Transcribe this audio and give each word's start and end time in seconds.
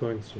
końcu. 0.00 0.34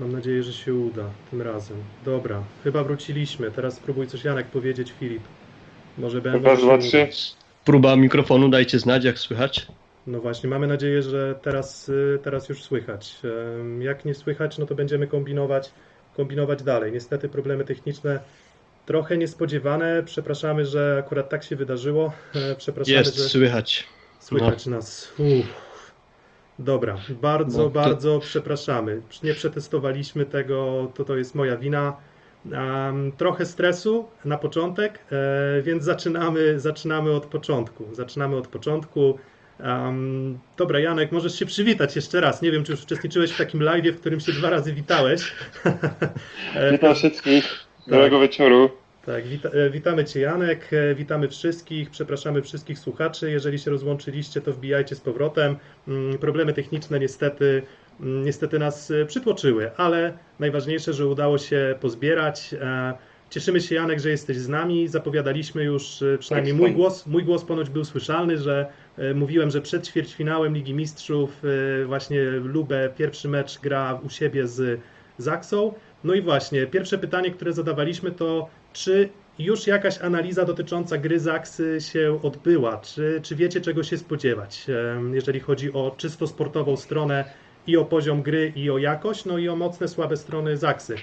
Mam 0.00 0.12
nadzieję, 0.12 0.42
że 0.42 0.52
się 0.52 0.74
uda 0.74 1.04
tym 1.30 1.42
razem. 1.42 1.76
Dobra, 2.04 2.42
chyba 2.64 2.84
wróciliśmy. 2.84 3.50
Teraz 3.50 3.74
spróbuj 3.74 4.06
coś 4.06 4.24
Janek 4.24 4.46
powiedzieć, 4.46 4.94
Filip. 5.00 5.22
Może 5.98 6.20
będę. 6.20 6.48
Raz, 6.48 6.60
dwa, 6.60 6.78
trzy. 6.78 7.08
Próba 7.64 7.96
mikrofonu, 7.96 8.48
dajcie 8.48 8.78
znać, 8.78 9.04
jak 9.04 9.18
słychać. 9.18 9.66
No 10.06 10.20
właśnie, 10.20 10.50
mamy 10.50 10.66
nadzieję, 10.66 11.02
że 11.02 11.34
teraz, 11.42 11.88
y, 11.88 12.18
teraz 12.22 12.48
już 12.48 12.62
słychać. 12.62 13.16
Jak 13.78 14.04
nie 14.04 14.14
słychać, 14.14 14.58
no 14.58 14.66
to 14.66 14.74
będziemy 14.74 15.06
kombinować, 15.06 15.70
kombinować 16.16 16.62
dalej. 16.62 16.92
Niestety 16.92 17.28
problemy 17.28 17.64
techniczne 17.64 18.20
trochę 18.86 19.18
niespodziewane. 19.18 20.02
Przepraszamy, 20.06 20.66
że 20.66 21.02
akurat 21.06 21.28
tak 21.28 21.44
się 21.44 21.56
wydarzyło. 21.56 22.12
E, 22.34 22.54
Przepraszamy, 22.56 22.98
Jest, 22.98 23.16
że 23.16 23.22
słychać. 23.22 23.86
słychać 24.20 24.66
nas. 24.66 25.12
Uff. 25.18 25.71
Dobra, 26.58 26.96
bardzo, 27.22 27.58
No 27.58 27.64
to- 27.64 27.70
bardzo 27.70 28.18
przepraszamy. 28.18 29.02
Nie 29.22 29.34
przetestowaliśmy 29.34 30.26
tego, 30.26 30.88
to 30.94 31.04
to 31.04 31.16
jest 31.16 31.34
moja 31.34 31.56
wina. 31.56 31.96
Em, 32.52 33.12
trochę 33.12 33.46
stresu 33.46 34.08
na 34.24 34.38
początek, 34.38 34.98
e, 35.58 35.62
więc 35.62 35.84
zaczynamy, 35.84 36.60
zaczynamy 36.60 37.12
od 37.12 37.26
początku. 37.26 37.84
Zaczynamy 37.92 38.36
od 38.36 38.48
początku. 38.48 39.18
Em, 39.60 40.38
dobra, 40.56 40.78
Janek, 40.80 41.12
możesz 41.12 41.38
się 41.38 41.46
przywitać 41.46 41.96
jeszcze 41.96 42.20
raz. 42.20 42.42
Nie 42.42 42.50
wiem, 42.52 42.64
czy 42.64 42.72
już 42.72 42.82
uczestniczyłeś 42.82 43.32
w 43.32 43.38
takim 43.38 43.62
live, 43.62 43.86
w 43.96 44.00
którym 44.00 44.20
się 44.20 44.32
dwa 44.32 44.50
razy 44.50 44.72
witałeś. 44.72 45.32
E, 46.54 46.72
Witam 46.72 46.94
wszystkich. 46.94 47.44
Miłego 47.86 48.20
wieczoru. 48.20 48.70
Tak, 49.06 49.26
wita 49.26 49.48
e, 49.48 49.70
witamy 49.70 50.04
Cię 50.04 50.20
Janek, 50.20 50.68
e, 50.72 50.94
witamy 50.94 51.28
wszystkich, 51.28 51.90
przepraszamy 51.90 52.42
wszystkich 52.42 52.78
słuchaczy, 52.78 53.30
jeżeli 53.30 53.58
się 53.58 53.70
rozłączyliście 53.70 54.40
to 54.40 54.52
wbijajcie 54.52 54.94
z 54.94 55.00
powrotem. 55.00 55.56
Mm, 55.88 56.18
Problemy 56.18 56.52
techniczne 56.52 57.00
niestety, 57.00 57.62
mm, 58.00 58.24
niestety 58.24 58.58
nas 58.58 58.90
e, 58.90 59.06
przytłoczyły, 59.06 59.70
ale 59.76 60.12
najważniejsze, 60.38 60.92
że 60.92 61.06
udało 61.06 61.38
się 61.38 61.74
pozbierać. 61.80 62.54
Cieszymy 63.30 63.60
się 63.60 63.74
Janek, 63.74 64.00
że 64.00 64.10
jesteś 64.10 64.36
z 64.36 64.48
nami, 64.48 64.88
zapowiadaliśmy 64.88 65.64
już 65.64 66.04
przynajmniej 66.18 66.54
Tak, 66.54 66.60
mój 66.60 66.72
głos, 66.72 67.06
mój 67.06 67.24
głos 67.24 67.44
ponoć 67.44 67.70
był 67.70 67.84
słyszalny, 67.84 68.38
że 68.38 68.66
mówiłem, 69.14 69.50
że 69.50 69.60
przed 69.60 69.86
ćwierćfinałem 69.86 70.54
Ligi 70.54 70.74
Mistrzów 70.74 71.42
właśnie 71.86 72.22
Lubę 72.30 72.90
pierwszy 72.96 73.28
mecz 73.28 73.58
gra 73.60 74.00
u 74.06 74.10
siebie 74.10 74.46
z 74.46 74.80
Zaksą. 75.18 75.74
No 76.04 76.14
i 76.14 76.22
właśnie, 76.22 76.66
pierwsze 76.66 76.98
pytanie, 76.98 77.30
które 77.30 77.52
zadawaliśmy 77.52 78.10
to, 78.10 78.48
czy 78.72 79.08
już 79.38 79.66
jakaś 79.66 80.00
analiza 80.00 80.44
dotycząca 80.44 80.98
gry 80.98 81.18
Zaksy 81.18 81.78
się 81.80 82.18
odbyła? 82.22 82.76
Czy, 82.76 83.20
czy 83.22 83.36
wiecie, 83.36 83.60
czego 83.60 83.82
się 83.82 83.98
spodziewać, 83.98 84.66
jeżeli 85.12 85.40
chodzi 85.40 85.72
o 85.72 85.94
czysto 85.96 86.26
sportową 86.26 86.76
stronę 86.76 87.24
i 87.66 87.76
o 87.76 87.84
poziom 87.84 88.22
gry, 88.22 88.52
i 88.56 88.70
o 88.70 88.78
jakość, 88.78 89.24
no 89.24 89.38
i 89.38 89.48
o 89.48 89.56
mocne, 89.56 89.88
słabe 89.88 90.16
strony 90.16 90.56
Zaksy? 90.56 90.96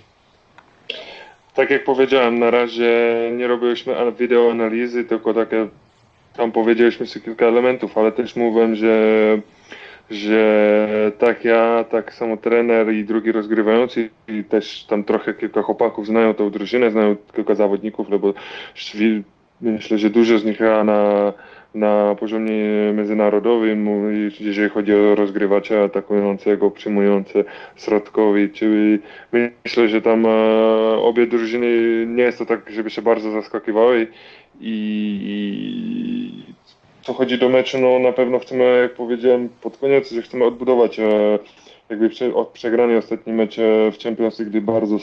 Tak 1.56 1.70
jak 1.70 1.84
powiedziałem, 1.84 2.40
na 2.40 2.52
razie 2.52 2.92
nie 3.38 3.48
robiliśmy 3.48 3.98
an- 3.98 4.16
wideoanalizy, 4.16 5.04
tylko 5.06 5.34
takie 5.34 5.68
tam 6.38 6.52
powiedzieliśmy 6.52 7.08
sobie 7.08 7.26
kilka 7.26 7.46
elementów, 7.46 7.98
ale 7.98 8.12
też 8.12 8.36
mówiłem, 8.36 8.76
że, 8.76 8.96
że 10.12 11.12
tak 11.20 11.46
ja, 11.46 11.86
tak 11.90 12.14
samo 12.14 12.38
trener 12.38 12.94
i 12.94 13.06
drugi 13.06 13.32
rozgrywający 13.32 14.10
i 14.28 14.44
też 14.44 14.84
tam 14.84 15.04
trochę 15.04 15.34
kilka 15.34 15.62
chłopaków 15.62 16.08
znają 16.08 16.34
tą 16.34 16.50
drużynę, 16.50 16.92
znają 16.92 17.16
kilka 17.36 17.56
zawodników, 17.56 18.10
no 18.10 18.20
bo 18.20 18.34
myślę, 19.62 19.98
że 19.98 20.10
dużo 20.10 20.40
z 20.40 20.46
nich 20.46 20.60
na, 20.60 21.34
na 21.76 22.16
poziomie 22.20 22.94
międzynarodowym, 22.94 23.88
jeżeli 24.40 24.70
chodzi 24.70 24.94
o 24.94 25.16
rozgrywacza 25.16 25.84
atakującego, 25.84 26.72
przyjmujące 26.72 27.44
środkowi, 27.76 28.50
czyli 28.50 29.00
myślę, 29.66 29.88
że 29.88 30.02
tam 30.02 30.26
e, 30.26 30.30
obie 31.02 31.28
drużyny 31.28 31.68
nie 32.08 32.24
jest 32.24 32.38
to 32.38 32.46
tak, 32.46 32.70
żeby 32.70 32.90
się 32.90 33.02
bardzo 33.02 33.32
zaskakiwały 33.32 34.08
i, 34.60 35.20
i 35.24 36.54
co 37.10 37.14
chodzi 37.14 37.38
do 37.38 37.50
meczu, 37.50 37.78
no 37.80 38.00
na 38.00 38.12
pewno 38.12 38.40
chcemy, 38.40 38.80
jak 38.82 38.94
powiedziałem 38.94 39.50
pod 39.62 39.78
koniec, 39.78 40.12
że 40.12 40.22
chcemy 40.22 40.46
odbudować 40.46 41.00
e, 41.00 41.40
jakby 41.90 42.10
prze, 42.10 42.36
od 42.36 42.48
przegrania 42.48 42.98
ostatni 42.98 43.34
mecz 43.34 43.60
e, 43.60 43.92
w 43.92 43.98
Champions 44.04 44.40
League, 44.40 44.50
gdy 44.50 44.62
bardzo, 44.62 44.98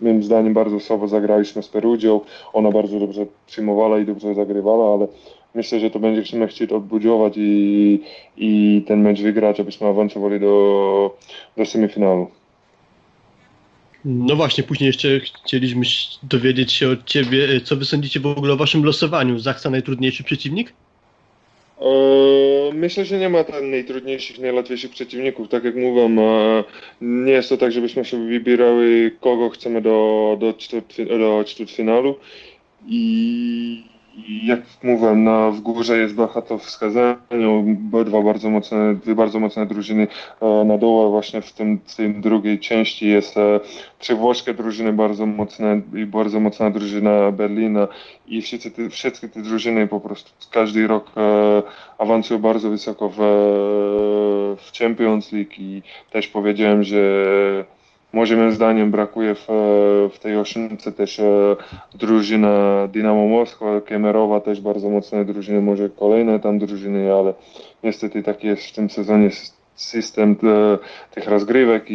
moim 0.00 0.22
zdaniem 0.22 0.54
bardzo 0.54 0.80
słabo 0.80 1.08
zagraliśmy 1.08 1.62
z 1.62 1.68
Perugią, 1.68 2.20
ona 2.52 2.70
bardzo 2.70 3.00
dobrze 3.00 3.26
przyjmowała 3.46 3.98
i 3.98 4.06
dobrze 4.06 4.34
zagrywała, 4.34 4.94
ale 4.94 5.08
myślę, 5.54 5.80
że 5.80 5.90
to 5.90 5.98
będziemy 5.98 6.48
chcieć 6.48 6.72
odbudować 6.72 7.32
i, 7.36 8.00
i 8.36 8.82
ten 8.86 9.02
mecz 9.02 9.20
wygrać, 9.20 9.60
abyśmy 9.60 9.86
awansowali 9.86 10.40
do, 10.40 11.16
do 11.56 11.66
semifinału. 11.66 12.26
No 14.04 14.36
właśnie, 14.36 14.64
później 14.64 14.86
jeszcze 14.86 15.20
chcieliśmy 15.20 15.82
dowiedzieć 16.22 16.72
się 16.72 16.88
od 16.88 17.04
ciebie, 17.04 17.44
e, 17.44 17.60
co 17.60 17.76
wy 17.76 17.84
sądzicie 17.84 18.20
w 18.20 18.26
ogóle 18.26 18.52
o 18.52 18.56
waszym 18.56 18.84
losowaniu. 18.84 19.38
Zachsa 19.38 19.70
najtrudniejszy 19.70 20.24
przeciwnik? 20.24 20.72
Eee, 21.84 22.52
Myślę, 22.74 23.04
że 23.04 23.18
nie 23.18 23.28
ma 23.28 23.44
tam 23.44 23.70
najtrudniejszych, 23.70 24.38
najłatwiejszych 24.38 24.90
przeciwników. 24.90 25.48
Tak 25.48 25.64
jak 25.64 25.76
mówię, 25.76 26.02
e, 26.02 26.64
nie 27.00 27.32
jest 27.32 27.48
to 27.48 27.56
tak, 27.56 27.72
żebyśmy 27.72 28.04
sobie 28.04 28.24
wybierały, 28.24 29.10
kogo 29.20 29.50
chcemy 29.50 29.80
do, 29.82 30.36
do. 30.40 30.54
I 32.86 33.84
i 33.86 33.91
jak 34.42 34.60
mówiłem, 34.82 35.24
na, 35.24 35.50
w 35.50 35.60
górze 35.60 35.98
jest 35.98 36.14
Bacha 36.14 36.42
wskazaniu, 36.58 37.76
dwa 38.04 38.22
bardzo 38.22 38.50
mocne, 38.50 38.94
dwie 38.94 39.14
bardzo 39.14 39.40
mocne 39.40 39.66
drużyny 39.66 40.06
e, 40.40 40.64
na 40.64 40.78
dole 40.78 41.10
właśnie 41.10 41.42
w 41.42 41.52
tym, 41.52 41.80
tym 41.96 42.20
drugiej 42.20 42.58
części 42.58 43.08
jest 43.08 43.36
e, 43.36 43.60
trzy 43.98 44.14
włoskie 44.14 44.54
drużyny 44.54 44.92
bardzo 44.92 45.26
mocne 45.26 45.80
i 45.94 46.06
bardzo 46.06 46.40
mocna 46.40 46.70
drużyna 46.70 47.32
Berlina 47.32 47.88
i 48.26 48.42
wszyscy 48.42 48.70
te, 48.70 48.90
wszystkie 48.90 49.28
te 49.28 49.42
drużyny 49.42 49.88
po 49.88 50.00
prostu 50.00 50.30
każdy 50.50 50.86
rok 50.86 51.12
e, 51.16 51.62
awansują 51.98 52.40
bardzo 52.40 52.70
wysoko 52.70 53.08
w, 53.08 53.16
w 54.58 54.78
Champions 54.78 55.32
League 55.32 55.52
i 55.58 55.82
też 56.10 56.28
powiedziałem, 56.28 56.84
że 56.84 56.98
może 58.12 58.36
moim 58.36 58.52
zdaniem 58.52 58.90
brakuje 58.90 59.34
w, 59.34 59.46
w 60.14 60.18
tej 60.18 60.36
ósemce 60.36 60.92
też 60.92 61.18
e, 61.20 61.56
drużyna 61.94 62.88
Dynamo 62.88 63.26
Moskwa, 63.26 63.80
Kemerowa 63.80 64.40
też 64.40 64.60
bardzo 64.60 64.90
mocne 64.90 65.24
drużyny, 65.24 65.60
może 65.60 65.90
kolejne 65.90 66.40
tam 66.40 66.58
drużyny, 66.58 67.12
ale 67.12 67.34
niestety 67.82 68.22
taki 68.22 68.46
jest 68.46 68.62
w 68.66 68.72
tym 68.72 68.90
sezonie 68.90 69.30
system 69.74 70.36
e, 70.42 70.78
tych 71.14 71.28
rozgrywek 71.28 71.84
i, 71.90 71.94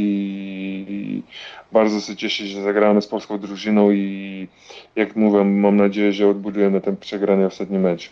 i 0.89 1.23
bardzo 1.72 2.00
się 2.00 2.16
cieszę, 2.16 2.45
że 2.45 2.61
zagramy 2.61 3.01
z 3.01 3.07
polską 3.07 3.39
drużyną 3.39 3.91
i 3.91 4.47
jak 4.95 5.16
mówię, 5.16 5.44
mam 5.44 5.77
nadzieję, 5.77 6.13
że 6.13 6.27
odbudujemy 6.27 6.81
ten 6.81 6.97
przegrany 6.97 7.45
ostatni 7.45 7.79
mecz. 7.79 8.11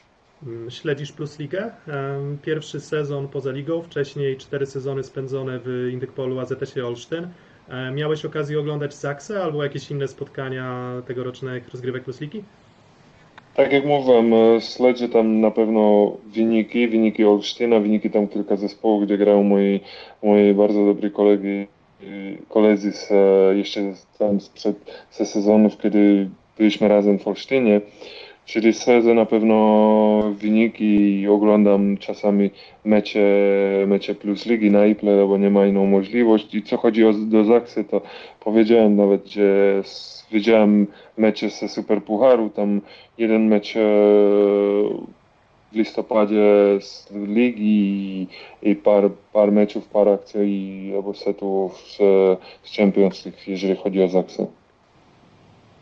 Śledzisz 0.69 1.11
Plus 1.11 1.39
Ligę? 1.39 1.71
Em, 1.87 2.37
Pierwszy 2.41 2.79
sezon 2.79 3.27
poza 3.27 3.51
ligą, 3.51 3.81
wcześniej 3.81 4.37
cztery 4.37 4.65
sezony 4.65 5.03
spędzone 5.03 5.59
w 5.65 5.89
Indykpolu 5.91 6.39
AZS-ie 6.39 6.87
Olsztyn. 6.87 7.27
E, 7.69 7.91
Miałeś 7.91 8.25
okazję 8.25 8.59
oglądać 8.59 8.93
Zaksę 8.93 9.43
albo 9.43 9.63
jakieś 9.63 9.91
inne 9.91 10.07
spotkania 10.07 10.93
tegorocznych 11.07 11.69
rozgrywek 11.69 12.03
Plus 12.03 12.21
Ligi? 12.21 12.43
Tak 13.55 13.73
jak 13.73 13.85
mówiłem, 13.85 14.33
e, 14.33 14.61
śledzę 14.61 15.09
tam 15.09 15.41
na 15.41 15.51
pewno 15.51 16.11
wyniki, 16.25 16.87
wyniki 16.87 17.25
Olsztyna, 17.25 17.79
wyniki 17.79 18.09
tam 18.09 18.27
kilka 18.27 18.55
zespołów, 18.55 19.05
gdzie 19.05 19.17
grają 19.17 19.43
moi, 19.43 19.79
moi 20.23 20.53
bardzo 20.53 20.85
dobrzy 20.85 21.11
kolegi, 21.11 21.67
y, 22.03 22.37
koledzy 22.49 22.91
z, 22.91 23.11
e, 23.11 23.57
jeszcze 23.57 23.81
tam 24.19 24.41
sprzed 24.41 24.75
ze 25.11 25.25
sezonów, 25.25 25.77
kiedy 25.77 26.29
byliśmy 26.57 26.87
razem 26.87 27.19
w 27.19 27.27
Olsztynie. 27.27 27.81
Czyli 28.45 28.73
śledzę 28.73 29.13
na 29.13 29.25
pewno 29.25 30.33
wyniki 30.37 31.19
i 31.21 31.27
oglądam 31.27 31.97
czasami 31.97 32.49
mecze, 32.85 33.19
mecze 33.87 34.15
plus 34.15 34.45
ligi 34.45 34.71
na 34.71 34.85
Iple, 34.85 35.27
bo 35.27 35.37
nie 35.37 35.49
ma 35.49 35.65
inną 35.65 35.85
możliwość. 35.85 36.55
I 36.55 36.63
co 36.63 36.77
chodzi 36.77 37.05
o, 37.05 37.13
do 37.13 37.43
Zaksy, 37.43 37.83
to 37.83 38.01
powiedziałem 38.39 38.95
nawet, 38.95 39.27
że 39.27 39.81
widziałem 40.31 40.87
mecze 41.17 41.49
ze 41.49 41.69
Superpucharu, 41.69 42.49
tam 42.49 42.81
jeden 43.17 43.47
mecz 43.47 43.75
e, 43.75 43.79
w 45.71 45.75
listopadzie 45.75 46.77
z 46.79 47.11
ligi 47.11 48.27
i, 48.61 48.75
par, 48.75 49.09
par 49.33 49.51
meczów, 49.51 49.87
par 49.87 50.09
akcji 50.09 50.91
albo 50.95 51.13
setów 51.13 51.77
z, 51.77 51.97
z 52.63 52.77
Champions 52.77 53.25
League, 53.25 53.39
jeżeli 53.47 53.75
chodzi 53.75 54.03
o 54.03 54.07
Zaksę. 54.07 54.47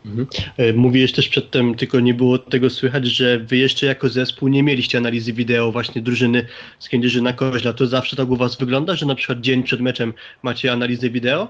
Mhm. 0.06 0.26
E, 0.58 0.72
Mówiłeś 0.72 1.12
też 1.12 1.28
przedtem, 1.28 1.74
tylko 1.74 2.00
nie 2.00 2.14
było 2.14 2.38
tego 2.38 2.70
słychać, 2.70 3.06
że 3.06 3.38
wy 3.38 3.56
jeszcze 3.56 3.86
jako 3.86 4.08
zespół 4.08 4.48
nie 4.48 4.62
mieliście 4.62 4.98
analizy 4.98 5.32
wideo 5.32 5.72
właśnie 5.72 6.02
drużyny 6.02 6.46
z 6.78 6.88
Kędzierzyna 6.88 7.32
Koźla. 7.32 7.72
To 7.72 7.86
zawsze 7.86 8.16
tak 8.16 8.30
u 8.30 8.36
was 8.36 8.56
wygląda, 8.56 8.94
że 8.94 9.06
na 9.06 9.14
przykład 9.14 9.40
dzień 9.40 9.62
przed 9.62 9.80
meczem 9.80 10.14
macie 10.42 10.72
analizę 10.72 11.10
wideo? 11.10 11.48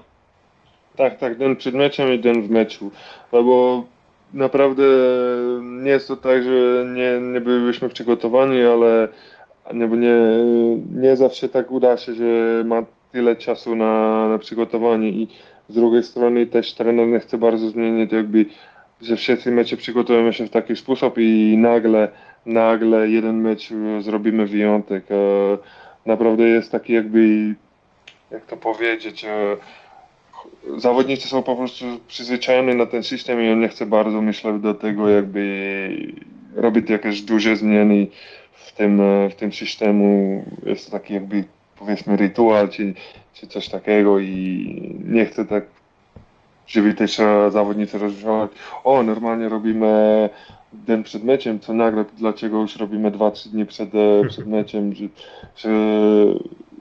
Tak, 0.95 1.19
tak, 1.19 1.37
den 1.37 1.55
przed 1.55 1.75
meczem 1.75 2.13
i 2.13 2.19
den 2.19 2.41
w 2.47 2.49
meczu. 2.49 2.91
No 3.33 3.43
bo 3.43 3.85
naprawdę 4.33 4.83
nie 5.61 5.91
jest 5.91 6.07
to 6.07 6.15
tak, 6.15 6.43
że 6.43 6.85
nie, 6.95 7.31
nie 7.33 7.41
byliśmy 7.41 7.89
przygotowani, 7.89 8.61
ale 8.61 9.07
nie, 9.73 9.87
nie, 9.87 10.17
nie 11.01 11.15
zawsze 11.15 11.49
tak 11.49 11.71
uda 11.71 11.97
się, 11.97 12.15
że 12.15 12.63
ma 12.65 12.83
tyle 13.11 13.35
czasu 13.35 13.75
na, 13.75 14.27
na 14.29 14.37
przygotowanie 14.37 15.09
i 15.09 15.27
z 15.69 15.75
drugiej 15.75 16.03
strony 16.03 16.45
też 16.45 16.73
trener 16.73 17.07
nie 17.07 17.19
chce 17.19 17.37
bardzo 17.37 17.69
zmienić 17.69 18.11
jakby, 18.11 18.45
że 19.01 19.15
wszyscy 19.15 19.51
mecze 19.51 19.77
przygotujemy 19.77 20.33
się 20.33 20.47
w 20.47 20.49
taki 20.49 20.75
sposób 20.75 21.17
i 21.17 21.57
nagle, 21.57 22.07
nagle 22.45 23.09
jeden 23.09 23.41
mecz 23.41 23.71
e, 23.71 24.01
zrobimy 24.01 24.45
wyjątek. 24.47 25.03
E, 25.11 25.57
Naprawdę 26.05 26.43
jest 26.43 26.71
taki 26.71 26.93
jakby, 26.93 27.55
jak 28.31 28.45
to 28.45 28.57
powiedzieć, 28.57 29.25
e, 29.25 29.57
zawodnicy 30.77 31.27
są 31.27 31.43
po 31.43 31.55
prostu 31.55 31.85
przyzwyczajeni 32.07 32.75
na 32.75 32.85
ten 32.85 33.03
system 33.03 33.41
i 33.41 33.49
on 33.49 33.59
nie 33.59 33.67
chce 33.67 33.85
bardzo, 33.85 34.21
myślę, 34.21 34.59
do 34.59 34.73
tego 34.73 35.09
jakby 35.09 36.15
robić 36.55 36.89
jakieś 36.89 37.21
duże 37.21 37.55
zmiany 37.55 38.07
w 38.53 38.71
tym, 38.71 39.01
w 39.29 39.35
tym 39.35 39.53
systemu. 39.53 40.43
Jest 40.65 40.91
taki 40.91 41.13
jakby 41.13 41.43
powiedzmy 41.79 42.17
rytuał 42.17 42.67
czy, 42.67 42.93
czy 43.33 43.47
coś 43.47 43.69
takiego 43.69 44.19
i 44.19 44.99
nie 45.05 45.25
chcę 45.25 45.45
tak, 45.45 45.63
żeby 46.67 46.93
też 46.93 47.19
e, 47.19 47.51
zawodnicy 47.51 47.97
rozważali, 47.97 48.49
o 48.83 49.03
normalnie 49.03 49.49
robimy 49.49 50.29
dzień 50.87 51.03
przed 51.03 51.23
meczem, 51.23 51.59
co 51.59 51.73
nagle 51.73 52.05
dlaczego 52.17 52.61
już 52.61 52.77
robimy 52.77 53.11
2-3 53.11 53.49
dni 53.49 53.65
przed, 53.65 53.89
e, 53.95 54.27
przed 54.29 54.47
meczem, 54.47 54.93
że, 54.93 55.05
że 55.57 55.69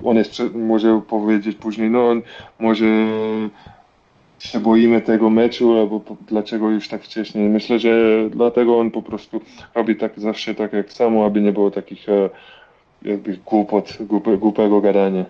on 0.05 0.17
jest, 0.17 0.43
może 0.55 1.01
powiedzieć 1.09 1.57
później, 1.57 1.91
no 1.91 2.09
on 2.09 2.23
może 2.59 2.87
się 4.39 4.61
boimy 4.61 5.01
tego 5.01 5.31
meczu, 5.31 5.79
albo 5.79 6.01
po, 6.01 6.17
dlaczego 6.29 6.71
już 6.71 6.89
tak 6.89 7.03
wcześniej. 7.03 7.49
Myślę, 7.49 7.79
że 7.79 7.91
dlatego 8.31 8.79
on 8.79 8.91
po 8.91 9.03
prostu 9.03 9.41
robi 9.75 9.97
tak 9.97 10.13
zawsze 10.21 10.55
tak 10.55 10.73
jak 10.73 10.93
samo, 10.93 11.27
aby 11.27 11.41
nie 11.41 11.53
było 11.53 11.71
takich 11.71 12.09
e, 12.09 12.31
jakby 13.05 13.37
głupot, 13.47 13.99
głupego 14.39 14.81
gadania. 14.81 15.25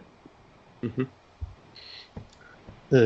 E, 2.92 2.98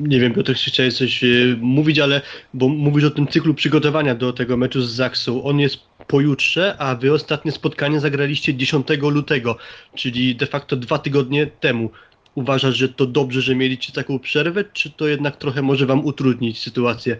Nie 0.00 0.20
wiem, 0.20 0.34
Piotr, 0.34 0.54
czy 0.54 0.70
chciałeś 0.70 0.94
coś 0.96 1.24
e, 1.24 1.26
mówić, 1.60 1.98
ale 1.98 2.20
bo 2.54 2.68
mówisz 2.68 3.04
o 3.04 3.10
tym 3.10 3.26
cyklu 3.26 3.54
przygotowania 3.54 4.14
do 4.14 4.32
tego 4.32 4.56
meczu 4.56 4.82
z 4.82 4.90
Zaksą. 4.90 5.42
On 5.44 5.60
jest 5.60 5.76
pojutrze, 6.06 6.76
a 6.78 6.94
wy 6.94 7.12
ostatnie 7.12 7.52
spotkanie 7.52 8.00
zagraliście 8.00 8.54
10 8.54 8.88
lutego, 9.02 9.56
czyli 9.94 10.36
de 10.36 10.46
facto 10.46 10.76
dwa 10.76 10.98
tygodnie 10.98 11.46
temu. 11.46 11.90
Uważasz, 12.34 12.76
że 12.76 12.88
to 12.88 13.06
dobrze, 13.06 13.40
że 13.40 13.54
mieliście 13.54 13.92
taką 13.92 14.18
przerwę, 14.18 14.64
czy 14.72 14.90
to 14.90 15.08
jednak 15.08 15.36
trochę 15.36 15.62
może 15.62 15.86
wam 15.86 16.06
utrudnić 16.06 16.58
sytuację? 16.62 17.16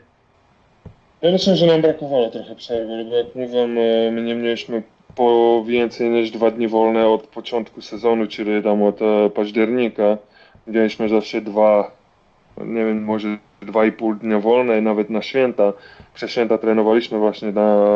Ja 1.22 1.32
myślę, 1.32 1.56
że 1.56 1.66
nam 1.66 1.82
brakowało 1.82 2.28
trochę 2.30 2.56
przerwy, 2.56 3.04
bo 3.04 3.16
jak 3.16 3.34
mówiłem, 3.34 3.78
e, 3.78 4.10
my 4.12 4.22
nie 4.22 4.34
mieliśmy 4.34 4.82
po 5.18 5.64
więcej 5.66 6.10
niż 6.10 6.30
dwa 6.30 6.50
dni 6.50 6.68
wolne 6.68 7.08
od 7.08 7.26
początku 7.26 7.82
sezonu, 7.82 8.26
czyli 8.26 8.62
tam 8.62 8.82
od 8.82 9.02
e, 9.02 9.30
października. 9.30 10.18
Mieliśmy 10.66 11.08
zawsze 11.08 11.40
dwa, 11.40 11.90
nie 12.58 12.84
wiem, 12.84 13.04
może 13.04 13.38
dwa 13.62 13.86
i 13.86 13.92
pół 13.92 14.14
dnia 14.14 14.38
wolne, 14.38 14.80
nawet 14.80 15.10
na 15.10 15.22
święta. 15.22 15.72
Przez 16.14 16.30
święta 16.30 16.58
trenowaliśmy 16.58 17.18
właśnie 17.18 17.52
na, 17.52 17.86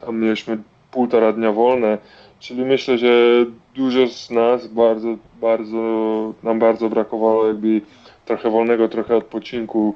tam 0.00 0.20
mieliśmy 0.20 0.58
półtora 0.90 1.32
dnia 1.32 1.52
wolne, 1.52 1.98
czyli 2.38 2.64
myślę, 2.64 2.98
że 2.98 3.08
dużo 3.74 4.08
z 4.08 4.30
nas 4.30 4.66
bardzo, 4.66 5.16
bardzo, 5.40 5.82
nam 6.42 6.58
bardzo 6.58 6.88
brakowało 6.88 7.46
jakby 7.46 7.80
trochę 8.24 8.50
wolnego, 8.50 8.88
trochę 8.88 9.16
odpoczynku 9.16 9.94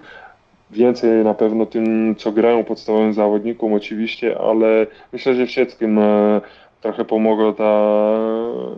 więcej 0.71 1.25
na 1.25 1.35
pewno 1.35 1.67
tym, 1.67 2.15
co 2.17 2.33
grają 2.33 2.65
podstawowym 2.65 3.15
zawodnikom 3.15 3.73
oczywiście, 3.73 4.39
ale 4.39 4.87
myślę, 5.13 5.35
że 5.35 5.47
wszystkim 5.47 5.99
e, 5.99 6.41
trochę 6.81 7.05
pomogła 7.05 7.53
ta 7.53 7.95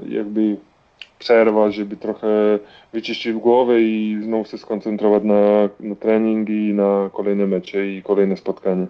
jakby 0.08 0.56
przerwa, 1.18 1.70
żeby 1.70 1.96
trochę 1.96 2.58
wyczyścić 2.92 3.32
głowę 3.32 3.80
i 3.80 4.18
znowu 4.22 4.44
się 4.44 4.58
skoncentrować 4.58 5.22
na, 5.24 5.68
na 5.80 5.94
trening 5.94 6.48
i 6.48 6.74
na 6.74 7.10
kolejne 7.12 7.46
mecze 7.46 7.86
i 7.86 8.02
kolejne 8.02 8.36
spotkanie. 8.36 8.86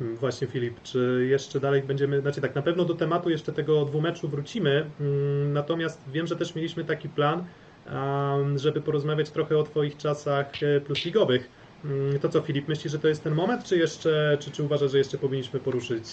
Mm, 0.00 0.16
Właśnie 0.16 0.46
Filip, 0.46 0.82
czy 0.82 1.26
jeszcze 1.30 1.60
dalej 1.60 1.82
będziemy, 1.82 2.20
znaczy 2.20 2.40
tak, 2.40 2.54
na 2.54 2.62
pewno 2.62 2.84
do 2.84 2.94
tematu 2.94 3.30
jeszcze 3.30 3.52
tego 3.52 3.84
dwumeczu 3.84 4.28
wrócimy, 4.28 4.84
mm, 5.00 5.52
natomiast 5.52 6.00
wiem, 6.12 6.26
że 6.26 6.36
też 6.36 6.54
mieliśmy 6.54 6.84
taki 6.84 7.08
plan, 7.08 7.44
żeby 8.56 8.80
porozmawiać 8.80 9.30
trochę 9.30 9.58
o 9.58 9.62
Twoich 9.62 9.96
czasach 9.96 10.62
e, 10.62 10.80
plusligowych. 10.80 11.48
Mm, 11.90 12.18
To 12.18 12.28
co 12.28 12.40
Filip, 12.40 12.68
myślisz, 12.68 12.92
że 12.92 12.98
to 12.98 13.08
jest 13.08 13.24
ten 13.24 13.34
moment, 13.34 13.64
czy 13.64 13.76
jeszcze, 13.76 14.38
czy, 14.40 14.50
czy 14.50 14.62
uważasz, 14.62 14.92
że 14.92 14.98
jeszcze 14.98 15.18
powinniśmy 15.18 15.60
poruszyć 15.60 16.04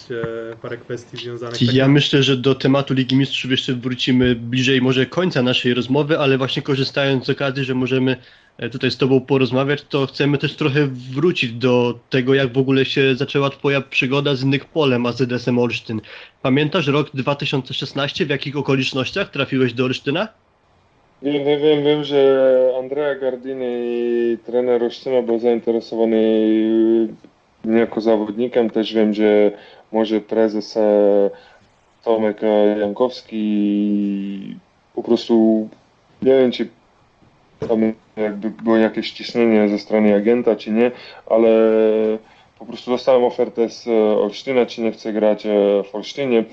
e, 0.51 0.55
parę 0.55 0.77
kwestii 0.77 1.17
związanych 1.17 1.59
tak 1.59 1.73
Ja 1.73 1.87
myślę, 1.87 2.23
że 2.23 2.37
do 2.37 2.55
tematu 2.55 2.93
Ligi 2.93 3.15
Mistrzów 3.15 3.51
jeszcze 3.51 3.73
wrócimy 3.73 4.35
bliżej 4.35 4.81
może 4.81 5.05
końca 5.05 5.41
naszej 5.41 5.73
rozmowy, 5.73 6.19
ale 6.19 6.37
właśnie 6.37 6.61
korzystając 6.61 7.25
z 7.25 7.29
okazji, 7.29 7.63
że 7.63 7.75
możemy 7.75 8.15
e, 8.57 8.69
tutaj 8.69 8.91
z 8.91 8.97
Tobą 8.97 9.21
porozmawiać, 9.21 9.85
to 9.89 10.07
chcemy 10.07 10.37
też 10.37 10.55
trochę 10.55 10.87
wrócić 10.87 11.53
do 11.53 11.99
tego, 12.09 12.33
jak 12.33 12.53
w 12.53 12.57
ogóle 12.57 12.85
się 12.85 13.15
zaczęła 13.15 13.49
Twoja 13.49 13.81
przygoda 13.81 14.35
z 14.35 14.43
innych 14.43 14.65
polem 14.65 15.05
AZS-em 15.05 15.59
Olsztyn. 15.59 16.01
Pamiętasz 16.41 16.87
rok 16.87 17.09
2016, 17.13 18.25
w 18.25 18.29
jakich 18.29 18.57
okolicznościach 18.57 19.29
trafiłeś 19.31 19.73
do 19.73 19.85
Olsztyna? 19.85 20.27
Wiem, 21.23 21.45
wiem, 21.45 21.61
wiem, 21.61 21.83
wiem, 21.83 22.03
że 22.03 22.73
Andrea 22.79 23.15
Gardini, 23.15 24.37
trener 24.45 24.83
Olsztyna, 24.83 25.21
był 25.21 25.39
zainteresowany 25.39 26.17
jako 27.65 28.01
zawodnikiem. 28.01 28.69
Też 28.69 28.93
wiem, 28.93 29.13
że 29.13 29.51
może 29.91 30.21
prezes 30.21 30.77
e, 30.77 31.29
Tomek 32.03 32.43
e, 32.43 32.79
Jankowski 32.79 34.55
po 34.95 35.03
prostu 35.03 35.67
nie 36.21 36.31
wiem, 36.31 36.51
czy 36.51 36.67
tam 37.67 37.93
jakby 38.17 38.49
było 38.49 38.77
jakieś 38.77 39.11
ciśnienie 39.11 39.69
ze 39.69 39.79
strony 39.79 40.15
agenta, 40.15 40.55
czy 40.55 40.71
nie, 40.71 40.91
ale 41.25 41.49
po 42.59 42.65
prostu 42.65 42.91
dostałem 42.91 43.23
ofertę 43.23 43.69
z 43.69 43.87
e, 43.87 43.91
Olsztyna, 44.17 44.65
czy 44.65 44.81
nie 44.81 44.91
chcę 44.91 45.13
grać 45.13 45.47
w 45.91 45.95
Olsztynie. 45.95 46.43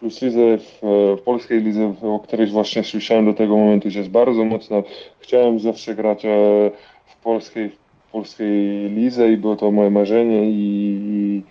Plus 0.00 0.22
Lidze, 0.22 0.58
w, 0.58 0.84
e, 0.84 1.16
w 1.16 1.22
polskiej 1.22 1.62
lidze, 1.62 1.94
o 2.02 2.18
której 2.18 2.46
właśnie 2.46 2.84
słyszałem 2.84 3.24
do 3.24 3.34
tego 3.34 3.56
momentu, 3.56 3.90
że 3.90 3.98
jest 3.98 4.10
bardzo 4.10 4.44
mocna. 4.44 4.82
Chciałem 5.18 5.60
zawsze 5.60 5.94
grać 5.94 6.24
e, 6.24 6.28
w 7.06 7.16
polskiej, 7.16 7.68
w 8.08 8.12
polskiej 8.12 8.90
lidze 8.90 9.32
i 9.32 9.36
było 9.36 9.56
to 9.56 9.70
moje 9.70 9.90
marzenie 9.90 10.50
i, 10.50 11.42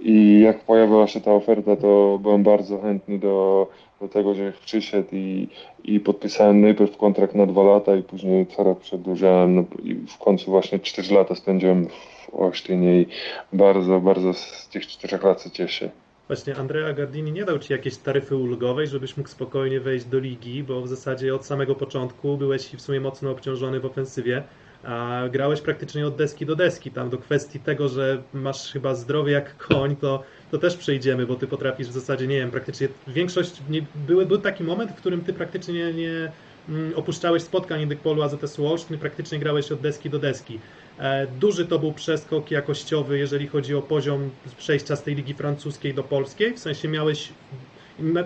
i 0.00 0.40
jak 0.40 0.60
pojawiła 0.60 1.06
się 1.06 1.20
ta 1.20 1.32
oferta, 1.32 1.76
to 1.76 2.18
byłem 2.22 2.42
bardzo 2.42 2.78
chętny 2.78 3.18
do, 3.18 3.66
do 4.00 4.08
tego, 4.08 4.34
że 4.34 4.52
przyszedł 4.64 5.08
i, 5.12 5.48
i 5.84 6.00
podpisałem 6.00 6.60
najpierw 6.60 6.96
kontrakt 6.96 7.34
na 7.34 7.46
dwa 7.46 7.62
lata 7.62 7.96
i 7.96 8.02
później 8.02 8.46
co 8.46 8.62
rok 8.62 8.80
przedłużałem 8.80 9.54
no, 9.54 9.64
i 9.82 9.94
w 9.94 10.18
końcu 10.18 10.50
właśnie 10.50 10.78
4 10.78 11.14
lata 11.14 11.34
spędziłem 11.34 11.86
w 11.86 12.34
Olsztynie 12.34 13.00
i 13.00 13.06
bardzo, 13.52 14.00
bardzo 14.00 14.32
z 14.32 14.68
tych 14.68 14.86
czterech 14.86 15.22
lat 15.22 15.42
się 15.42 15.50
cieszę. 15.50 16.03
Właśnie 16.26 16.56
Andrea 16.56 16.92
Gardini 16.92 17.32
nie 17.32 17.44
dał 17.44 17.58
Ci 17.58 17.72
jakiejś 17.72 17.96
taryfy 17.96 18.36
ulgowej, 18.36 18.86
żebyś 18.86 19.16
mógł 19.16 19.28
spokojnie 19.28 19.80
wejść 19.80 20.04
do 20.04 20.18
ligi, 20.18 20.62
bo 20.62 20.82
w 20.82 20.88
zasadzie 20.88 21.34
od 21.34 21.46
samego 21.46 21.74
początku 21.74 22.36
byłeś 22.36 22.68
w 22.76 22.80
sumie 22.80 23.00
mocno 23.00 23.30
obciążony 23.30 23.80
w 23.80 23.86
ofensywie, 23.86 24.42
a 24.84 25.22
grałeś 25.32 25.60
praktycznie 25.60 26.06
od 26.06 26.16
deski 26.16 26.46
do 26.46 26.56
deski. 26.56 26.90
Tam 26.90 27.10
do 27.10 27.18
kwestii 27.18 27.60
tego, 27.60 27.88
że 27.88 28.22
masz 28.34 28.72
chyba 28.72 28.94
zdrowie 28.94 29.32
jak 29.32 29.56
koń, 29.56 29.96
to, 29.96 30.22
to 30.50 30.58
też 30.58 30.76
przejdziemy, 30.76 31.26
bo 31.26 31.34
Ty 31.34 31.46
potrafisz 31.46 31.88
w 31.88 31.92
zasadzie, 31.92 32.26
nie 32.26 32.36
wiem, 32.36 32.50
praktycznie 32.50 32.88
większość, 33.06 33.62
nie, 33.70 33.82
były, 33.94 34.26
był 34.26 34.38
taki 34.38 34.64
moment, 34.64 34.90
w 34.90 34.94
którym 34.94 35.20
Ty 35.20 35.32
praktycznie 35.32 35.92
nie, 35.92 36.32
mm, 36.68 36.92
opuszczałeś 36.96 37.42
spotkań 37.42 37.80
Indykpolu 37.80 38.22
AZS 38.22 38.60
Olsztyn, 38.60 38.98
praktycznie 38.98 39.38
grałeś 39.38 39.72
od 39.72 39.80
deski 39.80 40.10
do 40.10 40.18
deski. 40.18 40.58
E, 40.98 41.26
Duży 41.40 41.66
to 41.66 41.78
był 41.78 41.92
przeskok 41.92 42.50
jakościowy, 42.50 43.18
jeżeli 43.18 43.46
chodzi 43.46 43.74
o 43.74 43.82
poziom 43.82 44.30
przejścia 44.58 44.96
z 44.96 45.02
tej 45.02 45.14
ligi 45.14 45.34
francuskiej 45.34 45.94
do 45.94 46.02
polskiej. 46.02 46.54
W 46.54 46.58
sensie 46.58 46.88
miałeś, 46.88 47.28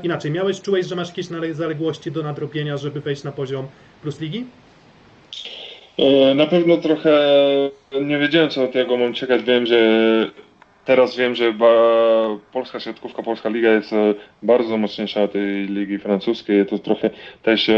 inaczej, 0.02 0.30
miałeś, 0.30 0.60
czułeś, 0.60 0.86
że 0.86 0.96
masz 0.96 1.08
jakieś 1.08 1.26
zaległości 1.52 2.10
do 2.12 2.22
nadrobienia, 2.22 2.76
żeby 2.76 3.00
wejść 3.00 3.24
na 3.24 3.32
poziom 3.32 3.66
plus 4.02 4.20
ligi? 4.20 4.44
E, 5.98 6.34
Na 6.34 6.46
pewno 6.46 6.76
trochę 6.76 7.20
nie 8.02 8.18
wiedziałem, 8.18 8.50
co 8.50 8.64
od 8.64 8.72
tego 8.72 8.96
mam 8.96 9.14
czekać. 9.14 9.42
Wiem, 9.42 9.66
że 9.66 9.78
teraz 10.84 11.16
wiem, 11.16 11.34
że 11.34 11.54
polska 12.52 12.80
siatkówka, 12.80 13.22
polska 13.22 13.48
liga 13.48 13.70
jest 13.70 13.92
e, 13.92 14.14
bardzo 14.42 14.76
mocniejsza 14.76 15.22
od 15.22 15.32
tej 15.32 15.66
ligi 15.66 15.98
francuskiej. 15.98 16.66
To 16.66 16.78
trochę 16.78 17.10
też 17.42 17.70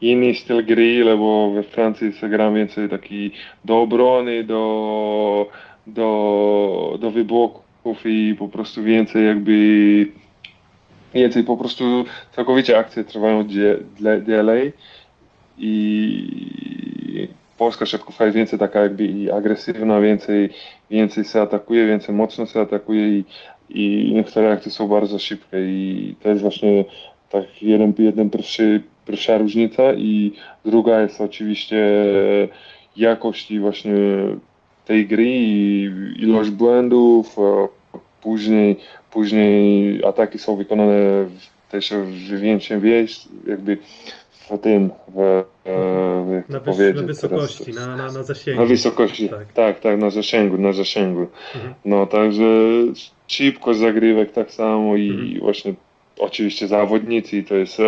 inny 0.00 0.34
styl 0.34 0.64
gry, 0.66 1.16
bo 1.16 1.50
we 1.50 1.62
Francji 1.62 2.12
się 2.12 2.28
gra 2.28 2.50
więcej 2.50 2.88
taki 2.88 3.30
do 3.64 3.80
obrony, 3.80 4.44
do, 4.44 5.48
do, 5.86 6.98
do 7.00 7.10
wybłoków 7.10 7.98
i 8.04 8.34
po 8.38 8.48
prostu 8.48 8.82
więcej 8.82 9.26
jakby 9.26 9.52
więcej 11.14 11.44
po 11.44 11.56
prostu 11.56 12.04
całkowicie 12.32 12.78
akcje 12.78 13.04
trwają 13.04 13.44
dalej 14.26 14.72
i 15.58 17.26
polska 17.58 17.86
siatkówka 17.86 18.24
jest 18.24 18.36
więcej 18.36 18.58
taka 18.58 18.80
jakby 18.80 19.34
agresywna, 19.34 20.00
więcej, 20.00 20.50
więcej 20.90 21.24
się 21.24 21.40
atakuje, 21.40 21.86
więcej 21.86 22.14
mocno 22.14 22.46
się 22.46 22.60
atakuje 22.60 23.08
i, 23.08 23.24
i 23.70 24.12
niektóre 24.14 24.52
akcje 24.52 24.72
są 24.72 24.88
bardzo 24.88 25.18
szybkie 25.18 25.58
i 25.58 26.14
to 26.22 26.28
jest 26.28 26.42
właśnie 26.42 26.84
tak 27.30 27.62
jeden, 27.62 27.94
jeden 27.98 28.30
pierwszy 28.30 28.82
pierwsza 29.06 29.38
różnica 29.38 29.92
i 29.92 30.32
druga 30.64 31.00
jest 31.00 31.20
oczywiście 31.20 31.86
jakość 32.96 33.58
właśnie 33.58 33.94
tej 34.84 35.06
gry 35.06 35.24
i 35.26 35.84
ilość 36.18 36.50
błędów, 36.50 37.36
później, 38.22 38.76
później 39.10 40.04
ataki 40.04 40.38
są 40.38 40.56
wykonane 40.56 41.26
też 41.70 41.90
w 41.90 42.40
większym 42.40 42.80
wieś, 42.80 43.20
jakby 43.46 43.78
w 44.50 44.58
tym, 44.58 44.90
w, 45.08 45.44
w 45.64 46.42
na, 46.48 46.60
wyż, 46.60 46.96
na 46.96 47.02
wysokości, 47.02 47.64
teraz, 47.64 47.86
na, 47.86 47.96
na, 47.96 48.12
na 48.12 48.22
zasięgu. 48.22 48.60
Na 48.60 48.66
wysokości, 48.66 49.28
tak, 49.28 49.52
tak, 49.52 49.80
tak 49.80 49.98
na 49.98 50.10
zasięgu, 50.10 50.58
na 50.58 50.72
zasięgu. 50.72 51.26
Mhm. 51.54 51.74
No 51.84 52.06
także 52.06 52.44
szybkość 53.28 53.80
zagrywek 53.80 54.32
tak 54.32 54.50
samo 54.52 54.96
i 54.96 55.10
mhm. 55.10 55.40
właśnie 55.40 55.74
oczywiście 56.18 56.68
zawodnicy, 56.68 57.42
to 57.42 57.54
jest, 57.54 57.78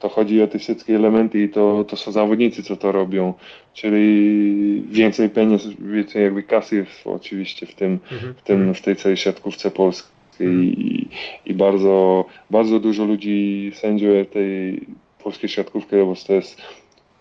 to 0.00 0.08
chodzi 0.08 0.42
o 0.42 0.46
te 0.46 0.58
wszystkie 0.58 0.96
elementy 0.96 1.42
i 1.42 1.48
to, 1.48 1.84
to 1.84 1.96
są 1.96 2.12
zawodnicy, 2.12 2.62
co 2.62 2.76
to 2.76 2.92
robią, 2.92 3.34
czyli 3.74 4.82
więcej 4.90 5.30
pieniędzy, 5.30 5.76
więcej 5.78 6.22
jakby 6.22 6.42
kasy 6.42 6.76
jest 6.76 7.06
oczywiście 7.06 7.66
w 7.66 7.74
tym, 7.74 7.98
mhm. 8.12 8.34
w 8.34 8.42
tym, 8.42 8.74
w 8.74 8.80
tej 8.80 8.96
całej 8.96 9.16
siatkówce 9.16 9.70
polskiej 9.70 10.12
i, 10.40 11.08
i 11.46 11.54
bardzo, 11.54 12.24
bardzo 12.50 12.80
dużo 12.80 13.04
ludzi 13.04 13.72
sędziuje 13.74 14.24
tej 14.24 14.80
polskiej 15.24 15.48
siatkówki, 15.48 15.96
bo 15.96 16.14
to 16.26 16.32
jest 16.32 16.62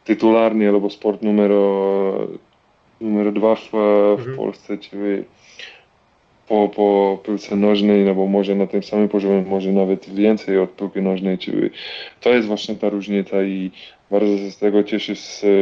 tytularny 0.06 0.70
albo 0.70 0.90
sport 0.90 1.22
numer, 1.22 1.52
numer 3.02 3.34
dwa 3.34 3.56
w, 3.56 3.70
w 3.72 3.76
mhm. 4.20 4.38
Polsce, 4.38 4.78
czyli 4.78 5.24
po, 6.52 6.70
po 6.76 7.18
piłce 7.26 7.56
nożnej, 7.56 8.06
no 8.06 8.16
bo 8.16 8.28
może 8.28 8.56
na 8.56 8.68
tym 8.68 8.84
samym 8.84 9.10
poziomie, 9.10 9.42
może 9.42 9.72
nawet 9.72 10.10
więcej 10.10 10.60
od 10.60 10.76
piłki 10.76 11.02
nożnej, 11.02 11.38
czyli 11.38 11.70
to 12.22 12.30
jest 12.30 12.48
właśnie 12.48 12.76
ta 12.76 12.90
różnica 12.90 13.44
i 13.44 13.72
bardzo 14.12 14.38
się 14.38 14.52
z 14.52 14.58
tego 14.58 14.84
cieszę, 14.84 15.14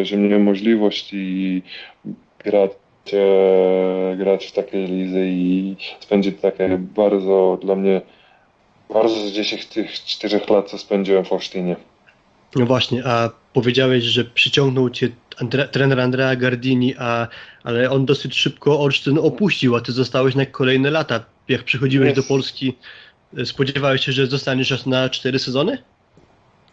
że 0.03 0.17
miałem 0.17 0.43
możliwość 0.43 1.09
i 1.13 1.61
grać, 2.45 2.71
e, 3.13 4.15
grać 4.17 4.45
w 4.45 4.51
takiej 4.51 4.87
lidze 4.87 5.25
i 5.25 5.75
spędzić 5.99 6.35
takie 6.41 6.77
bardzo 6.95 7.57
dla 7.61 7.75
mnie, 7.75 8.01
bardzo 8.93 9.15
z 9.15 9.31
10 9.31 9.65
tych 9.65 9.91
4 9.91 10.39
lat, 10.49 10.69
co 10.69 10.77
spędziłem 10.77 11.25
w 11.25 11.33
Olsztynie. 11.33 11.75
No 12.55 12.65
właśnie, 12.65 13.01
a 13.05 13.29
powiedziałeś, 13.53 14.03
że 14.03 14.25
przyciągnął 14.25 14.89
cię 14.89 15.09
Andre, 15.41 15.67
trener 15.67 15.99
Andrea 15.99 16.35
Gardini, 16.35 16.95
a, 16.99 17.27
ale 17.63 17.89
on 17.89 18.05
dosyć 18.05 18.35
szybko 18.35 18.79
Olsztyn 18.79 19.17
opuścił, 19.17 19.75
a 19.75 19.81
ty 19.81 19.91
zostałeś 19.91 20.35
na 20.35 20.45
kolejne 20.45 20.91
lata. 20.91 21.19
Jak 21.47 21.63
przychodziłeś 21.63 22.13
do 22.13 22.23
Polski, 22.23 22.77
spodziewałeś 23.45 24.05
się, 24.05 24.11
że 24.11 24.27
zostaniesz 24.27 24.85
na 24.85 25.09
cztery 25.09 25.39
sezony? 25.39 25.77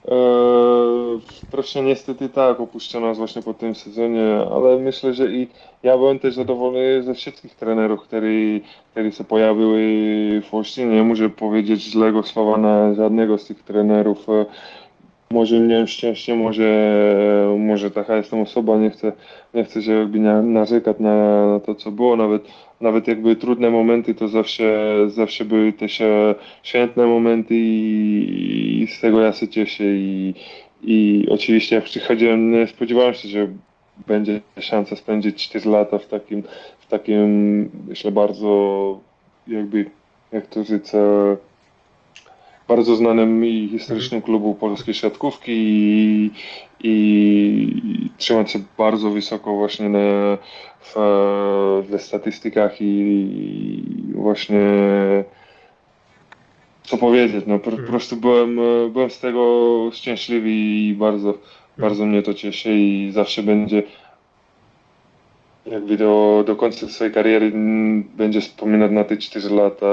Eee, 0.08 1.20
proszę, 1.50 1.82
niestety 1.82 2.28
tak, 2.28 2.60
opuszczono 2.60 3.06
nas 3.06 3.18
właśnie 3.18 3.42
po 3.42 3.54
tym 3.54 3.74
sezonie, 3.74 4.38
ale 4.52 4.78
myślę, 4.78 5.14
że 5.14 5.32
i 5.32 5.48
ja 5.82 5.96
byłem 5.96 6.18
też 6.18 6.34
zadowolony 6.34 7.02
ze 7.02 7.14
wszystkich 7.14 7.54
trenerów, 7.54 8.02
którzy, 8.02 8.60
którzy 8.92 9.12
się 9.12 9.24
pojawiły 9.24 9.82
w 10.50 10.54
Olsztynie. 10.54 10.94
Nie 10.94 11.02
muszę 11.02 11.30
powiedzieć 11.30 11.92
złego 11.92 12.22
słowa 12.22 12.58
na 12.58 12.94
żadnego 12.94 13.38
z 13.38 13.44
tych 13.44 13.62
trenerów 13.62 14.26
może 15.30 15.60
miałem 15.60 15.86
szczęście, 15.86 16.34
może, 16.34 16.68
może 17.58 17.90
taka 17.90 18.16
jestem 18.16 18.40
osoba, 18.40 18.78
nie 18.78 18.90
chcę, 18.90 19.12
nie 19.54 19.64
chcę 19.64 19.82
się 19.82 19.92
jakby 19.92 20.18
narzekać 20.42 20.96
na, 21.00 21.46
na 21.46 21.60
to, 21.60 21.74
co 21.74 21.90
było, 21.90 22.16
nawet, 22.16 22.42
nawet 22.80 23.08
jakby 23.08 23.36
trudne 23.36 23.70
momenty, 23.70 24.14
to 24.14 24.28
zawsze, 24.28 24.96
zawsze 25.06 25.44
były 25.44 25.72
też 25.72 26.00
e, 26.00 26.34
świetne 26.62 27.06
momenty 27.06 27.54
i, 27.54 28.82
i 28.82 28.86
z 28.86 29.00
tego 29.00 29.20
ja 29.20 29.32
się 29.32 29.48
cieszę. 29.48 29.84
I, 29.84 30.34
i 30.82 31.26
oczywiście 31.30 31.76
jak 31.76 31.84
przychodziłem, 31.84 32.50
nie 32.52 32.66
spodziewałem 32.66 33.14
się, 33.14 33.28
że 33.28 33.48
będzie 34.06 34.40
szansa 34.60 34.96
spędzić 34.96 35.48
4 35.48 35.70
lata 35.70 35.98
w 35.98 36.06
takim, 36.06 36.42
w 36.78 36.86
takim 36.86 37.70
myślę 37.88 38.12
bardzo 38.12 39.00
jakby, 39.48 39.90
jak 40.32 40.46
to 40.46 40.64
rzec, 40.64 40.92
bardzo 42.68 42.96
znanym 42.96 43.44
i 43.44 43.68
historycznym 43.68 44.22
klubu 44.22 44.54
polskiej 44.54 44.94
siatkówki 44.94 45.52
i, 45.52 46.30
i 46.82 48.10
trzymać 48.18 48.50
się 48.50 48.58
bardzo 48.78 49.10
wysoko 49.10 49.54
właśnie 49.54 49.88
na, 49.88 50.38
w, 50.80 50.94
w 51.88 52.02
statystykach 52.02 52.76
i 52.80 53.82
właśnie 54.14 54.58
co 56.82 56.96
powiedzieć, 56.96 57.44
no 57.46 57.58
po, 57.58 57.64
po 57.64 57.70
mhm. 57.70 57.88
prostu 57.88 58.16
byłem, 58.16 58.60
byłem 58.92 59.10
z 59.10 59.20
tego 59.20 59.90
szczęśliwy 59.92 60.50
i 60.50 60.94
bardzo, 60.98 61.34
bardzo 61.78 62.06
mnie 62.06 62.22
to 62.22 62.34
cieszy 62.34 62.74
i 62.74 63.10
zawsze 63.12 63.42
będzie 63.42 63.82
jakby 65.66 65.96
do, 65.96 66.44
do 66.46 66.56
końca 66.56 66.88
swojej 66.88 67.14
kariery 67.14 67.52
będzie 68.16 68.40
wspominać 68.40 68.90
na 68.90 69.04
te 69.04 69.16
4 69.16 69.50
lata 69.50 69.86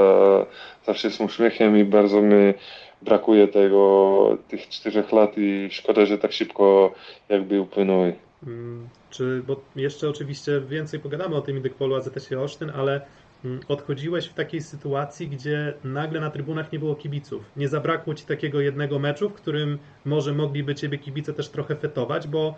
zawsze 0.85 1.11
z 1.11 1.21
uśmiechem 1.21 1.77
i 1.77 1.83
bardzo 1.83 2.21
mi 2.21 2.53
brakuje 3.01 3.47
tego, 3.47 4.37
tych 4.47 4.69
4 4.69 5.03
lat 5.11 5.37
i 5.37 5.69
szkoda, 5.71 6.05
że 6.05 6.17
tak 6.17 6.31
szybko 6.31 6.93
jakby 7.29 7.61
upłynęły. 7.61 8.13
Hmm, 8.45 8.87
czy, 9.09 9.43
bo 9.47 9.61
jeszcze 9.75 10.09
oczywiście 10.09 10.61
więcej 10.69 10.99
pogadamy 10.99 11.35
o 11.35 11.41
tym 11.41 11.57
Indykpolu 11.57 11.95
AZS 11.95 12.31
Olsztyn, 12.31 12.71
ale 12.75 13.01
mm, 13.45 13.59
odchodziłeś 13.67 14.25
w 14.25 14.33
takiej 14.33 14.61
sytuacji, 14.61 15.27
gdzie 15.27 15.73
nagle 15.83 16.19
na 16.19 16.29
trybunach 16.29 16.71
nie 16.71 16.79
było 16.79 16.95
kibiców. 16.95 17.43
Nie 17.57 17.67
zabrakło 17.67 18.13
ci 18.13 18.25
takiego 18.25 18.61
jednego 18.61 18.99
meczu, 18.99 19.29
w 19.29 19.33
którym 19.33 19.79
może 20.05 20.33
mogliby 20.33 20.75
ciebie 20.75 20.97
kibice 20.97 21.33
też 21.33 21.49
trochę 21.49 21.75
fetować, 21.75 22.27
bo 22.27 22.55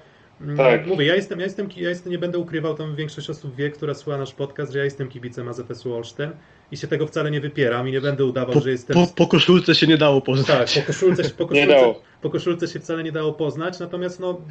tak. 0.58 0.88
Mówię, 0.88 1.06
ja 1.06 1.16
jestem, 1.16 1.40
ja 1.40 1.46
jestem, 1.46 1.70
ja 1.78 1.90
jestem, 1.90 2.12
nie 2.12 2.18
będę 2.18 2.38
ukrywał, 2.38 2.76
tam 2.76 2.96
większość 2.96 3.30
osób 3.30 3.56
wie, 3.56 3.70
która 3.70 3.94
słucha 3.94 4.18
nasz 4.18 4.34
podcast, 4.34 4.72
że 4.72 4.80
ja 4.80 4.86
jestem 4.86 5.08
kibicem 5.08 5.50
AZS-u 5.50 5.94
Olsztyn 5.94 6.32
i 6.72 6.78
się 6.78 6.88
tego 6.88 7.08
wcale 7.08 7.32
nie 7.32 7.42
wypieram 7.42 7.88
i 7.88 7.92
nie 7.92 8.02
będę 8.02 8.26
udawał, 8.26 8.54
po, 8.54 8.62
że 8.62 8.72
jestem... 8.72 8.94
Po, 8.94 9.08
po 9.16 9.28
koszulce 9.28 9.76
się 9.76 9.88
nie 9.88 9.98
dało 9.98 10.22
poznać. 10.22 10.74
Tak, 10.74 10.84
po 10.84 10.88
koszulce, 10.88 11.24
po, 11.30 11.46
koszulce, 11.48 11.94
po 12.22 12.30
koszulce 12.30 12.68
się 12.68 12.80
wcale 12.80 13.04
nie 13.04 13.12
dało 13.12 13.34
poznać, 13.34 13.80
natomiast 13.80 14.20
no, 14.20 14.42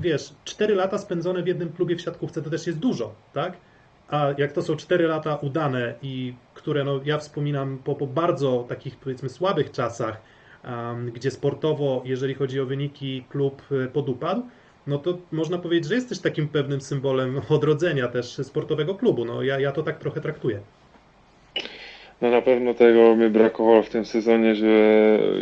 wiesz, 0.00 0.32
4 0.44 0.74
lata 0.74 0.98
spędzone 0.98 1.42
w 1.42 1.46
jednym 1.46 1.72
klubie 1.72 1.96
w 1.96 2.00
siatkówce 2.00 2.42
to 2.42 2.50
też 2.50 2.66
jest 2.66 2.78
dużo, 2.78 3.14
tak? 3.32 3.56
A 4.08 4.28
jak 4.38 4.52
to 4.52 4.62
są 4.62 4.76
4 4.76 5.06
lata 5.06 5.36
udane 5.36 5.94
i 6.02 6.34
które 6.54 6.84
no, 6.84 7.00
ja 7.04 7.18
wspominam 7.18 7.78
po, 7.84 7.94
po 7.94 8.06
bardzo 8.06 8.64
takich 8.68 8.96
powiedzmy 8.96 9.28
słabych 9.28 9.70
czasach, 9.70 10.20
um, 10.64 11.10
gdzie 11.10 11.30
sportowo, 11.30 12.02
jeżeli 12.04 12.34
chodzi 12.34 12.60
o 12.60 12.66
wyniki, 12.66 13.24
klub 13.28 13.62
e, 13.84 13.88
podupadł, 13.88 14.42
no 14.86 14.98
to 14.98 15.18
można 15.32 15.58
powiedzieć, 15.58 15.88
że 15.88 15.94
jesteś 15.94 16.18
takim 16.18 16.48
pewnym 16.48 16.80
symbolem 16.80 17.40
odrodzenia 17.48 18.08
też 18.08 18.26
sportowego 18.26 18.94
klubu. 18.94 19.24
No 19.24 19.42
ja, 19.42 19.60
ja 19.60 19.72
to 19.72 19.82
tak 19.82 19.98
trochę 19.98 20.20
traktuję. 20.20 20.60
No 22.22 22.30
na 22.30 22.42
pewno 22.42 22.74
tego 22.74 23.16
mi 23.16 23.28
brakowało 23.28 23.82
w 23.82 23.88
tym 23.88 24.04
sezonie, 24.04 24.54
że 24.54 24.68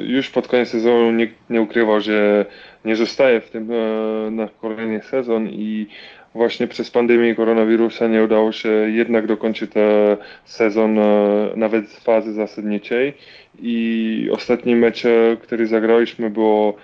już 0.07 0.31
pod 0.31 0.49
koniec 0.49 0.69
sezonu 0.69 1.13
nikt 1.13 1.35
nie 1.51 1.63
ukrywał, 1.63 2.01
że 2.01 2.47
nie 2.85 2.97
zostaje 2.97 3.41
w 3.41 3.51
tym 3.51 3.71
e, 3.73 4.31
na 4.31 4.49
kolejny 4.61 5.03
sezon 5.03 5.49
i 5.49 5.87
właśnie 6.35 6.67
przez 6.67 6.91
pandemię 6.91 7.35
koronawirusa 7.35 8.09
nie 8.09 8.23
udało 8.25 8.53
się 8.53 8.69
jednak 8.69 9.27
dokończyć 9.27 9.73
ten 9.73 10.17
sezon 10.45 10.99
e, 10.99 11.51
nawet 11.57 11.89
z 11.89 11.99
fazy 11.99 12.33
zasadniczej 12.33 13.15
i 13.63 14.29
ostatni 14.33 14.77
mecz, 14.77 15.03
który 15.43 15.67
zagraliśmy 15.67 16.31
było 16.31 16.77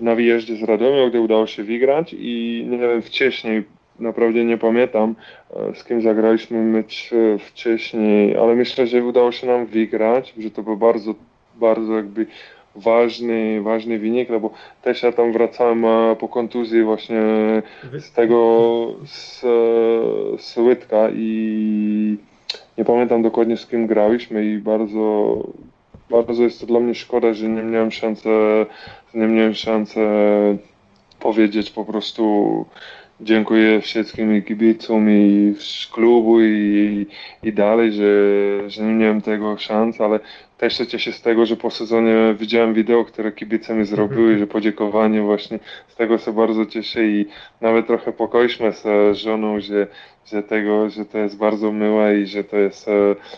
na 0.00 0.14
wyjeździe 0.14 0.56
z 0.56 0.62
Radomia, 0.62 1.08
gdy 1.08 1.20
udało 1.20 1.46
się 1.46 1.64
wygrać 1.64 2.14
i 2.18 2.66
nie 2.70 2.78
wiem, 2.78 3.02
wcześniej, 3.02 3.64
naprawdę 4.00 4.44
nie 4.44 4.58
pamiętam 4.58 5.14
e, 5.50 5.74
z 5.74 5.84
kim 5.84 6.02
zagraliśmy 6.02 6.62
mecz 6.62 7.10
e, 7.12 7.38
wcześniej, 7.38 8.36
ale 8.36 8.54
myślę, 8.54 8.86
że 8.86 9.04
udało 9.04 9.32
się 9.32 9.46
nam 9.46 9.66
wygrać, 9.66 10.34
że 10.38 10.50
to 10.50 10.62
był 10.62 10.76
bardzo, 10.76 11.14
bardzo 11.56 11.96
jakby 11.96 12.26
ważny, 12.76 13.62
ważny 13.62 13.98
wynik, 13.98 14.28
no 14.30 14.40
bo 14.40 14.50
też 14.82 15.02
ja 15.02 15.12
tam 15.12 15.32
wracałem 15.32 15.84
e, 15.84 16.16
po 16.16 16.28
kontuzji 16.28 16.82
właśnie 16.82 17.22
z 17.98 18.12
tego 18.12 18.94
z, 19.06 19.40
z 20.42 20.56
Łydka 20.56 21.08
i 21.14 22.16
nie 22.78 22.84
pamiętam 22.84 23.22
dokładnie 23.22 23.56
z 23.56 23.66
kim 23.66 23.86
graliśmy 23.86 24.44
i 24.44 24.58
bardzo 24.58 25.36
bardzo 26.10 26.42
jest 26.42 26.60
to 26.60 26.66
dla 26.66 26.80
mnie 26.80 26.94
szkoda, 26.94 27.34
że 27.34 27.48
nie 27.48 27.62
miałem 27.62 27.90
szansy, 27.90 28.28
nie 29.14 29.26
miałem 29.26 29.54
szansy 29.54 30.00
powiedzieć 31.20 31.70
po 31.70 31.84
prostu 31.84 32.64
dziękuję 33.20 33.80
wszystkim 33.80 34.42
kibicom 34.42 35.10
i 35.10 35.54
z 35.58 35.86
klubu 35.86 36.40
i, 36.42 37.06
i 37.42 37.52
dalej, 37.52 37.92
że, 37.92 38.04
że 38.70 38.82
nie 38.82 38.92
miałem 38.92 39.20
tego 39.22 39.58
szans, 39.58 40.00
ale 40.00 40.20
też 40.58 40.78
się 40.78 40.86
cieszę 40.86 41.12
z 41.12 41.22
tego, 41.22 41.46
że 41.46 41.56
po 41.56 41.70
sezonie 41.70 42.34
widziałem 42.38 42.74
wideo, 42.74 43.04
które 43.04 43.32
kibice 43.32 43.74
mi 43.74 43.84
zrobiły, 43.84 44.22
mhm. 44.22 44.38
że 44.38 44.46
podziękowanie 44.46 45.22
właśnie 45.22 45.58
z 45.88 45.96
tego 45.96 46.18
się 46.18 46.32
bardzo 46.32 46.66
cieszę 46.66 47.06
i 47.06 47.26
nawet 47.60 47.86
trochę 47.86 48.12
pokoiliśmy 48.12 48.72
z 48.72 49.16
żoną, 49.16 49.60
że, 49.60 49.86
że 50.26 50.42
tego, 50.42 50.90
że 50.90 51.04
to 51.04 51.18
jest 51.18 51.36
bardzo 51.36 51.72
miłe 51.72 52.18
i 52.18 52.26
że 52.26 52.44
to 52.44 52.56
jest, 52.56 52.86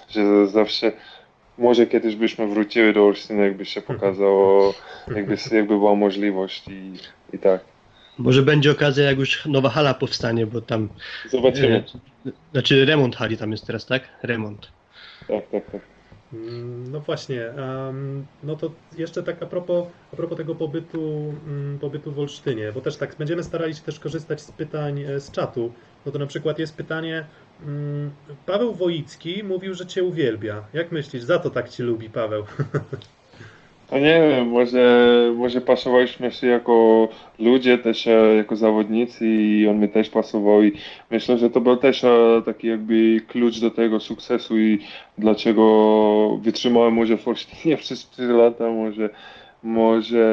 że 0.09 0.47
zawsze 0.47 0.93
może 1.59 1.87
kiedyś 1.87 2.17
byśmy 2.17 2.47
wróciły 2.47 2.93
do 2.93 3.05
Olsztyna, 3.07 3.43
jakby 3.45 3.65
się 3.65 3.83
pokazało, 3.83 4.75
jakby, 5.17 5.37
jakby 5.53 5.79
była 5.79 5.95
możliwość 5.95 6.69
i, 6.69 6.93
i 7.33 7.39
tak. 7.39 7.61
Może 8.19 8.43
będzie 8.43 8.71
okazja, 8.71 9.05
jak 9.05 9.19
już 9.19 9.47
nowa 9.47 9.69
hala 9.69 9.95
powstanie, 9.95 10.47
bo 10.47 10.61
tam. 10.61 10.89
Zobaczymy. 11.31 11.85
e, 12.27 12.31
Znaczy 12.53 12.85
remont 12.85 13.17
hali 13.17 13.37
tam 13.37 13.53
jest 13.53 13.67
teraz, 13.67 13.87
tak? 13.87 14.03
Remont. 14.23 14.69
Tak, 15.29 15.49
tak, 15.51 15.71
tak. 15.71 15.81
Mm, 16.33 16.91
No 16.91 17.01
właśnie, 17.01 17.41
no 18.43 18.57
to 18.57 18.71
jeszcze 18.99 19.23
tak 19.23 19.43
a 19.43 19.47
propos, 19.47 19.87
a 20.13 20.17
propos 20.17 20.39
tego 20.39 20.55
pobytu, 20.55 21.35
mm, 21.47 21.79
pobytu 21.79 22.13
w 22.13 22.19
Olsztynie, 22.19 22.73
bo 22.73 22.81
też 22.81 22.97
tak 22.97 23.17
będziemy 23.19 23.43
starali 23.43 23.75
się 23.75 23.83
też 23.83 24.01
korzystać 24.01 24.41
z 24.41 24.53
pytań 24.53 25.01
e, 25.03 25.21
z 25.21 25.31
czatu. 25.31 25.73
No 26.07 26.13
to 26.13 26.19
na 26.19 26.27
przykład 26.27 26.59
jest 26.59 26.77
pytanie, 26.77 27.25
Paweł 28.47 28.75
Wojicki 28.75 29.45
mówił, 29.45 29.75
że 29.75 29.87
Cię 29.87 30.05
uwielbia. 30.05 30.65
Jak 30.75 30.93
myślisz, 30.93 31.23
za 31.23 31.39
to 31.39 31.51
tak 31.51 31.69
Cię 31.69 31.83
lubi 31.83 32.11
Paweł? 32.11 32.45
No 33.93 33.99
nie 33.99 34.29
wiem, 34.29 34.49
może, 34.49 35.33
może 35.37 35.61
pasowaliśmy 35.61 36.33
się 36.33 36.47
jako 36.47 37.09
ludzie, 37.39 37.79
też 37.79 38.07
e, 38.07 38.35
jako 38.37 38.57
zawodnicy 38.57 39.27
i 39.27 39.69
on 39.69 39.81
mi 39.81 39.89
też 39.89 40.11
pasował 40.11 40.63
i 40.63 40.73
myślę, 41.11 41.39
że 41.39 41.51
to 41.51 41.61
był 41.61 41.77
też 41.77 42.05
e, 42.05 42.43
taki 42.45 42.67
jakby 42.67 43.21
klucz 43.29 43.61
do 43.61 43.71
tego 43.71 44.01
sukcesu 44.01 44.59
i 44.59 44.79
dlaczego 45.19 46.39
wytrzymałem 46.43 46.95
może 46.95 47.17
w 47.17 47.29
Olsztynie 47.29 47.77
przez 47.85 48.11
4 48.11 48.33
lata, 48.33 48.71
może, 48.71 49.11
może 49.63 50.25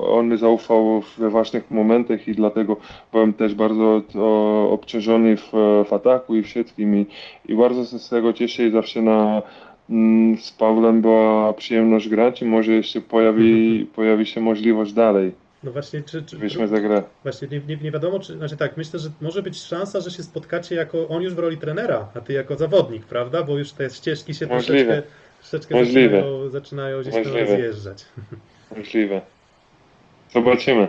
on 0.00 0.28
mi 0.28 0.38
zaufał 0.38 1.02
we 1.18 1.30
ważnych 1.30 1.70
momentach 1.70 2.28
i 2.28 2.34
dlatego 2.34 2.76
byłem 3.12 3.32
też 3.32 3.54
bardzo 3.54 4.02
o, 4.14 4.70
obciążony 4.70 5.36
w, 5.36 5.52
w 5.88 5.92
ataku 5.92 6.36
i 6.36 6.42
wszystkim 6.42 6.96
i, 6.96 7.06
i 7.48 7.54
bardzo 7.56 7.84
się 7.84 7.98
z 7.98 8.08
tego 8.08 8.32
cieszę 8.32 8.66
i 8.66 8.70
zawsze 8.70 9.02
na 9.02 9.42
Mm, 9.90 10.38
Z 10.38 10.52
Pawłem 10.52 11.02
była 11.02 11.52
przyjemność 11.52 12.08
grać 12.08 12.42
i 12.42 12.44
może 12.44 12.72
jeszcze 12.72 13.00
pojawi, 13.00 13.86
pojawi 13.94 14.26
się 14.26 14.40
możliwość 14.40 14.92
dalej. 14.92 15.32
No 15.64 15.72
właśnie, 15.72 16.02
czy, 16.02 16.22
czy 16.22 16.66
za 16.66 16.80
grę. 16.80 17.02
właśnie 17.22 17.48
nie, 17.48 17.60
nie, 17.68 17.76
nie 17.82 17.90
wiadomo, 17.90 18.20
czy, 18.20 18.36
znaczy 18.36 18.56
tak, 18.56 18.76
myślę, 18.76 18.98
że 18.98 19.10
może 19.20 19.42
być 19.42 19.62
szansa, 19.62 20.00
że 20.00 20.10
się 20.10 20.22
spotkacie 20.22 20.74
jako, 20.74 21.08
on 21.08 21.22
już 21.22 21.34
w 21.34 21.38
roli 21.38 21.58
trenera, 21.58 22.08
a 22.14 22.20
ty 22.20 22.32
jako 22.32 22.56
zawodnik, 22.56 23.04
prawda? 23.04 23.42
Bo 23.42 23.58
już 23.58 23.72
te 23.72 23.90
ścieżki 23.90 24.34
się 24.34 24.46
Możliwe. 24.46 24.84
troszeczkę, 24.84 25.08
troszeczkę 25.50 25.74
Możliwe. 25.74 26.16
zaczynają, 26.16 26.50
zaczynają 26.50 27.00
gdzieś 27.00 27.14
tam 27.14 27.22
Możliwe. 27.24 27.46
rozjeżdżać. 27.56 28.04
Możliwe. 28.76 29.20
Zobaczymy. 30.32 30.88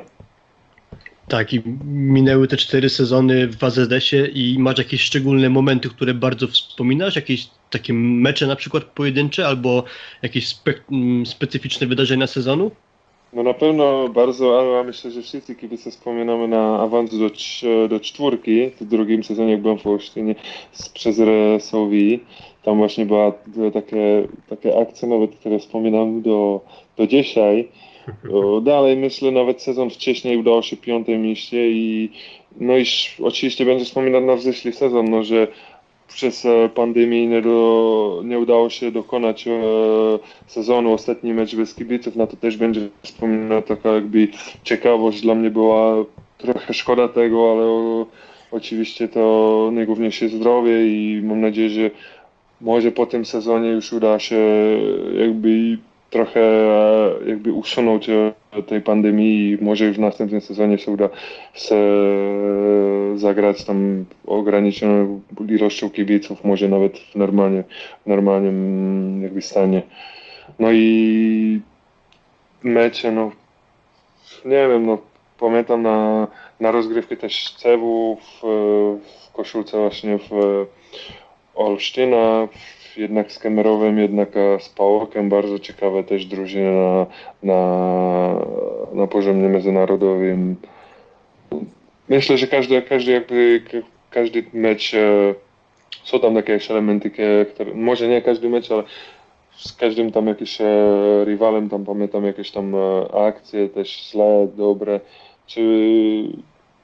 Tak, 1.27 1.53
i 1.53 1.61
minęły 1.85 2.47
te 2.47 2.57
cztery 2.57 2.89
sezony 2.89 3.47
w 3.47 3.63
AZS-ie 3.63 4.25
i 4.27 4.59
masz 4.59 4.77
jakieś 4.77 5.01
szczególne 5.01 5.49
momenty, 5.49 5.89
które 5.89 6.13
bardzo 6.13 6.47
wspominasz? 6.47 7.15
Jakieś 7.15 7.47
takie 7.69 7.93
mecze 7.93 8.47
na 8.47 8.55
przykład 8.55 8.83
pojedyncze 8.83 9.47
albo 9.47 9.83
jakieś 10.21 10.47
spe 10.47 10.73
m, 10.91 11.25
specyficzne 11.25 11.87
wydarzenia 11.87 12.27
sezonu? 12.27 12.71
No 13.33 13.43
na 13.43 13.53
pewno 13.53 14.09
bardzo, 14.09 14.59
ale 14.59 14.83
myślę, 14.83 15.11
że 15.11 15.21
wszyscy 15.21 15.55
kibice 15.55 15.91
wspominamy 15.91 16.47
na 16.47 16.79
awans 16.79 17.17
do, 17.19 17.27
cz- 17.27 17.87
do 17.89 17.99
czwórki 17.99 18.71
w 18.81 18.85
drugim 18.85 19.23
sezonie, 19.23 19.51
jak 19.51 19.61
byłem 19.61 19.77
w 19.79 19.87
Olsztynie 19.87 20.35
z, 20.71 20.89
przez 20.89 21.19
Resowi. 21.19 22.19
Tam 22.67 22.77
właśnie 22.77 23.05
była, 23.05 23.33
były 23.47 23.71
takie, 23.71 24.27
takie 24.50 24.79
akcje 24.79 25.07
nawet, 25.07 25.36
które 25.36 25.59
wspominam 25.59 26.21
do, 26.21 26.62
do 26.97 27.07
dzisiaj. 27.07 27.67
Dalej 28.62 28.97
myślę, 28.97 29.31
nawet 29.31 29.62
sezon 29.62 29.89
wcześniej 29.89 30.38
udało 30.38 30.62
się 30.62 30.77
piąte 30.77 31.17
miejsce 31.17 31.55
i 31.55 32.09
no 32.59 32.77
i 32.77 32.86
oczywiście 33.24 33.65
będzie 33.65 33.86
wspominać 33.86 34.24
na 34.24 34.36
wzeszli 34.36 34.74
sezon, 34.74 35.09
no, 35.09 35.24
że 35.24 35.47
przez 36.07 36.45
e, 36.45 36.69
pandemię 36.69 37.27
nie, 37.27 37.41
do, 37.41 38.21
nie 38.25 38.39
udało 38.39 38.69
się 38.69 38.91
dokonać 38.91 39.47
e, 39.47 39.51
sezonu, 40.47 40.93
ostatni 40.93 41.33
mecz 41.33 41.55
bez 41.55 41.75
kibiców, 41.75 42.15
na 42.15 42.27
to 42.27 42.38
też 42.38 42.57
będzie 42.57 42.81
wspominana 43.01 43.62
taka 43.62 43.93
jakby 43.93 44.27
ciekawość, 44.63 45.21
dla 45.21 45.36
mnie 45.36 45.50
była 45.50 45.95
trochę 46.38 46.74
szkoda 46.74 47.07
tego, 47.07 47.51
ale 47.51 47.63
o, 47.63 48.05
oczywiście 48.51 49.07
to 49.07 49.69
najgłówniejsze 49.74 50.29
zdrowie 50.29 50.88
i 50.88 51.21
mam 51.24 51.41
nadzieję, 51.41 51.69
że 51.69 51.91
może 52.61 52.91
po 52.91 53.05
tym 53.05 53.25
sezonie 53.25 53.70
już 53.70 53.93
uda 53.93 54.20
się 54.20 54.37
jakby 55.20 55.77
trochę 56.09 56.41
e, 56.41 57.29
jakby 57.29 57.53
usunąć 57.53 58.09
e, 58.09 58.33
tej 58.67 58.81
pandemii 58.81 59.50
i 59.50 59.63
może 59.63 59.85
już 59.85 59.98
w 59.98 60.00
następnym 60.00 60.41
sezonie 60.41 60.77
się 60.77 60.91
uda 60.91 61.09
se 61.53 61.75
zagrać 63.15 63.65
tam 63.65 64.05
ograniczoną 64.25 65.22
ilością 65.50 65.89
kibiców, 65.89 66.43
może 66.43 66.67
nawet 66.67 67.00
w 67.00 67.15
normalnie, 67.15 67.63
normalnym 68.05 69.24
jakby 69.24 69.41
stanie. 69.41 69.81
No 70.59 70.72
i 70.72 71.61
mecze, 72.63 73.11
no 73.11 73.31
nie 74.46 74.67
wiem, 74.67 74.85
no 74.85 74.98
pamiętam 75.39 75.81
na, 75.81 76.27
na 76.59 76.72
rozgrywkę 76.72 77.17
też 77.17 77.55
Cewu 77.57 78.17
w, 78.22 78.41
w 79.01 79.31
koszulce 79.33 79.77
właśnie 79.77 80.17
w 80.17 80.29
Olsztyna, 81.57 82.48
jednak 82.98 83.31
z 83.31 83.39
Kemerowem, 83.39 84.00
jednak 84.00 84.29
z 84.59 84.70
Pałokiem, 84.70 85.29
bardzo 85.29 85.59
ciekawe 85.59 86.03
też 86.03 86.25
drużyny 86.25 86.72
na, 86.72 87.05
na, 87.43 88.46
na 88.93 89.07
poziomie 89.07 89.50
międzynarodowym. 89.50 90.55
Myślę, 92.09 92.37
że 92.37 92.48
każdy, 92.48 92.81
każdy 92.81 93.11
jakby, 93.11 93.61
ka- 93.72 93.87
każdy 94.09 94.43
mecz, 94.53 94.93
e, 94.93 95.33
są 96.03 96.20
tam 96.20 96.35
jakieś 96.35 96.72
elementy, 96.72 97.11
które, 97.53 97.74
może 97.74 98.07
nie 98.07 98.22
każdy 98.22 98.50
mecz, 98.50 98.72
ale 98.72 98.83
z 99.57 99.74
każdym 99.74 100.11
tam 100.11 100.27
jakimś 100.27 100.61
e, 100.61 100.65
rywalem, 101.25 101.70
tam 101.70 101.85
pamiętam 101.85 102.25
jakieś 102.25 102.51
tam 102.51 102.75
e, 102.75 103.15
akcje 103.27 103.70
też 103.70 104.09
złe, 104.11 104.48
dobre, 104.57 105.00
czy 105.48 105.61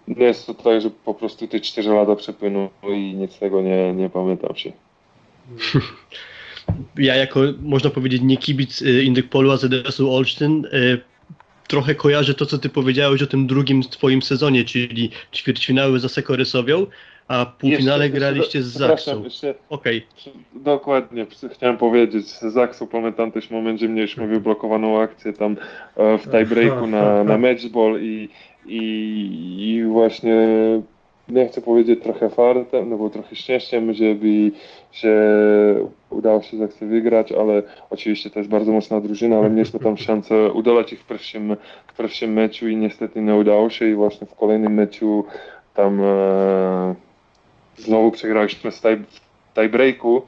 nie 0.07 0.25
jest 0.25 0.45
to 0.45 0.53
tak, 0.53 0.81
że 0.81 0.89
po 0.89 1.13
prostu 1.13 1.47
te 1.47 1.59
4 1.59 1.89
lata 1.89 2.15
przepłyną 2.15 2.69
i 2.83 3.13
nic 3.13 3.31
z 3.31 3.39
tego 3.39 3.61
nie, 3.61 3.93
nie 3.93 4.09
pamiętam 4.09 4.55
się. 4.55 4.71
Ja 6.97 7.15
jako, 7.15 7.39
można 7.61 7.89
powiedzieć, 7.89 8.21
nie 8.21 8.37
kibic 8.37 8.81
y, 8.81 9.03
Indykpolu 9.03 9.51
AZS-u 9.51 10.15
Olsztyn, 10.15 10.65
y, 10.65 11.01
trochę 11.67 11.95
kojarzę 11.95 12.33
to, 12.33 12.45
co 12.45 12.57
ty 12.57 12.69
powiedziałeś 12.69 13.21
o 13.21 13.27
tym 13.27 13.47
drugim 13.47 13.81
twoim 13.81 14.21
sezonie, 14.21 14.63
czyli 14.63 15.11
ćwierćfinały 15.33 15.99
za 15.99 16.09
Sekorysowią, 16.09 16.85
a 17.27 17.45
półfinale 17.45 18.05
Jeszcze- 18.05 18.19
graliście 18.19 18.63
z 18.63 18.69
przepraszam, 18.69 18.97
Zaksą. 18.97 19.23
Jeszcze, 19.23 19.55
Okej, 19.69 20.05
Dokładnie, 20.53 21.25
chciałem 21.53 21.77
powiedzieć, 21.77 22.27
z 22.27 22.41
Zaksu 22.41 22.87
pamiętam 22.87 23.31
też 23.31 23.49
moment, 23.49 23.79
że 23.79 23.87
mieliśmy 23.87 24.27
wyblokowaną 24.27 25.01
akcję 25.01 25.33
tam 25.33 25.57
e, 25.95 26.17
w 26.17 26.23
tiebreaku 26.31 26.87
na, 26.87 27.23
na 27.23 27.37
matchball 27.37 27.99
i, 28.01 28.29
i, 28.65 29.55
i 29.59 29.83
właśnie 29.83 30.47
nie 31.29 31.47
chcę 31.47 31.61
powiedzieć 31.61 32.03
trochę 32.03 32.29
fartem, 32.29 32.89
no 32.89 32.97
bo 32.97 33.09
trochę 33.09 33.35
szczęściem, 33.35 33.93
żeby 33.93 34.51
się 34.91 35.15
udało 36.09 36.41
się 36.41 36.57
Zaksy 36.57 36.85
wygrać, 36.85 37.31
ale 37.31 37.63
oczywiście 37.89 38.29
to 38.29 38.39
jest 38.39 38.51
bardzo 38.51 38.71
mocna 38.71 39.01
drużyna, 39.01 39.37
ale 39.37 39.49
mieliśmy 39.49 39.79
tam 39.79 39.97
szansę 40.07 40.51
udolać 40.51 40.93
ich 40.93 40.99
w 40.99 41.07
pierwszym, 41.07 41.55
w 41.87 41.97
pierwszym 41.97 42.33
meczu 42.33 42.67
i 42.69 42.75
niestety 42.75 43.21
nie 43.21 43.35
udało 43.35 43.69
się 43.69 43.87
i 43.87 43.95
właśnie 43.95 44.27
w 44.27 44.35
kolejnym 44.35 44.73
meczu 44.73 45.25
tam 45.73 46.01
e, 46.03 46.95
znowu 47.77 48.11
przegraliśmy 48.11 48.71
z 48.71 48.81
w 48.81 49.53
tiebreaku. 49.53 50.21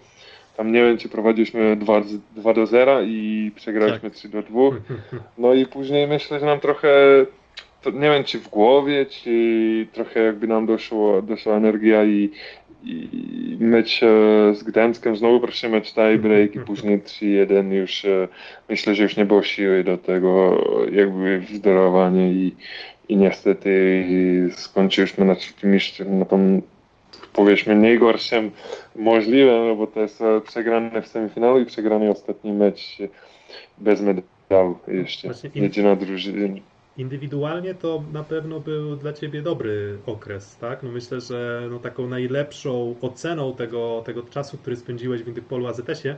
Tam 0.57 0.71
nie 0.71 0.83
wiem, 0.83 0.97
czy 0.97 1.09
prowadziliśmy 1.09 1.75
2, 1.75 2.01
2 2.35 2.53
do 2.53 2.65
0 2.65 3.01
i 3.01 3.51
przegraliśmy 3.55 4.11
3 4.11 4.29
do 4.29 4.41
2. 4.41 4.61
No 5.37 5.53
i 5.53 5.65
później 5.65 6.07
myślę, 6.07 6.39
że 6.39 6.45
nam 6.45 6.59
trochę, 6.59 6.89
nie 7.91 8.09
wiem 8.09 8.23
czy 8.23 8.39
w 8.39 8.49
głowie, 8.49 9.05
czy 9.05 9.87
trochę 9.93 10.19
jakby 10.19 10.47
nam 10.47 10.65
doszło, 10.65 11.21
doszła 11.21 11.55
energia 11.55 12.03
i, 12.03 12.31
i 12.85 13.57
mecz 13.59 14.03
e, 14.03 14.07
z 14.55 14.63
Gdańskiem, 14.63 15.15
znowu 15.15 15.39
proszę 15.39 15.69
mecz 15.69 15.93
tiebreak 15.93 16.55
i 16.55 16.59
później 16.59 16.99
3-1 16.99 17.71
już 17.71 18.05
e, 18.05 18.27
myślę, 18.69 18.95
że 18.95 19.03
już 19.03 19.17
nie 19.17 19.25
było 19.25 19.43
siły 19.43 19.83
do 19.83 19.97
tego 19.97 20.63
jakby 20.91 21.39
wzorowanie 21.39 22.31
i, 22.31 22.55
i 23.09 23.17
niestety 23.17 24.03
skończyliśmy 24.55 25.25
na 25.25 25.35
trzecim 25.35 25.71
miejscu 25.71 26.05
na 26.09 26.25
tą 26.25 26.61
powiedzmy 27.33 27.75
najgorszym 27.75 28.51
możliwym, 28.95 29.67
no 29.67 29.75
bo 29.75 29.87
to 29.87 30.01
jest 30.01 30.21
e, 30.21 30.41
przegrany 30.41 31.01
w 31.01 31.07
semifinale 31.07 31.61
i 31.61 31.65
przegrany 31.65 32.09
ostatni 32.09 32.53
mecz 32.53 32.97
bez 33.77 34.01
medalu 34.01 34.77
jeszcze. 34.87 35.29
Jedyna 35.55 35.95
drużyna. 35.95 36.59
Indywidualnie 36.97 37.75
to 37.75 38.03
na 38.13 38.23
pewno 38.23 38.59
był 38.59 38.95
dla 38.95 39.13
Ciebie 39.13 39.41
dobry 39.41 39.97
okres, 40.05 40.57
tak? 40.57 40.83
No 40.83 40.91
myślę, 40.91 41.21
że 41.21 41.67
no 41.71 41.79
taką 41.79 42.07
najlepszą 42.07 42.95
oceną 43.01 43.55
tego, 43.55 44.03
tego 44.05 44.23
czasu, 44.23 44.57
który 44.57 44.75
spędziłeś 44.75 45.23
w 45.23 45.27
Indykpolu 45.27 45.67
AZS-ie 45.67 46.17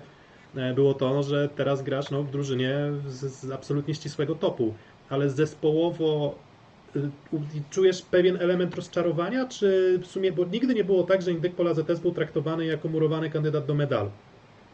e, 0.56 0.74
było 0.74 0.94
to, 0.94 1.14
no, 1.14 1.24
że 1.24 1.50
teraz 1.56 1.84
grasz 1.84 2.12
no, 2.12 2.24
w 2.24 2.32
drużynie 2.32 2.78
z, 3.08 3.26
z 3.26 3.52
absolutnie 3.52 3.96
ścisłego 3.96 4.36
topu, 4.36 4.74
ale 5.10 5.30
zespołowo 5.30 6.36
y, 6.96 7.12
czujesz 7.70 8.02
pewien 8.02 8.38
element 8.42 8.76
rozczarowania, 8.76 9.48
czy 9.48 10.00
w 10.04 10.08
sumie, 10.08 10.32
bo 10.32 10.46
nigdy 10.46 10.74
nie 10.74 10.84
było 10.84 11.04
tak, 11.04 11.22
że 11.22 11.32
Indykpol 11.32 11.68
AZS 11.68 12.00
był 12.00 12.12
traktowany 12.12 12.66
jako 12.66 12.88
murowany 12.90 13.30
kandydat 13.30 13.66
do 13.66 13.76
medalu. 13.76 14.12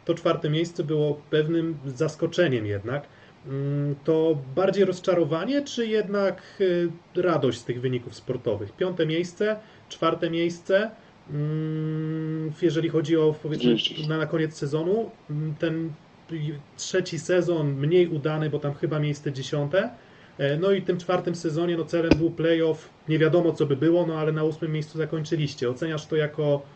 to 0.06 0.14
czwarte 0.14 0.50
miejsce 0.50 0.84
było 0.84 1.22
pewnym 1.30 1.78
zaskoczeniem 1.86 2.66
jednak. 2.66 3.08
Mm, 3.46 3.96
To 4.04 4.36
bardziej 4.56 4.86
rozczarowanie, 4.86 5.62
czy 5.64 5.88
jednak 5.88 6.58
y, 6.62 6.94
radość 7.16 7.60
z 7.60 7.66
tych 7.66 7.82
wyników 7.82 8.16
sportowych? 8.16 8.76
Piąte 8.76 9.06
miejsce, 9.06 9.62
czwarte 9.88 10.30
miejsce. 10.30 10.96
mm, 11.28 12.54
Jeżeli 12.62 12.90
chodzi 12.90 13.18
o 13.18 13.34
powiedzmy 13.34 13.82
na, 13.98 14.18
na 14.18 14.26
koniec 14.28 14.58
sezonu, 14.58 15.18
mm, 15.30 15.56
ten 15.58 15.96
trzeci 16.76 17.20
sezon 17.20 17.74
mniej 17.74 18.08
udany, 18.08 18.50
bo 18.50 18.60
tam 18.60 18.74
chyba 18.74 19.00
miejsce 19.00 19.34
dziesiąte. 19.34 19.98
E, 20.38 20.58
No 20.58 20.72
i 20.72 20.82
w 20.82 20.86
tym 20.86 20.98
czwartym 20.98 21.36
sezonie 21.36 21.78
no 21.78 21.86
celem 21.86 22.18
był 22.18 22.32
playoff. 22.36 22.94
Nie 23.08 23.20
wiadomo 23.20 23.54
co 23.54 23.66
by 23.66 23.76
było, 23.78 24.06
no 24.08 24.20
ale 24.20 24.32
na 24.32 24.44
ósmym 24.44 24.72
miejscu 24.72 24.98
zakończyliście. 24.98 25.70
Oceniasz 25.70 26.08
to 26.08 26.16
jako 26.16 26.70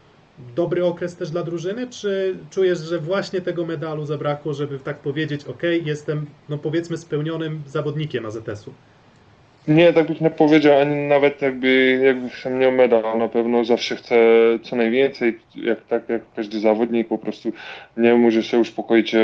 dobry 0.56 0.86
okres 0.86 1.16
też 1.16 1.32
dla 1.32 1.44
drużyny, 1.44 1.88
czy 1.88 2.38
czujesz, 2.50 2.80
że 2.80 3.00
właśnie 3.00 3.42
tego 3.42 3.66
medalu 3.66 4.06
zabrakło, 4.06 4.54
żeby 4.54 4.80
tak 4.80 4.98
powiedzieć, 4.98 5.46
ok, 5.46 5.64
jestem 5.86 6.26
no 6.50 6.58
powiedzmy 6.58 6.98
spełnionym 6.98 7.62
zawodnikiem 7.68 8.26
AZS-u? 8.26 8.74
Nie, 9.68 9.94
tak 9.94 10.08
bych 10.08 10.22
nie 10.22 10.30
powiedział, 10.30 10.80
ani 10.80 10.96
nawet 10.96 11.42
jakby, 11.42 12.02
jakby 12.04 12.30
sam 12.30 12.54
miał 12.60 12.72
medal, 12.72 13.18
na 13.18 13.28
pewno 13.28 13.66
zawsze 13.66 13.96
chcę 13.96 14.16
co 14.64 14.76
najwięcej, 14.76 15.40
jak, 15.56 15.86
tak 15.86 16.10
jak 16.10 16.22
każdy 16.36 16.60
zawodnik, 16.60 17.08
po 17.08 17.18
prostu 17.18 17.52
nie 17.98 18.16
może 18.16 18.44
się 18.44 18.60
uspokoić 18.60 19.16
e, 19.16 19.22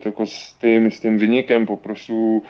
tylko 0.00 0.26
z 0.26 0.56
tym, 0.60 0.92
z 0.92 1.00
tym 1.00 1.18
wynikiem, 1.18 1.66
po 1.66 1.76
prostu 1.76 2.42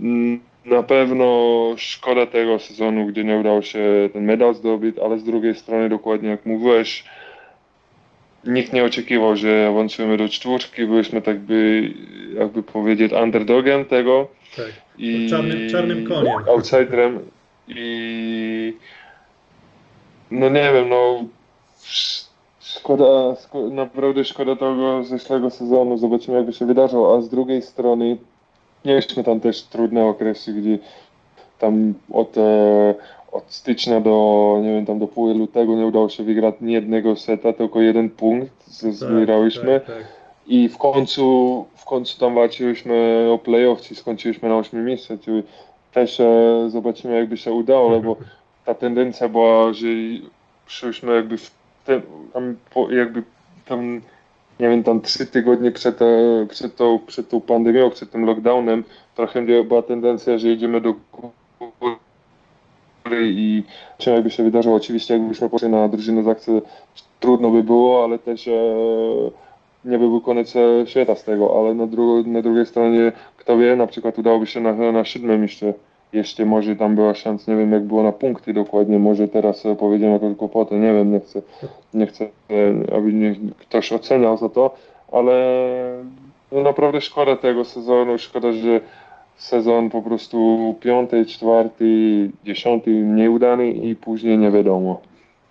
mm, 0.00 0.40
na 0.64 0.82
pewno 0.82 1.74
szkoda 1.76 2.26
tego 2.26 2.58
sezonu, 2.58 3.06
gdy 3.06 3.24
nie 3.24 3.36
udało 3.36 3.62
się 3.62 4.08
ten 4.12 4.24
medal 4.24 4.54
zdobyć, 4.54 4.98
ale 4.98 5.18
z 5.18 5.24
drugiej 5.24 5.54
strony 5.54 5.88
dokładnie 5.88 6.28
jak 6.28 6.46
mówiłeś, 6.46 7.04
nikt 8.46 8.72
nie 8.72 8.84
oczekiwał, 8.84 9.36
że 9.36 9.66
awansujemy 9.68 10.16
do 10.16 10.28
czwórki, 10.28 10.86
byliśmy 10.86 11.22
tak 11.22 11.38
by, 11.38 11.90
jakby 12.38 12.62
powiedzieć, 12.62 13.12
underdogiem 13.12 13.84
tego 13.84 14.28
Tak. 14.56 14.66
i 14.98 15.26
Czarnym- 15.30 15.70
czarnym 15.70 16.06
koniem. 16.06 16.32
outsiderem 16.48 17.18
i 17.68 18.74
no 20.30 20.48
nie 20.48 20.72
wiem, 20.72 20.88
no 20.88 21.24
szkoda, 22.60 23.04
szko- 23.34 23.70
naprawdę 23.70 24.24
szkoda 24.24 24.56
tego 24.56 25.04
zeszłego 25.04 25.50
sezonu, 25.50 25.98
zobaczymy 25.98 26.36
jakby 26.36 26.52
się 26.52 26.66
wydarzyło, 26.66 27.16
a 27.16 27.20
z 27.20 27.28
drugiej 27.28 27.62
strony 27.62 28.16
mieliśmy 28.84 29.24
tam 29.24 29.40
też 29.40 29.62
trudne 29.62 30.04
okresy, 30.04 30.52
gdzie 30.52 30.78
tam 31.58 31.94
od, 32.12 32.38
e, 32.38 32.94
od 33.36 33.44
stycznia 33.52 34.00
do, 34.00 34.58
nie 34.62 34.72
wiem, 34.72 34.86
tam 34.86 34.98
do 34.98 35.06
połowy 35.06 35.34
lutego 35.34 35.74
nie 35.74 35.86
udało 35.86 36.08
się 36.08 36.24
wygrać 36.24 36.54
ni 36.60 36.72
jednego 36.72 37.16
seta, 37.16 37.52
tylko 37.52 37.80
jeden 37.80 38.10
punkt 38.10 38.68
zbieraliśmy. 38.68 39.80
Tak, 39.80 39.96
tak. 39.96 40.06
I 40.46 40.68
w 40.68 40.78
końcu, 40.78 41.64
w 41.76 41.84
końcu 41.84 42.20
tam 42.20 42.34
walczyliśmy 42.34 43.26
o 43.32 43.38
playoff, 43.38 43.90
i 43.90 43.94
skończyliśmy 43.94 44.48
na 44.48 44.56
8 44.56 44.84
miejscu, 44.84 45.18
czyli 45.18 45.42
też 45.92 46.20
e, 46.20 46.66
zobaczymy 46.68 47.16
jakby 47.16 47.36
się 47.36 47.52
udało, 47.52 48.00
bo 48.00 48.16
ta 48.64 48.74
tendencja 48.74 49.28
była, 49.28 49.72
że 49.72 49.86
przyszliśmy 50.66 51.14
jakby 51.14 51.38
w 51.38 51.50
ten, 51.84 52.02
tam 52.32 52.56
po, 52.74 52.90
jakby 52.90 53.22
tam, 53.66 54.00
nie 54.60 54.68
wiem, 54.68 54.84
tam 54.84 55.00
trzy 55.00 55.26
tygodnie 55.26 55.72
przed, 55.72 56.02
e, 56.02 56.46
przed, 56.48 56.76
tą, 56.76 56.98
przed 57.06 57.28
tą 57.28 57.40
pandemią, 57.40 57.90
przed 57.90 58.10
tym 58.10 58.24
lockdownem, 58.24 58.84
trochę 59.14 59.42
była 59.42 59.82
tendencja, 59.82 60.38
że 60.38 60.48
jedziemy 60.48 60.80
do 60.80 60.94
góry 61.80 61.96
i 63.14 63.62
czy 63.98 64.10
jakby 64.10 64.30
się 64.30 64.42
wydarzyło, 64.42 64.76
oczywiście 64.76 65.14
jakbyśmy 65.14 65.50
poszli 65.50 65.68
na 65.68 65.88
drużynę 65.88 66.22
z 66.22 66.28
akcji, 66.28 66.62
trudno 67.20 67.50
by 67.50 67.62
było, 67.62 68.04
ale 68.04 68.18
też 68.18 68.48
e, 68.48 68.52
nie 69.84 69.98
byłby 69.98 70.24
koniec 70.24 70.56
e, 70.56 70.86
świata 70.86 71.14
z 71.14 71.24
tego, 71.24 71.58
ale 71.60 71.74
na, 71.74 71.86
dru- 71.86 72.26
na 72.26 72.42
drugiej 72.42 72.66
stronie, 72.66 73.12
kto 73.36 73.58
wie, 73.58 73.76
na 73.76 73.86
przykład 73.86 74.18
udałoby 74.18 74.46
się 74.46 74.60
na, 74.60 74.92
na 74.92 75.04
siódmym 75.04 75.42
jeszcze, 75.42 75.74
jeszcze 76.12 76.44
może 76.44 76.76
tam 76.76 76.94
była 76.94 77.14
szansa, 77.14 77.52
nie 77.52 77.58
wiem 77.58 77.72
jak 77.72 77.84
było 77.84 78.02
na 78.02 78.12
punkty 78.12 78.52
dokładnie, 78.52 78.98
może 78.98 79.28
teraz 79.28 79.66
e, 79.66 79.76
powiedziałem 79.76 80.14
jakąś 80.14 80.34
głupotę, 80.34 80.74
nie 80.74 80.92
wiem, 80.92 81.12
nie 81.12 81.20
chcę, 81.20 81.42
nie 81.94 82.06
chcę, 82.06 82.28
aby 82.96 83.12
nie, 83.12 83.34
ktoś 83.58 83.92
oceniał 83.92 84.36
za 84.36 84.48
to, 84.48 84.74
ale 85.12 85.62
no 86.52 86.60
naprawdę 86.62 87.00
szkoda 87.00 87.36
tego 87.36 87.64
sezonu, 87.64 88.18
szkoda, 88.18 88.52
że 88.52 88.80
sezon 89.36 89.90
po 89.90 90.02
prostu 90.02 90.74
piąty, 90.80 91.26
czwarty, 91.26 91.84
dziesiąty 92.44 92.90
nieudany 92.90 93.70
i 93.70 93.96
później 93.96 94.38
nie 94.38 94.50
wiadomo, 94.50 95.00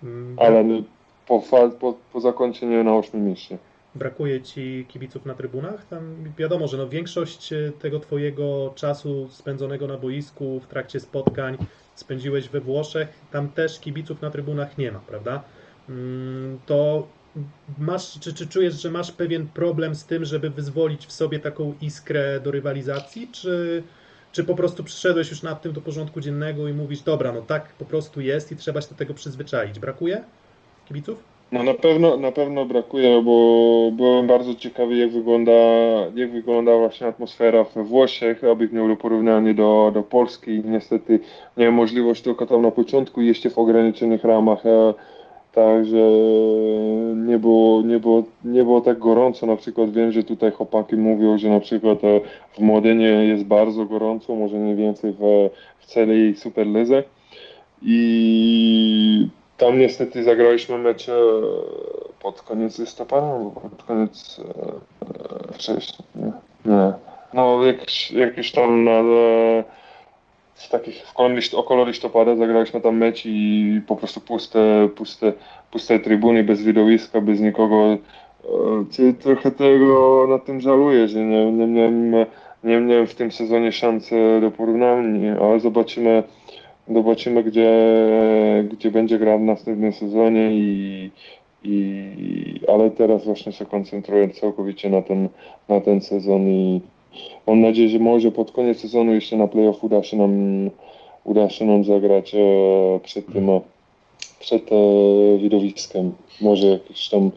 Mm, 0.02 0.36
ale 0.38 0.64
no, 0.64 0.82
po, 1.28 1.42
po, 1.80 1.94
po 2.12 2.20
zakończeniu 2.20 2.84
na 2.84 2.94
ośmym 2.96 3.24
mieście. 3.26 3.58
Brakuje 3.94 4.42
ci 4.42 4.86
kibiców 4.88 5.26
na 5.26 5.34
trybunach? 5.34 5.86
Tam 5.86 6.14
wiadomo, 6.38 6.66
że 6.68 6.76
no 6.76 6.88
większość 6.88 7.52
e, 7.52 7.72
tego 7.82 8.00
twojego 8.00 8.72
czasu 8.74 9.28
spędzonego 9.30 9.86
na 9.86 9.96
boisku 9.96 10.60
w 10.60 10.66
trakcie 10.66 11.00
spotkań 11.00 11.56
spędziłeś 11.94 12.48
we 12.48 12.60
Włoszech. 12.60 13.08
Tam 13.32 13.48
też 13.48 13.80
kibiców 13.80 14.22
na 14.22 14.30
trybunach 14.30 14.78
nie 14.78 14.92
ma, 14.92 14.98
prawda? 15.06 15.42
Mm, 15.88 16.58
To 16.66 17.06
masz, 17.78 18.18
czy, 18.20 18.34
czy 18.34 18.46
czujesz, 18.46 18.82
że 18.82 18.90
masz 18.90 19.12
pewien 19.12 19.46
problem 19.46 19.94
z 19.94 20.04
tym, 20.04 20.24
żeby 20.24 20.50
wyzwolić 20.50 21.06
w 21.06 21.12
sobie 21.12 21.38
taką 21.38 21.74
iskrę 21.80 22.40
do 22.40 22.50
rywalizacji, 22.50 23.28
czy, 23.32 23.82
czy 24.32 24.44
po 24.44 24.54
prostu 24.54 24.84
przyszedłeś 24.84 25.30
już 25.30 25.42
nad 25.42 25.62
tym 25.62 25.72
do 25.72 25.80
porządku 25.80 26.20
dziennego 26.20 26.68
i 26.68 26.72
mówisz, 26.72 27.00
dobra, 27.00 27.32
no 27.32 27.42
tak 27.42 27.68
po 27.68 27.84
prostu 27.84 28.20
jest 28.20 28.52
i 28.52 28.56
trzeba 28.56 28.80
się 28.80 28.88
do 28.88 28.94
tego 28.94 29.14
przyzwyczaić. 29.14 29.78
Brakuje 29.78 30.24
kibiców? 30.88 31.36
No 31.52 31.62
na 31.62 31.74
pewno, 31.74 32.16
na 32.16 32.32
pewno 32.32 32.64
brakuje, 32.64 33.22
bo 33.22 33.90
byłem 33.92 34.26
bardzo 34.26 34.54
ciekawy 34.54 34.96
jak 34.96 35.12
wygląda, 35.12 35.52
jak 36.14 36.32
wygląda 36.32 36.76
właśnie 36.76 37.06
atmosfera 37.06 37.64
we 37.64 37.84
Włoszech, 37.84 38.44
abych 38.44 38.72
miał 38.72 38.96
porównanie 38.96 39.54
do, 39.54 39.90
do 39.94 40.02
Polski. 40.02 40.62
Niestety 40.64 41.20
miałem 41.56 41.74
możliwość 41.74 42.22
tylko 42.22 42.46
tam 42.46 42.62
na 42.62 42.70
początku 42.70 43.20
jeszcze 43.20 43.50
w 43.50 43.58
ograniczonych 43.58 44.24
ramach, 44.24 44.66
e, 44.66 44.94
także 45.56 46.06
nie 47.16 47.38
było, 47.38 47.82
nie, 47.82 47.98
było, 47.98 48.22
nie 48.44 48.64
było 48.64 48.80
tak 48.80 48.98
gorąco. 48.98 49.46
Na 49.46 49.56
przykład 49.56 49.90
wiem, 49.90 50.12
że 50.12 50.22
tutaj 50.22 50.50
chłopaki 50.50 50.96
mówią, 50.96 51.38
że 51.38 51.48
na 51.48 51.60
przykład 51.60 52.04
e, 52.04 52.20
w 52.52 52.58
Modynie 52.58 53.06
jest 53.06 53.44
bardzo 53.44 53.84
gorąco, 53.84 54.34
może 54.34 54.58
nie 54.58 54.74
więcej 54.74 55.12
w, 55.12 55.50
w 55.78 55.86
całej 55.86 56.36
Superlidze. 56.36 57.02
I 57.82 59.28
tam 59.56 59.78
niestety 59.78 60.24
zagraliśmy 60.24 60.78
mecz 60.78 61.08
e, 61.08 61.12
pod 62.22 62.42
koniec 62.42 62.78
listopada, 62.78 63.50
pod 63.70 63.82
koniec 63.82 64.40
e, 65.50 65.52
wcześniej. 65.52 66.08
Nie. 66.64 66.92
No 67.34 67.64
jakieś, 67.64 68.10
jakieś 68.10 68.52
tam 68.52 68.84
na, 68.84 68.90
e, 68.90 69.64
z 70.56 70.68
takich 70.68 71.04
około 71.54 71.84
listopada 71.84 72.36
zagraliśmy 72.36 72.80
tam 72.80 72.96
mecz 72.96 73.22
i 73.26 73.80
po 73.86 73.96
prostu 73.96 74.20
puste, 74.20 74.88
puste, 74.96 75.32
puste 75.70 75.98
trybuny 75.98 76.44
bez 76.44 76.62
widowiska, 76.62 77.20
bez 77.20 77.40
nikogo. 77.40 77.92
E, 77.92 77.98
Czyli 78.90 79.14
trochę 79.14 79.50
tego 79.50 80.26
na 80.28 80.38
tym 80.38 80.60
żaluję, 80.60 81.08
że 81.08 81.24
nie, 81.24 81.52
nie, 81.52 81.66
miałem, 81.66 82.12
nie 82.64 82.80
miałem 82.80 83.06
w 83.06 83.14
tym 83.14 83.32
sezonie 83.32 83.72
szansy 83.72 84.38
do 84.40 84.50
porównania, 84.50 85.40
ale 85.40 85.60
zobaczymy, 85.60 86.22
zobaczymy 86.88 87.44
gdzie, 87.44 87.70
gdzie 88.72 88.90
będzie 88.90 89.18
grał 89.18 89.38
w 89.38 89.42
następnym 89.42 89.92
sezonie 89.92 90.50
i, 90.52 91.10
i 91.64 92.60
ale 92.68 92.90
teraz 92.90 93.24
właśnie 93.24 93.52
się 93.52 93.66
koncentruję 93.66 94.28
całkowicie 94.28 94.90
na 94.90 95.02
ten, 95.02 95.28
na 95.68 95.80
ten 95.80 96.00
sezon 96.00 96.48
i 96.48 96.80
mam 97.46 97.60
nadzieję, 97.60 97.88
że 97.88 97.98
może 97.98 98.32
pod 98.32 98.52
koniec 98.52 98.80
sezonu 98.80 99.14
jeszcze 99.14 99.36
na 99.36 99.48
playoff 99.48 99.84
uda 99.84 100.02
się 100.02 100.16
nam, 100.16 100.30
uda 101.24 101.50
się 101.50 101.64
nam 101.64 101.84
zagrać 101.84 102.34
e, 102.34 102.38
przed 103.02 103.32
tym, 103.32 103.50
e, 103.50 103.60
przed 104.40 104.72
e, 104.72 104.76
widowiskiem. 105.38 106.12
Może 106.40 106.66
jakiś 106.66 107.08
tam 107.08 107.30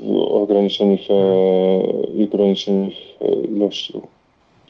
w 0.00 0.10
ograniczonych, 0.10 1.00
ograniczonych 2.24 2.94
ilościach. 3.56 4.02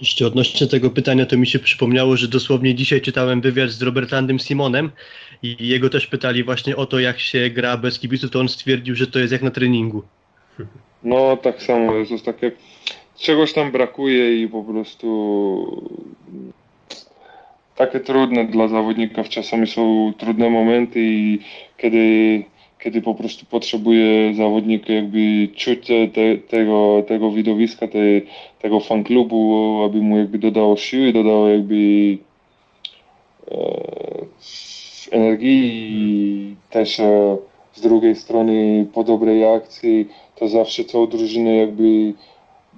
Jeszcze 0.01 0.27
odnośnie 0.27 0.66
tego 0.66 0.90
pytania, 0.90 1.27
to 1.27 1.37
mi 1.37 1.47
się 1.47 1.59
przypomniało, 1.59 2.16
że 2.16 2.29
dosłownie 2.29 2.75
dzisiaj 2.75 3.01
czytałem 3.01 3.40
wywiad 3.40 3.71
z 3.71 3.83
Robertandem 3.83 4.38
Simonem 4.38 4.90
i 5.42 5.57
jego 5.61 5.90
też 5.90 6.07
pytali 6.07 6.45
właśnie 6.45 6.77
o 6.77 6.87
to, 6.87 6.99
jak 6.99 7.18
się 7.18 7.51
gra 7.51 7.77
bez 7.77 7.99
kibiców, 7.99 8.31
to 8.31 8.40
on 8.40 8.49
stwierdził, 8.49 8.95
że 8.95 9.07
to 9.07 9.18
jest 9.18 9.33
jak 9.33 9.42
na 9.42 9.51
treningu. 9.51 10.03
No 11.05 11.37
tak 11.37 11.62
samo, 11.62 11.95
jest, 11.95 12.11
jest 12.11 12.25
takie, 12.25 12.53
czegoś 13.22 13.52
tam 13.52 13.70
brakuje 13.70 14.42
i 14.42 14.48
po 14.48 14.62
prostu 14.62 15.08
takie 17.76 18.00
trudne 18.00 18.44
dla 18.44 18.68
zawodników, 18.68 19.28
czasami 19.28 19.66
są 19.66 20.12
trudne 20.18 20.50
momenty 20.50 21.00
i 21.02 21.38
kiedy, 21.76 22.42
kiedy 22.80 23.02
po 23.02 23.14
prostu 23.14 23.46
potrzebuje 23.46 24.35
zawodnik 24.35 24.88
jakby 24.88 25.48
czuć 25.56 25.87
te, 25.87 26.08
te, 26.08 26.37
tego, 26.37 27.02
tego 27.08 27.30
widowiska, 27.30 27.88
te, 27.88 27.98
tego 28.62 28.80
fanklubu, 28.80 29.82
aby 29.85 29.98
mu 29.98 30.18
jakby 30.18 30.38
dodało 30.38 30.76
siły, 30.76 31.12
dodało 31.12 31.48
jakby 31.48 32.18
e, 33.50 33.56
energii 35.11 35.70
i 35.92 36.54
też 36.70 37.00
e, 37.00 37.37
z 37.72 37.80
drugiej 37.80 38.16
strony 38.16 38.87
po 38.94 39.04
dobrej 39.04 39.54
akcji 39.54 40.08
to 40.37 40.48
zawsze 40.48 40.85
całą 40.85 41.06
drużynę 41.06 41.56
jakby 41.56 42.14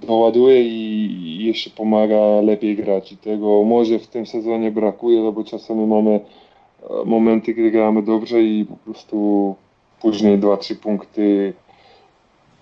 doładuje 0.05 0.63
i 0.63 1.45
jeszcze 1.45 1.69
pomaga 1.69 2.41
lepiej 2.41 2.75
grać 2.75 3.11
i 3.11 3.17
tego 3.17 3.63
może 3.63 3.99
w 3.99 4.07
tym 4.07 4.25
sezonie 4.25 4.71
brakuje, 4.71 5.31
bo 5.31 5.43
czasami 5.43 5.87
mamy 5.87 6.11
e, 6.11 7.05
momenty, 7.05 7.53
gdy 7.53 7.71
gramy 7.71 8.03
dobrze 8.03 8.43
i 8.43 8.65
po 8.65 8.75
prostu 8.75 9.55
później 10.01 10.39
2-3 10.39 10.75
punkty 10.75 11.53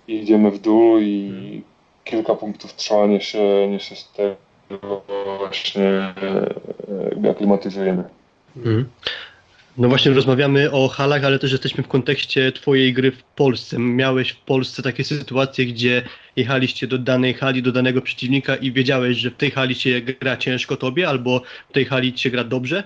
idziemy 0.08 0.50
w 0.50 0.58
dół 0.58 0.98
i 0.98 1.62
kilka 2.04 2.34
punktów 2.34 2.72
trwa, 2.72 3.06
nie 3.06 3.20
się, 3.20 3.68
nie 3.70 3.80
się 3.80 3.96
z 3.96 4.12
tego 4.12 5.02
właśnie 5.38 5.84
e, 5.84 6.14
jakby 7.10 7.30
aklimatyzujemy. 7.30 8.04
Mhm. 8.56 8.88
No 9.78 9.88
właśnie 9.88 10.12
rozmawiamy 10.12 10.70
o 10.72 10.88
halach, 10.88 11.24
ale 11.24 11.38
też 11.38 11.52
jesteśmy 11.52 11.84
w 11.84 11.88
kontekście 11.88 12.52
twojej 12.52 12.92
gry 12.92 13.10
w 13.10 13.22
Polsce. 13.22 13.78
Miałeś 13.78 14.30
w 14.30 14.40
Polsce 14.40 14.82
takie 14.82 15.04
sytuacje, 15.04 15.66
gdzie 15.66 16.02
jechaliście 16.36 16.86
do 16.86 16.98
danej 16.98 17.34
hali, 17.34 17.62
do 17.62 17.72
danego 17.72 18.02
przeciwnika 18.02 18.56
i 18.56 18.72
wiedziałeś, 18.72 19.16
że 19.16 19.30
w 19.30 19.36
tej 19.36 19.50
hali 19.50 19.74
się 19.74 20.00
gra 20.00 20.36
ciężko 20.36 20.76
tobie, 20.76 21.08
albo 21.08 21.40
w 21.70 21.72
tej 21.72 21.84
hali 21.84 22.18
się 22.18 22.30
gra 22.30 22.44
dobrze? 22.44 22.82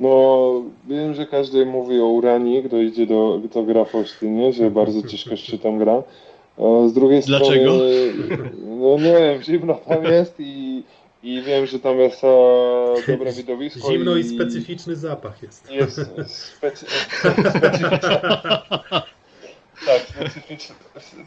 No, 0.00 0.62
wiem, 0.88 1.14
że 1.14 1.26
każdy 1.26 1.66
mówi 1.66 2.00
o 2.00 2.06
Uranii, 2.06 2.62
kto 2.62 2.78
idzie 2.78 3.06
do, 3.06 3.40
kto 3.50 3.62
gra 3.62 3.84
w 3.84 3.94
Olsztynie, 3.94 4.52
że 4.52 4.70
bardzo 4.70 5.08
ciężko 5.08 5.36
się 5.36 5.58
tam 5.58 5.78
gra. 5.78 6.02
A 6.58 6.88
z 6.88 6.92
drugiej 6.92 7.20
Dlaczego? 7.20 7.74
strony, 7.74 8.12
no 8.80 8.96
nie 8.96 9.12
wiem, 9.12 9.42
zimno 9.42 9.74
tam 9.74 10.04
jest 10.04 10.36
i, 10.38 10.82
i 11.24 11.42
wiem, 11.42 11.66
że 11.66 11.78
tam 11.80 11.98
jest 11.98 12.24
e, 12.24 12.26
dobre 13.06 13.32
widowisko. 13.42 13.92
Zimno 13.92 14.16
i 14.16 14.24
specyficzny 14.24 14.96
zapach 14.96 15.42
jest. 15.42 15.70
Jest 15.70 16.00
specy, 16.26 16.86
specyficzne. 17.58 18.20
Tak, 19.86 20.00
specyficzne. 20.08 20.74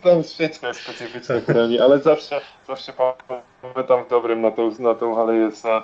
Tam 0.04 0.18
jest 0.18 0.82
specyficzna 0.82 1.42
kremi, 1.42 1.80
ale 1.80 2.00
zawsze, 2.00 2.42
zawsze 2.68 2.94
pamiętam 3.62 4.04
w 4.06 4.10
dobrym 4.10 4.42
na 4.42 4.52
tą, 4.52 4.72
na 4.80 4.96
tą 4.96 5.16
halę 5.16 5.36
jest 5.36 5.64
na, 5.64 5.84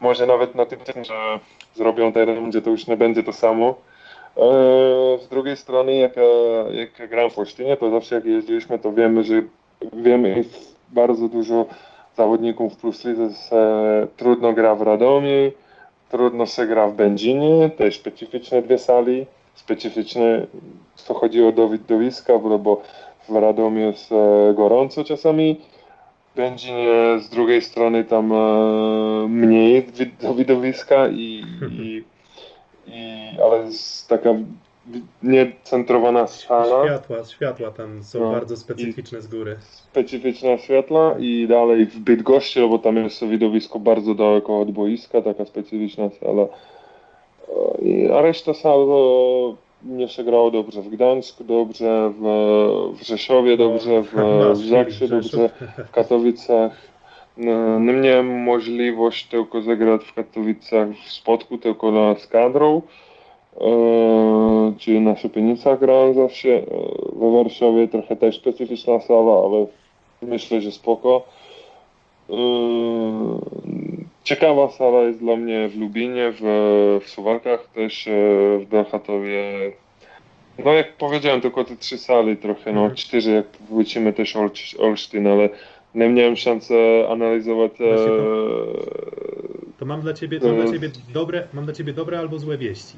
może 0.00 0.26
nawet 0.26 0.54
na 0.54 0.66
tym, 0.66 0.78
że 1.04 1.40
zrobią 1.74 2.12
teren, 2.12 2.50
gdzie 2.50 2.62
to 2.62 2.70
już 2.70 2.86
nie 2.86 2.96
będzie 2.96 3.22
to 3.22 3.32
samo. 3.32 3.74
Eee, 4.36 5.18
Z 5.24 5.28
drugiej 5.28 5.56
strony, 5.56 5.94
jak, 5.96 6.16
ja- 6.16 6.72
jak 6.80 6.98
ja 6.98 7.06
gram 7.06 7.30
w 7.30 7.38
Olsztynie, 7.38 7.76
to 7.76 7.90
zawsze 7.90 8.14
jak 8.14 8.24
jeździliśmy, 8.24 8.78
to 8.78 8.92
wiemy, 8.92 9.24
że 9.24 9.42
wiemy 9.92 10.44
bardzo 10.94 11.28
dużo 11.28 11.66
zawodników 12.16 12.76
plus 12.76 13.04
lidze 13.04 13.30
se 13.34 13.62
trudno 14.16 14.52
gra 14.52 14.74
w 14.74 14.82
Radomie, 14.82 15.50
trudno 16.10 16.46
się 16.46 16.66
gra 16.66 16.88
w 16.88 16.94
Będzinie, 16.94 17.70
też 17.70 17.96
specyficzne 17.98 18.62
dwie 18.62 18.78
sali, 18.78 19.26
specyficzne, 19.54 20.46
co 20.96 21.14
chodzi 21.14 21.44
o 21.44 21.52
do 21.52 21.68
widowiska, 21.68 22.38
bo- 22.38 22.82
w 23.28 23.36
Radomiu 23.36 23.80
jest 23.80 24.12
e, 24.12 24.54
gorąco 24.54 25.04
czasami, 25.04 25.60
w 26.32 26.36
Będzinie 26.36 26.88
z 27.20 27.28
drugiej 27.28 27.62
strony 27.62 28.04
tam 28.04 28.32
e, 28.32 28.36
mniej 29.28 29.82
wi- 29.82 30.12
do 30.22 30.34
widowiska 30.34 31.08
i, 31.08 31.42
i, 31.70 32.04
i 32.86 33.28
ale 33.44 33.64
jest 33.66 34.08
taka 34.08 34.30
niecentrowana 35.22 36.26
sala 36.26 36.84
Światła, 36.86 37.16
światła 37.24 37.70
tam 37.70 38.02
są 38.02 38.20
No. 38.20 38.30
bardzo 38.32 38.56
specyficzne 38.56 39.20
z 39.22 39.26
góry. 39.26 39.56
specyficzna 39.60 40.58
światła 40.58 41.14
i 41.18 41.46
dalej 41.48 41.86
w 41.86 41.98
Bydgoszczy, 41.98 42.60
no 42.60 42.68
bo 42.68 42.78
tam 42.78 42.96
jest 42.96 43.24
widowisko 43.24 43.78
bardzo 43.78 44.14
daleko 44.14 44.60
od 44.60 44.70
boiska, 44.70 45.22
taka 45.22 45.44
specyficzna 45.44 46.10
sala. 46.10 46.46
I, 47.82 48.08
a 48.12 48.22
reszta 48.22 48.54
sal 48.54 48.80
e, 48.80 49.54
mnie 49.82 50.08
się 50.08 50.24
grało 50.24 50.50
dobrze 50.50 50.82
w 50.82 50.88
Gdańsku, 50.88 51.44
dobrze 51.44 52.12
w, 52.20 52.22
w 52.98 53.02
Rzeszowie, 53.06 53.56
dobrze 53.56 54.02
w, 54.02 54.14
w 54.52 54.66
Zakrzu, 54.66 54.98
film, 54.98 55.10
dobrze 55.10 55.50
w 55.88 55.90
Katowicach. 55.90 56.72
No, 57.36 57.78
nie 57.78 57.92
miałem 57.92 58.42
możliwość 58.42 59.26
tylko 59.28 59.62
zagrać 59.62 60.04
w 60.04 60.14
Katowicach 60.14 60.88
w 61.06 61.12
spotku, 61.12 61.58
tylko 61.58 61.90
na 61.90 62.14
z 62.18 62.26
kadrą. 62.26 62.82
E, 63.60 64.72
czy 64.78 65.00
na 65.00 65.16
Szopienicach 65.16 65.80
grałem 65.80 66.14
zawsze. 66.14 66.48
E, 66.48 66.64
we 67.12 67.32
Warszawie 67.32 67.88
trochę 67.88 68.16
też 68.16 68.36
specyficzna 68.36 69.00
sala, 69.00 69.32
ale 69.46 69.66
myślę, 70.22 70.60
że 70.60 70.72
spoko. 70.72 71.22
E, 72.30 72.34
ciekawa 74.24 74.68
sala 74.70 75.02
jest 75.02 75.18
dla 75.18 75.36
mnie 75.36 75.68
w 75.68 75.78
Lubinie, 75.80 76.32
w, 76.40 76.42
w 77.04 77.08
Suwalkach 77.08 77.66
też, 77.74 78.08
w 78.60 78.64
Bełchatowie. 78.70 79.42
No 80.64 80.72
jak 80.72 80.96
powiedziałem, 80.96 81.40
tylko 81.40 81.64
te 81.64 81.76
trzy 81.76 81.98
sali 81.98 82.36
trochę, 82.36 82.72
no 82.72 82.80
Mhm. 82.80 82.94
cztery 82.96 83.30
jak 83.32 83.46
wrócimy 83.70 84.12
też 84.12 84.36
Olsz- 84.36 84.80
Olsztyn, 84.80 85.26
ale 85.26 85.48
nie 85.94 86.08
miałem 86.08 86.36
szansy 86.36 86.74
analizować 87.10 87.72
Właśnie 87.78 88.12
To 89.78 89.86
mam 89.86 90.00
dla 90.00 90.12
ciebie, 90.14 90.40
mam 90.42 90.56
dla 90.56 90.72
ciebie 90.72 90.90
dobre, 91.14 91.46
mam 91.52 91.64
dla 91.64 91.74
ciebie 91.74 91.92
dobre 91.92 92.18
albo 92.18 92.38
złe 92.38 92.58
wieści. 92.58 92.96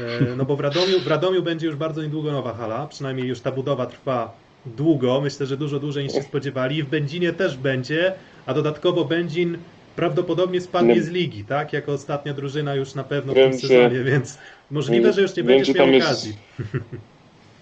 E, 0.00 0.36
No 0.36 0.44
bo 0.44 0.56
w 0.56 0.60
Radomiu, 0.60 1.00
w 1.00 1.06
Radomiu 1.06 1.42
będzie 1.42 1.66
już 1.66 1.76
bardzo 1.76 2.02
niedługo 2.02 2.32
nowa 2.32 2.52
hala, 2.54 2.86
przynajmniej 2.86 3.26
już 3.28 3.40
ta 3.40 3.52
budowa 3.52 3.86
trwa 3.86 4.32
długo, 4.66 5.20
myślę, 5.20 5.46
że 5.46 5.56
dużo 5.56 5.78
dłużej 5.80 6.04
niż 6.04 6.12
się 6.12 6.22
spodziewali. 6.22 6.82
W 6.82 6.88
Będzinie 6.88 7.32
też 7.32 7.56
będzie, 7.56 8.12
a 8.46 8.54
dodatkowo 8.54 9.04
Będzin 9.04 9.58
prawdopodobnie 9.96 10.60
spadnie 10.60 10.94
Nie. 10.94 11.02
z 11.02 11.08
ligi, 11.08 11.44
tak? 11.44 11.72
Jako 11.72 11.92
ostatnia 11.92 12.34
drużyna 12.34 12.74
już 12.74 12.94
na 12.94 13.04
pewno 13.04 13.32
w 13.32 13.36
tym 13.36 13.52
że- 13.52 13.58
sezonie, 13.58 14.04
więc 14.04 14.38
możliwe, 14.70 15.12
że 15.12 15.22
już 15.22 15.30
nie 15.36 15.42
wiem, 15.42 15.46
będziesz 15.56 15.74
miał 15.76 15.88
jest- 15.88 16.06
okazji. 16.06 16.36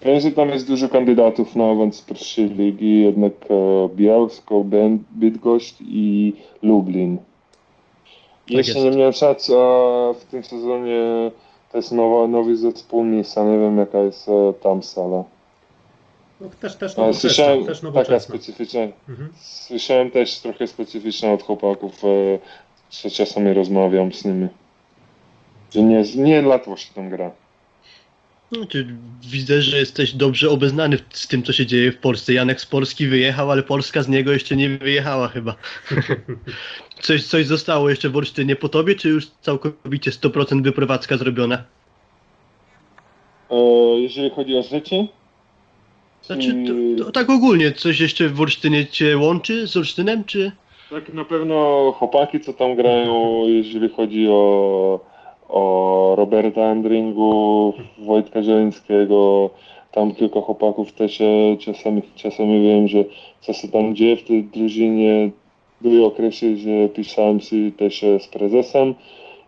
Wiem, 0.05 0.19
że 0.19 0.31
tam 0.31 0.49
jest 0.49 0.67
dużo 0.67 0.89
kandydatów 0.89 1.55
na 1.55 1.71
awans 1.71 2.01
pierwszej 2.01 2.49
ligi, 2.49 3.01
jednak 3.01 3.33
e, 3.49 3.89
Białsko, 3.95 4.65
Bydgoszcz 5.11 5.75
i 5.81 6.33
Lublin. 6.63 7.17
Jeszcze 8.49 8.73
jest. 8.73 8.85
nie 8.91 8.97
miałem 8.97 9.13
szans, 9.13 9.49
a 9.49 10.13
w 10.13 10.25
tym 10.31 10.43
sezonie 10.43 11.31
to 11.71 11.77
jest 11.77 11.91
nowa, 11.91 12.27
nowy 12.27 12.57
zespół 12.57 13.05
Nisa, 13.05 13.43
nie 13.43 13.57
wiem 13.59 13.77
jaka 13.77 13.97
jest 13.97 14.29
e, 14.29 14.53
tam 14.53 14.83
sala. 14.83 15.23
No, 16.41 16.47
też, 16.61 16.75
też 16.75 16.97
nowoczesna, 16.97 17.21
słyszałem, 17.29 17.65
też 17.65 17.77
taka 17.81 17.87
nowoczesna. 17.93 18.19
specyficzna, 18.19 18.79
Mhm. 19.09 19.29
słyszałem 19.41 20.11
też 20.11 20.39
trochę 20.39 20.67
specyficzna 20.67 21.31
od 21.33 21.43
chłopaków, 21.43 22.03
e, 22.05 22.07
że 22.91 23.09
czasami 23.09 23.53
rozmawiam 23.53 24.13
z 24.13 24.25
nimi. 24.25 24.47
Że 25.71 25.81
nie, 25.83 26.03
nie 26.15 26.47
łatwo 26.47 26.77
się 26.77 26.93
tam 26.93 27.09
gra. 27.09 27.31
No, 28.51 28.59
widzę, 29.29 29.61
że 29.61 29.77
jesteś 29.77 30.13
dobrze 30.13 30.49
obeznany 30.49 30.97
z 31.09 31.27
tym, 31.27 31.43
co 31.43 31.53
się 31.53 31.65
dzieje 31.65 31.91
w 31.91 31.97
Polsce. 31.97 32.33
Janek 32.33 32.61
z 32.61 32.65
Polski 32.65 33.07
wyjechał, 33.07 33.51
ale 33.51 33.63
Polska 33.63 34.03
z 34.03 34.07
niego 34.07 34.31
jeszcze 34.31 34.55
nie 34.55 34.69
wyjechała 34.69 35.27
chyba. 35.27 35.55
Coś, 37.01 37.23
coś 37.23 37.45
zostało 37.45 37.89
jeszcze 37.89 38.09
w 38.09 38.17
Olsztynie 38.17 38.55
po 38.55 38.69
tobie, 38.69 38.95
czy 38.95 39.09
już 39.09 39.27
całkowicie 39.41 40.11
100% 40.11 40.63
wyprowadzka 40.63 41.17
zrobiona? 41.17 41.63
E, 43.51 43.55
jeżeli 43.99 44.29
chodzi 44.29 44.57
o 44.57 44.63
życie, 44.63 45.07
Znaczy, 46.21 46.55
to, 46.97 47.05
to 47.05 47.11
tak 47.11 47.29
ogólnie, 47.29 47.71
coś 47.71 47.99
jeszcze 47.99 48.29
w 48.29 48.41
Olsztynie 48.41 48.85
cię 48.85 49.17
łączy 49.17 49.67
z 49.67 49.77
Olsztynem, 49.77 50.23
czy... 50.23 50.51
Tak, 50.89 51.13
na 51.13 51.25
pewno 51.25 51.91
chłopaki, 51.97 52.39
co 52.39 52.53
tam 52.53 52.75
grają, 52.75 53.43
jeżeli 53.47 53.89
chodzi 53.89 54.27
o, 54.29 54.99
o 55.51 56.13
Roberta 56.17 56.69
Andringu, 56.69 57.73
Wojtka 57.97 58.43
Zielińskiego, 58.43 59.49
tam 59.91 60.15
kilka 60.15 60.41
chłopaków 60.41 60.91
też 60.91 61.21
czasami, 61.59 62.01
czasami 62.15 62.61
wiem, 62.61 62.87
że 62.87 63.03
co 63.41 63.53
się 63.53 63.67
tam 63.67 63.95
dzieje 63.95 64.17
w 64.17 64.23
tej 64.23 64.43
drużynie. 64.43 65.29
Były 65.81 66.05
okresy, 66.05 66.57
że 66.57 66.89
pisałem 66.89 67.39
się 67.39 67.71
też 67.77 68.05
z 68.19 68.27
prezesem 68.27 68.95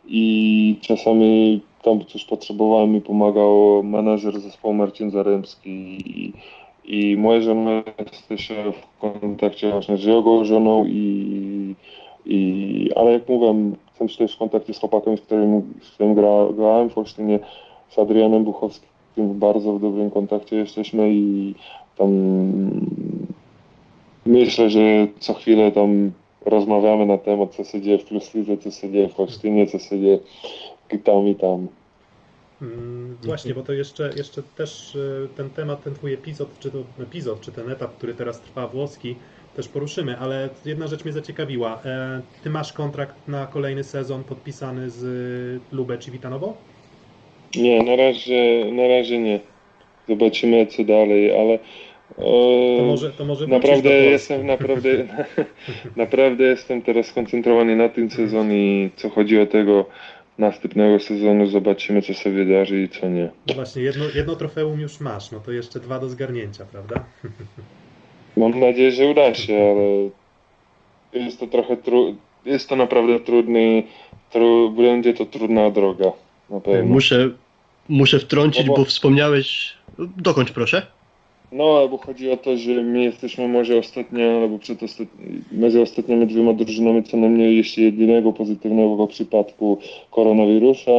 i 0.07 0.75
czasami 0.81 1.61
tam 1.83 2.05
coś 2.05 2.25
potrzebowałem 2.25 2.91
mi 2.91 3.01
pomagał 3.01 3.83
menadżer 3.83 4.39
zespołu 4.39 4.73
Marcin 4.73 5.11
Zaremski 5.11 5.69
i, 6.05 6.33
i 6.85 7.17
moja 7.17 7.41
żona 7.41 7.83
jest 8.11 8.27
też 8.27 8.51
w 8.73 8.99
kontakcie 8.99 9.71
właśnie 9.71 9.97
z 9.97 10.03
jego 10.03 10.45
żoną 10.45 10.85
i, 10.85 11.75
i 12.25 12.89
ale 12.95 13.11
jak 13.11 13.29
mówiłem, 13.29 13.75
jestem 13.99 14.27
też 14.27 14.35
w 14.35 14.39
kontakcie 14.39 14.73
z 14.73 14.79
chłopakiem, 14.79 15.17
z 15.17 15.21
którym, 15.21 15.73
z 15.81 15.91
którym 15.91 16.15
gra, 16.15 16.47
grałem 16.57 16.89
w 16.89 16.97
Olsztynie, 16.97 17.39
z 17.89 17.99
Adrianem 17.99 18.43
Buchowskim 18.43 18.93
bardzo 19.17 19.73
w 19.73 19.81
dobrym 19.81 20.11
kontakcie 20.11 20.55
jesteśmy 20.55 21.09
i 21.13 21.55
tam 21.97 22.09
myślę, 24.25 24.69
że 24.69 25.07
co 25.19 25.33
chwilę 25.33 25.71
tam 25.71 26.11
rozmawiamy 26.45 27.05
na 27.05 27.17
temat, 27.17 27.55
co 27.55 27.63
się 27.63 27.81
dzieje 27.81 27.97
w 27.97 28.05
Plus 28.05 28.33
Lidze, 28.33 28.57
co 28.57 28.71
się 28.71 28.91
dzieje 28.91 29.09
w 29.09 29.19
Olsztynie, 29.19 29.67
co 29.67 29.79
się 29.79 29.99
dzieje 30.01 30.19
tam 31.03 31.27
i 31.27 31.35
tam. 31.35 31.67
Mm, 32.61 33.17
Właśnie, 33.23 33.53
bo 33.53 33.63
to 33.63 33.73
jeszcze, 33.73 34.13
jeszcze 34.17 34.43
też 34.43 34.95
e, 34.95 35.27
ten 35.37 35.49
temat, 35.49 35.83
ten 35.83 35.93
twój 35.93 36.13
epizod, 36.13 36.59
czy 36.59 36.71
to 36.71 36.77
epizod, 37.03 37.41
czy 37.41 37.51
ten 37.51 37.71
etap, 37.71 37.97
który 37.97 38.13
teraz 38.13 38.41
trwa 38.41 38.67
włoski, 38.67 39.15
też 39.55 39.67
poruszymy, 39.67 40.17
ale 40.17 40.49
jedna 40.65 40.87
rzecz 40.87 41.03
mnie 41.05 41.13
zaciekawiła. 41.13 41.81
E, 41.85 42.21
Ty 42.43 42.49
masz 42.49 42.73
kontrakt 42.73 43.27
na 43.27 43.47
kolejny 43.47 43.83
sezon 43.83 44.23
podpisany 44.23 44.89
z 44.89 45.03
Lubę 45.71 45.99
Civitanowo? 45.99 46.57
Nie, 47.55 47.83
na 47.83 47.95
razie, 47.95 48.65
na 48.71 48.87
razie 48.87 49.19
nie. 49.19 49.39
Zobaczymy 50.09 50.67
co 50.67 50.83
dalej, 50.83 51.39
ale 51.39 51.53
e, 51.53 52.77
To 52.77 52.83
może, 52.85 53.11
to 53.11 53.25
może 53.25 53.47
naprawdę 53.47 53.89
jestem 53.89 54.45
naprawdę, 54.45 54.89
naprawdę 55.95 56.43
jestem 56.43 56.81
teraz 56.81 57.05
skoncentrowany 57.05 57.75
na 57.75 57.89
tym 57.89 58.09
sezonie 58.09 58.85
i 58.85 58.91
co 58.95 59.09
chodzi 59.09 59.39
o 59.39 59.45
tego 59.45 59.85
następnego 60.37 60.99
sezonu, 60.99 61.47
zobaczymy 61.47 62.01
co 62.01 62.13
się 62.13 62.31
wydarzy 62.31 62.81
i 62.81 62.89
co 62.89 63.09
nie. 63.09 63.29
No 63.47 63.53
właśnie, 63.53 63.81
jedno, 63.81 64.05
jedno 64.15 64.35
trofeum 64.35 64.79
już 64.79 64.99
masz, 64.99 65.31
no 65.31 65.39
to 65.39 65.51
jeszcze 65.51 65.79
dwa 65.79 65.99
do 65.99 66.09
zgarnięcia, 66.09 66.65
prawda? 66.65 67.03
Mam 68.37 68.59
nadzieję, 68.59 68.91
że 68.91 69.07
uda 69.07 69.33
się, 69.33 69.53
ale 69.53 70.09
jest 71.23 71.39
to 71.39 71.47
trochę 71.47 71.77
tru... 71.77 72.15
jest 72.45 72.69
to 72.69 72.75
naprawdę 72.75 73.19
trudny, 73.19 73.83
tru... 74.31 74.71
będzie 74.71 75.13
to 75.13 75.25
trudna 75.25 75.69
droga. 75.69 76.11
Na 76.49 76.59
pewno. 76.59 76.93
Muszę, 76.93 77.29
muszę 77.89 78.19
wtrącić, 78.19 78.65
No 78.67 78.73
bo- 78.73 78.77
bo 78.79 78.85
wspomniałeś. 78.85 79.73
Dokończ 80.17 80.51
proszę. 80.51 80.87
No, 81.51 81.77
albo 81.77 81.97
chodzi 81.97 82.31
o 82.31 82.37
to, 82.37 82.57
że 82.57 82.71
my 82.71 83.03
jesteśmy 83.03 83.47
może 83.47 83.77
ostatnia, 83.77 84.37
albo 84.41 84.59
przedostatnia, 84.59 85.25
między 85.51 85.81
ostatnimi 85.81 86.27
dwiema 86.27 86.53
drużynami 86.53 87.03
co 87.03 87.17
najmniej 87.17 87.57
jeszcze 87.57 87.81
jedynego 87.81 88.33
pozytywnego 88.33 89.07
przypadku 89.07 89.77
koronawirusa, 90.11 90.91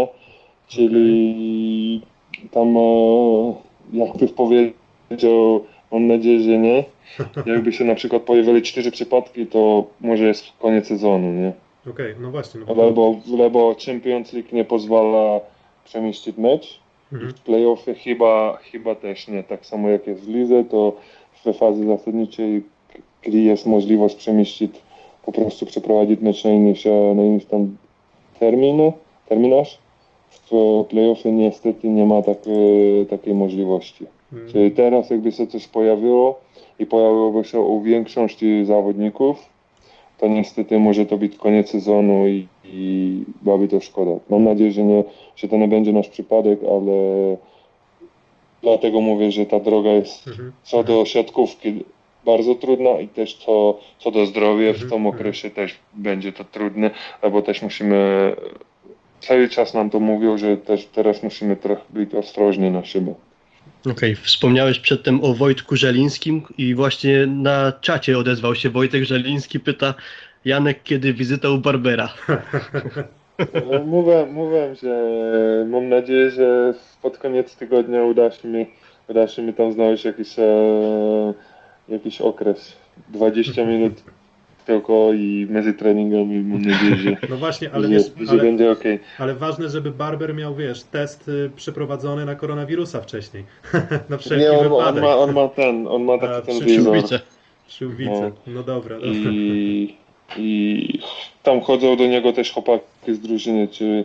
czyli 0.69 2.01
tam 2.51 2.77
e, 2.77 3.55
jakby 3.93 4.29
powiedział, 4.29 5.65
mam 5.95 6.07
nadzieję, 6.07 6.41
że 6.41 6.59
nie. 6.59 6.85
Jakby 7.47 7.73
się 7.73 7.85
na 7.85 7.95
przykład 7.95 8.23
pojawiły 8.23 8.63
cztery 8.63 8.91
przypadki, 8.91 9.47
to 9.47 9.85
może 10.01 10.25
jest 10.25 10.45
koniec 10.59 10.87
sezonu, 10.87 11.33
nie? 11.33 11.53
Okej, 11.91 12.15
no 12.21 12.31
właśnie. 12.31 12.61
No, 12.69 12.75
bo- 12.75 12.83
Albo, 12.85 13.17
albo 13.43 13.75
Champions 13.87 14.33
League 14.33 14.49
nie 14.53 14.65
pozwala 14.65 15.41
przemieścić 15.85 16.37
mecz, 16.37 16.81
Mhm. 17.13 17.33
w 17.33 17.41
playoffy 17.41 17.95
chyba, 17.95 18.59
chyba 18.73 18.95
też 18.95 19.29
nie. 19.29 19.43
Tak 19.43 19.67
samo 19.67 19.89
jak 19.89 20.07
jest 20.07 20.21
w 20.23 20.29
lidze, 20.29 20.65
to 20.65 20.93
w 21.45 21.53
fazie 21.59 21.85
zasadniczej, 21.85 22.63
gdy 23.23 23.39
jest 23.39 23.67
możliwość 23.67 24.15
przemieścić, 24.15 24.73
po 25.27 25.33
prostu 25.33 25.67
przeprowadzić 25.67 26.21
mecz 26.21 26.45
na 26.45 26.51
inny, 26.51 26.75
na 27.15 27.23
inny 27.23 27.41
tam 27.41 27.77
termin, 28.41 28.93
terminarz, 29.29 29.79
w 30.31 30.85
playoffy 30.89 31.33
niestety 31.33 31.89
nie 31.89 32.05
ma 32.07 32.23
tak, 32.23 32.39
e, 33.03 33.07
takiej 33.07 33.35
możliwości. 33.35 34.07
Mhm. 34.35 34.53
Czyli 34.53 34.71
teraz 34.71 35.11
jakby 35.11 35.33
się 35.33 35.47
coś 35.47 35.69
pojawiło 35.69 36.41
i 36.79 36.87
pojawiłoby 36.87 37.45
się 37.45 37.61
u 37.61 37.81
większości 37.83 38.65
zawodników, 38.65 39.37
to 40.19 40.29
niestety 40.29 40.79
może 40.79 41.07
to 41.07 41.17
być 41.19 41.37
koniec 41.37 41.71
sezonu 41.71 42.27
i, 42.29 42.47
i 42.65 43.19
byłaby 43.43 43.69
to 43.69 43.81
szkoda. 43.81 44.11
Mam 44.31 44.45
nadzieję, 44.45 44.73
że, 44.73 44.83
nie, 44.83 45.05
że 45.37 45.49
to 45.49 45.57
nie 45.57 45.69
będzie 45.69 45.93
nasz 45.93 46.09
przypadek, 46.09 46.59
ale 46.71 46.93
dlatego 48.63 49.01
mówię, 49.01 49.33
że 49.33 49.47
ta 49.47 49.61
droga 49.61 49.91
jest 49.91 50.29
Mhm. 50.29 50.53
co 50.63 50.85
do 50.85 51.05
siatkówki 51.05 51.85
bardzo 52.25 52.55
trudna 52.55 52.91
i 52.91 53.09
też 53.09 53.35
co, 53.35 53.79
co 53.99 54.11
do 54.11 54.27
zdrowia 54.27 54.73
w 54.73 54.75
Mhm, 54.83 54.91
tym 54.91 55.07
okresie 55.07 55.51
też 55.51 55.79
będzie 55.95 56.33
to 56.33 56.45
trudne, 56.45 56.91
bo 57.33 57.43
też 57.43 57.63
musimy 57.63 58.33
cały 59.21 59.49
czas 59.49 59.75
nam 59.75 59.91
to 59.91 60.01
mówią, 60.01 60.39
że 60.39 60.57
też 60.57 60.87
teraz 60.87 61.23
musimy 61.23 61.57
trochę 61.57 61.83
być 61.91 62.15
ostrożni 62.15 62.71
na 62.71 62.85
siebie. 62.85 63.15
Okej, 63.91 64.15
wspomniałeś 64.17 64.79
przedtem 64.79 65.25
o 65.25 65.35
Wojtku 65.35 65.77
Żelińskim 65.77 66.43
i 66.59 66.75
właśnie 66.75 67.27
na 67.27 67.73
czacie 67.81 68.19
odezwał 68.19 68.55
się 68.55 68.71
Wojtek 68.71 69.05
Żeliński, 69.05 69.61
pyta 69.61 69.95
Janek, 70.45 70.83
kiedy 70.83 71.15
wizyta 71.15 71.51
u 71.51 71.59
Barbera? 71.59 72.09
E, 73.39 73.85
Mówię, 73.85 74.27
mówię, 74.33 74.75
że 74.83 75.05
mam 75.69 75.89
nadzieję, 75.89 76.31
że 76.31 76.75
pod 77.03 77.19
koniec 77.19 77.57
tygodnia 77.57 78.03
uda 78.03 78.31
się 78.31 78.49
mi, 78.49 78.67
uda 79.09 79.29
się 79.29 79.43
mi 79.43 79.55
tam 79.55 79.73
znaleźć 79.73 80.05
jakiś, 80.05 80.39
e, 80.39 80.45
jakiś 81.89 82.21
okres. 82.21 82.77
20 83.09 83.65
minut 83.65 83.93
tylko 84.65 85.13
i 85.13 85.47
między 85.51 85.75
treningami 85.75 86.43
mam 86.43 86.63
nadzieję, 86.63 86.97
że, 86.97 87.17
No 87.31 87.37
właśnie, 87.37 87.71
ale 87.73 87.89
że, 87.89 87.95
wiesz, 87.95 88.03
że 88.21 88.31
ale, 88.31 88.43
będzie 88.43 88.71
ok. 88.71 88.83
ale 89.19 89.35
ważne, 89.35 89.69
żeby 89.69 89.91
Barber 89.91 90.35
miał, 90.35 90.55
wiesz, 90.55 90.83
test 90.83 91.29
y, 91.29 91.51
przeprowadzony 91.57 92.25
na 92.25 92.35
koronawirusa 92.35 93.01
wcześniej. 93.01 93.45
na 94.09 94.19
wszelki 94.19 94.45
Nie, 94.45 94.53
on, 94.53 94.67
on, 94.67 94.73
wypadek. 94.73 95.03
ma, 95.03 95.17
on 95.17 95.33
ma 95.33 95.49
ten, 95.49 95.87
on 95.87 96.05
ma 96.05 96.13
A, 96.13 96.19
taki 96.19 96.47
ten 96.47 96.57
przy 96.57 96.67
wizor. 96.67 96.93
Przyłbice. 96.93 97.21
Przyłbice. 97.69 98.33
No 98.47 98.63
dobra, 98.63 98.97
dobra. 98.97 99.31
I, 99.31 99.95
I 100.37 100.99
tam 101.43 101.61
chodzą 101.61 101.97
do 101.97 102.07
niego 102.07 102.33
też 102.33 102.53
chłopaki 102.53 102.85
z 103.15 103.21
drużyny, 103.21 103.69
czy 103.69 104.05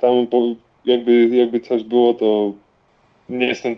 tam 0.00 0.26
po, 0.26 0.54
jakby, 0.84 1.28
jakby 1.28 1.60
coś 1.60 1.82
było, 1.82 2.14
to 2.14 2.52
nie 3.28 3.46
jestem, 3.46 3.76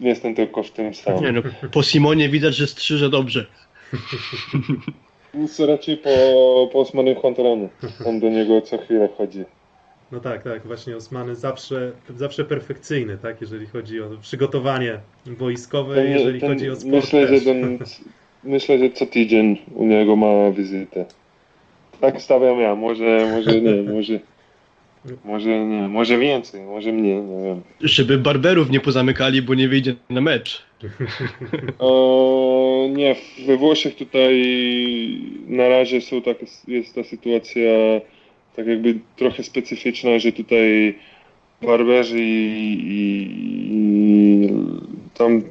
nie 0.00 0.08
jestem 0.08 0.34
tylko 0.34 0.62
w 0.62 0.70
tym 0.70 0.94
sam. 0.94 1.22
Nie 1.22 1.32
no, 1.32 1.42
po 1.72 1.82
Simonie 1.82 2.28
widać, 2.28 2.56
że 2.56 2.66
strzyże 2.66 3.10
dobrze. 3.10 3.46
Nic 5.36 5.60
raczej 5.60 5.96
po, 5.96 6.10
po 6.72 6.80
Osmanym 6.80 7.14
Hunteranu. 7.14 7.68
Tam 8.04 8.20
do 8.20 8.28
niego 8.28 8.60
co 8.60 8.78
chwilę 8.78 9.08
chodzi. 9.18 9.44
No 10.12 10.20
tak, 10.20 10.42
tak, 10.42 10.66
właśnie 10.66 10.96
Osmany 10.96 11.34
zawsze, 11.34 11.92
zawsze 12.16 12.44
perfekcyjny, 12.44 13.18
tak, 13.18 13.40
jeżeli 13.40 13.66
chodzi 13.66 14.00
o 14.00 14.06
przygotowanie 14.20 15.00
wojskowe, 15.26 15.94
Ten- 15.94 16.10
jeżeli 16.12 16.40
ten- 16.40 16.48
chodzi 16.48 16.70
o 16.70 16.76
sport 16.76 16.94
myślę, 16.94 17.26
też. 17.26 17.42
że 17.42 17.44
ten, 17.54 17.78
myślę, 18.44 18.78
że 18.78 18.90
co 18.90 19.06
tydzień 19.06 19.58
u 19.74 19.86
niego 19.86 20.16
ma 20.16 20.50
wizytę. 20.50 21.04
Tak 22.00 22.22
stawiam 22.22 22.60
ja, 22.60 22.74
może, 22.74 23.30
może 23.32 23.60
nie, 23.60 23.82
może, 23.82 24.12
może 25.24 25.66
nie, 25.66 25.88
może 25.88 26.18
więcej, 26.18 26.62
może 26.62 26.92
mniej, 26.92 27.22
nie 27.22 27.44
wiem. 27.44 27.62
Żeby 27.80 28.18
Barberów 28.18 28.70
nie 28.70 28.80
pozamykali, 28.80 29.42
bo 29.42 29.54
nie 29.54 29.68
wyjdzie 29.68 29.94
na 30.10 30.20
mecz. 30.20 30.62
E, 31.80 32.88
nie, 32.88 33.16
we 33.46 33.56
Włoszech 33.56 33.96
tutaj 33.96 34.34
na 35.46 35.68
razie 35.68 36.00
są 36.00 36.22
tak, 36.22 36.36
jest 36.68 36.94
ta 36.94 37.04
sytuacja 37.04 37.70
tak 38.56 38.66
jakby 38.66 38.98
trochę 39.16 39.42
specyficzna, 39.42 40.18
że 40.18 40.32
tutaj 40.32 40.98
barberzy 41.62 42.18
i, 42.20 42.78
i 42.88 44.48
tam 45.14 45.42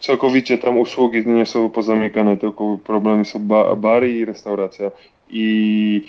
całkowicie 0.00 0.58
tam 0.58 0.78
usługi 0.78 1.26
nie 1.26 1.46
są 1.46 1.70
pozamykane, 1.70 2.36
tylko 2.36 2.78
problemy 2.84 3.24
są 3.24 3.38
ba, 3.38 3.76
bary 3.76 4.12
i 4.12 4.24
restauracja 4.24 4.90
i, 5.30 6.02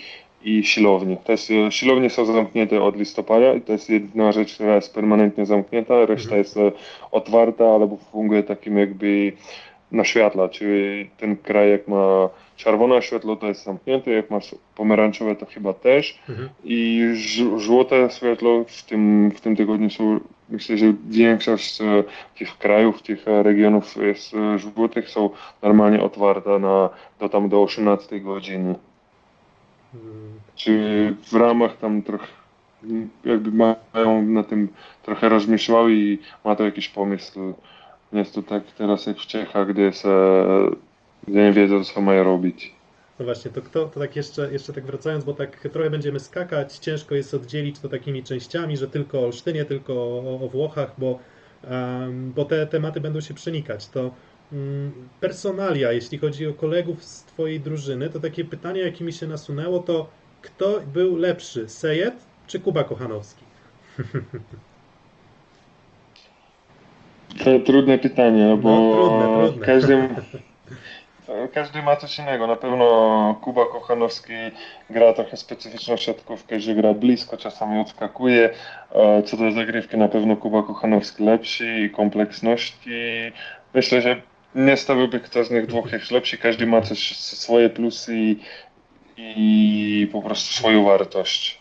i 0.44 0.64
siłownie. 0.64 1.16
To 1.24 1.32
jest, 1.32 1.48
siłownie 1.70 2.10
są 2.10 2.24
zamknięte 2.24 2.82
od 2.82 2.96
listopada 2.96 3.54
i 3.54 3.60
to 3.60 3.72
jest 3.72 3.90
jedna 3.90 4.32
rzecz, 4.32 4.54
która 4.54 4.74
jest 4.74 4.94
permanentnie 4.94 5.46
zamknięta, 5.46 6.06
reszta 6.06 6.36
Mhm. 6.36 6.38
jest 6.38 6.56
e, 6.56 6.72
otwarta, 7.10 7.64
albo 7.64 7.96
funguje 7.96 8.42
takim 8.42 8.78
jakby 8.78 9.32
na 9.92 10.04
światła, 10.04 10.48
czyli 10.48 11.10
ten 11.16 11.36
kraj 11.36 11.70
jak 11.70 11.88
ma 11.88 12.28
czerwone 12.56 13.02
światło 13.02 13.36
to 13.36 13.46
jest 13.46 13.64
zamknięte, 13.64 14.10
jak 14.10 14.30
ma 14.30 14.38
pomarańczowe 14.74 15.36
to 15.36 15.46
chyba 15.46 15.72
też 15.72 16.18
Mhm. 16.28 16.48
i 16.64 17.02
żółte 17.56 18.08
światło 18.10 18.64
w 18.68 18.82
tym, 18.82 19.30
w 19.30 19.40
tym 19.40 19.56
tygodniu 19.56 19.90
są, 19.90 20.20
myślę, 20.48 20.78
że 20.78 20.94
większość 21.08 21.80
e, 21.80 22.04
tych 22.38 22.58
krajów, 22.58 23.02
tych 23.02 23.28
e, 23.28 23.42
regionów 23.42 23.96
jest 23.96 24.32
żółtych 24.56 25.10
są 25.10 25.30
normalnie 25.62 26.02
otwarte 26.02 26.58
na, 26.58 26.90
do 27.20 27.28
tam 27.28 27.48
do 27.48 27.62
18 27.62 28.20
godziny. 28.20 28.74
Czy 30.56 31.14
w 31.30 31.32
ramach 31.32 31.76
tam 31.76 32.02
trochę 32.02 32.26
jakby 33.24 33.50
mają 33.50 34.22
na 34.22 34.42
tym 34.42 34.68
trochę 35.02 35.28
rozmyślały 35.28 35.92
i 35.94 36.18
ma 36.44 36.56
to 36.56 36.64
jakiś 36.64 36.88
pomysł. 36.88 37.54
Nie 38.12 38.18
jest 38.18 38.34
to 38.34 38.42
tak 38.42 38.62
teraz 38.78 39.06
jak 39.06 39.16
w 39.16 39.26
Czechach, 39.26 39.72
gdzie, 39.72 39.92
se, 39.92 40.08
gdzie 41.28 41.38
nie 41.38 41.52
wiedzą 41.52 41.84
co 41.84 42.00
mają 42.00 42.24
robić. 42.24 42.74
No 43.18 43.24
właśnie, 43.24 43.50
to 43.50 43.62
kto, 43.62 43.86
to 43.86 44.00
tak 44.00 44.16
jeszcze, 44.16 44.52
jeszcze 44.52 44.72
tak 44.72 44.84
wracając, 44.84 45.24
bo 45.24 45.34
tak 45.34 45.68
trochę 45.72 45.90
będziemy 45.90 46.20
skakać, 46.20 46.78
ciężko 46.78 47.14
jest 47.14 47.34
oddzielić 47.34 47.78
to 47.78 47.88
takimi 47.88 48.22
częściami, 48.22 48.76
że 48.76 48.88
tylko 48.88 49.20
o 49.20 49.24
Olsztynie, 49.24 49.64
tylko 49.64 49.92
o, 49.92 50.40
o 50.44 50.48
Włochach, 50.48 50.92
bo, 50.98 51.18
em, 51.64 52.32
bo 52.32 52.44
te 52.44 52.66
tematy 52.66 53.00
będą 53.00 53.20
się 53.20 53.34
przenikać. 53.34 53.88
To 53.88 54.10
personalia, 55.20 55.92
jeśli 55.92 56.18
chodzi 56.18 56.46
o 56.46 56.54
kolegów 56.54 57.04
z 57.04 57.22
Twojej 57.22 57.60
drużyny, 57.60 58.10
to 58.10 58.20
takie 58.20 58.44
pytanie, 58.44 58.80
jakie 58.80 59.04
mi 59.04 59.12
się 59.12 59.26
nasunęło, 59.26 59.78
to 59.78 60.08
kto 60.42 60.80
był 60.94 61.16
lepszy, 61.16 61.68
Sejet 61.68 62.14
czy 62.46 62.60
Kuba 62.60 62.84
Kochanowski? 62.84 63.44
To 67.44 67.58
trudne 67.66 67.98
pytanie, 67.98 68.56
bo 68.62 68.68
No, 68.70 68.92
trudne, 68.94 69.48
trudne. 69.48 69.66
Każdy, 69.66 70.08
każdy 71.54 71.82
ma 71.82 71.96
coś 71.96 72.18
innego. 72.18 72.46
Na 72.46 72.56
pewno 72.56 73.40
Kuba 73.42 73.66
Kochanowski 73.66 74.32
gra 74.90 75.12
trochę 75.12 75.36
specyficzną 75.36 75.96
siatkówkę, 75.96 76.60
że 76.60 76.74
gra 76.74 76.94
blisko, 76.94 77.36
czasami 77.36 77.80
odskakuje. 77.80 78.50
E, 78.92 79.22
Co 79.22 79.36
do 79.36 79.50
zagrywki, 79.52 79.96
na 79.96 80.08
pewno 80.08 80.36
Kuba 80.36 80.62
Kochanowski 80.62 81.24
lepszy 81.24 81.80
i 81.80 81.90
kompleksności. 81.90 82.90
Myślę, 83.74 84.02
że 84.02 84.22
nie 84.58 84.76
stawiłby 84.76 85.20
kto 85.20 85.44
z 85.44 85.50
nich 85.50 85.66
dwóch 85.66 85.92
jest 85.92 86.10
lepszy. 86.10 86.38
Każdy 86.38 86.66
ma 86.66 86.80
coś 86.82 87.16
swoje 87.16 87.70
plusy 87.70 88.16
i, 88.16 88.36
i 89.16 90.06
po 90.12 90.22
prostu 90.22 90.54
swoją 90.54 90.84
wartość. 90.84 91.58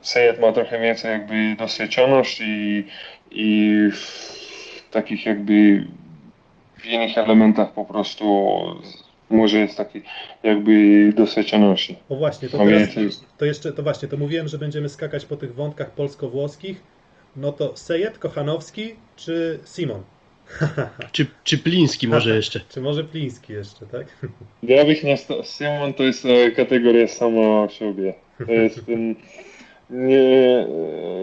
Sejed 0.00 0.40
ma 0.40 0.52
trochę 0.52 0.80
więcej 0.80 1.10
jakby 1.10 1.56
doświadczoność 1.58 2.40
i, 2.40 2.86
i 3.30 3.76
w 3.92 4.90
takich 4.90 5.26
jakby 5.26 5.86
w 6.78 6.86
innych 6.86 7.18
elementach 7.18 7.72
po 7.72 7.84
prostu 7.84 8.56
może 9.30 9.58
jest 9.58 9.76
taki 9.76 10.02
jakby 10.42 10.72
doświadczoności. 11.16 11.98
O 12.08 12.16
właśnie, 12.16 12.48
to 12.48 12.58
teraz, 12.58 12.88
to 13.38 13.44
jeszcze, 13.44 13.72
to 13.72 13.82
właśnie, 13.82 14.08
to 14.08 14.16
mówiłem, 14.16 14.48
że 14.48 14.58
będziemy 14.58 14.88
skakać 14.88 15.26
po 15.26 15.36
tych 15.36 15.54
wątkach 15.54 15.90
polsko-włoskich. 15.90 16.82
No 17.36 17.52
to 17.52 17.76
Sejet, 17.76 18.18
Kochanowski 18.18 18.94
czy 19.16 19.58
Simon? 19.64 20.02
Czy, 21.12 21.26
czy 21.44 21.58
Pliński 21.58 22.08
może 22.08 22.36
jeszcze? 22.36 22.60
Czy 22.74 22.80
może 22.80 23.04
Pliński 23.04 23.52
jeszcze, 23.52 23.86
tak? 23.86 24.06
Ja 24.62 24.84
bych 24.84 25.04
nie 25.04 25.16
sta- 25.16 25.44
Simon 25.44 25.94
to 25.94 26.02
jest 26.02 26.24
e, 26.24 26.50
kategoria 26.50 27.08
sama 27.08 27.66
w 27.66 27.72
sobie. 27.72 28.14
To 28.46 28.52
jest 28.52 28.80
nie, 29.90 30.66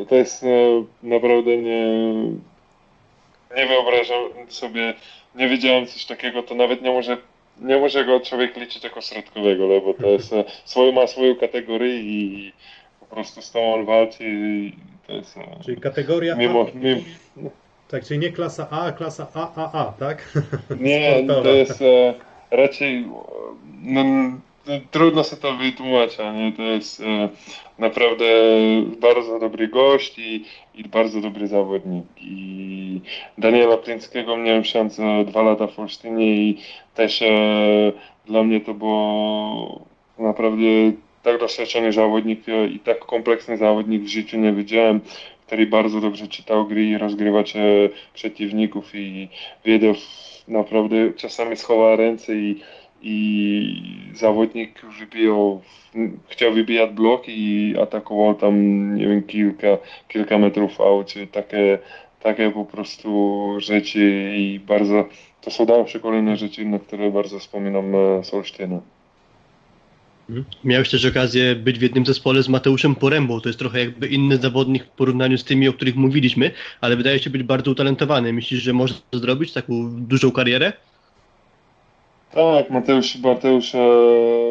to 0.10 0.16
jest 0.16 0.44
e, 0.44 0.84
naprawdę 1.04 1.58
nie, 1.58 1.88
nie 3.58 3.68
wyobrażam 3.68 4.24
sobie, 4.50 4.94
nie 5.36 5.50
wiedziałem 5.50 5.88
coś 5.88 6.06
takiego, 6.06 6.44
to 6.44 6.56
nawet 6.56 6.82
nie 6.82 6.92
może, 6.92 7.18
nie 7.62 7.78
może 7.78 8.06
go 8.06 8.20
człowiek 8.20 8.58
liczyć 8.58 8.84
jako 8.84 9.02
środkowego, 9.02 9.82
bo 9.82 9.94
to 9.94 10.08
jest, 10.08 10.34
e, 10.34 10.44
swoją, 10.66 10.92
ma 10.92 11.08
swoją 11.08 11.36
kategorię 11.36 11.96
i 11.96 12.54
po 13.00 13.06
prostu 13.06 13.42
z 13.42 13.52
tą 13.52 13.74
on 13.74 13.86
walczy 13.86 14.24
i 14.24 14.74
to 15.08 15.14
jest, 15.14 15.36
Czyli 15.66 15.82
kategoria 15.82 16.36
mimo, 16.36 16.68
A. 16.76 16.78
mimo, 16.78 17.02
Tak, 17.92 18.06
czyli 18.06 18.20
nie 18.20 18.32
klasa 18.32 18.68
A, 18.72 18.86
a 18.86 18.92
klasa 18.92 19.28
AAA, 19.34 19.94
tak? 20.00 20.34
Nie, 20.80 21.24
to 21.28 21.50
jest 21.50 21.82
e, 21.82 22.14
raczej 22.52 23.06
no, 23.84 24.04
t- 24.66 24.82
trudno 24.92 25.24
sobie 25.24 25.42
to 25.42 25.54
wytłumaczyć, 25.54 26.18
nie? 26.20 26.54
To 26.58 26.62
jest 26.64 27.02
e, 27.02 27.30
naprawdę 27.80 28.26
bardzo 29.02 29.40
dobry 29.40 29.68
gość 29.68 30.20
i, 30.20 30.46
i 30.76 30.84
bardzo 30.84 31.22
dobry 31.22 31.48
zawodnik. 31.48 32.06
I 32.22 33.02
Daniela 33.38 33.78
Plińskiego 33.78 34.38
miałem 34.38 34.64
szansę 34.64 35.26
dwa 35.26 35.42
lata 35.42 35.68
w 35.68 35.80
Olsztynie 35.80 36.26
i 36.36 36.58
też 36.96 37.22
e, 37.22 37.28
dla 38.26 38.44
mnie 38.44 38.62
to 38.62 38.74
było 38.74 39.82
naprawdę 40.20 40.66
tak 41.24 41.40
doświadczony 41.40 41.94
zawodnik 41.94 42.50
e, 42.50 42.68
i 42.68 42.80
tak 42.80 43.00
kompleksny 43.00 43.58
zawodnik 43.58 44.04
w 44.04 44.08
życiu 44.08 44.38
nie 44.38 44.54
widziałem, 44.54 45.02
który 45.48 45.68
bardzo 45.68 46.02
dobrze 46.02 46.28
czytał 46.28 46.68
gry 46.68 46.86
i 46.86 46.98
rozgrywać 46.98 47.56
e, 47.56 47.60
przeciwników 48.14 48.96
i 48.96 49.30
wiedział 49.66 49.94
naprawdę 50.48 51.14
czasami 51.14 51.58
schowa 51.58 51.96
ręce 51.96 52.36
i, 52.36 52.62
i 53.02 54.12
zawodnik 54.16 54.82
wybijał, 55.00 55.62
chciał 56.28 56.54
wybijać 56.54 56.92
blok 56.92 57.24
i 57.28 57.76
atakował 57.82 58.36
tam, 58.36 58.56
nie 58.96 59.08
wiem, 59.08 59.24
kilka, 59.24 59.78
kilka 60.08 60.38
metrów 60.38 60.78
czy 61.06 61.28
takie, 61.28 61.80
takie 62.24 62.52
po 62.52 62.66
prostu 62.66 63.46
rzeczy 63.58 64.34
i 64.36 64.60
bardzo, 64.60 65.06
to 65.42 65.52
są 65.52 65.66
dalsze 65.66 66.00
kolejne 66.00 66.38
rzeczy, 66.38 66.66
na 66.66 66.80
które 66.80 67.12
bardzo 67.12 67.40
wspominam 67.40 67.96
e, 67.96 68.24
z 68.24 68.34
Olsztyna. 68.34 68.76
Mhm. 68.76 68.97
Miałeś 70.64 70.90
też 70.90 71.06
okazję 71.06 71.56
być 71.56 71.80
w 71.80 71.82
jednym 71.82 72.06
zespole 72.06 72.44
z 72.44 72.50
Mateuszem 72.50 72.96
Porębą. 72.96 73.42
To 73.42 73.50
jest 73.50 73.60
trochę 73.60 73.80
jakby 73.80 74.08
inny 74.08 74.38
zawodnik 74.38 74.84
w 74.84 74.90
porównaniu 74.90 75.38
z 75.38 75.44
tymi, 75.44 75.68
o 75.68 75.74
których 75.74 75.96
mówiliśmy, 75.96 76.52
ale 76.82 76.96
wydaje 76.96 77.20
się 77.20 77.30
być 77.30 77.44
bardzo 77.44 77.72
utalentowany. 77.72 78.34
Myślisz, 78.34 78.62
że 78.62 78.74
może 78.74 78.94
zrobić 79.14 79.54
taką 79.54 79.74
dużą 80.08 80.32
karierę? 80.32 80.74
Tak, 82.32 82.70
Mateusz, 82.70 83.18
Mateusz 83.18 83.76
e, 83.76 83.80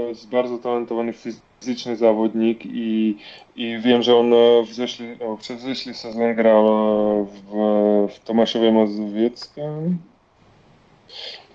jest 0.09 0.29
bardzo 0.29 0.59
talentowany 0.59 1.13
fizyczny 1.13 1.97
zawodnik 1.97 2.67
i, 2.67 3.17
i 3.57 3.79
wiem, 3.79 4.03
że 4.03 4.17
on 4.17 4.33
e, 4.33 4.63
w 4.67 4.75
zeszły, 4.75 5.19
w 5.41 5.61
zeszły 5.61 5.95
sezon 5.95 6.35
grał 6.35 6.67
e, 6.69 7.25
w, 7.25 8.13
w 8.15 8.25
Tomaszowie 8.25 8.73
Mazowieckim 8.73 9.99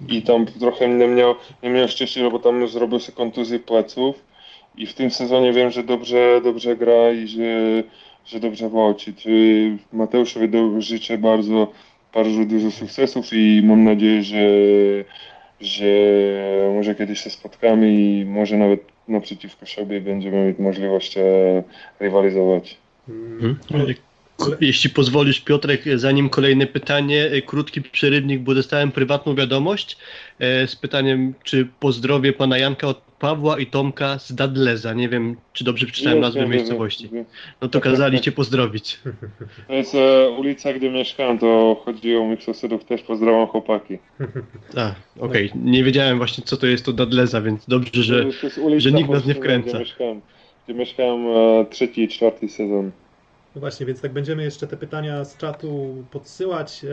i 0.08 0.22
tam 0.22 0.45
trochę 0.45 0.88
nie 0.88 1.08
miał, 1.08 1.36
nie 1.64 1.70
miał 1.70 1.88
szczęścia, 1.88 2.30
bo 2.30 2.39
tam 2.39 2.68
zrobił 2.68 2.99
sobie 2.99 3.16
kontuzję 3.16 3.60
pleców 3.60 4.16
i 4.78 4.88
w 4.88 4.93
tym 4.93 5.12
sezonie 5.12 5.54
wiem, 5.54 5.72
że 5.72 5.84
dobrze, 5.84 6.41
dobrze 6.43 6.78
gra 6.78 7.12
i 7.12 7.28
że, 7.28 7.84
że 8.26 8.39
dobrze 8.39 8.70
walczy. 8.70 9.14
Czy 9.14 9.78
Mateuszowi 9.93 10.47
życzę 10.80 11.18
bardzo, 11.18 11.72
bardzo 12.14 12.45
dużo 12.45 12.72
sukcesów 12.72 13.34
i 13.34 13.62
mam 13.64 13.84
nadzieję, 13.84 14.24
że 14.24 14.38
że 15.62 15.86
może 16.76 16.95
kiedyś 16.95 17.22
się 17.22 17.30
spotkamy 17.30 17.93
i 17.93 18.26
może 18.26 18.58
nawet 18.58 18.82
naprzeciwko 19.08 19.66
siebie 19.66 20.02
będziemy 20.02 20.47
mieć 20.47 20.60
możliwość 20.60 21.18
e, 21.18 21.24
rywalizować. 21.99 22.78
Mhm. 23.10 23.58
Jeśli 24.62 24.90
pozwolisz, 24.90 25.42
Piotrek, 25.42 25.82
zanim 25.96 26.30
kolejne 26.30 26.68
pytanie, 26.68 27.26
e, 27.26 27.42
krótki 27.42 27.82
przerywnik, 27.82 28.42
bo 28.42 28.56
dostałem 28.56 28.92
prywatną 28.92 29.36
wiadomość 29.36 29.98
e, 30.40 30.68
z 30.68 30.76
pytaniem, 30.76 31.34
czy 31.44 31.68
pozdrowię 31.80 32.34
pana 32.34 32.58
Janka 32.58 32.88
od 32.88 33.02
Pawła 33.20 33.60
i 33.60 33.66
Tomka 33.66 34.20
z 34.20 34.36
Dadleza. 34.36 34.94
Nie 34.94 35.10
wiem, 35.10 35.36
czy 35.54 35.64
dobrze 35.64 35.86
przeczytałem 35.86 36.18
Jest, 36.18 36.28
nazwę 36.28 36.42
wiem, 36.42 36.50
miejscowości. 36.50 37.10
wiem. 37.14 37.26
No 37.62 37.68
to 37.68 37.82
kazali 37.82 38.22
cię 38.22 38.32
pozdrowić. 38.32 39.00
To 39.68 39.74
jest 39.74 39.96
e, 39.96 40.30
ulica, 40.30 40.74
gdzie 40.74 40.90
mieszkam, 40.90 41.40
to 41.40 41.82
chodzi 41.86 42.16
o 42.16 42.24
moich 42.24 42.44
sąsiadów, 42.44 42.86
też 42.86 43.02
pozdrawiam 43.02 43.48
chłopaki. 43.48 43.98
A, 44.78 44.96
okej. 45.20 45.52
Nie 45.56 45.84
wiedziałem 45.84 46.18
właśnie, 46.18 46.44
co 46.44 46.58
to 46.58 46.68
jest 46.68 46.86
to 46.86 46.94
Dadleza, 46.94 47.42
więc 47.42 47.66
dobrze, 47.68 48.04
że... 48.04 48.26
że 48.78 48.92
nikt 48.92 49.10
nas 49.10 49.26
nie 49.26 49.36
wkręca. 49.36 49.70
Gdzie 49.70 49.80
mieszkam, 49.80 50.22
gdzie 50.66 50.74
mieszkam 50.74 51.28
e, 51.28 51.66
trzeci 51.70 52.04
i 52.04 52.08
czwarty 52.08 52.50
sezon. 52.50 52.92
No 53.56 53.60
właśnie, 53.62 53.86
więc 53.86 54.02
tak 54.02 54.14
będziemy 54.14 54.43
jeszcze 54.43 54.68
te 54.68 54.78
pytania 54.78 55.26
z 55.26 55.38
czatu 55.38 56.04
podsyłać. 56.12 56.86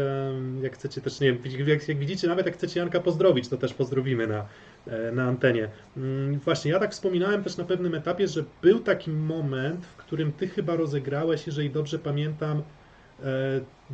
Jak 0.63 0.75
chcecie 0.75 1.01
też, 1.01 1.21
nie 1.21 1.33
wiem, 1.33 1.69
jak, 1.69 1.89
jak 1.89 1.99
widzicie, 1.99 2.29
nawet 2.29 2.47
jak 2.47 2.55
chcecie 2.55 2.81
Janka 2.81 3.01
pozdrowić, 3.01 3.49
to 3.49 3.57
też 3.57 3.75
pozdrowimy 3.75 4.27
na, 4.27 4.47
e, 4.87 5.13
na 5.13 5.23
antenie. 5.25 5.69
Mm, 5.97 6.39
Właśnie, 6.39 6.71
ja 6.71 6.79
tak 6.79 6.93
wspominałem 6.93 7.45
też 7.45 7.57
na 7.57 7.65
pewnym 7.65 7.95
etapie, 7.95 8.29
że 8.29 8.45
był 8.63 8.81
taki 8.81 9.11
moment, 9.11 9.87
w 9.87 9.97
którym 9.97 10.33
ty 10.33 10.49
chyba 10.49 10.77
rozegrałeś, 10.77 11.47
jeżeli 11.47 11.71
dobrze 11.71 11.99
pamiętam, 11.99 12.59
e, 12.59 13.25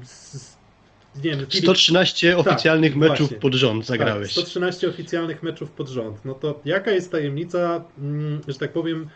z, 0.04 0.56
nie 1.16 1.30
wiem, 1.30 1.40
Filip- 1.46 1.62
113 1.62 2.36
oficjalnych 2.36 2.92
Tak, 2.92 3.00
meczów 3.00 3.18
właśnie. 3.18 3.36
pod 3.36 3.54
rząd 3.54 3.86
zagrałeś. 3.86 4.34
Tak, 4.34 4.42
113 4.44 4.88
oficjalnych 4.88 5.42
meczów 5.42 5.70
pod 5.70 5.88
rząd. 5.88 6.24
No 6.24 6.34
to 6.34 6.60
jaka 6.64 6.90
jest 6.90 7.12
tajemnica, 7.12 7.84
mm, 7.98 8.40
że 8.48 8.58
tak 8.58 8.72
powiem, 8.72 9.08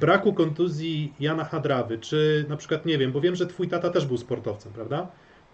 braku 0.00 0.32
kontuzji 0.32 1.12
Jana 1.20 1.44
Hadrawy? 1.44 1.98
Czy 1.98 2.44
na 2.48 2.56
przykład, 2.56 2.86
nie 2.86 2.98
wiem, 2.98 3.12
bo 3.12 3.20
wiem, 3.20 3.36
że 3.36 3.46
twój 3.46 3.68
tata 3.68 3.90
też 3.90 4.06
był 4.06 4.16
sportowcem, 4.16 4.72
prawda? 4.72 5.06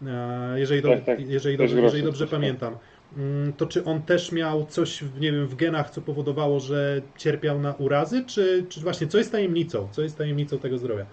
E, 0.06 0.60
Jeżeli, 0.60 0.82
do, 0.82 0.88
Tak, 0.88 1.04
tak. 1.04 1.20
jeżeli, 1.28 1.56
dobrze, 1.56 1.80
jeżeli 1.80 2.02
dobrze 2.02 2.26
sportowcem. 2.26 2.40
pamiętam. 2.40 2.76
Mm, 3.16 3.52
To 3.52 3.66
czy 3.66 3.84
on 3.84 4.02
też 4.02 4.32
miał 4.32 4.66
coś, 4.66 5.02
nie 5.20 5.32
wiem, 5.32 5.46
w 5.46 5.54
genach, 5.54 5.90
co 5.90 6.00
powodowało, 6.00 6.60
że 6.60 7.00
cierpiał 7.16 7.58
na 7.60 7.74
urazy? 7.74 8.24
Czy, 8.26 8.66
czy 8.68 8.80
właśnie, 8.80 9.06
co 9.06 9.18
jest 9.18 9.32
tajemnicą? 9.32 9.88
Co 9.90 10.02
jest 10.02 10.18
tajemnicą 10.18 10.58
tego 10.58 10.78
zdrowia? 10.78 11.06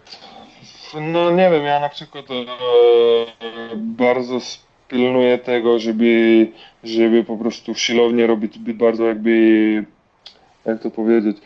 No 1.14 1.32
nie 1.32 1.50
wiem, 1.52 1.64
ja 1.64 1.80
na 1.80 1.90
przykład 1.90 2.26
e, 2.32 3.76
bardzo 3.76 4.40
pilnuję 4.88 5.38
tego, 5.38 5.80
żeby, 5.80 6.48
żeby 6.84 7.24
po 7.24 7.38
prostu 7.38 7.74
w 7.74 7.80
siłowni 7.80 8.26
robić 8.26 8.60
bardzo 8.60 9.06
jakby, 9.06 9.32
jak 10.66 10.82
to 10.82 10.92
powiedzieć, 10.92 11.38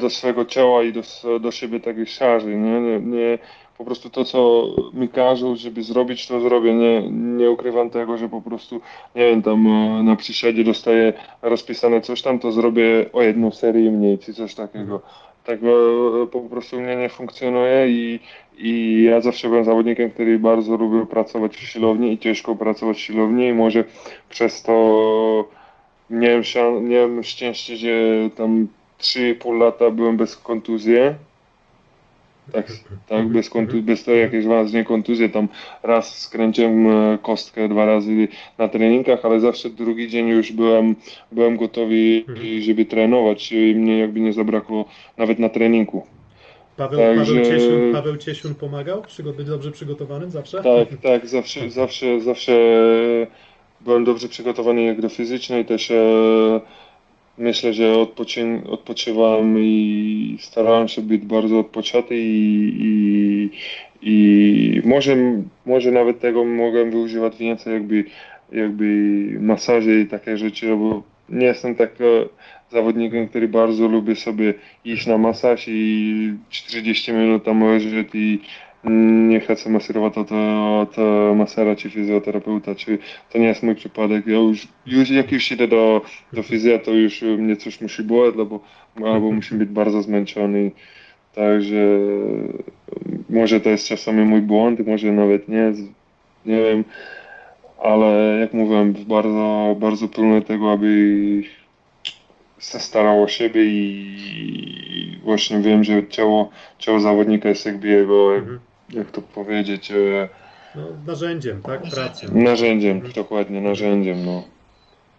do 0.00 0.10
swojego 0.10 0.44
ciała 0.44 0.82
i 0.82 0.92
do, 0.92 1.02
do 1.40 1.50
siebie 1.50 1.80
takich 1.80 2.10
szarzy, 2.10 2.56
nie? 2.56 2.80
Nie, 2.80 3.00
nie, 3.00 3.38
po 3.78 3.84
prostu 3.84 4.10
to, 4.10 4.24
co 4.24 4.66
mi 4.94 5.08
każą, 5.08 5.56
żeby 5.56 5.82
zrobić, 5.82 6.26
to 6.26 6.40
zrobię, 6.40 6.74
nie, 6.74 7.10
nie 7.10 7.50
ukrywam 7.50 7.90
tego, 7.90 8.18
że 8.18 8.28
po 8.28 8.42
prostu, 8.42 8.80
nie 9.14 9.30
wiem, 9.30 9.42
tam 9.42 9.66
e, 9.66 10.02
na 10.02 10.16
przysiadzie 10.16 10.64
dostaję 10.64 11.12
rozpisane 11.42 12.00
coś 12.00 12.22
tam, 12.22 12.38
to 12.38 12.52
zrobię 12.52 13.06
o 13.12 13.22
jedną 13.22 13.50
serię 13.50 13.90
mniej, 13.90 14.18
czy 14.18 14.34
coś 14.34 14.54
takiego. 14.54 15.00
Tak 15.44 15.58
e, 15.58 16.26
po 16.26 16.40
prostu 16.40 16.80
mnie 16.80 16.96
nie 16.96 17.08
funkcjonuje 17.08 17.88
i 17.88 18.20
i 18.58 19.02
ja 19.02 19.20
zawsze 19.20 19.48
byłem 19.48 19.64
zawodnikiem, 19.64 20.10
który 20.10 20.38
bardzo 20.38 20.76
lubił 20.76 21.06
pracować 21.06 21.56
w 21.56 21.60
siłowni 21.60 22.12
i 22.12 22.18
ciężko 22.18 22.56
pracować 22.56 22.96
w 22.96 23.00
siłowni 23.00 23.46
i 23.46 23.54
może 23.54 23.84
przez 24.28 24.62
to 24.62 25.48
miałem, 26.10 26.42
szan- 26.44 26.84
miałem 26.88 27.22
szczęście, 27.24 27.76
że 27.76 27.88
tam 28.36 28.68
3,5 29.00 29.58
lata 29.58 29.90
byłem 29.90 30.16
bez 30.16 30.36
kontuzji. 30.36 30.94
Tak, 32.52 32.66
tak 33.08 33.28
bez, 33.28 33.50
kontu- 33.50 33.82
bez 33.82 34.04
tego 34.04 34.16
jakieś 34.18 34.46
ważne 34.46 34.84
kontuzje, 34.84 35.28
tam 35.28 35.48
raz 35.82 36.18
skręciłem 36.18 36.86
e, 36.86 37.18
kostkę 37.22 37.68
dwa 37.68 37.86
razy 37.86 38.28
na 38.58 38.68
treningach, 38.68 39.24
ale 39.24 39.40
zawsze 39.40 39.70
drugi 39.70 40.08
dzień 40.08 40.28
już 40.28 40.52
byłem, 40.52 40.94
byłem 41.32 41.56
gotowy, 41.56 42.24
Mhm. 42.28 42.60
żeby 42.60 42.84
trenować 42.84 43.52
i 43.52 43.74
mnie 43.74 43.98
jakby 43.98 44.20
nie 44.20 44.32
zabrakło 44.32 44.84
nawet 45.16 45.38
na 45.38 45.48
treningu. 45.48 46.06
Paweł, 46.76 46.98
Także- 47.00 47.34
Paweł, 47.34 47.44
Ciesiun, 47.44 47.92
Paweł 47.92 48.16
Ciesiun 48.16 48.54
pomagał? 48.54 49.02
Przygo- 49.02 49.32
Być 49.36 49.46
dobrze 49.46 49.70
przygotowanym 49.72 50.30
zawsze? 50.30 50.62
Tak, 50.62 50.88
tak, 51.02 51.26
zawsze, 51.26 51.70
zawsze, 51.70 52.20
zawsze 52.20 52.52
byłem 53.80 54.04
dobrze 54.04 54.28
przygotowany 54.28 54.82
jak 54.82 55.00
do 55.00 55.08
fizycznej, 55.08 55.64
też 55.64 55.90
e, 55.90 56.60
myślę, 57.38 57.72
że 57.72 57.98
odpoczyn, 57.98 58.62
odpoczywałem 58.70 59.58
i 59.58 60.36
starałem 60.40 60.88
się 60.88 61.02
być 61.02 61.22
bardzo 61.22 61.58
odpoczęty 61.58 62.16
i, 62.16 62.76
i, 62.80 63.50
i 64.02 64.82
może, 64.84 65.16
może 65.66 65.90
nawet 65.90 66.20
tego 66.20 66.44
mogłem 66.44 66.90
wyużywać 66.90 67.36
więcej 67.36 67.72
jakby, 67.72 68.04
jakby 68.52 68.84
masaży 69.40 70.00
i 70.00 70.06
takie 70.06 70.36
rzeczy, 70.36 70.76
bo 70.76 71.02
nie 71.28 71.46
jestem 71.46 71.74
tak 71.74 71.90
zawodnikiem, 72.72 73.28
który 73.28 73.48
bardzo 73.48 73.88
lubi 73.88 74.16
sobie 74.16 74.54
iść 74.84 75.06
na 75.06 75.18
masaż 75.18 75.64
i 75.68 76.34
40 76.50 77.12
minut 77.12 77.44
tam 77.44 77.64
leżeć 77.64 78.08
i 78.14 78.40
nie 78.84 79.40
chcę 79.40 79.70
maserować 79.70 80.14
to, 80.14 80.24
to, 80.24 80.86
to 80.94 81.34
masera 81.36 81.76
czy 81.76 81.90
fizjoterapeuta, 81.90 82.74
czy 82.74 82.98
to 83.30 83.38
nie 83.38 83.46
jest 83.46 83.62
mój 83.62 83.74
przypadek. 83.74 84.26
Ja 84.26 84.38
już, 84.38 84.68
już 84.86 85.10
jak 85.10 85.32
już 85.32 85.52
idę 85.52 85.68
do, 85.68 86.00
do 86.32 86.42
fizja, 86.42 86.78
to 86.78 86.90
już 86.90 87.22
mnie 87.22 87.56
coś 87.56 87.80
musi 87.80 88.02
boleć, 88.02 88.36
albo, 88.36 88.60
albo 88.96 89.32
musi 89.32 89.54
być 89.54 89.68
bardzo 89.68 90.02
zmęczony. 90.02 90.70
Także 91.34 91.98
może 93.30 93.60
to 93.60 93.70
jest 93.70 93.88
czasami 93.88 94.24
mój 94.24 94.40
błąd, 94.40 94.86
może 94.86 95.12
nawet 95.12 95.48
nie, 95.48 95.72
nie 96.46 96.62
wiem, 96.62 96.84
ale 97.82 98.38
jak 98.40 98.54
mówiłem, 98.54 98.92
bardzo, 98.92 99.76
bardzo 99.80 100.08
pilnuję 100.08 100.42
tego, 100.42 100.72
aby 100.72 100.88
się 102.58 102.78
starał 102.78 103.22
o 103.22 103.28
siebie 103.28 103.64
i 103.64 105.18
właśnie 105.24 105.58
wiem, 105.58 105.84
że 105.84 106.06
ciało, 106.06 106.50
ciało 106.78 107.00
zawodnika 107.00 107.48
jest 107.48 107.66
jakby 107.66 107.88
jego, 107.88 108.36
Mhm. 108.36 108.67
Jak 108.90 109.10
to 109.10 109.22
powiedzieć, 109.22 109.90
e, 109.90 110.28
No, 110.74 110.88
narzędziem, 111.06 111.62
tak? 111.62 111.82
Pracy. 111.82 112.26
narzędziem, 112.34 113.02
dokładnie 113.14 113.60
narzędziem, 113.60 114.24
no. 114.26 114.44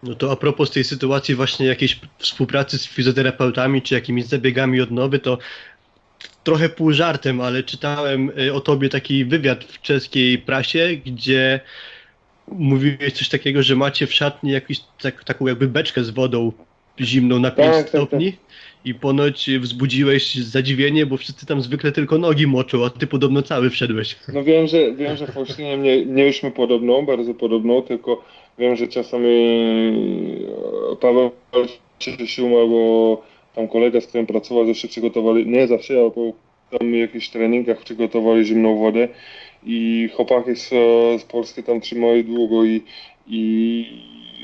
No 0.02 0.14
to 0.14 0.32
a 0.32 0.36
propos 0.36 0.70
tej 0.70 0.84
sytuacji 0.84 1.34
właśnie 1.34 1.66
jakiejś 1.66 2.00
współpracy 2.18 2.78
z 2.78 2.86
fizjoterapeutami 2.86 3.82
czy 3.82 3.94
jakimiś 3.94 4.24
zabiegami 4.24 4.80
odnowy, 4.80 5.18
to 5.18 5.38
trochę 6.44 6.68
pół 6.68 6.92
żartem, 6.92 7.40
ale 7.40 7.62
czytałem 7.62 8.32
y, 8.38 8.54
o 8.54 8.60
tobie 8.60 8.88
taki 8.88 9.24
wywiad 9.24 9.64
w 9.64 9.80
czeskiej 9.80 10.38
prasie, 10.38 10.88
gdzie 11.06 11.60
mówiłeś 12.48 13.12
coś 13.12 13.28
takiego, 13.28 13.62
że 13.62 13.76
macie 13.76 14.06
w 14.06 14.14
szatni 14.14 14.50
jakąś 14.50 14.80
tak, 15.02 15.24
taką 15.24 15.46
jakby 15.46 15.68
beczkę 15.68 16.04
z 16.04 16.10
wodą 16.10 16.52
zimną 17.00 17.38
na 17.38 17.50
5 17.50 17.68
Tak, 17.68 17.76
tak, 17.76 17.88
stopni 17.88 18.32
i 18.84 18.94
ponoć 18.94 19.50
wzbudziłeś 19.60 20.34
zadziwienie, 20.34 21.06
bo 21.06 21.16
wszyscy 21.16 21.46
tam 21.46 21.62
zwykle 21.62 21.92
tylko 21.92 22.18
nogi 22.18 22.46
moczą, 22.46 22.84
a 22.84 22.90
ty 22.90 23.06
podobno 23.06 23.42
cały 23.42 23.70
wszedłeś. 23.70 24.16
No 24.32 24.44
wiem, 24.44 24.66
że 24.66 24.92
wiem, 24.92 25.16
że 25.16 25.26
Faustynie 25.26 25.78
nie, 25.78 26.06
nie 26.06 26.12
mieliśmy 26.12 26.50
podobną, 26.50 27.06
bardzo 27.06 27.34
podobną, 27.34 27.82
tylko 27.82 28.24
wiem, 28.58 28.76
że 28.76 28.88
czasami 28.88 29.28
e, 30.92 30.96
Paweł 30.96 31.30
się 32.26 32.44
umarł, 32.44 32.68
bo 32.68 33.22
tam 33.54 33.68
kolega, 33.68 34.00
z 34.00 34.06
którym 34.06 34.26
pracował, 34.26 34.66
zawsze 34.66 34.88
przygotowali, 34.88 35.46
nie 35.46 35.66
zawsze, 35.66 36.00
ale 36.00 36.10
po 36.10 36.32
tam 36.78 36.94
jakichś 36.94 37.28
treningach 37.28 37.78
przygotowali 37.84 38.44
zimną 38.44 38.78
wodę 38.78 39.08
i 39.66 40.08
chłopaki 40.16 40.56
z, 40.56 40.68
z 41.20 41.24
Polski 41.24 41.62
tam 41.62 41.80
trzymały 41.80 42.24
długo 42.24 42.64
i, 42.64 42.82
i 43.26 43.84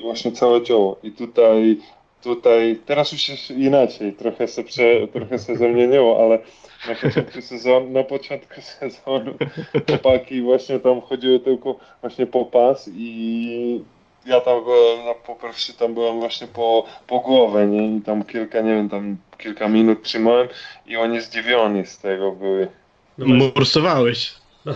właśnie 0.02 0.32
całe 0.32 0.62
ciało. 0.62 0.98
I 1.02 1.10
tutaj, 1.10 1.76
tutaj, 2.22 2.78
teraz 2.86 3.12
już 3.12 3.28
jest 3.28 3.50
inaczej, 3.50 4.12
trochę 4.12 4.48
się, 4.48 4.64
prze, 4.64 5.08
trochę 5.08 5.38
się 5.38 5.56
zamieniło, 5.56 6.24
ale 6.24 6.38
na 6.88 6.94
początku 6.94 7.42
sezonu, 7.42 7.90
na 7.90 8.04
początku 8.04 8.60
sezonu 8.80 9.34
chłopaki 9.86 10.42
właśnie 10.42 10.80
tam 10.80 11.00
chodziły 11.00 11.40
tylko 11.40 11.78
właśnie 12.00 12.26
po 12.26 12.44
pas 12.44 12.90
i 12.94 13.80
ja 14.26 14.40
tam 14.40 14.64
byłem, 14.64 15.04
no, 15.04 15.14
po 15.14 15.36
pierwsze 15.36 15.72
tam 15.72 15.94
byłem 15.94 16.20
właśnie 16.20 16.46
po, 16.46 16.86
po 17.06 17.20
głowę, 17.20 17.66
nie? 17.66 17.96
I 17.96 18.00
tam 18.00 18.24
kilka, 18.24 18.60
nie 18.60 18.74
wiem, 18.74 18.88
tam 18.88 19.16
kilka 19.38 19.68
minut 19.68 20.02
trzymałem 20.02 20.48
i 20.86 20.96
oni 20.96 21.20
zdziwioni 21.20 21.86
z 21.86 21.98
tego 21.98 22.32
byli. 22.32 22.66
No 23.18 23.26
Morsowałeś. 23.26 24.34
no, 24.64 24.74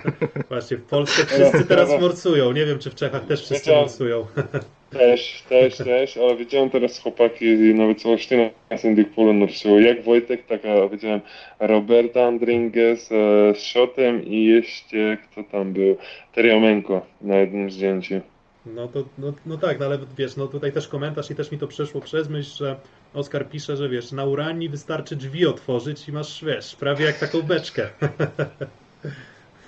właśnie, 0.50 0.76
w 0.76 0.84
Polsce 0.84 1.26
wszyscy 1.26 1.64
teraz 1.64 2.00
morsują. 2.00 2.52
Nie 2.52 2.66
wiem, 2.66 2.78
czy 2.78 2.90
w 2.90 2.94
Czechach 2.94 3.26
też 3.26 3.44
wszyscy 3.44 3.70
morsują. 3.70 4.26
Też, 4.92 5.42
też, 5.48 5.76
też, 5.76 6.16
ale 6.16 6.36
widziałem 6.36 6.70
teraz 6.70 6.98
chłopaki 6.98 7.44
i 7.44 7.74
nawet 7.74 8.00
z 8.00 8.06
Olsztyna 8.06 8.42
z 8.76 8.84
Indykpolu 8.84 9.32
nursują. 9.32 9.78
Jak 9.78 10.02
Wojtek, 10.04 10.46
tak 10.46 10.60
widziałem 10.90 11.20
Roberta 11.60 12.24
Andringes 12.24 13.12
e, 13.12 13.14
z 13.54 13.62
Szotem 13.62 14.24
i 14.24 14.44
jeszcze 14.44 15.16
kto 15.16 15.44
tam 15.44 15.72
był, 15.72 15.96
Teriomenko 16.34 17.06
na 17.20 17.36
jednym 17.36 17.70
zdjęciu. 17.70 18.20
No 18.66 18.88
to, 18.88 19.04
no, 19.18 19.32
no 19.46 19.58
tak, 19.58 19.78
no 19.80 19.86
ale 19.86 19.98
wiesz, 20.18 20.36
no 20.36 20.46
tutaj 20.46 20.72
też 20.72 20.88
komentarz 20.88 21.30
i 21.30 21.34
też 21.34 21.52
mi 21.52 21.58
to 21.58 21.68
przeszło 21.68 22.00
przez 22.00 22.28
myśl, 22.28 22.56
że 22.56 22.76
Oskar 23.14 23.48
pisze, 23.48 23.76
że 23.76 23.88
wiesz, 23.88 24.12
na 24.12 24.24
urani 24.24 24.68
wystarczy 24.68 25.16
drzwi 25.16 25.46
otworzyć 25.46 26.08
i 26.08 26.12
masz, 26.12 26.44
wiesz, 26.44 26.76
prawie 26.76 27.04
jak 27.04 27.18
taką 27.18 27.42
beczkę. 27.42 27.88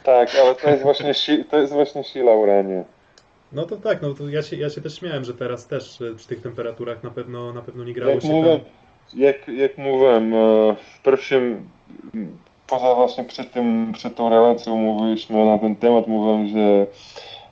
Tak, 0.04 0.28
ale 0.42 0.54
to 0.54 0.70
jest 0.70 0.82
właśnie, 0.82 1.14
si- 1.14 1.44
to 1.44 1.58
jest 1.60 1.72
właśnie 1.72 2.04
siła 2.04 2.36
urania. 2.36 2.84
No 3.54 3.64
to 3.66 3.76
tak, 3.76 4.02
no 4.02 4.14
to 4.14 4.28
ja 4.28 4.42
się, 4.42 4.56
ja 4.56 4.70
się 4.70 4.80
też 4.80 4.98
śmiałem, 4.98 5.24
że 5.24 5.34
teraz 5.34 5.66
też 5.66 6.00
e, 6.00 6.14
przy 6.14 6.28
tych 6.28 6.40
temperaturach 6.40 7.02
na 7.02 7.10
pewno, 7.10 7.52
na 7.52 7.62
pewno 7.62 7.84
nie 7.84 7.92
grało 7.92 8.12
Jak 8.12 8.22
się 8.22 8.28
mówiłem, 8.28 8.60
tam. 8.60 9.20
jak, 9.20 9.48
jak 9.48 9.78
mówiłem, 9.78 10.34
e, 10.34 10.36
w 10.98 11.02
pierwszym, 11.02 11.68
poza 12.66 12.94
właśnie 12.94 13.24
przed, 13.24 13.52
tym, 13.52 13.92
przed 13.92 14.14
tą 14.14 14.30
relacją 14.30 14.76
mówiliśmy 14.76 15.44
na 15.44 15.58
ten 15.58 15.76
temat, 15.76 16.06
mówiłem, 16.06 16.48
że, 16.48 16.86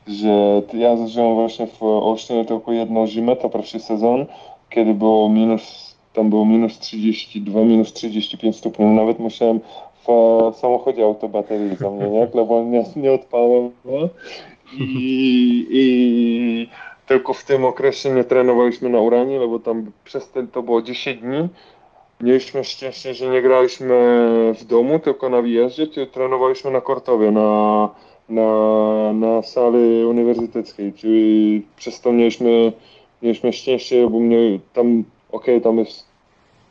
że 0.06 0.62
ja 0.78 0.96
zażyłem 0.96 1.34
właśnie 1.34 1.66
w 1.66 1.82
Olsztynie 1.82 2.44
tylko 2.44 2.72
jedną 2.72 3.06
zimę, 3.06 3.36
to 3.36 3.50
pierwszy 3.50 3.80
sezon, 3.80 4.26
kiedy 4.70 4.94
było 4.94 5.28
minus, 5.28 5.96
tam 6.12 6.30
było 6.30 6.44
minus 6.44 6.78
32, 6.78 7.60
minus 7.60 7.92
35 7.92 8.56
stopni, 8.56 8.84
nawet 8.86 9.18
musiałem 9.18 9.60
w 10.06 10.56
samochodzie 10.56 11.04
autobaterii 11.04 11.76
zamieniać, 11.76 12.30
bo 12.32 12.62
nie, 12.62 12.84
nie 12.96 13.12
odpalało 13.12 13.70
i, 14.78 15.66
i 15.70 16.68
tylko 17.06 17.32
w 17.32 17.44
tym 17.44 17.64
okresie 17.64 18.10
nie 18.10 18.24
trenowaliśmy 18.24 18.88
na 18.88 19.00
uranie, 19.00 19.38
bo 19.38 19.58
tam 19.58 19.90
przez 20.04 20.30
ten 20.30 20.48
to 20.48 20.62
było 20.62 20.82
10 20.82 21.20
dni. 21.20 21.48
Mieliśmy 22.20 22.64
szczęście, 22.64 23.14
że 23.14 23.28
nie 23.28 23.42
graliśmy 23.42 23.96
w 24.58 24.64
domu, 24.64 24.98
tylko 24.98 25.28
na 25.28 25.42
wyjeździe, 25.42 25.86
tylko 25.86 26.12
trenowaliśmy 26.12 26.70
na 26.70 26.80
Kortowie, 26.80 27.30
na, 27.30 27.88
na, 28.28 29.12
na 29.12 29.42
sali 29.42 30.04
uniwersyteckiej, 30.04 30.92
czyli 30.92 31.62
przez 31.76 32.00
to 32.00 32.12
mieliśmy, 32.12 32.72
mieliśmy 33.22 33.52
szczęście, 33.52 34.08
bo 34.10 34.20
mnie 34.20 34.58
tam, 34.72 35.04
okej, 35.32 35.60
tam 35.60 35.78
jest 35.78 36.06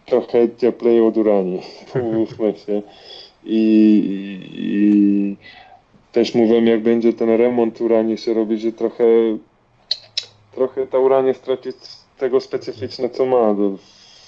trochę 0.05 0.55
cieplej 0.57 1.01
od 1.01 1.17
urani, 1.17 1.59
umówmy 1.95 2.53
się. 2.65 2.81
I, 3.43 3.57
i, 4.07 4.49
i 4.53 5.37
też 6.11 6.35
mówiłem, 6.35 6.67
jak 6.67 6.83
będzie 6.83 7.13
ten 7.13 7.29
remont 7.29 7.81
uranie 7.81 8.17
się 8.17 8.33
robi, 8.33 8.57
że 8.57 8.71
trochę 8.71 9.03
trochę 10.51 10.87
ta 10.87 10.99
uranie 10.99 11.33
straci 11.33 11.69
tego 12.17 12.39
specyficzne, 12.39 13.09
co 13.09 13.25
ma. 13.25 13.55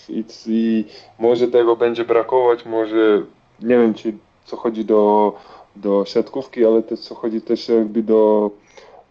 I, 0.09 0.23
I 0.47 0.86
może 1.19 1.47
tego 1.47 1.75
będzie 1.75 2.05
brakować, 2.05 2.65
może 2.65 3.23
nie 3.61 3.77
wiem, 3.77 3.93
czy 3.93 4.13
co 4.45 4.57
chodzi 4.57 4.86
do, 4.86 5.34
do 5.75 6.05
siatkówki, 6.05 6.65
ale 6.65 6.84
też 6.84 6.99
co 6.99 7.15
chodzi 7.15 7.41
też 7.41 7.69
jakby 7.69 8.03
do, 8.03 8.51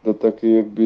do 0.04 0.14
takiej 0.14 0.56
jakby 0.56 0.82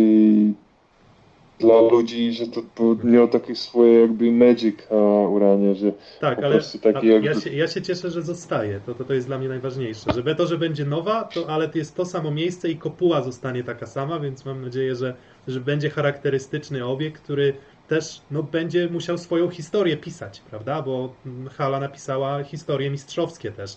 dla 1.59 1.81
ludzi, 1.81 2.33
że 2.33 2.47
to, 2.47 2.63
to 2.75 2.97
miał 3.05 3.29
taki 3.29 3.57
swoje 3.57 4.01
jakby 4.01 4.33
magic 4.33 4.77
a, 4.91 4.95
uranie, 5.29 5.75
że 5.75 5.93
Tak, 6.21 6.39
po 6.39 6.47
ale 6.47 6.55
prostu 6.55 6.79
taki 6.79 7.11
a, 7.11 7.13
jakby- 7.13 7.29
ja, 7.29 7.41
się, 7.41 7.51
ja 7.51 7.69
się 7.69 7.83
cieszę, 7.83 8.11
że 8.11 8.23
zostaje. 8.23 8.81
To, 8.87 8.95
to, 8.95 9.05
to 9.05 9.15
jest 9.15 9.27
dla 9.27 9.39
mnie 9.39 9.49
najważniejsze. 9.49 10.13
Żeby 10.15 10.35
to, 10.35 10.47
że 10.47 10.59
będzie 10.59 10.85
nowa, 10.85 11.25
to, 11.25 11.49
ale 11.51 11.69
to 11.69 11.79
jest 11.79 11.95
to 11.97 12.05
samo 12.05 12.31
miejsce 12.31 12.69
i 12.71 12.77
kopuła 12.77 13.23
zostanie 13.23 13.65
taka 13.65 13.87
sama, 13.87 14.21
więc 14.21 14.45
mam 14.45 14.63
nadzieję, 14.63 14.97
że, 14.97 15.15
że 15.49 15.61
będzie 15.61 15.91
charakterystyczny 15.91 16.87
obiekt, 16.87 17.23
który 17.23 17.55
też 17.89 18.21
no, 18.31 18.43
będzie 18.43 18.89
musiał 18.89 19.19
swoją 19.19 19.51
historię 19.51 19.97
pisać, 19.97 20.43
prawda? 20.51 20.83
Bo 20.83 21.15
mm, 21.27 21.49
Hala 21.49 21.81
napisała 21.81 22.43
historie 22.45 22.91
mistrzowskie 22.91 23.53
też. 23.53 23.77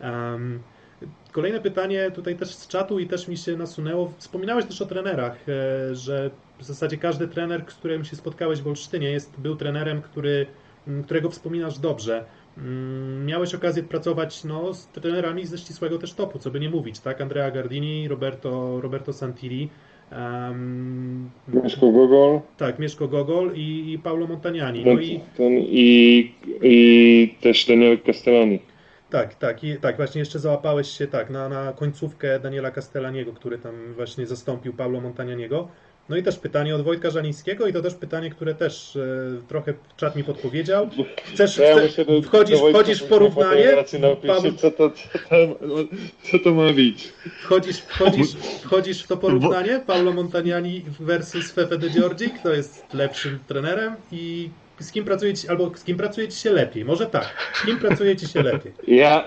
Em, 0.00 0.60
Kolejne 1.32 1.60
pytanie 1.60 2.10
tutaj 2.14 2.36
też 2.36 2.54
z 2.54 2.68
czatu 2.68 2.98
i 2.98 3.06
też 3.06 3.28
mi 3.28 3.36
się 3.36 3.56
nasunęło. 3.56 4.12
Wspominałeś 4.18 4.64
też 4.64 4.82
o 4.82 4.86
trenerach, 4.86 5.36
e, 5.48 5.94
że 5.94 6.30
w 6.62 6.64
zasadzie 6.64 6.96
każdy 6.96 7.28
trener, 7.28 7.64
z 7.68 7.74
którym 7.74 8.04
się 8.04 8.16
spotkałeś 8.16 8.62
w 8.62 8.68
Olsztynie, 8.68 9.10
jest, 9.10 9.40
był 9.40 9.56
trenerem, 9.56 10.02
który, 10.02 10.46
m, 10.88 11.04
którego 11.04 11.30
wspominasz 11.30 11.78
dobrze. 11.78 12.24
Mm, 12.58 13.26
Miałeś 13.26 13.54
okazję 13.54 13.82
pracować 13.82 14.44
no, 14.44 14.74
z 14.74 14.86
trenerami 14.86 15.46
ze 15.46 15.58
ścisłego 15.58 15.98
też 15.98 16.14
topu, 16.14 16.38
co 16.38 16.50
by 16.50 16.60
nie 16.60 16.70
mówić, 16.70 17.00
tak? 17.00 17.20
Andrea 17.20 17.50
Gardini, 17.50 18.08
Roberto, 18.08 18.80
Roberto 18.80 19.12
Santilli, 19.12 19.68
em, 20.10 21.30
Mieszko 21.48 21.92
Gogol 21.92 22.40
tak, 22.56 22.78
Mieszko 22.78 23.08
Gogol 23.08 23.52
i, 23.54 23.92
i 23.92 23.98
Paulo 23.98 24.26
Montagnani. 24.26 24.84
No 24.84 25.00
i 25.00 25.20
ten, 25.36 25.52
i, 25.52 26.32
i 26.62 27.34
też 27.40 27.66
Daniel 27.66 27.98
Castellani. 28.06 28.58
Tak, 29.10 29.34
tak, 29.34 29.64
i 29.64 29.76
tak, 29.76 29.96
właśnie 29.96 30.18
jeszcze 30.18 30.38
załapałeś 30.38 30.88
się 30.88 31.06
tak 31.06 31.30
na, 31.30 31.48
na 31.48 31.72
końcówkę 31.72 32.40
Daniela 32.40 32.70
Castellaniego, 32.70 33.32
który 33.32 33.58
tam 33.58 33.94
właśnie 33.94 34.26
zastąpił 34.26 34.72
Paulo 34.72 35.00
Montagnaniego. 35.00 35.68
No 36.08 36.16
i 36.16 36.22
też 36.22 36.38
pytanie 36.38 36.74
od 36.74 36.82
Wojtka 36.82 37.10
Żalińskiego 37.10 37.66
i 37.66 37.72
to 37.72 37.82
też 37.82 37.94
pytanie, 37.94 38.30
które 38.30 38.54
też 38.54 38.96
e, 38.96 39.00
trochę 39.48 39.74
czat 39.96 40.16
mi 40.16 40.24
podpowiedział. 40.24 40.88
Chcesz, 41.34 41.58
Ja 41.58 41.72
chce, 41.74 41.82
muszę 41.86 42.04
do- 42.04 42.22
wchodzisz, 42.22 42.60
do 42.60 42.68
wchodzisz 42.70 43.02
w 43.02 43.06
porównanie? 43.08 43.76
napiszę, 44.00 44.52
co, 44.60 44.70
to, 44.70 44.90
co, 44.90 45.18
to, 45.28 45.58
co 46.30 46.38
to 46.38 46.54
ma 46.54 46.72
być. 46.72 47.12
wchodzisz, 47.42 47.78
wchodzisz, 47.80 48.32
wchodzisz 48.62 49.02
w 49.02 49.06
to 49.08 49.16
porównanie? 49.16 49.80
Paulo 49.86 50.12
Montagnani 50.12 50.82
versus 51.00 51.52
Fefe 51.52 51.78
de 51.78 51.88
Giorgi, 51.90 52.30
kto 52.30 52.52
jest 52.54 52.94
lepszym 52.94 53.38
trenerem 53.48 53.94
i 54.12 54.50
z 54.80 54.92
kim 54.92 55.04
pracuje 55.04 55.34
ci, 55.34 55.48
albo 55.48 55.70
z 55.74 55.84
kim 55.84 55.96
pracuje 55.96 56.28
ci 56.28 56.38
się 56.38 56.50
lepiej? 56.50 56.84
Może 56.84 57.06
tak, 57.06 57.52
z 57.54 57.66
kim 57.66 57.78
pracuje 57.78 58.16
ci 58.16 58.28
się 58.28 58.42
lepiej? 58.42 58.72
Ja, 58.88 59.24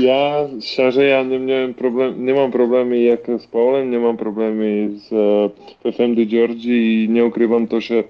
ja 0.00 0.48
szczerze, 0.60 1.04
ja 1.04 1.22
nie 1.22 1.38
miałem 1.38 1.74
problem, 1.74 2.26
nie 2.26 2.34
mam 2.34 2.52
problemy 2.52 3.00
jak 3.00 3.20
z 3.38 3.46
Paulem, 3.46 3.90
nie 3.90 3.98
mam 3.98 4.16
problemy 4.16 4.90
z 4.96 5.12
e, 5.12 5.50
PFM 5.82 6.14
de 6.14 6.24
Giorgi 6.24 7.04
i 7.04 7.08
nie 7.08 7.24
ukrywam 7.24 7.66
to, 7.66 7.80
że 7.80 8.04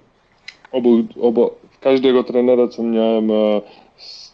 obu, 0.73 1.05
obu, 1.21 1.51
każdego 1.81 2.25
trenera, 2.25 2.69
co 2.69 2.83
miałem, 2.83 3.31
e, 3.31 3.61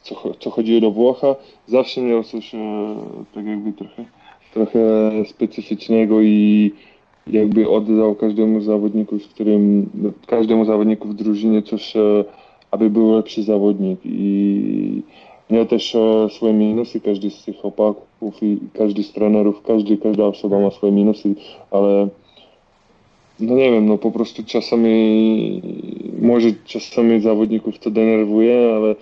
co, 0.02 0.34
co 0.40 0.50
chodziło 0.50 0.80
do 0.80 0.90
Włocha, 0.90 1.36
zawsze 1.66 2.00
miał 2.00 2.24
coś 2.24 2.54
e, 2.54 2.58
tak 3.34 3.46
jakby 3.46 3.72
trochę, 3.72 4.04
trochę 4.54 4.80
specyficznego 5.26 6.22
i 6.22 6.72
jakby 7.26 7.68
oddał 7.68 8.14
każdemu 8.14 8.60
zawodniku, 8.60 9.18
z 9.18 9.26
którym, 9.26 9.90
każdemu 10.26 10.64
zawodniku 10.64 11.08
w 11.08 11.14
drużynie 11.14 11.62
coś, 11.62 11.94
aby 12.70 12.90
był 12.90 13.16
lepszy 13.16 13.42
zawodnik 13.42 14.00
i 14.04 15.02
miał 15.50 15.66
też 15.66 15.94
e, 15.94 16.28
swoje 16.30 16.52
minusy, 16.52 17.00
każdy 17.00 17.30
z 17.30 17.44
tych 17.44 17.56
chłopaków 17.56 18.42
i 18.42 18.58
każdy 18.74 19.02
z 19.02 19.12
trenerów, 19.12 19.62
każdy, 19.62 19.96
każda 19.96 20.24
osoba 20.24 20.60
ma 20.60 20.70
swoje 20.70 20.92
minusy, 20.92 21.34
ale 21.70 22.08
no 23.40 23.56
wiem, 23.56 23.86
no 23.86 23.98
po 23.98 24.10
prostu 24.10 24.42
czasami, 24.46 25.62
może 26.20 26.48
czasami 26.64 27.20
zawodników 27.20 27.78
to 27.78 27.90
denerwuje, 27.90 28.74
ale 28.76 28.94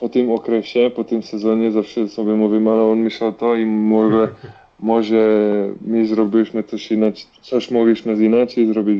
po 0.00 0.08
tym 0.08 0.32
okresie, 0.32 0.90
po 0.96 1.04
tym 1.04 1.22
sezonie 1.22 1.72
zawsze 1.72 2.08
sobie 2.08 2.32
mówimy, 2.32 2.70
ale 2.70 2.82
on 2.82 2.98
myślał 2.98 3.32
to 3.32 3.56
i 3.56 3.66
może, 3.66 4.28
może 4.80 5.48
my 5.86 6.06
zrobiliśmy 6.06 6.62
coś 6.62 6.92
inaczej, 6.92 7.26
coś 7.42 7.70
mogliśmy 7.70 8.24
inaczej 8.24 8.66
zrobić 8.66 8.98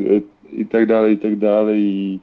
i 0.53 0.67
tak 0.67 0.87
dalej, 0.87 1.15
i 1.15 1.19
tak 1.19 1.37
dalej 1.37 1.81
i, 1.81 2.19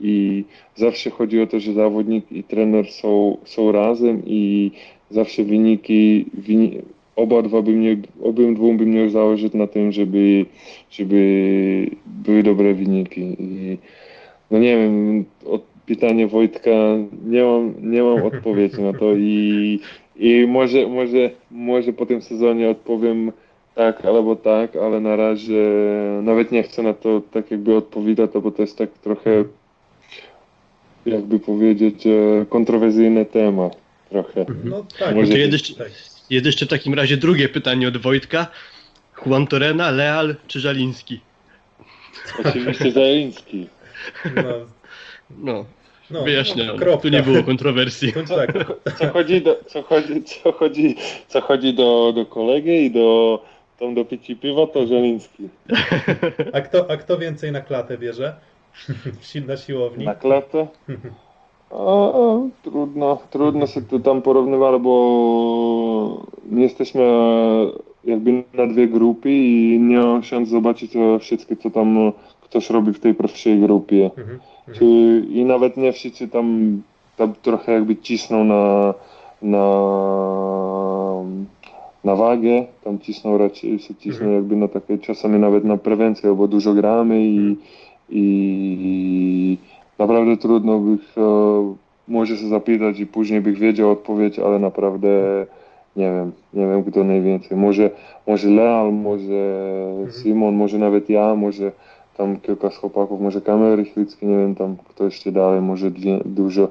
i 0.00 0.44
zawsze 0.74 1.10
chodzi 1.10 1.40
o 1.40 1.46
to, 1.46 1.60
że 1.60 1.72
zawodnik 1.72 2.32
i 2.32 2.42
trener 2.42 2.92
są, 2.92 3.36
są 3.44 3.72
razem 3.72 4.22
i 4.26 4.70
zawsze 5.10 5.44
wyniki, 5.44 6.26
wyni, 6.34 6.78
oba 7.16 7.42
dwa 7.42 7.62
by 7.62 7.70
mnie, 7.70 7.96
obydwu 8.22 8.74
by 8.74 8.86
miał 8.86 9.08
założyć 9.08 9.54
na 9.54 9.66
tym, 9.66 9.92
żeby, 9.92 10.46
żeby 10.90 11.90
były 12.06 12.42
dobre 12.42 12.74
wyniki. 12.74 13.20
I 13.20 13.78
no 14.50 14.58
nie 14.58 14.76
wiem, 14.76 15.24
od, 15.46 15.62
pytanie 15.86 16.26
Wojtka, 16.26 16.70
nie 17.26 17.42
mam, 17.42 17.74
nie 17.82 18.02
mam 18.02 18.22
odpowiedzi 18.22 18.82
na 18.82 18.92
to. 18.92 19.14
I, 19.16 19.80
i 20.16 20.46
może, 20.48 20.86
może, 20.86 21.30
może 21.50 21.92
po 21.92 22.06
tym 22.06 22.22
sezonie 22.22 22.70
odpowiem 22.70 23.32
tak 23.74 24.04
albo 24.04 24.36
tak, 24.36 24.76
ale 24.76 25.00
na 25.00 25.16
razie 25.16 25.62
nawet 26.22 26.52
nie 26.52 26.62
chcę 26.62 26.82
na 26.82 26.94
to 26.94 27.22
tak 27.30 27.50
jakby 27.50 27.76
odpowiadać, 27.76 28.30
bo 28.42 28.50
to 28.50 28.62
jest 28.62 28.78
tak 28.78 28.90
trochę 28.90 29.44
jakby 31.06 31.38
powiedzieć 31.40 32.06
e, 32.06 32.46
kontrowersyjny 32.48 33.26
temat 33.26 33.76
trochę. 34.10 34.46
No 34.64 34.86
tak, 34.98 35.14
Może 35.14 35.32
To 35.32 35.36
jest 35.38 35.52
jeszcze, 35.52 35.84
jest 36.30 36.46
jeszcze 36.46 36.66
w 36.66 36.68
takim 36.68 36.94
razie 36.94 37.16
drugie 37.16 37.48
pytanie 37.48 37.88
od 37.88 37.96
Wojtka. 37.96 38.46
Juan 39.26 39.46
Torena, 39.46 39.90
Leal 39.90 40.36
czy 40.46 40.60
Żaliński? 40.60 41.20
Oczywiście 42.44 42.92
Zajęcki. 42.92 43.66
No, 44.36 44.42
No, 45.38 45.64
no, 46.10 46.22
wyjaśniam. 46.24 46.76
no, 46.86 46.96
tu 46.96 47.08
nie 47.08 47.22
było 47.22 47.42
kontrowersji. 47.42 48.12
Tak, 48.12 48.52
Co 48.98 49.08
chodzi 49.08 49.40
do, 49.42 49.60
co 49.66 49.82
chodzi, 49.82 50.22
co 50.24 50.52
chodzi, 50.52 50.96
co 51.28 51.40
chodzi 51.40 51.74
do, 51.74 52.12
do 52.14 52.26
kolegi 52.26 52.84
i 52.84 52.90
do 52.90 53.42
tam 53.78 53.94
do 53.94 54.04
pici 54.04 54.36
piwa, 54.36 54.66
to 54.66 54.86
Żeliński. 54.86 55.48
a 56.52 56.60
kto, 56.60 56.90
a 56.90 56.96
kto 56.96 57.18
więcej 57.18 57.52
na 57.52 57.60
klatę 57.60 57.98
bierze? 57.98 58.34
Na 59.48 59.56
siłowni? 59.56 60.04
Na 60.04 60.14
klatę? 60.14 60.66
A, 61.70 62.08
a, 62.08 62.40
trudno, 62.62 63.18
trudno 63.30 63.66
się 63.66 63.82
to 63.82 63.98
tam 63.98 64.22
porównywać, 64.22 64.82
bo 64.82 66.24
jesteśmy 66.52 67.02
jakby 68.04 68.44
na 68.54 68.66
dwie 68.66 68.88
grupy 68.88 69.30
i 69.30 69.78
nie 69.80 70.22
szans 70.22 70.48
zobaczyć 70.48 70.96
e, 70.96 71.18
wszystkie, 71.18 71.56
co 71.56 71.70
tam 71.70 72.12
ktoś 72.40 72.70
robi 72.70 72.92
w 72.92 73.00
tej 73.00 73.14
pierwszej 73.14 73.60
grupie. 73.60 74.10
Mhm. 74.18 74.40
Czy, 74.72 74.84
I 75.28 75.44
nawet 75.44 75.76
nie 75.76 75.92
wszyscy 75.92 76.28
tam, 76.28 76.82
tam 77.16 77.34
trochę 77.42 77.72
jakby 77.72 77.96
cisną 77.96 78.44
na, 78.44 78.94
na, 79.42 79.66
na 82.04 82.16
wagę, 82.16 82.66
tam 82.84 82.98
cisną 82.98 83.38
raczej 83.38 83.78
się 83.78 83.94
cisną 83.94 84.26
Mhm. 84.26 84.34
jakby 84.34 84.56
na 84.56 84.68
takie 84.68 84.98
czasami 84.98 85.38
nawet 85.38 85.64
na 85.64 85.76
prewencję, 85.76 86.34
bo 86.34 86.48
dużo 86.48 86.74
gramy 86.74 87.26
i, 87.26 87.56
i 88.10 89.58
naprawdę 89.98 90.36
trudno 90.36 90.78
bych 90.78 91.18
e, 91.18 91.74
może 92.08 92.36
się 92.36 92.48
zapytać 92.48 93.00
i 93.00 93.06
później 93.06 93.40
bych 93.40 93.58
wiedział 93.58 93.90
odpowiedź, 93.90 94.38
ale 94.38 94.58
naprawdę 94.58 95.08
nie 95.96 96.10
wiem, 96.10 96.32
nie 96.54 96.66
wiem 96.66 96.84
kto 96.84 97.04
najwięcej. 97.04 97.58
Może, 97.58 97.90
może 98.26 98.48
Leal, 98.48 98.92
może 98.92 99.56
Simon, 100.22 100.54
może 100.54 100.78
nawet 100.78 101.10
ja, 101.10 101.34
może 101.34 101.72
tam 102.16 102.40
kilka 102.40 102.70
z 102.70 102.76
chłopaków, 102.76 103.20
może 103.20 103.40
kamery 103.40 103.84
chwyckie, 103.84 104.26
nie 104.26 104.36
wiem 104.36 104.54
tam 104.54 104.76
kto 104.88 105.04
jeszcze 105.04 105.32
dalej, 105.32 105.60
może 105.60 105.90
dużo, 106.24 106.68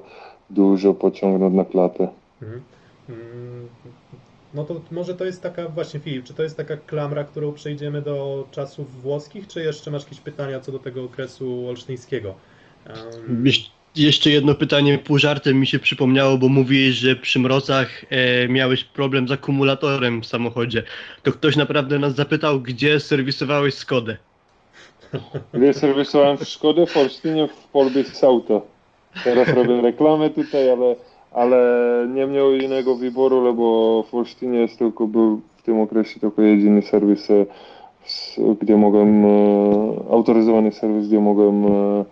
dużo 0.50 0.94
pociągnąć 0.94 1.56
na 1.56 1.66
klatę. 1.66 2.08
Mhm. 2.42 2.62
No 4.54 4.64
to 4.64 4.82
może 4.92 5.16
to 5.16 5.26
jest 5.26 5.44
taka, 5.44 5.70
właśnie 5.70 6.00
Filip, 6.00 6.26
czy 6.26 6.34
to 6.34 6.44
jest 6.44 6.58
taka 6.58 6.78
klamra, 6.78 7.24
którą 7.24 7.54
przejdziemy 7.54 8.02
do 8.02 8.48
czasów 8.52 9.02
włoskich, 9.02 9.48
czy 9.48 9.64
jeszcze 9.64 9.92
masz 9.92 10.04
jakieś 10.04 10.20
pytania 10.20 10.60
co 10.60 10.72
do 10.72 10.80
tego 10.80 11.04
okresu 11.04 11.68
olsztyńskiego? 11.68 12.36
Um, 12.88 13.44
Jesz- 13.44 13.70
Jeszcze 13.96 14.30
jedno 14.30 14.56
pytanie 14.56 14.98
pół 14.98 15.18
żartem 15.18 15.60
mi 15.60 15.68
się 15.68 15.80
przypomniało, 15.80 16.38
bo 16.38 16.50
mówiłeś, 16.50 16.96
że 16.96 17.16
przy 17.16 17.40
mrozach 17.40 18.06
e, 18.10 18.48
miałeś 18.48 18.84
problem 18.84 19.28
z 19.28 19.32
akumulatorem 19.32 20.22
w 20.22 20.26
samochodzie. 20.26 20.84
To 21.24 21.32
ktoś 21.32 21.56
naprawdę 21.56 22.00
nas 22.00 22.16
zapytał, 22.16 22.62
gdzie 22.62 23.00
serwisowałeś 23.00 23.74
Skodę. 23.74 24.18
Gdy 25.54 25.74
serwisowałem 25.74 26.38
w 26.38 26.44
Szkodę, 26.44 26.86
w 26.86 26.98
Olsztynie, 26.98 27.48
w 27.48 27.68
Polbis 27.68 28.24
Auto. 28.24 28.68
Teraz 29.24 29.48
robię 29.48 29.82
reklamę 29.82 30.30
tutaj, 30.30 30.70
ale, 30.70 30.96
ale 31.34 31.58
nie 32.14 32.26
miał 32.26 32.56
innego 32.56 32.96
wyboru, 32.96 33.54
bo 33.54 34.04
w 34.04 34.16
Olsztynie 34.16 34.60
jest 34.60 34.80
tylko 34.80 35.08
był 35.08 35.42
w 35.58 35.62
tym 35.62 35.82
okresie 35.82 36.20
tylko 36.20 36.42
jedyny 36.42 36.82
serwis, 36.82 37.30
e, 37.32 37.46
gdzie 38.62 38.78
mogłem, 38.78 39.26
e, 39.26 39.30
autoryzowany 40.12 40.72
serwis, 40.72 41.08
gdzie 41.08 41.20
mogłem, 41.20 41.66
e, 41.66 42.06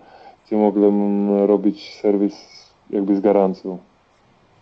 gdzie 0.48 0.56
mogłem 0.56 1.30
robić 1.46 1.94
serwis 2.02 2.62
jakby 2.90 3.16
z 3.16 3.20
gwarancją. 3.20 3.78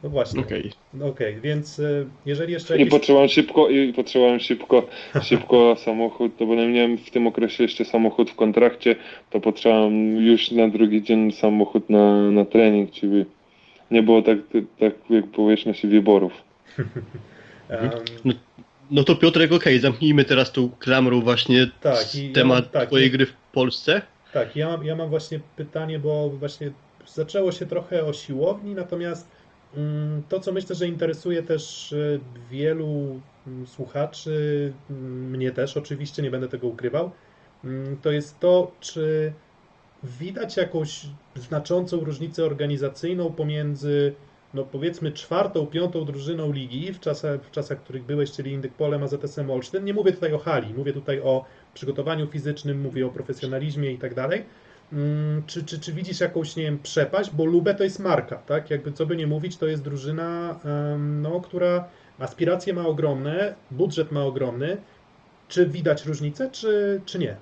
no 0.03 0.09
właśnie, 0.09 0.41
Okej. 0.41 0.71
no 0.93 1.07
okej, 1.07 1.41
więc 1.41 1.79
y, 1.79 2.05
jeżeli 2.25 2.53
jeszcze 2.53 2.75
I 2.75 2.79
jakieś... 2.79 2.91
potrzebowałem 2.91 3.29
szybko, 3.29 3.69
i 3.69 3.93
potrzebowałem 3.93 4.39
szybko, 4.39 4.83
szybko 5.29 5.75
samochód, 5.75 6.37
to 6.37 6.45
bo 6.45 6.55
nie 6.55 6.67
miałem 6.67 6.97
w 6.97 7.11
tym 7.11 7.27
okresie 7.27 7.63
jeszcze 7.63 7.85
samochód 7.85 8.29
w 8.31 8.35
kontrakcie, 8.35 8.95
to 9.29 9.39
potrzebowałem 9.39 10.17
już 10.17 10.51
na 10.51 10.67
drugi 10.67 11.03
dzień 11.03 11.31
samochód 11.31 11.89
na, 11.89 12.31
na 12.31 12.45
trening, 12.45 12.91
czyli 12.91 13.25
nie 13.91 14.03
było 14.03 14.21
tak, 14.21 14.37
tak 14.79 14.93
jak 15.09 15.75
się 15.75 15.87
wyborów. 15.87 16.33
em, 17.69 17.89
No 18.91 19.03
to 19.03 19.15
Piotrek, 19.15 19.51
okej, 19.51 19.79
zamknijmy 19.79 20.25
teraz 20.25 20.51
tą 20.51 20.69
klamrą 20.79 21.21
właśnie 21.21 21.67
Tak, 21.81 22.15
i 22.15 22.27
ja 22.27 22.33
temat 22.33 22.63
mam- 22.63 22.71
tak, 22.71 22.87
twojej 22.87 23.07
i- 23.07 23.11
gry 23.11 23.25
w 23.25 23.33
Polsce. 23.53 24.01
Tak, 24.33 24.55
ja 24.55 24.67
mam, 24.67 24.85
ja 24.85 24.95
mam 24.95 25.09
właśnie 25.09 25.39
pytanie, 25.55 25.99
bo 25.99 26.29
właśnie 26.29 26.71
zaczęło 27.07 27.51
się 27.51 27.65
trochę 27.65 28.05
o 28.05 28.13
siłowni, 28.13 28.75
natomiast 28.75 29.27
mm, 29.77 30.23
to, 30.29 30.39
co 30.39 30.51
myślę, 30.53 30.75
że 30.75 30.87
interesuje 30.87 31.43
też 31.43 31.91
y, 31.91 32.19
wielu 32.51 33.19
mm, 33.47 33.67
słuchaczy, 33.67 34.73
mm, 34.89 35.29
mnie 35.29 35.51
też 35.51 35.77
oczywiście, 35.77 36.21
nie 36.23 36.31
będę 36.31 36.47
tego 36.47 36.67
ukrywał, 36.67 37.11
to 38.01 38.11
jest 38.11 38.39
to, 38.39 38.71
czy 38.79 39.33
widać 40.03 40.57
jakąś 40.57 41.05
znaczącą 41.39 41.99
różnicę 41.99 42.45
organizacyjną 42.45 43.33
pomiędzy, 43.33 44.13
no 44.53 44.63
powiedzmy, 44.63 45.11
czwartą, 45.11 45.67
piątą 45.67 46.05
drużyną 46.05 46.51
ligi 46.51 46.93
w 46.93 46.99
czasach, 46.99 47.41
w 47.41 47.51
czasach 47.51 47.83
których 47.83 48.03
byłeś, 48.03 48.31
czyli 48.31 48.51
Indyk 48.51 48.73
Polem, 48.73 49.03
AZS-em 49.03 49.51
Olsztyn. 49.51 49.85
Nie 49.85 49.93
mówię 49.93 50.11
tutaj 50.11 50.33
o 50.33 50.37
hali, 50.37 50.73
mówię 50.73 50.93
tutaj 50.93 51.21
o 51.21 51.45
przygotowaniu 51.73 52.27
fizycznym, 52.27 52.81
mówię 52.81 53.07
o 53.07 53.09
profesjonalizmie 53.09 53.91
i 53.91 53.97
tak 53.97 54.13
dalej. 54.13 54.45
Mm, 54.93 55.43
Czy, 55.47 55.63
czy, 55.63 55.79
czy 55.79 55.93
widzisz 55.93 56.19
jakąś, 56.19 56.55
nie 56.55 56.63
wiem, 56.63 56.79
przepaść? 56.79 57.31
Bo 57.31 57.45
Lubę 57.45 57.75
to 57.75 57.83
jest 57.83 57.99
marka, 57.99 58.35
tak? 58.35 58.69
Jakby 58.69 58.91
co 58.91 59.05
by 59.05 59.15
nie 59.15 59.27
mówić, 59.27 59.57
to 59.57 59.67
jest 59.67 59.83
drużyna, 59.83 60.59
no, 60.99 61.41
która 61.41 61.87
aspiracje 62.19 62.73
ma 62.73 62.87
ogromne, 62.87 63.55
budżet 63.71 64.11
ma 64.11 64.23
ogromny. 64.23 64.77
Czy 65.47 65.65
widać 65.65 66.05
różnicę, 66.05 66.49
czy, 66.51 67.01
czy 67.05 67.19
nie? 67.19 67.37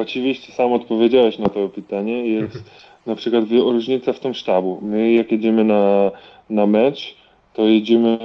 Oczywiście 0.00 0.52
sam 0.52 0.72
odpowiedziałeś 0.72 1.38
na 1.38 1.48
to 1.48 1.68
pytanie. 1.68 2.26
Jest 2.26 2.64
na 3.06 3.16
przykład 3.16 3.44
różnica 3.50 4.12
w 4.12 4.20
tym 4.20 4.34
sztabu. 4.34 4.78
My 4.82 5.12
jak 5.12 5.32
jedziemy 5.32 5.64
na, 5.64 6.10
na 6.50 6.66
mecz, 6.66 7.16
to 7.54 7.62
jedziemy 7.62 8.08
e, 8.08 8.18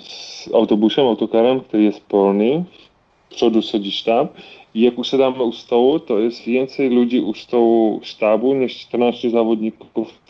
z 0.00 0.50
autobusem, 0.54 1.06
autokarem, 1.06 1.60
który 1.60 1.82
jest 1.82 2.00
pełny. 2.00 2.64
Z 3.30 3.34
przodu 3.34 3.62
siedzi 3.62 3.92
sztab. 3.92 4.34
I 4.74 4.80
jak 4.80 4.98
usiadamy 4.98 5.42
u 5.42 5.52
stołu, 5.52 6.00
to 6.00 6.18
jest 6.18 6.44
więcej 6.44 6.90
ludzi 6.90 7.20
u 7.20 7.34
stołu 7.34 8.00
sztabu 8.02 8.54
niż 8.54 8.78
14 8.78 9.30
zawodników 9.30 10.20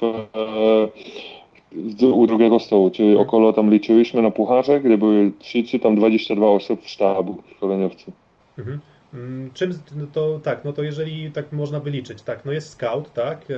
e, 2.03 2.07
u 2.07 2.27
drugiego 2.27 2.59
stołu. 2.59 2.91
Czyli 2.91 3.17
około 3.17 3.53
tam 3.53 3.71
liczyliśmy 3.71 4.23
na 4.23 4.31
pucharze, 4.31 4.81
gdzie 4.81 4.99
były 4.99 5.33
3 5.39 5.65
czy 5.65 5.79
tam 5.79 5.97
22 5.97 6.47
osób 6.47 6.83
w 6.83 6.89
sztabu 6.89 7.37
szkoleniowcy. 7.57 8.13
Mhm. 8.59 8.81
Mm, 9.15 9.51
Czym 9.55 9.73
no 9.97 10.07
to 10.13 10.41
tak, 10.43 10.65
no 10.65 10.73
to 10.73 10.83
jeżeli 10.83 11.31
tak 11.33 11.53
można 11.53 11.81
wyliczyć, 11.81 12.23
tak, 12.23 12.45
no 12.45 12.53
jest 12.53 12.71
scout, 12.71 13.13
tak? 13.13 13.41
e, 13.51 13.55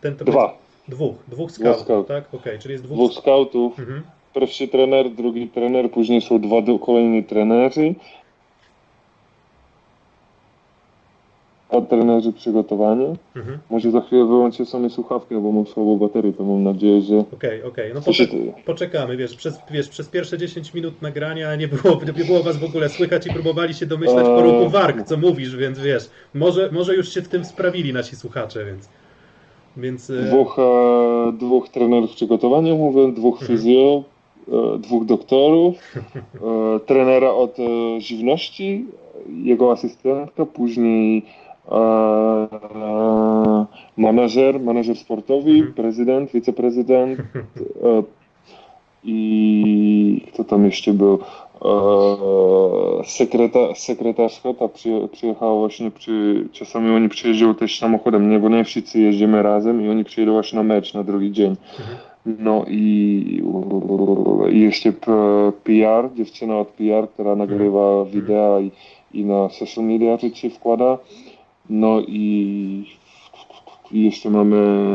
Ten 0.00 0.16
to 0.16 0.24
Dwa. 0.24 0.58
Dwóch, 0.88 1.14
dwóch 1.28 1.50
scoutów, 1.50 1.80
scout. 1.82 2.06
tak? 2.08 2.34
Okej, 2.34 2.58
czyli 2.58 2.72
jest 2.72 2.84
dwóch. 2.84 2.96
Dwóch 2.96 3.12
skautów, 3.12 3.78
Mhm. 3.78 4.02
pierwszy 4.34 4.68
trener, 4.68 5.10
drugi 5.10 5.48
trener, 5.48 5.90
później 5.90 6.20
są 6.20 6.40
dwa 6.40 6.56
kolejni 6.78 7.24
trenerzy. 7.24 7.94
A 11.70 11.80
trenerzy 11.80 12.32
przygotowani. 12.32 13.06
Mhm. 13.36 13.58
Może 13.70 13.90
za 13.90 14.00
chwilę 14.00 14.24
wyłączę 14.24 14.64
sobie 14.64 14.90
słuchawki, 14.90 15.34
bo 15.34 15.52
mam 15.52 15.66
słabą 15.66 15.96
baterię, 15.96 16.32
to 16.32 16.44
mam 16.44 16.62
nadzieję, 16.62 17.00
że... 17.02 17.18
Okej, 17.34 17.62
okej, 17.62 17.90
no 17.94 18.00
To 18.00 18.12
się... 18.12 18.24
poczek- 18.24 18.52
poczekamy, 18.64 19.16
wiesz 19.16 19.36
przez, 19.36 19.58
wiesz, 19.70 19.88
przez 19.88 20.08
pierwsze 20.08 20.38
10 20.38 20.74
minut 20.74 21.02
nagrania 21.02 21.56
nie 21.56 21.68
było, 21.68 22.00
nie 22.16 22.24
było 22.24 22.42
was 22.42 22.56
w 22.56 22.64
ogóle 22.64 22.88
słychać 22.88 23.26
i 23.26 23.30
próbowali 23.32 23.74
się 23.74 23.86
domyślać 23.86 24.26
po 24.26 24.44
Eee. 24.44 24.52
ruchu 24.52 24.70
warg, 24.70 25.02
co 25.06 25.16
mówisz, 25.16 25.56
więc 25.56 25.78
wiesz, 25.78 26.10
może, 26.34 26.70
może 26.72 26.94
już 26.96 27.08
się 27.14 27.22
w 27.22 27.28
tym 27.28 27.44
sprawili 27.44 27.92
nasi 27.92 28.16
słuchacze, 28.16 28.64
więc... 28.64 28.88
Więc... 29.76 30.10
e, 30.10 30.22
Dwóch, 30.22 30.58
e, 30.58 31.32
dwóch 31.32 31.68
trenerów 31.68 32.10
przygotowania, 32.10 32.74
mówię, 32.74 33.12
dwóch 33.12 33.40
Mhm. 33.42 33.58
fizjo, 33.58 34.02
e, 34.48 34.78
dwóch 34.78 35.04
doktorów, 35.04 35.74
trenera 36.86 37.30
od 37.30 37.56
żywności, 37.98 38.84
jego 39.42 39.72
asystentka, 39.72 40.46
później 40.46 41.22
e, 41.72 41.76
e, 41.76 43.66
manażer, 43.96 44.60
manażer 44.60 44.96
sportowy, 44.96 45.50
Mhm. 45.50 45.72
prezydent, 45.72 46.32
wiceprezydent 46.32 47.18
e, 47.84 48.02
i 49.04 50.20
kto 50.32 50.44
tam 50.44 50.64
jeszcze 50.64 50.92
był? 50.92 51.18
E, 51.64 51.68
sekreta, 53.04 53.74
sekretarska, 53.74 54.54
ta 54.54 54.68
przyje, 54.68 55.08
przyjechała 55.08 55.58
właśnie 55.58 55.90
przy, 55.90 56.48
czasami 56.52 56.90
oni 56.90 57.08
przyjeżdżają 57.08 57.54
też 57.54 57.78
samochodem, 57.78 58.30
nie, 58.30 58.38
bo 58.38 58.48
nie 58.48 58.64
wszyscy 58.64 59.00
jeździmy 59.00 59.42
razem 59.42 59.82
i 59.82 59.88
oni 59.88 60.04
przyjedą 60.04 60.32
właśnie 60.32 60.56
na 60.56 60.62
mecz 60.62 60.94
na 60.94 61.04
drugi 61.04 61.32
dzień. 61.32 61.56
Mhm. 61.78 61.98
No 62.38 62.64
i, 62.68 63.42
i 64.52 64.60
jeszcze 64.60 64.92
P- 64.92 65.52
PR, 65.64 66.08
dziewczyna 66.14 66.58
od 66.58 66.68
PR, 66.68 67.08
która 67.08 67.36
nagrywa 67.36 68.04
wideo 68.04 68.60
i, 68.60 68.70
i 69.14 69.24
na 69.24 69.48
social 69.48 69.84
media 69.84 70.16
rzeczy 70.16 70.50
wkłada. 70.50 70.98
No 71.70 72.00
i, 72.00 72.86
i 73.92 74.04
jeszcze 74.04 74.30
mamy 74.30 74.86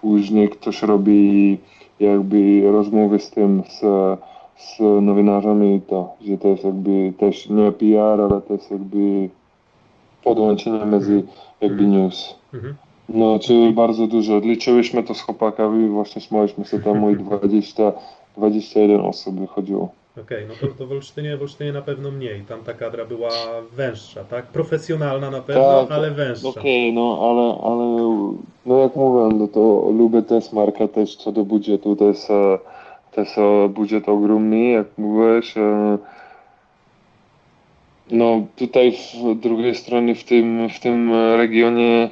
później 0.00 0.48
ktoś 0.48 0.82
robi 0.82 1.58
jakby 2.00 2.62
rozmowy 2.72 3.18
z 3.18 3.30
tym, 3.30 3.62
z, 3.68 3.80
z 4.56 4.80
nowiнаrzami 5.02 5.80
to, 5.86 6.12
że 6.26 6.38
to 6.38 6.48
jest 6.48 6.64
jakby 6.64 7.12
też 7.18 7.48
nie 7.48 7.72
PR, 7.72 8.20
ale 8.20 8.40
to 8.40 8.52
jest 8.52 8.70
jakby 8.70 9.28
podłączenie 10.24 10.86
między 10.86 11.22
jakby 11.60 11.86
news. 11.86 12.34
Mhm. 12.54 12.74
No, 13.08 13.38
czyli 13.38 13.72
bardzo 13.72 14.06
dużo. 14.06 14.38
Liczyłyśmy 14.38 15.02
to 15.02 15.14
z 15.14 15.20
chłopakami, 15.20 15.88
właśnie 15.88 16.22
śmialiśmy 16.22 16.64
się 16.64 16.78
tam 16.78 17.12
i 17.12 17.16
20, 17.24 17.92
21 18.36 19.00
osób 19.00 19.40
wychodziło. 19.40 19.88
Okej, 20.20 20.46
no 20.48 20.54
to, 20.60 20.66
to 20.74 20.86
w, 20.86 20.92
Olsztynie, 20.92 21.36
w 21.36 21.42
Olsztynie 21.42 21.72
na 21.72 21.82
pewno 21.82 22.10
mniej, 22.10 22.40
tam 22.40 22.60
ta 22.64 22.74
kadra 22.74 23.04
była 23.04 23.30
węższa, 23.72 24.24
tak? 24.24 24.46
Profesjonalna 24.46 25.30
na 25.30 25.40
pewno, 25.40 25.82
Tak, 25.82 25.92
ale 25.92 26.10
węższa. 26.10 26.48
Okej, 26.48 26.92
no 26.92 27.18
ale, 27.22 27.72
ale 27.72 27.84
no 28.66 28.78
jak 28.78 28.96
mówię, 28.96 29.36
no 29.38 29.48
to 29.48 29.90
lubię 29.98 30.22
też 30.22 30.52
marka 30.52 30.88
też 30.88 31.16
co 31.16 31.32
do 31.32 31.44
budżetu, 31.44 31.96
to 31.96 32.04
jest, 32.04 32.28
to 33.12 33.20
jest 33.20 33.34
budżet 33.68 34.08
ogromny, 34.08 34.70
jak 34.70 34.86
mówisz. 34.98 35.56
e, 35.56 35.98
No 38.10 38.46
tutaj 38.56 38.92
w 38.92 39.40
drugiej 39.40 39.74
stronie 39.74 40.14
w 40.14 40.24
tym, 40.24 40.68
w 40.68 40.80
tym 40.80 41.12
regionie 41.36 42.10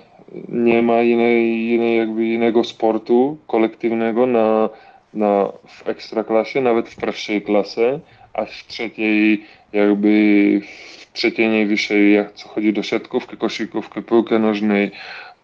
nie 0.49 0.83
ma 0.83 1.03
innej, 1.03 1.71
innej 1.71 1.99
jakby 1.99 2.27
innego 2.27 2.65
sportu 2.65 3.37
kolektywnego 3.47 4.27
na, 4.27 4.69
na, 5.15 5.53
w 5.67 5.89
ekstraklasie, 5.89 6.61
nawet 6.61 6.89
w 6.89 6.97
pierwszej 6.97 7.43
klasie, 7.43 8.01
a 8.35 8.45
w 8.45 8.67
trzeciej 8.67 9.45
jakby 9.73 10.61
w 10.61 11.13
trzeciej 11.13 11.49
najwyższej, 11.49 12.13
jak 12.13 12.33
co 12.33 12.49
chodzi 12.49 12.73
do 12.73 12.83
siatkówki, 12.83 13.37
koszykówki, 13.37 14.03
piłki 14.03 14.35
nożnej, 14.35 14.91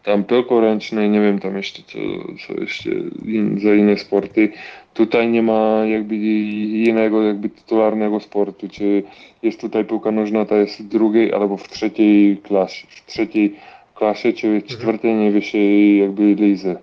tam 0.02 0.24
piłki 0.24 0.54
ręcznej, 0.60 1.10
nie 1.10 1.20
wiem 1.20 1.38
tam 1.38 1.56
jeszcze 1.56 1.82
co, 1.82 1.98
co 2.46 2.60
jeszcze 2.60 2.90
in, 3.24 3.60
za 3.60 3.74
inne 3.74 3.96
sporty. 3.96 4.52
Tutaj 4.94 5.28
nie 5.28 5.42
ma 5.42 5.84
jakby 5.86 6.16
innego 6.16 7.22
jakby 7.22 7.48
tytularnego 7.48 8.20
sportu, 8.20 8.68
czy 8.68 9.02
jest 9.42 9.60
tutaj 9.60 9.84
piłka 9.84 10.10
nożna, 10.10 10.44
ta 10.44 10.56
jest 10.56 10.82
w 10.82 10.88
drugiej 10.88 11.32
albo 11.32 11.56
w 11.56 11.68
trzeciej 11.68 12.36
klasie, 12.36 12.86
w 12.90 13.06
trzeciej 13.06 13.56
klasie, 13.94 14.32
czy 14.32 14.60
w 14.60 14.66
czwartej 14.66 15.14
najwyższej 15.14 15.98
jakby 15.98 16.34
lidze. 16.34 16.76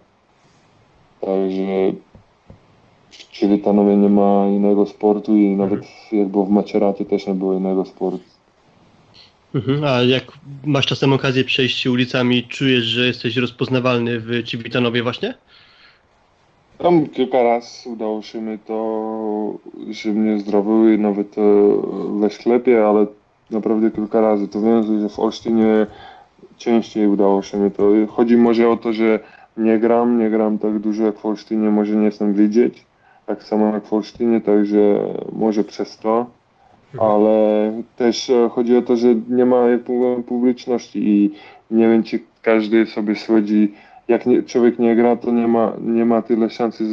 Także 1.21 1.93
w 3.17 3.31
Ciewitanowie 3.31 3.97
nie 3.97 4.09
ma 4.09 4.47
innego 4.47 4.85
sportu 4.85 5.35
i 5.37 5.55
nawet 5.55 5.81
jakby 6.11 6.45
w 6.45 6.49
Maceracie 6.49 7.05
też 7.05 7.27
nie 7.27 7.33
było 7.33 7.53
innego 7.53 7.85
sportu. 7.85 8.35
Mhm. 9.55 9.83
A 9.83 10.01
jak 10.01 10.23
masz 10.65 10.85
czasem 10.85 11.13
okazję 11.13 11.43
przejść 11.43 11.79
się 11.79 11.91
ulicami, 11.91 12.43
czujesz, 12.43 12.83
że 12.83 13.07
jesteś 13.07 13.37
rozpoznawalny 13.37 14.19
w 14.19 14.43
Civitanowie 14.43 15.03
właśnie? 15.03 15.33
Tam 16.77 17.07
kilka 17.07 17.43
razy 17.43 17.89
udało 17.89 18.21
się 18.21 18.41
mi 18.41 18.59
to, 18.59 19.57
że 19.89 20.09
mnie 20.09 20.39
zdrowiły 20.39 20.97
nawet 20.97 21.37
e, 21.37 21.41
we 22.19 22.29
sklepie, 22.29 22.85
ale 22.87 23.07
naprawdę 23.51 23.91
kilka 23.91 24.21
razy. 24.21 24.47
To 24.47 24.61
wiem, 24.61 25.01
że 25.01 25.09
w 25.09 25.19
Olsztynie 25.19 25.87
częściej 26.57 27.07
udało 27.07 27.41
się 27.41 27.57
mi 27.57 27.71
to. 27.71 27.83
Chodzi 28.09 28.37
może 28.37 28.69
o 28.69 28.77
to, 28.77 28.93
że 28.93 29.19
nie 29.57 29.79
gram, 29.79 30.19
nie 30.19 30.29
gram 30.29 30.57
tak 30.59 30.79
dużo 30.79 31.03
jak 31.03 31.19
w 31.19 31.25
Olsztynie, 31.25 31.69
może 31.69 31.95
nie 31.95 32.05
jestem 32.05 32.33
widzieć, 32.33 32.85
tak 33.25 33.43
samo 33.43 33.73
jak 33.73 33.85
w 33.85 33.93
Olsztynie, 33.93 34.41
także 34.41 34.77
może 35.31 35.63
przez 35.63 35.97
to. 35.97 36.25
Ale 36.99 37.73
też 37.95 38.29
e, 38.29 38.49
chodzi 38.49 38.77
o 38.77 38.81
to, 38.81 38.95
że 38.95 39.15
nie 39.29 39.45
ma 39.45 39.65
publiczności 40.27 41.09
i 41.09 41.31
nie 41.71 41.87
wiem, 41.89 42.03
czy 42.03 42.19
każdy 42.41 42.85
sobie 42.85 43.15
słodzi, 43.15 43.73
jak 44.07 44.25
nie, 44.25 44.43
człowiek 44.43 44.79
nie 44.79 44.95
gra, 44.95 45.15
to 45.15 45.31
nie 45.31 45.47
ma, 45.47 45.73
nie 45.81 46.05
ma 46.05 46.21
tyle 46.21 46.49
szansy 46.49 46.83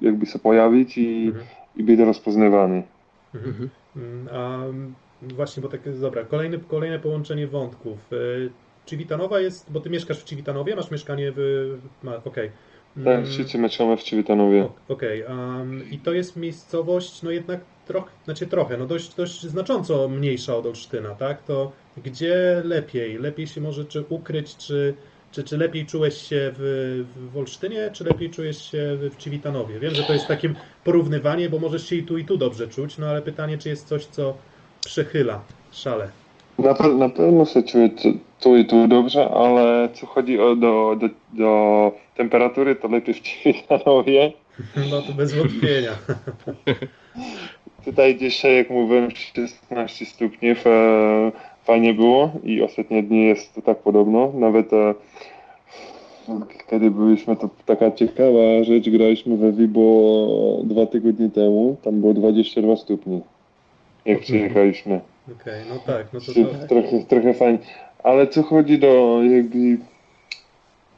jakby 0.00 0.26
się 0.26 0.38
pojawić 0.38 0.98
i, 0.98 1.26
Mhm. 1.26 1.44
i 1.76 1.82
być 1.82 2.00
rozpoznawany. 2.00 2.82
Mhm. 3.34 3.70
A 4.32 4.58
właśnie, 5.34 5.62
bo 5.62 5.68
tak 5.68 5.80
dobra, 6.00 6.24
kolejny, 6.24 6.58
kolejne 6.68 6.98
połączenie 6.98 7.46
wątków. 7.46 7.98
E, 8.12 8.16
Civitanowa 8.86 9.40
jest, 9.40 9.72
bo 9.72 9.80
ty 9.80 9.90
mieszkasz 9.90 10.20
w 10.20 10.24
Civitanowie, 10.24 10.76
masz 10.76 10.90
mieszkanie 10.90 11.32
w... 11.36 11.70
Okej. 12.24 12.50
Tak, 12.94 13.06
Mm, 13.06 13.26
wszyscy 13.26 13.58
meczamy 13.58 13.96
w 13.96 14.02
Ciewitanowie. 14.02 14.62
o- 14.64 14.74
Okej, 14.88 15.26
am, 15.26 15.90
i 15.90 15.98
to 15.98 16.12
jest 16.12 16.36
miejscowość, 16.36 17.22
no 17.22 17.30
jednak 17.30 17.60
trochę, 17.86 18.10
znaczy 18.24 18.46
trochę, 18.46 18.76
no 18.76 18.86
dość, 18.86 19.14
dość 19.14 19.42
znacząco 19.42 20.08
mniejsza 20.08 20.56
od 20.56 20.66
Olsztyna, 20.66 21.14
tak? 21.14 21.42
To 21.44 21.72
gdzie 21.96 22.62
lepiej? 22.64 23.18
Lepiej 23.18 23.46
się 23.46 23.60
może 23.60 23.84
czy 23.84 24.04
ukryć, 24.08 24.56
czy, 24.56 24.94
czy, 25.30 25.44
czy 25.44 25.56
lepiej 25.58 25.86
czułeś 25.86 26.14
się 26.22 26.52
w, 26.58 27.04
w 27.32 27.36
Olsztynie, 27.36 27.90
czy 27.92 28.04
lepiej 28.04 28.30
czujesz 28.30 28.70
się 28.70 28.96
w, 28.96 29.16
Civitanowie? 29.16 29.80
Wiem, 29.80 29.94
że 29.94 30.02
to 30.02 30.12
jest 30.12 30.26
takim 30.26 30.54
porównywanie, 30.84 31.48
bo 31.50 31.58
możesz 31.58 31.86
się 31.88 31.96
i 31.96 32.02
tu, 32.02 32.18
i 32.18 32.24
tu 32.24 32.36
dobrze 32.36 32.68
czuć, 32.68 32.98
no 32.98 33.06
ale 33.06 33.22
pytanie, 33.22 33.58
czy 33.58 33.68
jest 33.68 33.88
coś, 33.88 34.06
co 34.06 34.38
przechyla 34.84 35.44
szale. 35.72 36.23
Na, 36.58 36.74
pe- 36.74 36.98
na 36.98 37.08
pewno 37.08 37.44
się 37.44 37.62
czuję 37.62 37.90
tu, 38.40 38.56
i 38.56 38.64
tu 38.64 38.88
dobrze, 38.88 39.28
ale 39.30 39.88
co 39.92 40.06
chodzi 40.06 40.40
o 40.40 40.56
do, 40.56 40.96
do, 41.00 41.08
do 41.32 41.92
temperatury, 42.16 42.76
to 42.76 42.88
lepiej 42.88 43.14
w 43.14 43.20
Ciewitanowie. 43.26 44.32
No 44.90 45.02
to 45.02 45.12
bez 45.12 45.34
wątpienia. 45.34 45.90
Tutaj 47.84 48.16
dzisiaj, 48.16 48.56
jak 48.56 48.70
mówiłem, 48.70 49.10
16 49.10 50.06
stopni, 50.06 50.48
fajnie 51.64 51.94
było 51.94 52.30
i 52.44 52.62
ostatnie 52.62 53.02
dni 53.02 53.24
jest 53.26 53.54
to 53.54 53.62
tak 53.62 53.78
podobno. 53.78 54.32
Nawet 54.34 54.72
e, 54.72 54.94
kiedy 56.70 56.90
byliśmy, 56.90 57.36
to 57.36 57.48
taka 57.66 57.90
ciekawa 57.90 58.64
rzecz, 58.64 58.90
graliśmy 58.90 59.36
we 59.36 59.52
Vibo 59.52 60.60
dwa 60.64 60.86
tygodnie 60.86 61.30
temu, 61.30 61.76
tam 61.82 62.00
było 62.00 62.14
22 62.14 62.76
stopni. 62.76 63.20
jak 64.06 64.20
przyjechaliśmy. 64.20 65.00
Okej, 65.32 65.64
no 65.68 65.78
tak, 65.86 66.06
no 66.12 66.20
to, 66.20 66.26
to 66.26 66.66
Trochę, 66.66 67.04
trochę 67.08 67.34
fajnie. 67.34 67.58
Ale 68.02 68.26
co 68.26 68.42
chodzi 68.42 68.78
do 68.78 69.20
jakby 69.22 69.78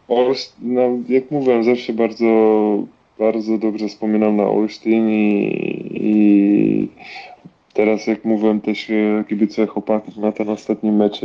Olsz, 0.08 0.52
no, 0.62 0.82
jak 1.08 1.30
mówiłem, 1.30 1.64
zawsze 1.64 1.92
bardzo, 1.92 2.24
bardzo 3.18 3.58
dobrze 3.58 3.88
wspominam 3.88 4.36
na 4.36 4.44
Olsztyn 4.44 5.08
i, 5.10 5.52
i 5.90 6.88
teraz 7.74 8.06
jak 8.06 8.24
mówiłem 8.24 8.60
też 8.60 8.90
e, 8.90 9.24
kibicuję 9.28 9.66
chłopaków 9.66 10.16
na 10.16 10.32
ten 10.32 10.48
ostatni 10.48 10.92
mecz 10.92 11.20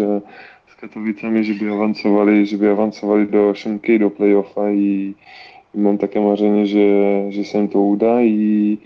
z 0.68 0.76
Katowicami, 0.82 1.44
żeby 1.44 1.72
awansowali, 1.74 2.48
żeby 2.48 2.72
awansowali 2.72 3.28
do 3.28 3.56
Szymki, 3.56 4.00
do 4.00 4.10
playoffa 4.10 4.72
i, 4.72 5.14
i 5.76 5.80
mam 5.80 5.98
takie 5.98 6.22
marzenie, 6.22 6.66
że, 6.66 7.32
że 7.32 7.44
się 7.44 7.70
to 7.70 7.80
uda 7.80 8.22
i, 8.22 8.78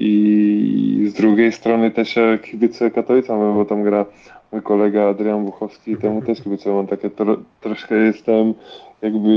i 0.00 1.06
z 1.10 1.14
drugiej 1.14 1.52
strony 1.52 1.90
też 1.90 2.14
kibicuję 2.42 2.90
Katowicom, 2.90 3.54
bo 3.54 3.64
tam 3.64 3.82
gra 3.82 4.06
mój 4.52 4.62
kolega 4.62 5.08
Adrian 5.08 5.44
Buchowski, 5.44 5.96
temu 5.96 6.22
też 6.22 6.42
kibicuję, 6.42 6.74
mam 6.74 6.86
takie 6.86 7.10
tro, 7.10 7.36
troszkę 7.60 7.94
jestem 7.94 8.54
jakby 9.02 9.28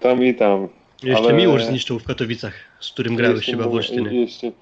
tam 0.00 0.24
i 0.24 0.34
tam. 0.34 0.68
Jeszcze 1.02 1.24
Ale- 1.24 1.32
Miłosz 1.32 1.64
zniszczył 1.64 1.98
w 1.98 2.04
Katowicach, 2.04 2.54
z 2.80 2.92
którym 2.92 3.16
grałeś 3.16 3.36
Jeszcze 3.36 3.52
chyba 3.52 3.68
w 3.68 3.74
Olsztynie. 3.74 4.20
Jeszcze, 4.20 4.52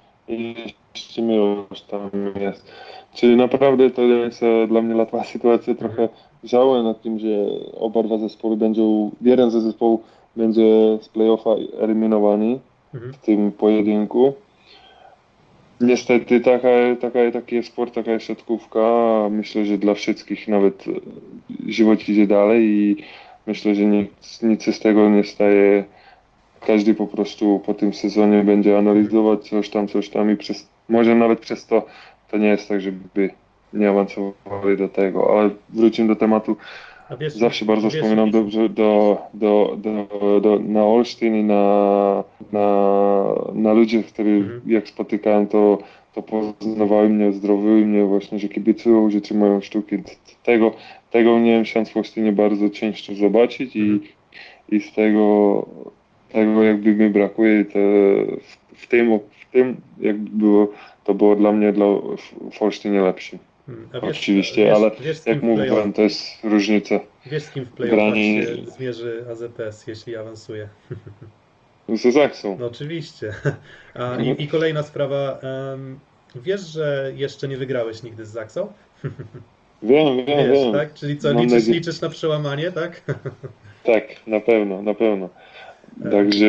jeszcze 0.95 1.23
Miłosz 1.23 1.81
tam 1.81 2.11
jest. 2.41 2.67
Czyli 3.15 3.37
naprawdę 3.37 3.91
to 3.91 4.03
jest 4.03 4.41
dla 4.69 4.83
mnie 4.83 4.97
łatwa 4.97 5.25
sytuacja. 5.25 5.75
Trochę 5.75 6.09
żałuję 6.45 6.83
nad 6.83 7.03
tym, 7.03 7.19
że 7.19 7.47
oba 7.77 8.03
dwa 8.03 8.19
zespoły 8.19 8.57
będą, 8.57 9.11
jeden 9.21 9.51
ze 9.51 9.61
zespołów 9.61 10.01
będzie 10.37 10.99
z 11.01 11.09
playoffa 11.09 11.51
eliminowany 11.81 12.59
mhm. 12.95 13.13
w 13.13 13.19
tym 13.19 13.53
pojedynku. 13.53 14.35
Niestety 15.81 16.41
taka, 16.41 16.69
taka, 17.01 17.31
taki 17.33 17.57
jest 17.57 17.69
sport, 17.69 17.95
taka 17.95 18.11
jest 18.11 18.27
siatkówka. 18.27 18.81
Myślę, 19.31 19.65
że 19.65 19.79
dla 19.79 19.95
wszystkich 19.95 20.49
nawet 20.49 20.85
e, 20.89 20.91
żywot 21.73 22.09
idzie 22.09 22.27
dalej 22.27 22.65
i 22.65 22.97
myślę, 23.47 23.75
że 23.75 23.85
nic, 23.85 24.43
nic 24.43 24.77
z 24.77 24.81
tego 24.81 25.11
nie 25.11 25.25
staje. 25.25 25.85
Każdy 26.67 26.95
po 26.95 27.07
prostu 27.07 27.63
po 27.67 27.75
tym 27.75 27.95
sezonie 27.95 28.45
będzie 28.45 28.79
analizować 28.79 29.49
coś 29.49 29.71
tam, 29.71 29.89
coś 29.89 30.09
tam 30.09 30.31
i 30.31 30.37
przez, 30.37 30.69
może 30.89 31.15
nawet 31.15 31.41
przez 31.41 31.67
to 31.67 31.87
to 32.31 32.39
nie 32.39 32.49
jest 32.49 32.69
tak, 32.69 32.81
żeby 32.81 33.31
nie 33.73 33.91
awansowali 33.91 34.77
do 34.77 34.89
tego, 34.89 35.39
ale 35.39 35.51
wrócimy 35.69 36.09
do 36.09 36.17
tematu. 36.17 36.57
Wiesz, 37.21 37.35
Zawsze 37.35 37.65
bardzo 37.65 37.89
wiesz, 37.91 37.95
wspominam 37.95 38.31
dobrze 38.31 38.69
do, 38.69 39.19
do, 39.35 39.77
do, 39.79 40.41
do, 40.41 40.59
na 40.59 40.85
Olsztyn 40.85 41.37
i 41.37 41.45
na, 41.45 42.25
na, 42.53 42.85
na 43.55 43.73
ludzi, 43.73 44.05
których 44.05 44.43
Mhm. 44.45 44.61
jak 44.67 44.89
spotykałem, 44.89 45.47
to, 45.47 45.79
to 46.15 46.23
poznawali 46.23 47.09
mnie, 47.09 47.33
zdrowiły 47.33 47.87
mnie 47.87 48.05
właśnie, 48.05 48.39
że 48.39 48.49
kibicują, 48.49 49.11
że 49.11 49.21
trzymają 49.21 49.61
sztuki. 49.61 49.97
Tego, 50.45 50.73
tego 51.11 51.39
nie 51.39 51.51
miałem 51.51 51.65
szans 51.65 51.91
w 51.91 51.97
Olsztynie 51.97 52.33
bardzo 52.33 52.71
często 52.71 53.15
zobaczyć 53.15 53.77
i, 53.77 53.81
Mhm. 53.81 54.01
i 54.69 54.81
z 54.81 54.93
tego, 54.93 55.67
tego 56.33 56.63
jakby 56.63 56.95
mi 56.95 57.11
brakuje. 57.11 57.65
To 57.65 57.79
w, 58.41 58.57
w, 58.83 58.87
tym, 58.87 59.19
w 59.19 59.53
tym 59.53 59.77
jakby 60.01 60.31
było, 60.31 60.69
to 61.05 61.15
było 61.15 61.37
dla 61.37 61.53
mnie 61.53 61.73
dla, 61.73 61.87
w 62.53 62.63
Olsztynie 62.63 63.01
lepsze. 63.01 63.39
Mm, 63.69 63.89
a 63.93 63.99
Oczywiście, 64.07 64.65
wiesz, 64.65 64.77
ale 64.77 64.91
wiesz, 65.01 65.17
z 65.19 65.27
Jak 65.27 65.43
mówiłem, 65.43 65.93
to 65.93 66.03
jest 66.03 66.23
różnica. 66.45 67.01
Wiesz, 67.27 67.43
z 67.43 67.51
kim 67.51 67.65
w 67.65 67.69
playoffach 67.73 67.99
grani- 67.99 68.43
się 68.43 68.71
zmierzy 68.71 69.25
AZS, 69.31 69.87
jeśli 69.87 70.17
awansuje? 70.17 70.69
Ze 71.89 72.13
Zaksą. 72.13 72.57
No 72.61 72.67
oczywiście. 72.67 73.35
A, 73.95 74.17
i, 74.17 74.43
I 74.43 74.49
kolejna 74.49 74.83
sprawa. 74.83 75.39
wiesz, 76.35 76.61
że 76.61 77.13
jeszcze 77.17 77.49
nie 77.49 77.57
wygrałeś 77.57 78.03
nigdy 78.03 78.27
z 78.27 78.29
Zaksą? 78.29 78.73
Wiem, 79.83 80.17
wiem, 80.17 80.27
Wiesz, 80.27 80.59
wiem. 80.65 80.73
tak? 80.73 80.95
Czyli 80.95 81.17
co, 81.19 81.33
liczysz, 81.33 81.53
nadzieję- 81.53 81.75
liczysz 81.75 82.01
na 82.01 82.09
przełamanie, 82.09 82.73
tak? 82.73 83.03
Tak, 83.85 84.05
na 84.27 84.41
pewno, 84.41 84.83
na 84.83 84.95
pewno. 84.95 85.29
Tak. 86.03 86.13
Także 86.13 86.47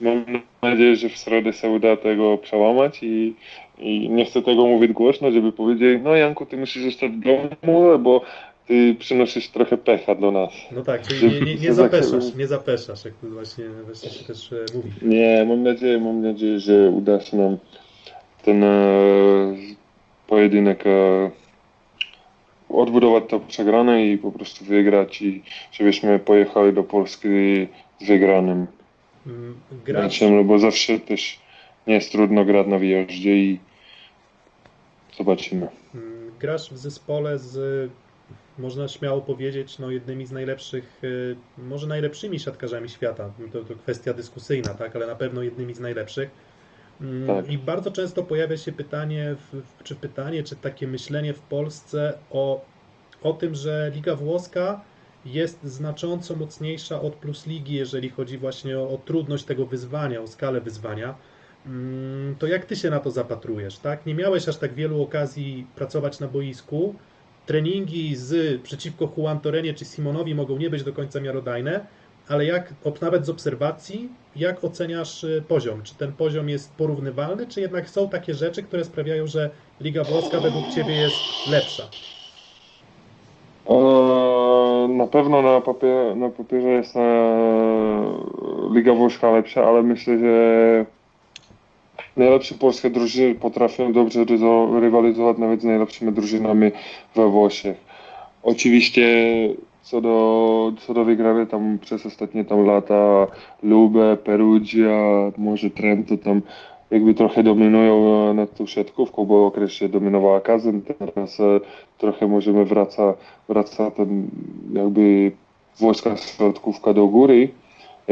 mam 0.00 0.24
nadzieję, 0.62 0.96
że 0.96 1.08
w 1.08 1.12
środę 1.16 1.52
się 1.52 1.68
uda 1.70 1.96
tego 1.96 2.38
przełamać 2.38 2.98
i, 3.02 3.34
i 3.78 4.10
nie 4.10 4.24
chcę 4.24 4.42
tego 4.42 4.66
mówić 4.66 4.92
głośno, 4.92 5.30
żeby 5.30 5.52
powiedzieć, 5.52 6.00
no 6.04 6.16
Janku, 6.16 6.46
ty 6.46 6.56
musisz 6.56 6.84
zostać 6.84 7.12
w 7.12 7.20
domu, 7.20 7.98
bo 7.98 8.20
ty 8.66 8.96
przynosisz 8.98 9.48
trochę 9.48 9.76
pecha 9.76 10.14
do 10.14 10.30
nas. 10.30 10.50
No 10.72 10.82
tak, 10.82 11.02
czyli 11.02 11.32
nie, 11.32 11.40
nie, 11.40 11.54
nie 11.54 11.72
zapeszasz, 11.72 12.34
nie 12.34 12.46
zapeszasz, 12.46 13.04
jak 13.04 13.14
to 13.14 13.26
właśnie, 13.26 13.64
właśnie 13.84 14.10
się 14.10 14.24
też 14.24 14.52
e, 14.52 14.56
mówi. 14.74 14.90
Nie, 15.02 15.44
mam 15.48 15.62
nadzieję, 15.62 15.98
mam 15.98 16.22
nadzieję, 16.22 16.60
że 16.60 16.90
uda 16.90 17.20
się 17.20 17.36
nam 17.36 17.56
ten 18.44 18.64
e, 18.64 18.68
pojedynek 20.26 20.86
e, 20.86 21.30
odbudować 22.68 23.24
to 23.28 23.40
przegrane 23.40 24.06
i 24.06 24.18
po 24.18 24.32
prostu 24.32 24.64
wygrać 24.64 25.22
i 25.22 25.42
żebyśmy 25.72 26.18
pojechali 26.18 26.72
do 26.72 26.82
Polski 26.82 27.28
z 28.00 28.06
wygranym 28.06 28.66
Mm, 29.26 29.54
Grasz, 29.84 30.04
meczem, 30.04 30.36
no 30.36 30.44
bo 30.44 30.58
zawsze 30.58 31.00
też 31.00 31.38
nie 31.86 31.94
jest 31.94 32.12
trudno 32.12 32.44
grać 32.44 32.66
na 32.66 32.78
wyjeździe 32.78 33.36
i 33.36 33.60
zobaczymy. 35.16 35.68
mm, 35.94 36.32
grasz 36.40 36.70
w 36.72 36.76
zespole 36.78 37.38
z, 37.38 37.90
można 38.58 38.88
śmiało 38.88 39.20
powiedzieć, 39.20 39.78
no 39.78 39.90
jednymi 39.90 40.26
z 40.26 40.32
najlepszych, 40.32 41.02
e, 41.58 41.62
może 41.62 41.86
najlepszymi 41.86 42.40
siatkarzami 42.40 42.88
świata. 42.88 43.32
To, 43.52 43.64
to 43.64 43.74
kwestia 43.74 44.14
dyskusyjna, 44.14 44.74
tak, 44.74 44.96
ale 44.96 45.06
na 45.06 45.14
pewno 45.14 45.42
jednymi 45.42 45.74
z 45.74 45.80
najlepszych. 45.80 46.30
Mm, 47.00 47.26
Tak. 47.26 47.50
I 47.50 47.58
bardzo 47.58 47.90
często 47.90 48.22
pojawia 48.22 48.56
się 48.56 48.72
pytanie, 48.72 49.36
czy 49.84 49.94
pytanie, 49.94 50.42
czy 50.42 50.56
takie 50.56 50.86
myślenie 50.86 51.34
w 51.34 51.40
Polsce 51.40 52.18
o, 52.30 52.64
o 53.22 53.32
tym, 53.32 53.54
że 53.54 53.90
Liga 53.94 54.16
Włoska 54.16 54.80
jest 55.24 55.64
znacząco 55.64 56.36
mocniejsza 56.36 57.00
od 57.00 57.14
Plus 57.14 57.46
Ligi, 57.46 57.74
jeżeli 57.74 58.10
chodzi 58.10 58.38
właśnie 58.38 58.78
o, 58.78 58.90
o 58.90 58.98
trudność 58.98 59.44
tego 59.44 59.66
wyzwania, 59.66 60.20
o 60.20 60.26
skalę 60.26 60.60
wyzwania. 60.60 61.14
Mm, 61.66 62.34
To 62.38 62.46
jak 62.46 62.64
ty 62.64 62.76
się 62.76 62.90
na 62.90 63.00
to 63.00 63.10
zapatrujesz, 63.10 63.78
tak? 63.78 64.06
Nie 64.06 64.14
miałeś 64.14 64.48
aż 64.48 64.56
tak 64.56 64.74
wielu 64.74 65.02
okazji 65.02 65.66
pracować 65.74 66.20
na 66.20 66.28
boisku. 66.28 66.94
Treningi 67.46 68.16
z 68.16 68.62
przeciwko 68.62 69.12
Juan 69.16 69.40
Torrenie 69.40 69.74
czy 69.74 69.84
Simonowi 69.84 70.34
mogą 70.34 70.56
nie 70.56 70.70
być 70.70 70.82
do 70.82 70.92
końca 70.92 71.20
miarodajne, 71.20 71.86
ale 72.28 72.44
jak 72.44 72.74
nawet 73.00 73.26
z 73.26 73.30
obserwacji, 73.30 74.08
jak 74.36 74.64
oceniasz 74.64 75.24
y, 75.24 75.42
poziom? 75.48 75.82
Czy 75.82 75.94
ten 75.94 76.12
poziom 76.12 76.48
jest 76.48 76.72
porównywalny, 76.74 77.46
czy 77.46 77.60
jednak 77.60 77.90
są 77.90 78.08
takie 78.08 78.34
rzeczy, 78.34 78.62
które 78.62 78.84
sprawiają, 78.84 79.26
że 79.26 79.50
Liga 79.80 80.04
Włoska 80.04 80.40
według 80.40 80.68
ciebie 80.74 80.94
jest 80.94 81.16
lepsza? 81.50 81.82
Na 84.88 85.06
pewno 85.06 85.42
na, 85.42 85.60
papier, 85.60 86.16
na 86.16 86.28
papierze 86.30 86.68
jest 86.68 86.96
e, 86.96 87.00
Liga 88.74 88.94
Włoska 88.94 89.30
lepsza, 89.30 89.64
ale 89.64 89.82
myślę, 89.82 90.18
że 90.18 90.86
najlepsze 92.16 92.54
polskie 92.54 92.90
drużyny 92.90 93.34
potrafią 93.34 93.92
dobrze 93.92 94.24
rywalizować 94.80 95.38
nawet 95.38 95.60
z 95.60 95.64
najlepszymi 95.64 96.12
drużynami 96.12 96.70
we 97.14 97.28
Włoszech. 97.28 97.76
Oczywiście 98.42 99.06
co 99.82 100.00
do, 100.00 100.72
co 100.86 100.94
do 100.94 101.04
wygranych 101.04 101.48
tam 101.48 101.78
przez 101.78 102.06
ostatnie 102.06 102.44
tam 102.44 102.66
lata 102.66 103.26
Lube, 103.62 104.16
Perugia, 104.16 105.32
może 105.38 105.70
Trento 105.70 106.16
tam 106.16 106.42
jakby 106.90 107.14
trochę 107.14 107.42
dominują 107.42 108.30
e, 108.30 108.34
nad 108.34 108.56
tą 108.56 108.66
siatkówką, 108.66 109.24
bo 109.24 109.46
okresie 109.46 109.88
dominowała 109.88 110.40
Kazem, 110.40 110.82
teraz 110.82 111.40
e, 111.40 111.60
trochę 111.98 112.26
możemy 112.26 112.64
wraca, 112.64 113.14
wraca 113.48 113.90
ten 113.90 114.28
jakby 114.72 115.32
włoska 115.78 116.16
środkówka 116.16 116.94
do 116.94 117.06
góry. 117.06 117.48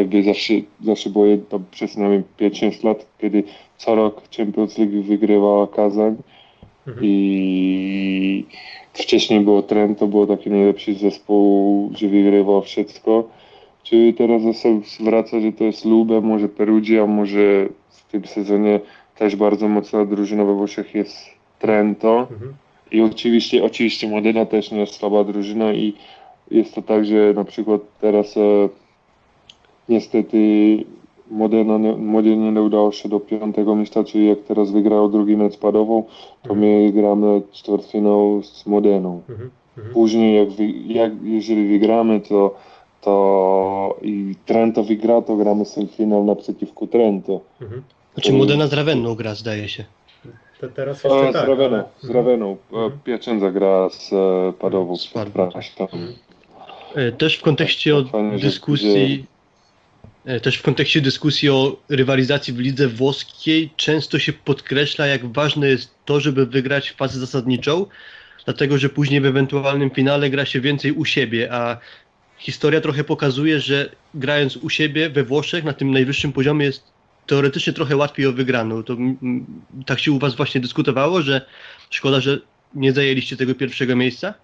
Jakby 0.00 0.22
zawsze, 0.22 0.54
zawsze 0.84 1.10
było 1.10 1.24
jed- 1.24 1.46
tam 1.50 1.64
przez 1.70 1.96
najmniej 1.96 2.22
5-6 2.40 2.84
lat, 2.84 3.06
kiedy 3.20 3.42
co 3.76 3.94
rok 3.94 4.22
Champions 4.36 4.78
League 4.78 5.02
wygrywała 5.02 5.66
Kazań 5.66 6.16
Mhm. 6.86 7.06
i 7.06 8.44
wcześniej 8.92 9.40
było 9.40 9.62
Trento, 9.62 10.06
było 10.06 10.26
taki 10.26 10.50
najlepszy 10.50 10.94
zespół, 10.94 11.90
że 11.94 12.08
wygrywał 12.08 12.62
wszystko. 12.62 13.28
Czyli 13.82 14.14
teraz 14.14 14.42
wraca, 15.00 15.40
że 15.40 15.52
to 15.52 15.64
jest 15.64 15.84
Lube, 15.84 16.20
może 16.20 16.48
Perugia, 16.48 17.06
może 17.06 17.68
w 17.90 18.12
tym 18.12 18.24
sezonie 18.26 18.80
też 19.18 19.36
bardzo 19.36 19.68
mocna 19.68 20.04
drużyna 20.04 20.44
we 20.44 20.54
Włoszech 20.54 20.94
jest 20.94 21.16
Trento. 21.58 22.20
Mhm. 22.30 22.54
I 22.92 23.00
oczywiście, 23.00 23.64
oczywiście 23.64 24.08
Modena 24.08 24.46
też 24.46 24.70
nie 24.72 24.80
jest 24.80 24.94
słaba 24.94 25.24
drużyna 25.24 25.72
i 25.72 25.92
jest 26.50 26.74
to 26.74 26.82
tak, 26.82 27.04
że 27.04 27.32
na 27.34 27.44
przykład 27.44 27.80
teraz 28.00 28.36
e, 28.36 28.40
niestety 29.90 30.38
Modena, 31.30 31.78
nie- 31.78 31.96
Modenie 31.96 32.52
nie 32.52 32.62
udało 32.62 32.92
się 32.92 33.08
do 33.08 33.20
piątego 33.20 33.76
miejsca, 33.76 34.04
czyli 34.04 34.28
jak 34.28 34.38
teraz 34.40 34.70
wygrało 34.70 35.08
drugi 35.08 35.36
mecz 35.36 35.54
spadową, 35.54 36.04
to 36.48 36.54
my 36.54 36.90
gramy 36.92 37.42
ćwierćfinał 37.54 38.42
z 38.42 38.66
Modeną. 38.66 39.20
Mhm. 39.28 39.50
Mhm. 39.78 39.94
Później 39.94 40.36
jak, 40.36 40.48
jak 40.86 41.12
jeżeli 41.24 41.68
wygramy, 41.68 42.20
to, 42.20 42.54
to 43.00 43.98
i 44.02 44.34
Trento 44.46 44.84
wygra, 44.84 45.22
to 45.22 45.36
gramy 45.36 45.64
finał 45.96 46.24
naprzeciwko 46.24 46.86
Trento. 46.86 47.40
Mhm. 47.62 47.82
Znaczy 48.14 48.32
Modena 48.32 48.66
z 48.66 48.72
Ravenną 48.72 49.14
gra, 49.14 49.34
zdaje 49.34 49.68
się. 49.68 49.84
Te, 50.60 50.68
teraz 50.68 51.04
jeszcze 51.04 51.28
E, 51.28 51.32
tak. 51.32 51.46
z 51.46 51.48
ale- 51.60 51.84
z 52.00 52.10
Raweną. 52.10 52.56
E, 52.72 52.76
Mhm. 52.76 52.92
Piacenza 53.04 53.50
gra 53.50 53.88
z 53.90 54.12
e, 54.12 54.52
Padową. 54.58 54.96
Z 54.96 55.06
Padową. 55.06 55.98
E, 56.94 57.12
Też 57.12 57.36
w 57.38 57.42
kontekście 57.42 57.96
o 57.96 58.04
Fajnie, 58.04 58.38
że 58.38 58.46
dyskusji, 58.46 59.24
też 60.42 60.56
w 60.56 60.62
kontekście 60.62 61.00
dyskusji 61.00 61.48
o 61.48 61.76
rywalizacji 61.88 62.54
w 62.54 62.58
lidze 62.58 62.88
włoskiej 62.88 63.70
często 63.76 64.18
się 64.18 64.32
podkreśla, 64.32 65.06
jak 65.06 65.32
ważne 65.32 65.68
jest 65.68 65.94
to, 66.04 66.20
żeby 66.20 66.46
wygrać 66.46 66.90
fazę 66.90 67.20
zasadniczą, 67.20 67.86
dlatego 68.44 68.78
że 68.78 68.88
później 68.88 69.20
w 69.20 69.26
ewentualnym 69.26 69.90
finale 69.90 70.30
gra 70.30 70.44
się 70.44 70.60
więcej 70.60 70.92
u 70.92 71.04
siebie, 71.04 71.52
a 71.52 71.78
historia 72.38 72.80
trochę 72.80 73.04
pokazuje, 73.04 73.60
że 73.60 73.88
grając 74.14 74.56
u 74.56 74.70
siebie 74.70 75.10
we 75.10 75.24
Włoszech 75.24 75.64
na 75.64 75.72
tym 75.72 75.90
najwyższym 75.90 76.32
poziomie 76.32 76.66
jest 76.66 76.84
teoretycznie 77.26 77.72
trochę 77.72 77.96
łatwiej 77.96 78.26
o 78.26 78.32
wygraną. 78.32 78.82
To 78.82 78.96
tak 79.86 80.00
się 80.00 80.12
u 80.12 80.18
was 80.18 80.34
właśnie 80.34 80.60
dyskutowało, 80.60 81.22
że 81.22 81.46
szkoda, 81.90 82.20
że 82.20 82.38
nie 82.74 82.92
zajęliście 82.92 83.36
tego 83.36 83.54
pierwszego 83.54 83.96
miejsca? 83.96 84.34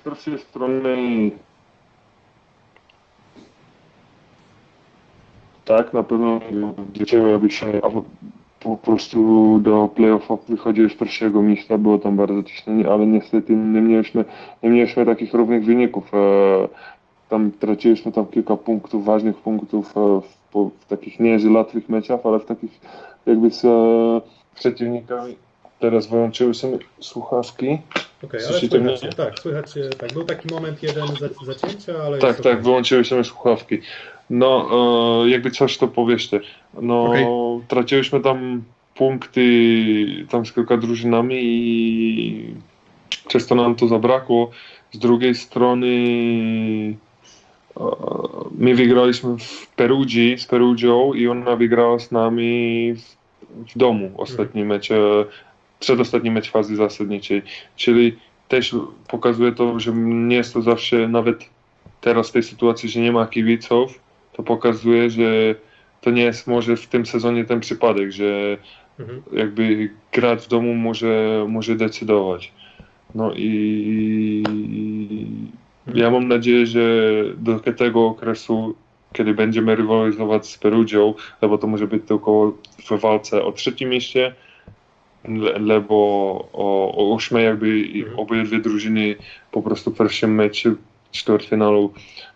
Z 0.00 0.04
pierwszej 0.04 0.38
strony 0.38 1.30
tak, 5.68 5.92
na 5.94 6.02
pewno 6.02 6.40
do 6.94 7.04
ciebie, 7.06 7.34
aby 7.34 7.50
się 7.50 7.66
po 8.60 8.76
prostu 8.76 9.18
do 9.62 9.88
playoffów 9.96 10.40
wychodziłeś 10.48 10.92
z 10.92 10.96
pierwszego 10.96 11.42
miejsca, 11.42 11.78
było 11.78 11.98
tam 11.98 12.16
bardzo 12.16 12.42
ciśnienie, 12.42 12.88
ale 12.90 13.06
niestety 13.06 13.52
nie 13.56 13.80
mieliśmy, 13.80 14.24
nie 14.62 14.70
mieliśmy 14.70 15.06
takich 15.06 15.34
równych 15.34 15.64
wyników. 15.64 16.14
E, 16.14 16.68
Tam 17.28 17.50
traciliśmy 17.60 18.12
tam 18.12 18.26
kilka 18.26 18.56
punktów, 18.56 19.04
ważnych 19.04 19.36
punktów 19.36 19.96
e, 19.96 20.20
w, 20.54 20.70
w 20.80 20.86
takich 20.88 21.20
nie 21.20 21.38
że 21.38 21.50
łatwych 21.50 21.88
meczach, 21.88 22.20
ale 22.24 22.38
w 22.40 22.44
takich 22.44 22.80
jakby 23.26 23.50
z 23.50 23.64
e, 23.64 24.20
przeciwnikami. 24.54 25.36
Teraz 25.80 26.06
wyłączyły 26.06 26.54
sobie 26.54 26.78
słuchawki. 27.00 27.78
Okej, 28.24 28.40
ale 28.40 28.48
Słyszycie 28.48 28.78
słychać, 28.78 29.02
mnie? 29.02 29.12
tak, 29.12 29.38
słychać, 29.38 29.74
tak. 30.00 30.12
Był 30.12 30.24
taki 30.24 30.54
moment 30.54 30.82
jeden 30.82 31.06
za- 31.06 31.52
zacięcia, 31.54 31.92
ale 32.06 32.18
Tak, 32.18 32.40
tak, 32.40 32.62
wyłączyły 32.62 33.04
się 33.04 33.24
słuchawki. 33.24 33.78
No, 34.30 34.68
e, 35.24 35.28
jakby 35.28 35.50
coś 35.50 35.78
to 35.78 35.88
powiedzcie. 35.88 36.40
No, 36.82 37.04
Okej. 37.04 37.26
traciłyśmy 37.68 38.20
tam 38.20 38.62
punkty 38.94 39.46
tam 40.30 40.46
z 40.46 40.52
kilka 40.52 40.76
drużynami 40.76 41.36
i 41.40 42.54
przez 43.28 43.46
to 43.46 43.54
nam 43.54 43.74
to 43.74 43.88
zabrakło. 43.88 44.50
Z 44.92 44.98
drugiej 44.98 45.34
strony 45.34 45.86
e, 47.76 47.84
my 48.58 48.74
wygraliśmy 48.74 49.38
w 49.38 49.66
Perudzi 49.66 50.38
z 50.38 50.46
Perugią 50.46 51.14
i 51.14 51.28
ona 51.28 51.56
wygrała 51.56 51.98
z 51.98 52.10
nami 52.10 52.92
w, 52.94 53.02
w 53.72 53.78
domu 53.78 54.10
ostatni 54.16 54.64
mecz, 54.64 54.90
e, 54.90 55.24
przedostatni 55.80 56.30
mecz 56.30 56.50
fazy 56.50 56.76
zasadniczej. 56.76 57.42
Czyli 57.76 58.16
też 58.48 58.76
pokazuje 59.08 59.52
to, 59.52 59.80
że 59.80 59.92
nie 59.94 60.36
jest 60.36 60.54
to 60.54 60.62
zawsze 60.62 61.08
nawet 61.08 61.44
teraz 62.00 62.28
w 62.28 62.32
tej 62.32 62.42
sytuacji, 62.42 62.88
że 62.88 63.00
nie 63.00 63.12
ma 63.12 63.26
kibiców, 63.26 64.00
to 64.38 64.42
pokazuje, 64.42 65.10
że 65.10 65.54
to 66.00 66.10
nie 66.10 66.22
jest 66.22 66.46
może 66.46 66.76
w 66.76 66.86
tym 66.86 67.06
sezonie 67.06 67.44
ten 67.44 67.60
przypadek, 67.60 68.12
że 68.12 68.56
Mhm. 69.00 69.22
jakby 69.32 69.90
grać 70.12 70.44
w 70.44 70.48
domu 70.48 70.74
może, 70.74 71.44
może 71.48 71.74
decydować. 71.76 72.52
No 73.14 73.32
i 73.36 74.42
ja 75.94 76.10
mam 76.10 76.28
nadzieję, 76.28 76.66
że 76.66 76.80
do 77.36 77.60
tego 77.60 78.06
okresu, 78.06 78.74
kiedy 79.12 79.34
będziemy 79.34 79.76
rywalizować 79.76 80.46
z 80.46 80.58
Perugią, 80.58 81.14
lebo 81.42 81.58
to 81.58 81.66
może 81.66 81.86
być 81.86 82.02
tylko 82.08 82.52
w 82.90 83.00
walce 83.00 83.44
o 83.44 83.52
trzecie 83.52 83.86
miejsce, 83.86 84.34
le- 85.24 85.58
lebo 85.58 85.94
o, 86.52 86.94
o 86.96 87.04
ósme 87.14 87.42
jakby 87.42 87.78
i 87.78 88.00
Mhm. 88.00 88.18
obydwie 88.18 88.58
drużyny 88.58 89.16
po 89.52 89.62
prostu 89.62 89.90
w 89.90 89.98
pierwszym 89.98 90.34
meczu 90.34 90.76
ćwierćfinalu 91.14 91.88
w- 91.88 92.27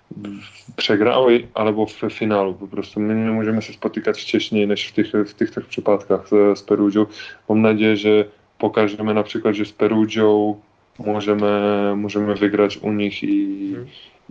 przegrały, 0.77 1.49
albo 1.55 1.87
w 1.87 2.01
finalu 2.11 2.55
po 2.55 2.69
prostu. 2.69 3.01
My 3.01 3.15
nie 3.15 3.31
możemy 3.31 3.63
się 3.63 3.73
spotykać 3.73 4.23
wcześniej 4.23 4.69
niż 4.69 4.87
w 4.87 4.93
tych, 4.93 5.13
w 5.27 5.35
tych, 5.35 5.51
tych 5.51 5.67
przypadkach 5.67 6.29
z, 6.29 6.59
z 6.59 6.63
Perugią. 6.63 7.07
Mam 7.49 7.63
nadzieję, 7.63 7.97
że 7.97 8.25
pokażemy 8.59 9.15
na 9.15 9.23
przykład, 9.23 9.55
że 9.55 9.65
z 9.65 9.73
Perugią 9.73 10.61
możemy, 10.99 11.93
możemy 11.97 12.35
wygrać 12.35 12.77
u 12.77 12.93
nich 12.93 13.23
i, 13.23 13.53
Mhm. 13.71 13.87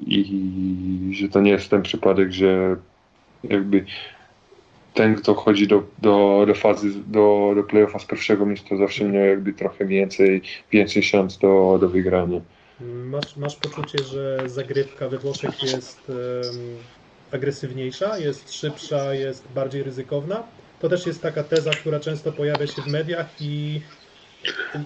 i 0.07 1.15
że 1.19 1.29
to 1.29 1.41
nie 1.41 1.51
jest 1.51 1.69
ten 1.69 1.81
przypadek, 1.81 2.31
że 2.31 2.75
jakby 3.43 3.85
ten, 4.93 5.15
kto 5.15 5.33
chodzi 5.33 5.67
do, 5.67 5.83
do, 6.01 6.43
do 6.47 6.55
fazy, 6.55 6.89
do, 7.07 7.53
do 7.55 7.63
playoffa 7.63 7.99
z 7.99 8.05
pierwszego 8.05 8.45
miejsca 8.45 8.77
zawsze 8.77 9.05
miał 9.05 9.25
jakby 9.25 9.53
trochę 9.53 9.85
więcej, 9.85 10.41
więcej 10.71 11.03
szans 11.03 11.37
do, 11.37 11.77
do 11.81 11.89
wygrania. 11.89 12.41
Masz, 12.85 13.37
masz 13.37 13.55
poczucie, 13.55 14.03
że 14.03 14.49
zagrywka 14.49 15.09
we 15.09 15.17
Włoszech 15.17 15.63
jest 15.63 16.09
em, 16.09 16.15
agresywniejsza, 17.31 18.17
jest 18.19 18.53
szybsza, 18.53 19.13
jest 19.13 19.47
bardziej 19.55 19.83
ryzykowna? 19.83 20.43
To 20.79 20.89
też 20.89 21.05
jest 21.05 21.21
taka 21.21 21.43
teza, 21.43 21.71
która 21.71 21.99
często 21.99 22.31
pojawia 22.31 22.67
się 22.67 22.81
w 22.81 22.87
mediach 22.87 23.27
i, 23.41 23.81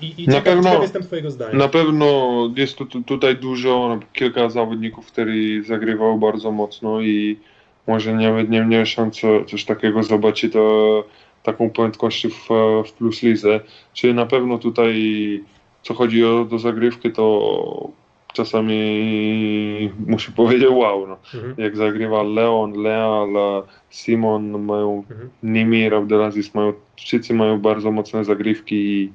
i, 0.02 0.24
i 0.24 0.28
Na 0.28 0.34
ciekaw, 0.34 0.44
pewno. 0.44 0.64
ciekaw 0.64 0.82
jestem 0.82 1.04
Twojego 1.04 1.32
zdania. 1.32 1.58
Na 1.58 1.68
pewno 1.68 2.36
jest 2.56 2.76
tu, 2.78 2.86
tu, 2.86 3.04
tutaj 3.04 3.36
dużo, 3.36 4.00
kilka 4.14 4.50
zawodników, 4.50 5.08
którzy 5.08 5.64
zagrywał 5.68 6.18
bardzo 6.18 6.52
mocno 6.52 7.02
i 7.02 7.40
może 7.88 8.14
nawet 8.14 8.50
nie 8.50 8.62
miał 8.62 8.86
szans 8.86 9.22
coś 9.48 9.66
takiego 9.66 10.04
zobaczyć 10.04 10.54
to, 10.54 11.04
taką 11.44 11.70
prędkość 11.70 12.28
w, 12.28 12.48
w 12.88 12.92
plus 12.92 13.24
lidze. 13.24 13.60
Czyli 13.94 14.14
na 14.14 14.26
pewno 14.26 14.58
tutaj, 14.58 15.44
co 15.86 15.94
chodzi 15.94 16.26
o 16.26 16.46
do 16.46 16.60
zagrywki, 16.60 17.12
to 17.12 17.90
czasami 18.34 19.92
muszę 20.08 20.32
powiedzieć 20.42 20.70
wow, 20.70 21.08
no. 21.08 21.18
Mhm. 21.34 21.56
jak 21.58 21.78
zagrywa 21.78 22.24
Leon, 22.24 22.74
Lea, 22.74 23.24
La, 23.24 23.64
Simon, 23.90 24.64
mają 24.64 25.04
Mhm. 25.10 25.30
Nimir, 25.44 25.96
Abdelaziz, 25.96 26.54
mają, 26.54 26.74
wszyscy 26.96 27.34
mają 27.34 27.60
bardzo 27.62 27.92
mocne 27.92 28.26
zagrywki 28.26 28.76
i, 28.76 29.12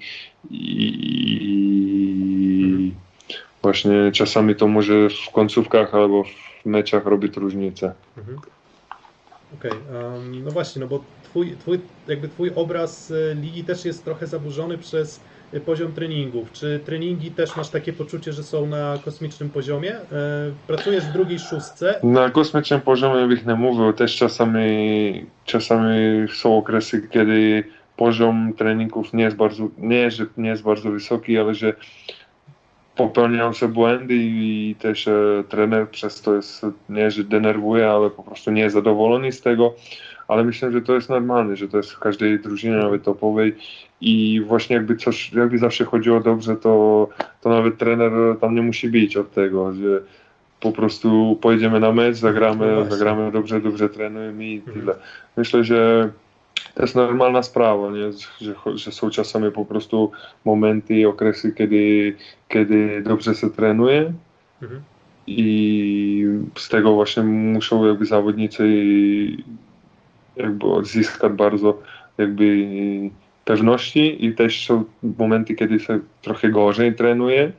i, 0.50 0.60
i 2.60 2.92
właśnie 3.62 3.92
czasami 4.12 4.54
to 4.54 4.68
może 4.68 5.08
w 5.28 5.32
końcówkach 5.32 5.94
albo 5.94 6.24
w 6.24 6.66
meczach 6.66 7.06
robić 7.06 7.36
różnicę. 7.36 7.92
Mhm. 8.18 8.38
Okej, 9.58 9.70
em, 9.70 10.44
no 10.44 10.50
właśnie, 10.50 10.80
no 10.80 10.88
bo 10.88 11.04
twój, 11.22 11.56
twój, 11.56 11.80
jakby 12.08 12.28
twój 12.28 12.50
obraz 12.54 13.10
e, 13.10 13.34
ligi 13.34 13.64
też 13.64 13.84
jest 13.84 14.04
trochę 14.04 14.26
zaburzony 14.26 14.78
przez 14.78 15.20
poziom 15.64 15.92
treningów. 15.92 16.52
Czy 16.52 16.80
treningi 16.84 17.30
też 17.30 17.56
masz 17.56 17.68
takie 17.68 17.92
poczucie, 17.92 18.32
że 18.32 18.42
są 18.42 18.66
na 18.66 18.98
kosmicznym 19.04 19.50
poziomie? 19.50 19.94
E, 19.94 20.06
Pracujesz 20.66 21.04
w 21.04 21.12
drugiej 21.12 21.38
szóstce. 21.38 22.00
Na 22.02 22.30
kosmicznym 22.30 22.80
poziomie 22.80 23.28
bych 23.28 23.46
nie 23.46 23.54
mówił, 23.54 23.92
też 23.92 24.16
czasami, 24.16 25.26
czasami 25.44 26.28
są 26.34 26.58
okresy, 26.58 27.08
kiedy 27.10 27.64
poziom 27.96 28.52
treningów 28.56 29.12
nie 29.12 29.24
jest 29.24 29.36
bardzo, 29.36 29.68
nie, 29.78 30.10
że 30.10 30.26
nie 30.36 30.48
jest 30.48 30.62
bardzo 30.62 30.90
wysoki, 30.90 31.38
ale 31.38 31.54
że 31.54 31.74
popełniają 32.96 33.52
się 33.52 33.68
błędy 33.68 34.14
i 34.18 34.76
też 34.78 35.08
e, 35.08 35.44
trener 35.48 35.88
przez 35.88 36.22
to 36.22 36.34
jest, 36.34 36.66
nie 36.88 37.10
że 37.10 37.24
denerwuje, 37.24 37.90
ale 37.90 38.10
po 38.10 38.22
prostu 38.22 38.50
nie 38.50 38.62
jest 38.62 38.74
zadowolony 38.74 39.32
z 39.32 39.40
tego, 39.40 39.74
ale 40.28 40.44
myślę, 40.44 40.72
że 40.72 40.80
to 40.80 40.94
jest 40.94 41.08
normalne, 41.08 41.56
że 41.56 41.68
to 41.68 41.76
jest 41.76 41.92
w 41.92 41.98
każdej 41.98 42.40
drużynie, 42.40 42.76
nawet 42.76 43.02
topowej 43.02 43.56
i 44.00 44.40
właśnie 44.46 44.76
jakby 44.76 44.96
coś, 44.96 45.32
jakby 45.32 45.58
zawsze 45.58 45.84
chodziło 45.84 46.20
dobrze, 46.20 46.56
to, 46.56 47.08
to 47.40 47.48
nawet 47.48 47.78
trener 47.78 48.12
tam 48.40 48.54
nie 48.54 48.62
musi 48.62 48.88
bić 48.90 49.16
od 49.16 49.32
tego, 49.32 49.72
że 49.72 50.02
po 50.60 50.72
prostu 50.72 51.38
pojedziemy 51.40 51.80
na 51.80 51.92
mecz, 51.92 52.14
No 52.14 52.20
zagramy, 52.20 52.74
właśnie. 52.74 52.96
zagramy 52.96 53.32
dobrze, 53.32 53.60
dobrze 53.60 53.88
trenujemy 53.88 54.46
i 54.46 54.56
Mhm. 54.58 54.80
tyle. 54.80 54.94
Myślę, 55.36 55.64
że 55.64 56.10
to 56.74 56.82
jest 56.82 56.94
normalna 56.94 57.42
sprawa, 57.42 57.90
nie? 57.90 58.12
Że, 58.40 58.54
że 58.74 58.92
są 58.92 59.10
czasami 59.10 59.50
po 59.52 59.64
prostu 59.64 60.10
momenty 60.44 60.94
i 60.94 61.06
okresy, 61.06 61.52
kiedy, 61.52 62.14
kiedy 62.48 63.02
dobrze 63.02 63.34
się 63.34 63.50
trenuje 63.50 64.12
Mhm. 64.62 64.80
i 65.26 66.24
z 66.58 66.68
tego 66.68 66.94
właśnie 66.94 67.22
muszą 67.22 67.86
jakby 67.86 68.06
zawodnicy 68.06 68.68
jakby 70.36 70.66
zyskać 70.82 71.32
bardzo 71.32 71.82
jakby 72.18 72.66
pewności 73.50 74.24
i 74.26 74.34
też 74.34 74.66
są 74.66 74.84
momenty, 75.18 75.54
kiedy 75.54 75.80
się 75.80 76.00
trochę 76.22 76.48
gorzej 76.48 76.94
trenuje 76.94 77.52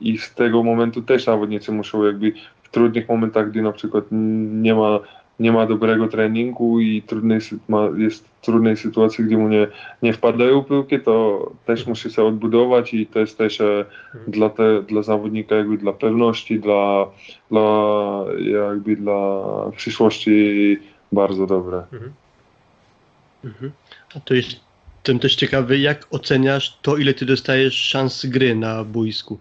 i 0.00 0.18
z 0.18 0.34
tego 0.34 0.62
momentu 0.62 1.02
też 1.02 1.24
zawodnicy 1.24 1.72
muszą 1.72 2.04
jakby 2.04 2.32
w 2.62 2.68
trudnych 2.68 3.08
momentach, 3.08 3.50
gdy 3.50 3.62
na 3.62 3.72
przykład 3.72 4.04
nie 4.10 4.74
ma, 4.74 5.00
nie 5.40 5.52
ma 5.52 5.66
dobrego 5.66 6.08
treningu 6.08 6.80
i 6.80 7.02
trudnej, 7.02 7.38
ma, 7.68 7.88
jest 7.96 8.24
trudnej 8.42 8.76
sytuacji, 8.76 9.24
gdzie 9.24 9.38
mu 9.38 9.48
nie, 9.48 9.66
nie 10.02 10.12
wpadają 10.12 10.64
piłki, 10.64 11.00
to 11.00 11.46
też 11.66 11.86
musi 11.86 12.10
się 12.10 12.24
odbudować 12.24 12.94
i 12.94 13.06
to 13.06 13.18
jest 13.18 13.38
też 13.38 13.60
e, 13.60 13.84
dla, 14.28 14.50
te, 14.50 14.82
dla 14.82 15.02
zawodnika 15.02 15.54
jakby 15.54 15.78
dla 15.78 15.92
pewności, 15.92 16.60
dla, 16.60 17.06
dla 17.50 18.24
jakby 18.38 18.96
dla 18.96 19.42
przyszłości 19.76 20.76
bardzo 21.12 21.46
dobre. 21.46 21.82
Mhm. 21.92 23.72
A 24.14 24.20
to 24.20 24.34
jest 24.34 24.67
Jestem 25.08 25.20
też 25.20 25.36
ciekawy, 25.36 25.78
jak 25.78 26.06
oceniasz 26.10 26.78
to, 26.82 26.96
ile 26.96 27.14
ty 27.14 27.26
dostajesz 27.26 27.74
szans 27.74 28.26
gry 28.26 28.54
na 28.54 28.84
boisku? 28.84 29.38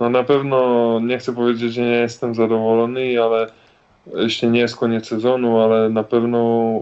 No 0.00 0.10
na 0.10 0.24
pewno 0.24 1.00
nie 1.00 1.18
chcę 1.18 1.34
powiedzieć, 1.34 1.74
że 1.74 1.80
nie 1.80 1.88
jestem 1.88 2.34
zadowolony, 2.34 3.22
ale 3.22 3.46
jeśli 4.16 4.48
nie 4.48 4.60
jest 4.60 4.76
koniec 4.76 5.06
sezonu, 5.06 5.60
ale 5.60 5.88
na 5.88 6.02
pewno 6.02 6.38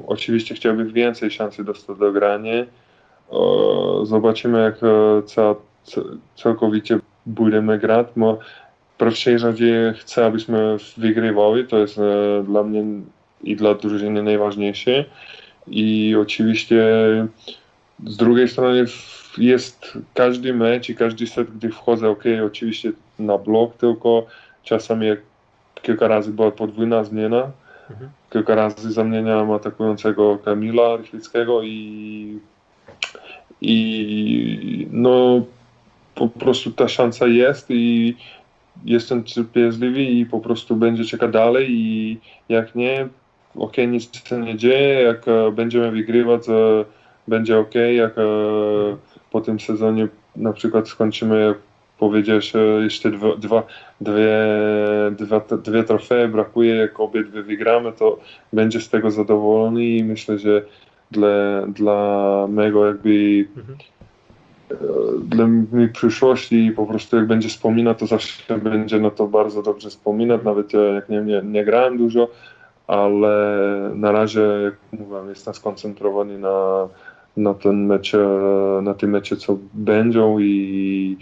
oczywiście 0.07 0.55
chciałbym 0.55 0.93
więcej 0.93 1.31
szansy 1.31 1.65
dostać 1.65 1.99
do 1.99 2.13
grania. 2.13 2.65
Zobaczymy, 4.03 4.63
jak 4.63 4.75
e, 4.75 5.23
ca, 5.27 5.55
ca, 5.83 6.01
całkowicie 6.37 6.99
będziemy 7.27 7.79
grać. 7.79 8.07
Bo 8.17 8.39
w 8.95 8.99
pierwszej 8.99 9.39
razie 9.39 9.95
chcę, 9.99 10.27
abyśmy 10.27 10.77
wygrywali. 10.97 11.67
To 11.67 11.79
jest 11.79 11.99
e, 11.99 12.45
dla 12.47 12.63
mnie 12.63 12.85
i 13.43 13.57
dla 13.57 13.75
drużyny 13.75 14.23
najważniejsze. 14.23 15.05
I 15.67 16.17
oczywiście 16.21 16.85
z 18.07 18.17
drugiej 18.17 18.49
strony 18.49 18.85
jest 19.39 19.99
każdy 20.15 20.55
mecz 20.55 20.89
i 20.89 20.95
każdy 20.95 21.27
set, 21.27 21.51
gdy 21.51 21.71
wchodzę, 21.71 22.09
ok, 22.09 22.25
oczywiście 22.47 22.93
na 23.19 23.39
blok, 23.39 23.77
tylko 23.77 24.27
czasami 24.65 25.07
jak 25.07 25.19
kilka 25.83 26.09
razy 26.09 26.31
była 26.33 26.51
podwójna 26.51 27.05
zmiana, 27.05 27.51
Mhm. 27.91 28.11
kilka 28.33 28.55
razy 28.55 28.93
zamieniałem 28.93 29.51
atakującego 29.51 30.39
Kamila 30.39 30.97
Rychlickiego 30.97 31.63
i, 31.63 32.39
i 33.61 34.87
no 34.91 35.45
po 36.15 36.29
prostu 36.29 36.71
ta 36.71 36.89
szansa 36.89 37.27
jest 37.27 37.67
i 37.71 38.17
jestem 38.85 39.25
cierpliwy 39.25 40.03
i 40.03 40.27
po 40.27 40.41
prostu 40.41 40.77
będzie 40.77 41.05
czekać 41.05 41.33
dalej 41.33 41.67
i 41.71 42.19
jak 42.49 42.75
nie, 42.75 43.09
ok, 43.57 43.77
nic 43.89 44.29
się 44.29 44.39
nie 44.39 44.57
dzieje, 44.57 45.03
jak 45.03 45.29
e, 45.29 45.53
będziemy 45.53 45.91
wygrywać, 45.91 46.43
będzie 47.29 47.59
ok, 47.59 47.75
jak 47.95 48.19
e, 48.19 48.23
po 49.31 49.41
tym 49.41 49.61
sezonie 49.61 50.09
na 50.37 50.53
przykład 50.53 50.89
skończymy, 50.89 51.41
jak 51.41 51.59
powiedziałeś, 51.99 52.57
e, 52.57 52.59
jeszcze 52.59 53.11
dwa, 53.11 53.37
dwa, 53.37 53.63
dwie, 54.01 54.37
dwa, 55.11 55.41
dwie 55.65 55.85
trofeje 55.85 56.29
brakuje, 56.29 56.75
jak 56.75 57.01
obydwie 57.01 57.43
wygramy, 57.43 57.93
to 57.93 58.19
będzie 58.53 58.81
z 58.81 58.89
tego 58.89 59.11
zadowolony 59.11 59.85
i 59.85 60.05
myślę, 60.05 60.39
że 60.39 60.63
dla, 61.11 61.67
dla 61.67 62.47
mego 62.51 62.87
jakby 62.87 63.45
Mhm. 63.57 63.79
dla 65.25 65.47
mi 65.47 65.89
przyszłości 65.89 66.73
po 66.77 66.87
prostu 66.87 67.17
jak 67.17 67.27
będzie 67.27 67.49
wspominać, 67.49 67.99
to 67.99 68.07
zawsze 68.07 68.59
będzie 68.59 69.01
na 69.01 69.11
to 69.11 69.27
bardzo 69.27 69.63
dobrze 69.63 69.91
wspominać, 69.91 70.41
nawet 70.45 70.73
jak 70.95 71.09
nie, 71.09 71.21
nie, 71.21 71.43
nie 71.45 71.65
grałem 71.65 71.99
dużo, 71.99 72.29
ale 72.93 73.91
na 73.95 74.13
razie, 74.13 74.41
jak 74.41 74.75
mówiłem, 74.93 75.29
jestem 75.29 75.55
skoncentrowany 75.55 76.39
na, 76.39 76.89
na 77.37 77.55
ten 77.55 77.87
mecz, 77.87 78.15
e, 78.15 78.19
na 78.83 78.95
tym 78.95 79.11
mecie, 79.11 79.37
co 79.37 79.59
będą 79.75 80.39
i, 80.39 81.17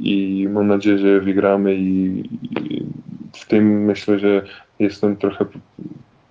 i 0.00 0.48
mam 0.50 0.66
nadzieję, 0.66 0.98
że 0.98 1.20
wygramy 1.20 1.74
i, 1.74 2.20
i 2.52 2.86
w 3.32 3.46
tym 3.46 3.84
myślę, 3.84 4.18
że 4.18 4.42
jestem 4.78 5.16
trochę 5.16 5.44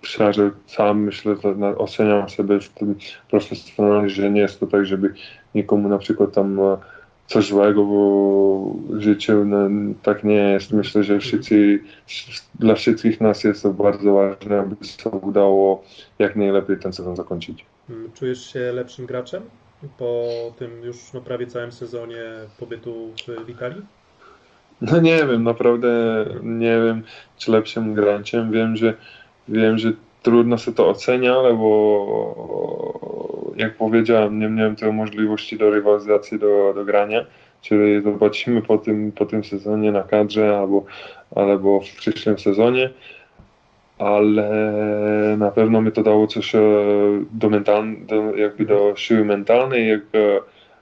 szczerze 0.01 0.51
sam 0.67 0.99
myślę, 0.99 1.35
że 1.43 1.77
oceniam 1.77 2.29
sobie 2.29 2.59
w 2.59 2.69
tym 2.69 2.95
profesjonalnie, 3.29 4.09
że 4.09 4.31
nie 4.31 4.41
jest 4.41 4.59
to 4.59 4.67
tak, 4.67 4.85
żeby 4.85 5.13
nikomu 5.55 5.89
na 5.89 5.97
przykład 5.97 6.31
tam 6.33 6.59
coś 7.27 7.47
złego 7.47 7.85
w 7.85 8.99
życiu, 8.99 9.45
no, 9.45 9.57
tak 10.03 10.23
nie 10.23 10.35
jest. 10.35 10.71
Myślę, 10.71 11.03
że 11.03 11.19
wszyscy, 11.19 11.79
dla 12.59 12.75
wszystkich 12.75 13.21
nas 13.21 13.43
jest 13.43 13.63
to 13.63 13.73
bardzo 13.73 14.13
ważne, 14.13 14.59
aby 14.59 14.75
się 14.85 15.09
udało 15.09 15.83
jak 16.19 16.35
najlepiej 16.35 16.79
ten 16.79 16.93
sezon 16.93 17.15
zakończyć. 17.15 17.65
Mm, 17.89 18.11
Czujesz 18.11 18.53
się 18.53 18.71
lepszym 18.71 19.05
graczem 19.05 19.43
po 19.97 20.25
tym 20.57 20.83
już 20.83 21.13
no, 21.13 21.21
prawie 21.21 21.47
całym 21.47 21.71
sezonie 21.71 22.23
pobytu 22.59 23.11
w 23.45 23.49
Italii? 23.49 23.81
No 24.81 24.99
nie 24.99 25.17
wiem, 25.17 25.43
naprawdę 25.43 26.25
nie 26.43 26.81
wiem, 26.81 27.03
czy 27.37 27.51
lepszym 27.51 27.93
graczem. 27.93 28.51
Wiem, 28.51 28.75
że 28.75 28.93
wiem, 29.47 29.77
że 29.77 29.91
trudno 30.23 30.57
się 30.57 30.73
to 30.73 30.89
ocenia, 30.89 31.35
ale 31.35 31.53
bo 31.53 33.34
jak 33.55 33.75
powiedziałem, 33.77 34.39
nie 34.39 34.49
miałem 34.49 34.75
tej 34.75 34.93
możliwości 34.93 35.57
do 35.57 35.69
rywalizacji, 35.69 36.39
do, 36.39 36.73
do 36.75 36.85
grania. 36.85 37.25
Czyli 37.61 38.01
zobaczymy 38.01 38.61
po 38.61 38.77
tym, 38.77 39.11
po 39.11 39.25
tym 39.25 39.43
sezonie 39.43 39.91
na 39.91 40.03
kadrze 40.03 40.57
albo, 40.57 40.85
albo 41.35 41.79
w 41.79 41.95
przyszłym 41.95 42.39
sezonie. 42.39 42.89
Ale 43.97 44.49
na 45.37 45.51
pewno 45.51 45.81
mi 45.81 45.91
to 45.91 46.03
dało 46.03 46.27
coś 46.27 46.55
e, 46.55 46.59
do, 47.31 47.49
mental, 47.49 47.85
do, 48.07 48.35
jakby 48.35 48.65
do 48.65 48.93
siły 48.95 49.25
mentalnej, 49.25 49.89
jak 49.89 50.01
e, 50.01 50.39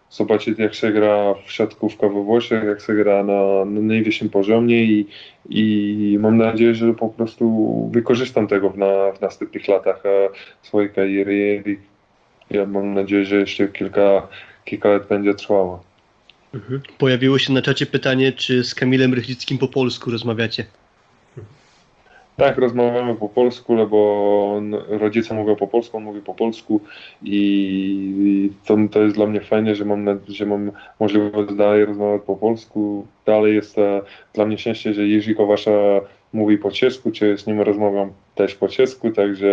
zobaczyć 0.10 0.60
jak 0.60 0.74
się 0.74 0.92
gra 0.92 1.34
w 1.46 1.52
siatkówkę 1.52 2.10
we 2.10 2.24
Włoszech, 2.24 2.64
jak 2.64 2.82
się 2.82 2.94
gra 2.94 3.24
na, 3.24 3.66
na 3.66 3.82
najwyższym 3.82 4.30
poziomie 4.30 4.84
i, 4.84 5.08
i 5.50 6.18
mam 6.20 6.38
nadzieję, 6.38 6.76
że 6.76 6.94
po 6.94 7.10
prostu 7.10 7.90
wykorzystam 7.94 8.48
tego 8.48 8.70
w, 8.70 8.78
na, 8.78 9.12
w 9.12 9.22
następnych 9.22 9.68
latach 9.68 10.06
e, 10.06 10.30
swojej 10.62 10.90
kariery. 10.90 11.64
Ja 12.54 12.66
mam 12.66 12.94
nadzieję, 12.94 13.26
że 13.26 13.36
jeszcze 13.36 13.68
kilka, 13.68 14.28
kilka 14.66 14.90
lat 14.90 15.08
będzie 15.08 15.34
trwało. 15.34 15.84
Mhm. 16.54 16.82
Pojawiło 16.98 17.40
się 17.40 17.54
na 17.54 17.62
czacie 17.62 17.86
pytanie, 17.86 18.32
czy 18.32 18.64
z 18.64 18.76
Kamilem 18.76 19.14
Rychlickim 19.14 19.58
po 19.58 19.68
polsku 19.68 20.12
rozmawiacie? 20.12 20.66
Tak, 22.38 22.58
rozmawiamy 22.58 23.16
po 23.16 23.30
polsku, 23.30 23.88
bo 23.88 24.54
on, 24.58 24.74
rodzice 24.74 25.34
mówią 25.34 25.56
po 25.56 25.68
polsku, 25.68 25.98
on 25.98 26.04
mówi 26.04 26.22
po 26.22 26.34
polsku 26.34 26.82
i 27.24 28.50
to, 28.66 28.78
to 28.92 29.02
jest 29.02 29.16
dla 29.16 29.26
mnie 29.26 29.42
fajne, 29.42 29.76
że 29.76 29.86
mam, 29.86 30.20
że 30.28 30.46
mam 30.46 30.72
możliwość 31.00 31.54
dalej 31.54 31.86
rozmawiać 31.86 32.22
po 32.26 32.36
polsku. 32.36 33.08
Dalej 33.26 33.56
jest 33.56 33.78
e, 33.78 34.02
dla 34.34 34.46
mnie 34.46 34.58
szczęście, 34.58 34.94
że 34.94 35.08
Jerzy 35.08 35.36
Kowasza 35.36 35.72
mówi 36.34 36.58
po 36.58 36.72
czesku, 36.72 37.12
czy 37.12 37.38
z 37.38 37.48
nim 37.48 37.62
rozmawiam 37.62 38.12
też 38.36 38.56
po 38.56 38.68
czesku, 38.68 39.12
także 39.12 39.48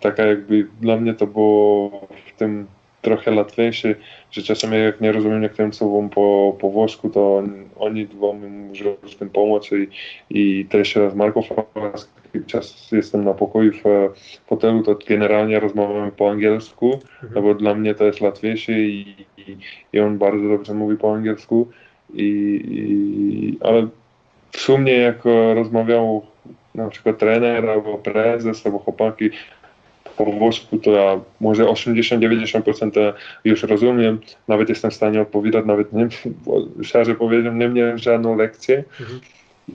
taka 0.00 0.26
jakby 0.26 0.66
dla 0.80 0.96
mnie 0.96 1.14
to 1.14 1.26
było 1.26 1.90
w 2.26 2.38
tym 2.38 2.66
trochę 3.02 3.34
łatwiejsze, 3.34 3.94
że 4.30 4.42
czasami 4.42 4.78
jak 4.78 5.00
nie 5.00 5.12
rozumiem 5.12 5.40
niektórym 5.40 5.72
słowom 5.72 6.10
po, 6.10 6.56
po 6.60 6.70
włosku, 6.70 7.10
to 7.10 7.36
on, 7.36 7.64
oni 7.78 8.06
dwa 8.06 8.32
mi 8.32 8.48
muszą 8.48 8.84
w 9.02 9.14
tym 9.14 9.30
pomóc 9.30 9.70
i, 9.72 9.88
i 10.30 10.64
też 10.64 10.94
z 11.12 11.14
Marko 11.14 11.42
Fałaski, 11.42 12.44
czas 12.46 12.92
jestem 12.92 13.24
na 13.24 13.34
pokoju 13.34 13.72
w 13.72 13.86
e, 13.86 14.08
hotelu, 14.46 14.82
to 14.82 14.96
generalnie 15.08 15.60
rozmawiamy 15.60 16.12
po 16.12 16.30
angielsku, 16.30 16.98
no 17.34 17.42
bo 17.42 17.54
dla 17.54 17.74
mnie 17.74 17.94
to 17.94 18.04
jest 18.04 18.20
łatwiejsze 18.20 18.72
i, 18.72 19.16
i, 19.38 19.56
i 19.92 20.00
on 20.00 20.18
bardzo 20.18 20.48
dobrze 20.48 20.74
mówi 20.74 20.96
po 20.96 21.14
angielsku, 21.14 21.68
i, 22.14 22.22
i, 22.70 23.58
ale 23.60 23.88
w 24.52 24.60
sumie 24.60 24.92
jak 24.92 25.26
e, 25.26 25.54
rozmawiał 25.54 26.26
na 26.74 26.88
przykład 26.88 27.18
trener 27.18 27.70
albo 27.70 27.98
prezes 27.98 28.66
albo 28.66 28.78
chłopaki 28.78 29.30
po 30.16 30.24
włosku, 30.24 30.78
to 30.78 30.90
ja 30.90 31.20
może 31.40 31.64
80-90% 31.64 33.12
już 33.44 33.62
rozumiem, 33.62 34.20
nawet 34.48 34.68
jestem 34.68 34.90
w 34.90 34.94
stanie 34.94 35.20
odpowiadać, 35.20 35.64
nawet 35.66 35.92
nie, 35.92 36.08
bo 36.46 36.66
szczerze 36.82 37.14
powiedziałem, 37.14 37.58
nie 37.58 37.68
miałem 37.68 37.98
żadną 37.98 38.36
lekcję 38.36 38.84
Mhm. 39.00 39.20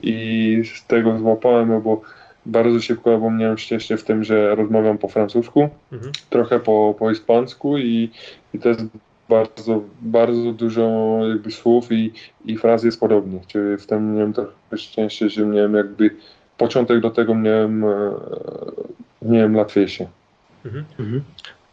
i 0.02 0.62
z 0.76 0.86
tego 0.86 1.18
złapałem, 1.18 1.82
bo 1.82 2.00
bardzo 2.46 2.80
szybko, 2.80 3.18
bo 3.18 3.30
miałem 3.30 3.58
szczęście 3.58 3.96
w 3.96 4.04
tym, 4.04 4.24
że 4.24 4.54
rozmawiam 4.54 4.98
po 4.98 5.08
francusku, 5.08 5.68
Mhm. 5.92 6.12
trochę 6.30 6.60
po, 6.60 6.94
po 6.98 7.10
hiszpańsku 7.10 7.78
i, 7.78 8.10
i 8.54 8.58
to 8.58 8.68
jest 8.68 8.80
bardzo, 9.28 9.82
bardzo 10.00 10.52
dużo 10.52 11.18
jakby 11.28 11.50
słów 11.50 11.92
i, 11.92 12.12
i 12.44 12.56
fraz 12.56 12.84
jest 12.84 13.00
podobnych, 13.00 13.46
czyli 13.46 13.76
w 13.76 13.86
tym 13.86 14.14
miałem 14.14 14.32
trochę 14.32 14.52
szczęście, 14.76 15.30
że 15.30 15.46
miałem 15.46 15.74
jakby 15.74 16.10
początek 16.58 17.00
do 17.00 17.10
tego 17.10 17.34
miałem, 17.34 17.84
e, 17.84 18.12
miałem 19.22 19.56
łatwiejszy. 19.56 20.06
Mhm. 20.66 20.84
Mhm. 20.98 21.22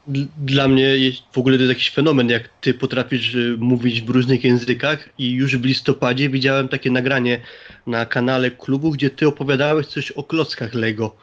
Dl- 0.10 0.28
Dla 0.38 0.68
mnie 0.68 0.84
jest, 0.84 1.22
w 1.32 1.38
ogóle 1.38 1.58
to 1.58 1.64
jest 1.64 1.74
jakiś 1.74 1.92
fenomen, 1.92 2.30
jak 2.30 2.50
ty 2.62 2.74
potrafisz 2.74 3.36
y, 3.36 3.56
mówić 3.60 4.02
w 4.02 4.10
różnych 4.10 4.44
językach 4.44 5.10
i 5.18 5.32
już 5.32 5.58
w 5.58 5.66
listopadzie 5.66 6.30
widziałem 6.30 6.68
takie 6.68 6.92
nagranie 6.92 7.42
na 7.88 8.06
kanale 8.06 8.52
klubu, 8.52 8.92
gdzie 8.92 9.10
ty 9.10 9.28
opowiadałeś 9.28 9.88
coś 9.88 10.12
o 10.12 10.24
klockach 10.24 10.74
Lego. 10.74 11.16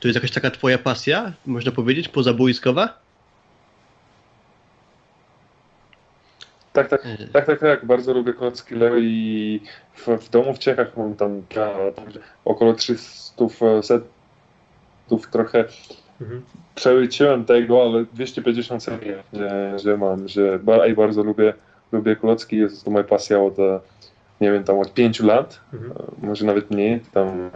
To 0.00 0.08
jest 0.08 0.14
jakaś 0.14 0.30
taka 0.30 0.50
twoja 0.50 0.78
pasja, 0.78 1.32
można 1.46 1.72
powiedzieć, 1.72 2.08
pozaboiskowa? 2.08 3.00
Tak, 6.72 6.88
tak, 6.88 7.06
E, 7.06 7.26
tak, 7.32 7.46
tak, 7.46 7.60
tak, 7.60 7.84
bardzo 7.84 8.12
lubię 8.14 8.32
klocki 8.34 8.74
Lego 8.74 8.96
i 8.98 9.60
w, 9.94 10.06
w 10.08 10.30
domu 10.30 10.54
w 10.54 10.58
Czechach 10.58 10.96
mam 10.96 11.14
tam 11.14 11.42
około 12.44 12.74
300 12.74 13.44
setów, 13.82 15.30
trochę 15.30 15.64
Mhm. 16.20 16.42
przeliczyłem 16.74 17.44
tego, 17.44 17.82
ale 17.82 18.04
250 18.04 18.82
serii, 18.82 19.12
że, 19.32 19.78
że 19.78 19.96
mam, 19.96 20.28
że 20.28 20.58
ba- 20.58 20.86
i 20.86 20.94
bardzo 20.94 21.22
lubię, 21.22 21.54
lubię 21.92 22.16
klocki, 22.16 22.56
jest 22.56 22.84
to 22.84 22.90
moja 22.90 23.04
pasja 23.04 23.40
od, 23.42 23.58
e, 23.58 23.80
nie 24.40 24.52
wiem, 24.52 24.64
tam 24.64 24.78
od 24.78 24.94
5 24.94 25.20
lat, 25.20 25.60
Mhm. 25.72 25.92
e, 25.92 26.26
może 26.26 26.44
nawet 26.46 26.70
mniej, 26.70 27.00
tam 27.12 27.50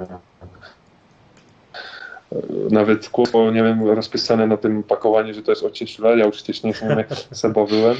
nawet 2.71 3.09
kółko, 3.09 3.51
nie 3.51 3.63
wiem, 3.63 3.89
rozpisane 3.89 4.47
na 4.47 4.57
tym 4.57 4.83
pakowaniu, 4.83 5.35
że 5.35 5.43
to 5.43 5.53
jest 5.53 5.63
od 5.65 5.73
10 5.73 5.99
lat, 5.99 6.19
ja 6.19 6.31
wcześniejszym 6.31 6.89
sobie 7.33 7.67
byłem. 7.67 7.97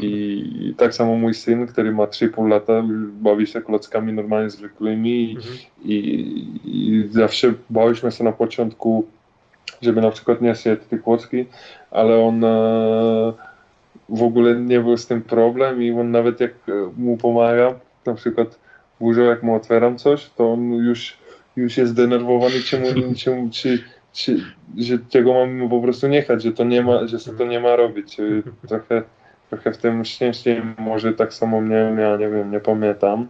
I 0.00 0.74
tak 0.76 0.94
samo 0.94 1.16
mój 1.16 1.34
syn, 1.34 1.66
który 1.66 1.92
ma 1.92 2.04
3,5 2.04 2.48
lata, 2.48 2.82
bawi 3.12 3.46
się 3.46 3.60
klockami 3.60 4.12
normalnie 4.12 4.50
zwykłymi 4.50 5.36
Mhm. 5.36 5.56
i, 5.84 5.94
i 6.64 7.08
zawsze 7.10 7.54
bałyśmy 7.70 8.12
się 8.12 8.24
na 8.24 8.32
początku, 8.32 9.06
żeby 9.82 10.00
na 10.00 10.10
przykład 10.10 10.40
nie 10.40 10.54
zjadł 10.54 10.82
te 10.90 10.98
klocki, 10.98 11.44
ale 11.90 12.18
on 12.24 12.44
e, 12.44 13.32
w 14.08 14.22
ogóle 14.22 14.56
nie 14.56 14.80
był 14.80 14.96
z 14.96 15.06
tym 15.06 15.22
problem 15.22 15.82
i 15.82 15.90
on 15.92 16.10
nawet 16.10 16.40
jak 16.40 16.52
mu 16.96 17.16
pomaga, 17.16 17.74
na 18.06 18.14
przykład 18.14 18.58
burzo 19.00 19.22
jak 19.22 19.42
mu 19.42 19.54
otwieram 19.54 19.98
coś, 19.98 20.30
to 20.36 20.52
on 20.52 20.72
już, 20.72 21.16
już 21.56 21.76
jest 21.76 21.92
zdenerwowany, 21.92 22.60
czemu, 22.60 22.84
czemu, 23.16 23.50
czy, 23.50 23.78
czy, 24.12 24.36
że 24.78 24.98
tego 24.98 25.34
mamy 25.34 25.68
po 25.68 25.80
prostu 25.80 26.08
nie 26.08 26.22
chać, 26.22 26.42
że 26.42 26.52
to 26.52 26.64
nie 26.64 26.82
ma, 26.82 27.06
że 27.06 27.18
to 27.38 27.46
nie 27.46 27.60
ma 27.60 27.76
robić. 27.76 28.20
E, 28.20 28.22
Trochę, 28.68 29.02
trochę 29.50 29.72
w 29.72 29.76
tym 29.78 30.04
szczęście 30.04 30.62
może 30.78 31.12
tak 31.12 31.34
samo 31.34 31.60
miałem, 31.60 31.98
ja 31.98 32.16
nie 32.16 32.28
wiem, 32.28 32.50
nie 32.50 32.60
pamiętam. 32.60 33.28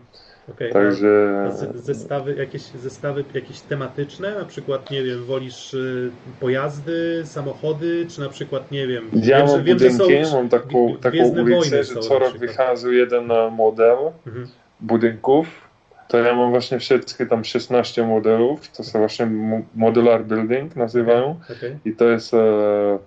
A- 0.49 0.73
Także 0.73 1.51
zestawy, 1.75 2.35
jakieś 2.35 2.63
zestawy 2.63 3.25
jakieś 3.35 3.61
tematyczne, 3.61 4.35
na 4.39 4.45
przykład, 4.45 4.91
nie 4.91 5.03
wiem, 5.03 5.25
wolisz 5.25 5.75
y, 5.75 6.11
pojazdy, 6.41 7.23
samochody, 7.25 8.07
czy 8.11 8.21
na 8.21 8.29
przykład, 8.29 8.71
nie 8.71 8.87
wiem, 8.87 9.11
ja 9.15 9.39
wiem, 9.39 9.47
mam 9.47 9.65
wiem, 9.65 9.79
że 9.79 9.91
są... 9.91 9.99
budynki, 10.05 10.33
mam 10.33 10.49
taką, 10.49 10.97
taką 11.01 11.19
ulicę, 11.43 11.85
że 11.85 11.95
co 11.95 12.19
rok 12.19 12.39
wychází 12.39 12.97
jeden 12.97 13.27
model 13.57 13.97
Mhm. 14.27 14.49
budynków. 14.81 15.72
To 16.13 16.19
ja 16.19 16.35
mam 16.35 16.51
właśnie 16.51 16.79
wszystkie 16.79 17.27
tam 17.27 17.45
16 17.45 18.07
modelów, 18.07 18.69
to 18.69 18.85
są 18.85 18.99
właśnie 18.99 19.27
mo- 19.27 19.63
modular 19.75 20.25
building 20.25 20.77
nazywają. 20.77 21.41
Okej. 21.57 21.79
i 21.85 21.93
to 21.93 22.05
jest 22.05 22.35
e, 22.35 22.99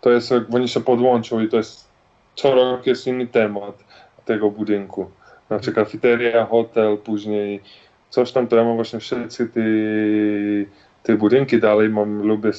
to 0.00 0.10
jest, 0.10 0.30
jak 0.30 0.54
oni 0.54 0.68
się 0.68 0.80
podłączą 0.80 1.40
i 1.40 1.48
to 1.48 1.56
jest 1.56 1.88
co 2.34 2.54
rok 2.54 2.86
jest 2.86 3.06
inny 3.06 3.26
temat 3.26 3.84
tego 4.24 4.50
budynku. 4.50 5.10
Na 5.50 5.58
przykład 5.58 5.86
kafeteria, 5.86 6.46
hotel, 6.46 6.98
później 6.98 7.60
coś 8.10 8.32
tam, 8.32 8.46
to 8.46 8.56
ja 8.56 8.64
mam 8.64 8.76
właśnie 8.76 9.00
wszystkie 9.00 9.46
te, 9.46 9.60
te 11.02 11.16
budynki. 11.16 11.60
Dalej 11.60 11.88
mam, 11.88 12.22
lubię 12.22 12.52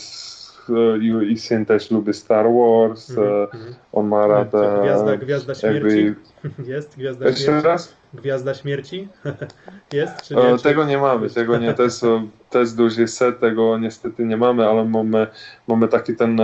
i, 1.02 1.32
i 1.32 1.40
syn 1.40 1.66
też 1.66 1.92
lubi 1.92 2.14
Star 2.14 2.46
Wars, 2.46 3.10
mhm. 3.10 3.48
on 3.94 4.08
ma 4.08 4.28
rad 4.28 4.52
Co, 4.52 4.82
Gwiazda, 4.82 5.18
gwiazda 5.18 5.56
śmierci? 5.56 6.06
jakby... 6.06 6.64
Jest 6.74 6.98
Gwiazda 6.98 7.28
Jeszcze 7.28 7.44
śmierci? 7.44 7.68
raz? 7.68 7.94
Gwiazda 8.14 8.54
śmierci? 8.54 9.08
jest, 9.94 10.22
czy 10.22 10.36
nie? 10.36 10.42
E, 10.42 10.58
Czy... 10.58 10.64
Tego 10.64 10.86
nie 10.86 10.98
mamy, 10.98 11.30
tego 11.30 11.58
nie, 11.58 11.74
to 11.74 11.84
jest, 11.84 12.04
e, 12.04 12.28
to 12.50 12.60
jest 12.60 12.78
duży 12.78 13.08
set, 13.08 13.40
tego 13.40 13.78
niestety 13.78 14.26
nie 14.26 14.38
mamy, 14.38 14.68
ale 14.68 14.86
mamy, 14.86 15.28
mamy 15.68 15.88
taki 15.88 16.16
ten, 16.16 16.42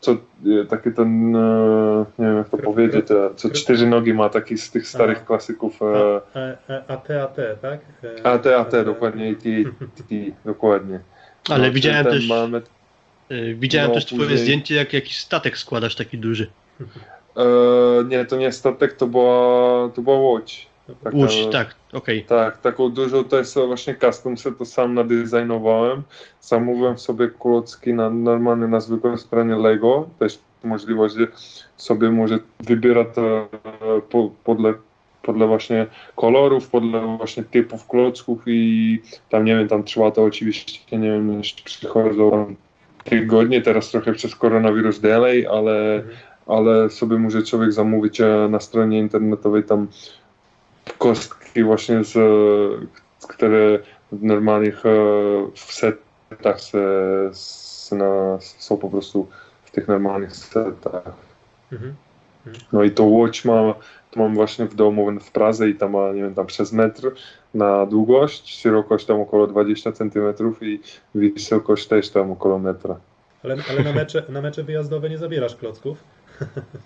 co, 0.00 0.16
taki 0.68 0.92
ten, 0.92 1.32
nie 2.18 2.26
wiem 2.26 2.36
jak 2.36 2.48
to 2.48 2.58
powiedzieć, 2.58 3.06
co 3.36 3.50
cztery 3.50 3.86
nogi 3.86 4.14
ma, 4.14 4.28
taki 4.28 4.58
z 4.58 4.70
tych 4.70 4.88
starych 4.88 5.18
A. 5.18 5.26
klasyków, 5.26 5.80
A, 5.82 5.84
e, 6.38 6.58
a, 6.68 6.72
a, 6.72 6.94
AT, 6.94 7.10
AT, 7.10 7.36
tak? 7.62 7.80
E, 8.24 8.26
AT, 8.26 8.46
AT, 8.46 8.84
dokładnie, 8.84 9.36
ti, 9.36 9.64
dokładnie. 10.44 11.00
Ale 11.50 11.66
No, 11.66 11.72
widziałem 11.72 12.04
też, 12.04 12.28
Mamy, 12.28 12.62
widziałem 13.54 13.88
no, 13.88 13.94
też 13.94 14.06
twoje 14.06 14.20
później- 14.22 14.38
zdjęcie, 14.38 14.74
jak 14.74 14.92
jakiś 14.92 15.16
statek 15.18 15.58
składasz 15.58 15.96
taki 15.96 16.18
duży. 16.18 16.46
e, 17.36 17.44
nie, 18.08 18.24
to 18.24 18.36
nie 18.36 18.52
statek, 18.52 18.92
to 18.92 19.06
była, 19.06 19.88
to 19.94 20.02
była 20.02 20.16
łódź. 20.16 20.66
Taka- 21.04 21.16
Łódź, 21.16 21.46
tak, 21.52 21.74
okej. 21.92 22.24
Tak, 22.24 22.60
taką 22.60 22.88
dużą 22.88 23.24
to 23.24 23.38
jest 23.38 23.54
właśnie 23.54 23.94
custom 23.94 24.36
set, 24.36 24.58
to 24.58 24.64
sam 24.64 24.94
nadizajnowałem. 24.94 26.02
Zamówiłem 26.40 26.98
sobie 26.98 27.28
klocki 27.40 27.94
na 27.94 28.10
normalnie 28.10 28.66
na 28.66 28.80
zwykłej 28.80 29.18
stronie 29.18 29.56
Lego. 29.56 30.08
Też 30.18 30.38
możliwość, 30.64 31.14
że 31.14 31.26
sobie 31.76 32.10
może 32.10 32.38
wybierać 32.60 33.08
e, 33.16 33.46
po, 34.10 34.30
podle, 34.44 34.74
podle 35.22 35.46
właśnie 35.46 35.86
kolorów, 36.16 36.68
podle 36.68 37.16
właśnie 37.16 37.42
typów 37.44 37.88
klocków 37.88 38.42
i 38.46 39.00
tam 39.30 39.44
nie 39.44 39.56
wiem, 39.56 39.68
tam 39.68 39.84
trwa 39.84 40.10
to 40.10 40.24
oczywiście, 40.24 40.98
nie 40.98 41.10
wiem, 41.10 41.38
jeszcze 41.38 41.62
przychodzą 41.64 42.54
tygodnie, 43.04 43.62
teraz 43.62 43.90
trochę 43.90 44.12
przez 44.12 44.36
koronawirus 44.36 45.00
dalej, 45.00 45.46
ale 45.46 46.02
ale 46.46 46.90
sobie 46.90 47.18
może 47.18 47.42
człowiek 47.42 47.72
zamówić 47.72 48.20
e, 48.20 48.48
na 48.50 48.60
stronie 48.60 48.98
internetowej 48.98 49.64
tam 49.64 49.88
kostki 50.98 51.64
właśnie 51.64 52.04
z, 52.04 52.14
które 53.28 53.78
w 54.12 54.22
normalnych 54.22 54.86
e, 54.86 54.90
w 55.54 55.72
setach 55.72 56.60
se, 56.60 56.80
se 57.32 57.96
na, 57.96 58.38
są 58.40 58.76
po 58.76 58.90
prostu 58.90 59.28
w 59.64 59.70
tych 59.70 59.88
normalnych 59.88 60.36
setach. 60.36 61.12
Mhm. 61.72 61.94
No 62.72 62.84
i 62.84 62.90
to 62.90 63.02
łódź 63.02 63.44
ma, 63.44 63.74
to 64.10 64.20
mam 64.20 64.34
właśnie 64.34 64.66
w 64.66 64.74
domu 64.74 65.20
w 65.20 65.30
Pradze 65.30 65.68
i 65.68 65.74
tam 65.74 65.92
ma, 65.92 66.12
nie 66.12 66.22
wiem, 66.22 66.34
tam 66.34 66.46
przez 66.46 66.72
metr 66.72 67.12
na 67.54 67.86
długość, 67.86 68.60
szerokość 68.60 69.06
tam 69.06 69.20
około 69.20 69.46
20 69.46 69.92
cm 69.92 70.34
i 70.62 70.80
wysokość 71.14 71.86
też 71.86 72.10
tam 72.10 72.30
około 72.30 72.58
metra. 72.58 72.96
Ale, 73.44 73.56
ale 73.70 73.82
na, 73.82 73.92
mecze, 73.92 74.22
na 74.28 74.40
mecze 74.40 74.62
wyjazdowe 74.62 75.10
nie 75.10 75.18
zabierasz 75.18 75.56
klocków? 75.56 75.98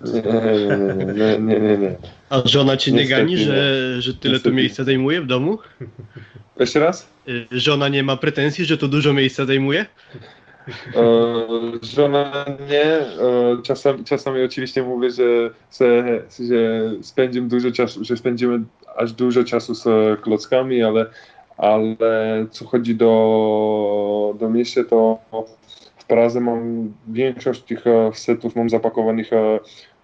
Nie, 0.04 0.22
nie, 0.22 0.66
nie, 0.76 1.14
nie, 1.14 1.38
nie, 1.38 1.60
nie, 1.60 1.78
nie. 1.78 1.96
A 2.30 2.42
żona 2.44 2.76
cię 2.76 2.92
nie 2.92 3.08
gani, 3.08 3.34
nie. 3.34 3.38
że, 3.38 4.02
że 4.02 4.14
tyle 4.14 4.34
Niestety 4.34 4.50
tu 4.50 4.56
miejsca 4.56 4.84
zajmuje 4.84 5.20
w 5.20 5.26
domu? 5.26 5.58
Jeszcze 6.60 6.80
raz? 6.80 7.08
Y, 7.28 7.46
Żona 7.50 7.88
nie 7.88 8.02
ma 8.02 8.16
pretensji, 8.16 8.64
że 8.64 8.78
to 8.78 8.88
dużo 8.88 9.12
miejsca 9.12 9.46
zajmuje? 9.46 9.86
E, 10.96 11.46
żona 11.82 12.44
nie. 12.70 12.84
E, 12.84 13.06
czasami, 13.62 14.04
czasami 14.04 14.42
oczywiście 14.42 14.82
mówię, 14.82 15.10
że, 15.10 15.50
że, 15.78 16.22
że 16.48 16.90
spędzimy 17.02 17.48
dużo 17.48 17.72
czasu, 17.72 18.04
że 18.04 18.16
spędzimy 18.16 18.60
aż 18.96 19.12
dużo 19.12 19.44
czasu 19.44 19.74
z 19.74 19.84
klockami, 20.20 20.82
ale, 20.82 21.06
ale 21.56 22.46
co 22.50 22.66
chodzi 22.66 22.94
do, 22.94 24.34
do 24.38 24.50
mieścia, 24.50 24.84
to 24.84 25.18
w 25.96 26.04
Pradze 26.04 26.40
mam 26.40 26.92
większość 27.08 27.62
tych 27.62 27.86
e, 27.86 28.10
setów 28.14 28.56
mam 28.56 28.70
zapakowanych 28.70 29.30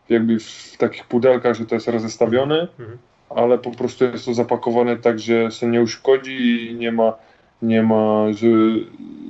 jakby 0.09 0.39
w 0.39 0.77
takich 0.78 1.05
pudelkach, 1.07 1.55
że 1.57 1.66
to 1.66 1.74
jest 1.74 1.89
rozestawione, 1.89 2.69
Mhm. 2.78 2.99
ale 3.31 3.59
po 3.59 3.70
prostu 3.70 4.05
jest 4.05 4.24
to 4.24 4.35
zapakowane 4.35 4.97
tak, 4.97 5.19
że 5.19 5.51
się 5.51 5.66
nie 5.66 5.82
uszkodzi 5.82 6.66
i 6.70 6.74
nie 6.74 6.93
ma, 6.93 7.12
nie 7.62 7.82
ma 7.82 8.27
że, 8.32 8.47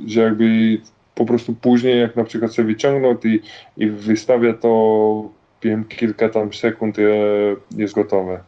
że 0.06 0.20
jakby 0.20 0.78
po 1.14 1.24
prostu 1.24 1.54
później, 1.54 2.00
jak 2.00 2.16
na 2.16 2.24
przykład 2.24 2.54
sobie 2.54 2.68
wyciągnął 2.68 3.16
i, 3.24 3.40
i 3.76 3.90
wystawia 3.90 4.54
to 4.54 5.30
wiem, 5.62 5.84
kilka 5.84 6.28
tam 6.28 6.52
sekund 6.52 6.98
e, 6.98 7.02
jest 7.76 7.94
gotowe. 7.94 8.40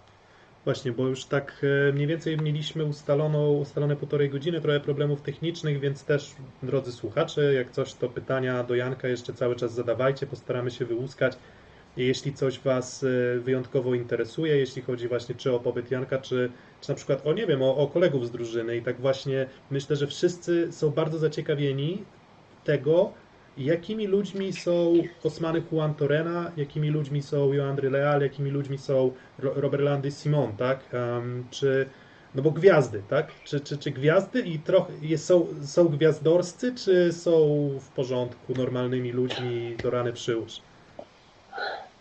Właśnie, 0.65 0.93
bo 0.93 1.07
już 1.07 1.25
tak 1.25 1.67
e, 1.89 1.93
mniej 1.93 2.07
więcej 2.07 2.37
mieliśmy 2.37 2.85
ustaloną, 2.85 3.53
ustalone 3.53 3.97
półtorej 3.97 4.31
godziny, 4.31 4.61
trochę 4.61 4.81
problemów 4.81 5.23
technicznych, 5.23 5.81
więc 5.81 6.05
też, 6.05 6.35
drodzy 6.63 6.93
słuchacze, 6.93 7.55
jak 7.55 7.71
coś, 7.71 7.95
to 7.95 8.09
pytania 8.09 8.65
do 8.65 8.75
Janka 8.75 9.09
jeszcze 9.09 9.33
cały 9.33 9.57
czas 9.57 9.75
zadawajcie, 9.75 10.27
postaramy 10.27 10.71
się 10.71 10.85
wyłuskać. 10.85 11.39
Jeśli 11.97 12.33
coś 12.33 12.59
Was 12.59 13.05
e, 13.05 13.39
wyjątkowo 13.39 13.95
interesuje, 13.95 14.57
jeśli 14.57 14.83
chodzi 14.83 15.09
właśnie 15.09 15.35
czy 15.35 15.53
o 15.53 15.61
pobyt 15.61 15.91
Janka, 15.91 16.19
czy, 16.19 16.51
czy 16.81 16.89
na 16.89 16.95
przykład 16.95 17.27
o, 17.27 17.33
nie 17.33 17.47
wiem, 17.47 17.63
o, 17.63 17.77
o 17.77 17.87
kolegów 17.87 18.27
z 18.27 18.31
drużyny 18.31 18.77
i 18.77 18.83
tak 18.83 19.01
właśnie 19.01 19.47
myślę, 19.71 19.97
że 19.97 20.07
wszyscy 20.07 20.73
są 20.73 20.91
bardzo 20.91 21.19
zaciekawieni 21.19 22.05
tego, 22.67 23.13
jakimi 23.59 24.07
ludźmi 24.07 24.53
są 24.53 24.93
Osmany 25.25 25.63
Juan 25.73 25.95
Torrena, 25.95 26.51
jakimi 26.57 26.91
ludźmi 26.91 27.23
są 27.23 27.53
Joandry 27.53 27.91
Leal, 27.91 28.23
jakimi 28.23 28.51
ludźmi 28.51 28.79
są 28.79 29.13
Ro- 29.39 29.53
Robert 29.57 29.83
Landy 29.83 30.11
Simon, 30.11 30.53
tak? 30.57 30.81
Em, 30.95 31.45
czy, 31.51 31.87
no 32.35 32.43
bo 32.43 32.51
gwiazdy, 32.51 33.03
tak? 33.09 33.27
Czy, 33.45 33.61
czy, 33.61 33.79
czy 33.79 33.91
gwiazdy 33.91 34.41
i 34.41 34.59
trochę 34.59 34.93
są, 35.17 35.47
są 35.63 35.89
gwiazdorscy, 35.89 36.75
czy 36.75 37.13
są 37.13 37.31
w 37.81 37.89
porządku 37.89 38.55
normalnymi 38.55 39.13
ludźmi 39.13 39.77
do 39.83 39.91
rany 39.91 40.13
przyłóż? 40.13 40.61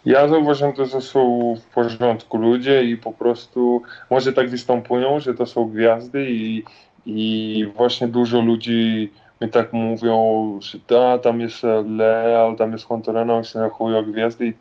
Ja 0.06 0.28
zauważyłem 0.28 0.74
to, 0.74 0.86
że 0.86 1.02
są 1.02 1.56
w 1.56 1.74
porządku 1.74 2.38
ludzie 2.38 2.84
i 2.84 2.98
po 2.98 3.12
prostu 3.14 3.82
może 4.10 4.34
tak 4.34 4.50
występują, 4.50 5.20
że 5.20 5.34
to 5.34 5.46
są 5.46 5.70
gwiazdy 5.70 6.26
i, 6.30 6.64
i 7.06 7.68
właśnie 7.76 8.08
dużo 8.08 8.42
ludzi 8.42 9.12
mi 9.42 9.50
tak 9.50 9.74
mówią, 9.74 10.60
że 10.62 10.78
da, 10.88 11.18
tam 11.18 11.42
jest 11.42 11.64
Leal, 11.86 12.56
tam 12.56 12.72
jest 12.72 12.86
Hontorena, 12.86 13.34
on 13.34 13.44
się 13.44 13.60
rachuje 13.60 14.04
gwiazdy 14.04 14.46
i 14.48 14.54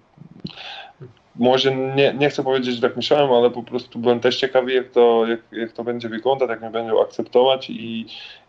może 1.37 1.75
nie, 1.75 2.15
nie 2.15 2.31
chcę 2.31 2.45
powiedzieć, 2.45 2.75
że 2.75 2.83
tak 2.83 2.97
myślałem, 2.97 3.33
ale 3.33 3.51
po 3.51 3.63
prostu 3.63 3.99
byłem 3.99 4.21
też 4.21 4.37
ciekawy, 4.37 4.73
jak 4.73 4.91
to, 4.91 5.27
jak, 5.27 5.41
jak 5.53 5.73
to 5.73 5.85
będzie 5.85 6.09
wyglądać, 6.09 6.51
jak 6.51 6.61
mnie 6.61 6.71
będą 6.71 7.03
akceptować 7.03 7.71
i, 7.71 8.07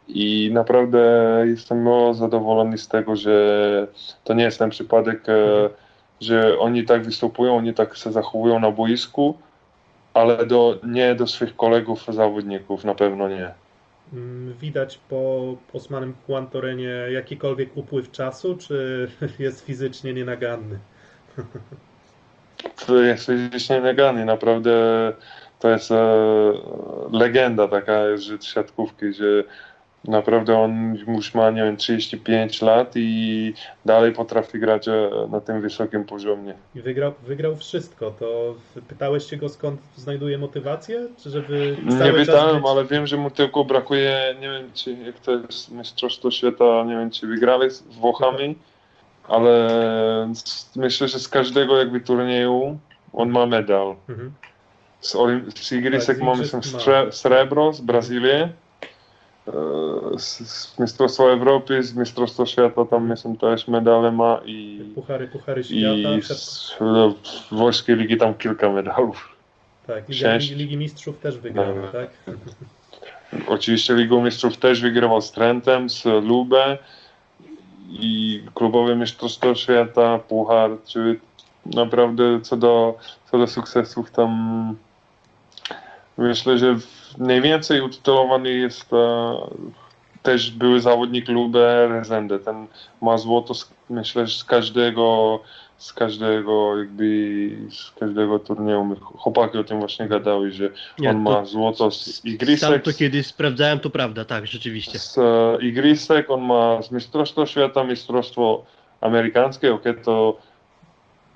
i 0.08 0.50
naprawdę 0.54 1.00
jestem 1.46 1.88
zadowolony 2.14 2.78
z 2.78 2.88
tego, 2.88 3.16
że 3.16 3.88
to 4.24 4.34
nie 4.34 4.44
jest 4.44 4.60
ten 4.60 4.70
przypadek, 4.70 5.30
e, 5.30 5.70
że 6.22 6.60
oni 6.60 6.86
tak 6.86 7.04
występują, 7.04 7.58
oni 7.58 7.74
tak 7.74 7.98
się 7.98 8.12
zachowują 8.12 8.60
na 8.60 8.72
boisku, 8.72 9.38
ale 10.14 10.46
do, 10.46 10.80
nie 10.84 11.16
do 11.16 11.28
swych 11.28 11.56
kolegów 11.56 12.06
zawodników, 12.10 12.84
na 12.84 12.96
pewno 12.96 13.30
nie. 13.30 13.65
Mm, 14.14 14.54
widać 14.54 15.00
po 15.10 15.56
Osmanem 15.74 16.14
Juantorenie 16.28 17.08
jakikolwiek 17.12 17.78
upływ 17.78 18.12
czasu, 18.12 18.58
czy 18.58 19.08
jest 19.40 19.66
fizycznie 19.66 20.14
nienaganny? 20.14 20.80
Jest 22.90 23.26
fizycznie 23.26 23.76
nienaganny, 23.76 24.26
naprawdę 24.26 24.74
to 25.60 25.70
jest 25.70 25.92
e, 25.92 26.06
legenda 27.12 27.68
taka 27.68 28.18
że 28.18 28.38
siatkówki, 28.42 29.14
że 29.14 29.44
naprawdę 30.08 30.58
on 30.60 30.98
już 31.08 31.34
ma, 31.34 31.52
nie 31.52 31.64
wiem, 31.64 31.78
35 31.78 32.62
lat 32.62 32.92
i 32.96 33.54
dalej 33.86 34.12
potrafi 34.12 34.60
grać 34.60 34.88
e, 34.88 35.10
na 35.32 35.42
tym 35.42 35.62
wysokim 35.62 36.04
poziomie. 36.04 36.54
I 36.76 36.82
wygrał, 36.82 37.14
wygrał 37.28 37.56
wszystko. 37.56 38.12
To 38.12 38.56
pytałeś 38.88 39.30
się 39.30 39.38
go 39.38 39.50
skąd 39.50 39.82
znajduje 39.96 40.38
motywację? 40.38 41.08
Czy 41.24 41.30
żeby 41.30 41.78
Nie 41.84 42.14
pytałem, 42.14 42.62
być- 42.62 42.72
ale 42.72 42.86
wiem, 42.86 43.08
że 43.08 43.18
mu 43.18 43.32
tylko 43.32 43.66
brakuje, 43.66 44.36
nie 44.42 44.50
wiem, 44.50 44.72
czy 44.74 44.92
jak 44.94 45.20
to 45.20 45.32
jest 45.32 45.72
Mistrzostwo 45.72 46.32
Świata, 46.32 46.84
nie 46.84 46.96
wiem, 46.96 47.12
czy 47.12 47.28
wygrali 47.28 47.70
z 47.72 47.82
Włochami, 47.82 48.56
ale 49.28 49.70
myślę, 50.76 51.08
że 51.08 51.20
z 51.20 51.28
każdego 51.28 51.78
jakby 51.78 52.00
turnieju 52.00 52.80
on 53.14 53.30
ma 53.30 53.46
medal. 53.46 53.96
Mhm. 54.10 54.32
Z, 55.00 55.16
Olim- 55.16 55.52
z 55.52 56.20
mamy 56.22 56.44
srebro 57.12 57.74
z 57.74 57.82
Brazylii, 57.82 58.48
z, 60.18 60.50
z 60.50 60.80
Mistrzostwa 60.80 61.24
Europy, 61.24 61.84
z 61.84 61.96
Mistrzostwa 61.96 62.46
Świata 62.46 62.86
tam 62.86 63.08
myślę 63.08 63.36
też 63.42 63.68
medale 63.68 64.12
ma 64.12 64.42
i, 64.46 64.92
Puchary, 64.96 65.28
puchary 65.28 65.64
świata. 65.64 66.18
i 66.18 66.22
z 66.22 66.76
no, 66.82 67.14
Włoskiej 67.52 67.96
Ligi 67.96 68.18
tam 68.18 68.34
kilka 68.34 68.70
medalów. 68.70 69.30
tak, 69.88 70.10
Liga, 70.10 70.20
sześć. 70.20 70.52
Ligi 70.52 70.78
Mistrzów 70.78 71.20
też 71.20 71.38
wygrał, 71.38 71.66
Dobra. 71.76 71.92
tak? 71.92 72.10
Oczywiście 73.48 73.94
Ligą 73.96 74.24
Mistrzów 74.26 74.58
też 74.58 74.82
wygrywał 74.82 75.22
z 75.22 75.32
Trentem, 75.32 75.90
z 75.90 76.04
Lubę 76.06 76.78
i 77.90 78.42
klubowe 78.54 78.96
Mistrzostwo 78.96 79.56
Świata, 79.56 80.20
Puchar, 80.20 80.72
czy 80.88 81.20
naprawdę 81.66 82.42
co 82.42 82.58
do, 82.58 82.98
co 83.32 83.38
do 83.38 83.48
sukcesów 83.48 84.12
tam 84.12 84.76
myślę, 86.18 86.58
że 86.58 86.74
w- 86.76 87.05
najwięcej 87.18 87.82
utytułowany 87.82 88.50
jest 88.50 88.94
e, 88.94 89.38
też 90.24 90.52
były 90.52 90.82
zawodnik 90.82 91.30
Lubę 91.30 91.88
Rezende. 91.88 92.40
Ten 92.40 92.68
ma 93.02 93.18
złoto 93.18 93.54
z, 93.54 93.72
myślę, 93.90 94.28
że 94.28 94.38
z 94.40 94.44
każdego 94.44 95.40
z 95.78 95.94
każdego 95.94 96.78
jakby 96.78 97.50
z 97.72 97.92
każdego 97.92 98.40
turnieju. 98.40 98.96
Chłopaki 99.02 99.58
o 99.58 99.64
tym 99.64 99.80
właśnie 99.80 100.08
gadały, 100.08 100.52
że 100.52 100.70
Nie, 101.00 101.10
on 101.10 101.22
ma 101.22 101.46
złoto 101.46 101.92
z 101.92 102.06
Sam 102.06 102.32
Igrisek, 102.32 102.84
to 102.84 102.94
kiedyś 102.94 103.28
sprawdzałem, 103.28 103.80
to 103.80 103.90
prawda, 103.90 104.26
tak, 104.26 104.48
rzeczywiście. 104.48 105.00
z 105.00 105.18
e, 105.18 105.58
Igrisek, 105.62 106.30
on 106.30 106.42
ma 106.42 106.82
z 106.82 106.92
Mistrzostwo 106.92 107.46
Świata, 107.46 107.84
Mistrzostwo 107.84 108.66
Amerykańskie, 109.02 109.74
ok, 109.74 109.84
to 110.04 110.38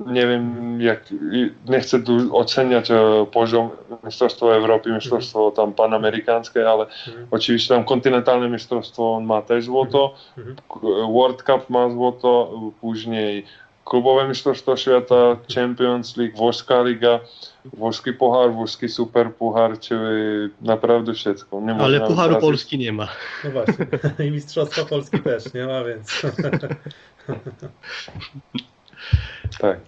nie 0.05 0.27
wiem 0.27 0.77
jak, 0.81 1.11
i 1.11 1.51
nie 1.69 1.79
chcę 1.79 1.99
tu 1.99 2.37
oceniać 2.37 2.91
e, 2.91 3.25
poziom 3.31 3.69
Mistrzostwo 4.03 4.55
Europy, 4.55 4.91
Mistrzostwo 4.91 5.51
tam 5.51 5.73
Panamerykańskie, 5.73 6.69
ale 6.69 6.85
Mhm. 7.07 7.27
oczywiście 7.31 7.75
tam 7.75 7.83
kontynentalne 7.83 8.49
mistrzostwo 8.49 9.13
on 9.13 9.23
ma 9.25 9.41
też 9.41 9.65
złoto, 9.65 10.13
Mhm. 10.37 10.55
K- 10.55 10.79
World 11.13 11.43
Cup 11.43 11.69
ma 11.69 11.89
złoto, 11.89 12.51
później 12.81 13.45
klubowe 13.85 14.27
mistrzostwo 14.27 14.77
świata, 14.77 15.15
Champions 15.55 16.17
League, 16.17 16.37
włoska 16.37 16.81
liga, 16.83 17.19
włoski 17.65 18.13
puchar, 18.13 18.51
włoski 18.51 18.89
super 18.89 19.33
puchar, 19.35 19.79
czyli 19.79 20.49
naprawdę 20.61 21.13
wszystko. 21.13 21.61
Nie 21.61 21.71
Ale 21.73 21.79
można 21.79 22.07
Pucharu 22.07 22.27
obrazić. 22.29 22.41
Polski 22.49 22.77
nie 22.77 22.91
ma. 22.93 23.07
No 23.43 23.51
właśnie. 23.51 23.85
I 24.27 24.31
Mistrzostwa 24.31 24.85
Polski 24.85 25.19
też 25.19 25.53
nie 25.53 25.65
ma, 25.65 25.83
więc 25.83 26.21
Tak. 29.59 29.79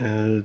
E, 0.00 0.42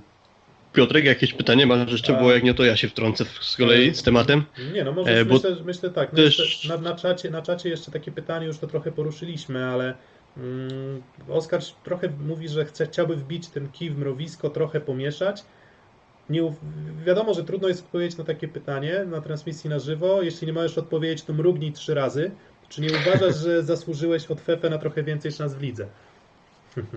Piotrek, 0.73 1.05
jakieś 1.05 1.33
pytanie 1.33 1.67
masz 1.67 1.91
jeszcze, 1.91 2.13
bo 2.13 2.31
jak 2.31 2.43
nie, 2.43 2.53
to 2.53 2.63
ja 2.63 2.77
się 2.77 2.87
wtrącę 2.89 3.25
z 3.41 3.57
kolei 3.57 3.95
z 3.95 4.03
tematem. 4.03 4.43
Nie, 4.73 4.83
no 4.83 4.91
może 4.91 5.11
E, 5.11 5.25
bo 5.25 5.33
myślę, 5.33 5.55
myślę 5.65 5.89
tak. 5.89 6.13
No 6.13 6.17
też- 6.17 6.67
na, 6.69 6.77
na, 6.77 6.95
czacie, 6.95 7.29
na 7.29 7.41
czacie 7.41 7.69
jeszcze 7.69 7.91
takie 7.91 8.11
pytanie, 8.11 8.47
już 8.47 8.57
to 8.57 8.67
trochę 8.67 8.91
poruszyliśmy, 8.91 9.65
ale 9.65 9.93
mm, 10.37 11.01
Oskar 11.29 11.61
trochę 11.83 12.09
mówi, 12.27 12.47
że 12.47 12.65
chce, 12.65 12.85
chciałby 12.85 13.15
wbić 13.15 13.47
ten 13.47 13.69
kij 13.71 13.89
w 13.89 13.97
mrowisko, 13.97 14.49
trochę 14.49 14.81
pomieszać. 14.81 15.43
Nie, 16.29 16.53
wiadomo, 17.05 17.33
że 17.33 17.43
trudno 17.43 17.67
jest 17.67 17.83
odpowiedzieć 17.85 18.17
na 18.17 18.23
takie 18.23 18.47
pytanie 18.47 19.05
na 19.05 19.21
transmisji 19.21 19.69
na 19.69 19.79
żywo. 19.79 20.21
Jeśli 20.21 20.47
nie 20.47 20.53
możesz 20.53 20.77
odpowiedzieć, 20.77 21.23
to 21.23 21.33
mrugnij 21.33 21.71
trzy 21.71 21.93
razy. 21.93 22.31
Czy 22.69 22.81
nie 22.81 22.89
uważasz, 22.89 23.35
że 23.35 23.63
zasłużyłeś 23.63 24.25
od 24.25 24.41
Fefe 24.41 24.69
na 24.69 24.77
trochę 24.77 25.03
więcej 25.03 25.31
szans 25.31 25.53
w 25.53 25.61
lidze? 25.61 25.87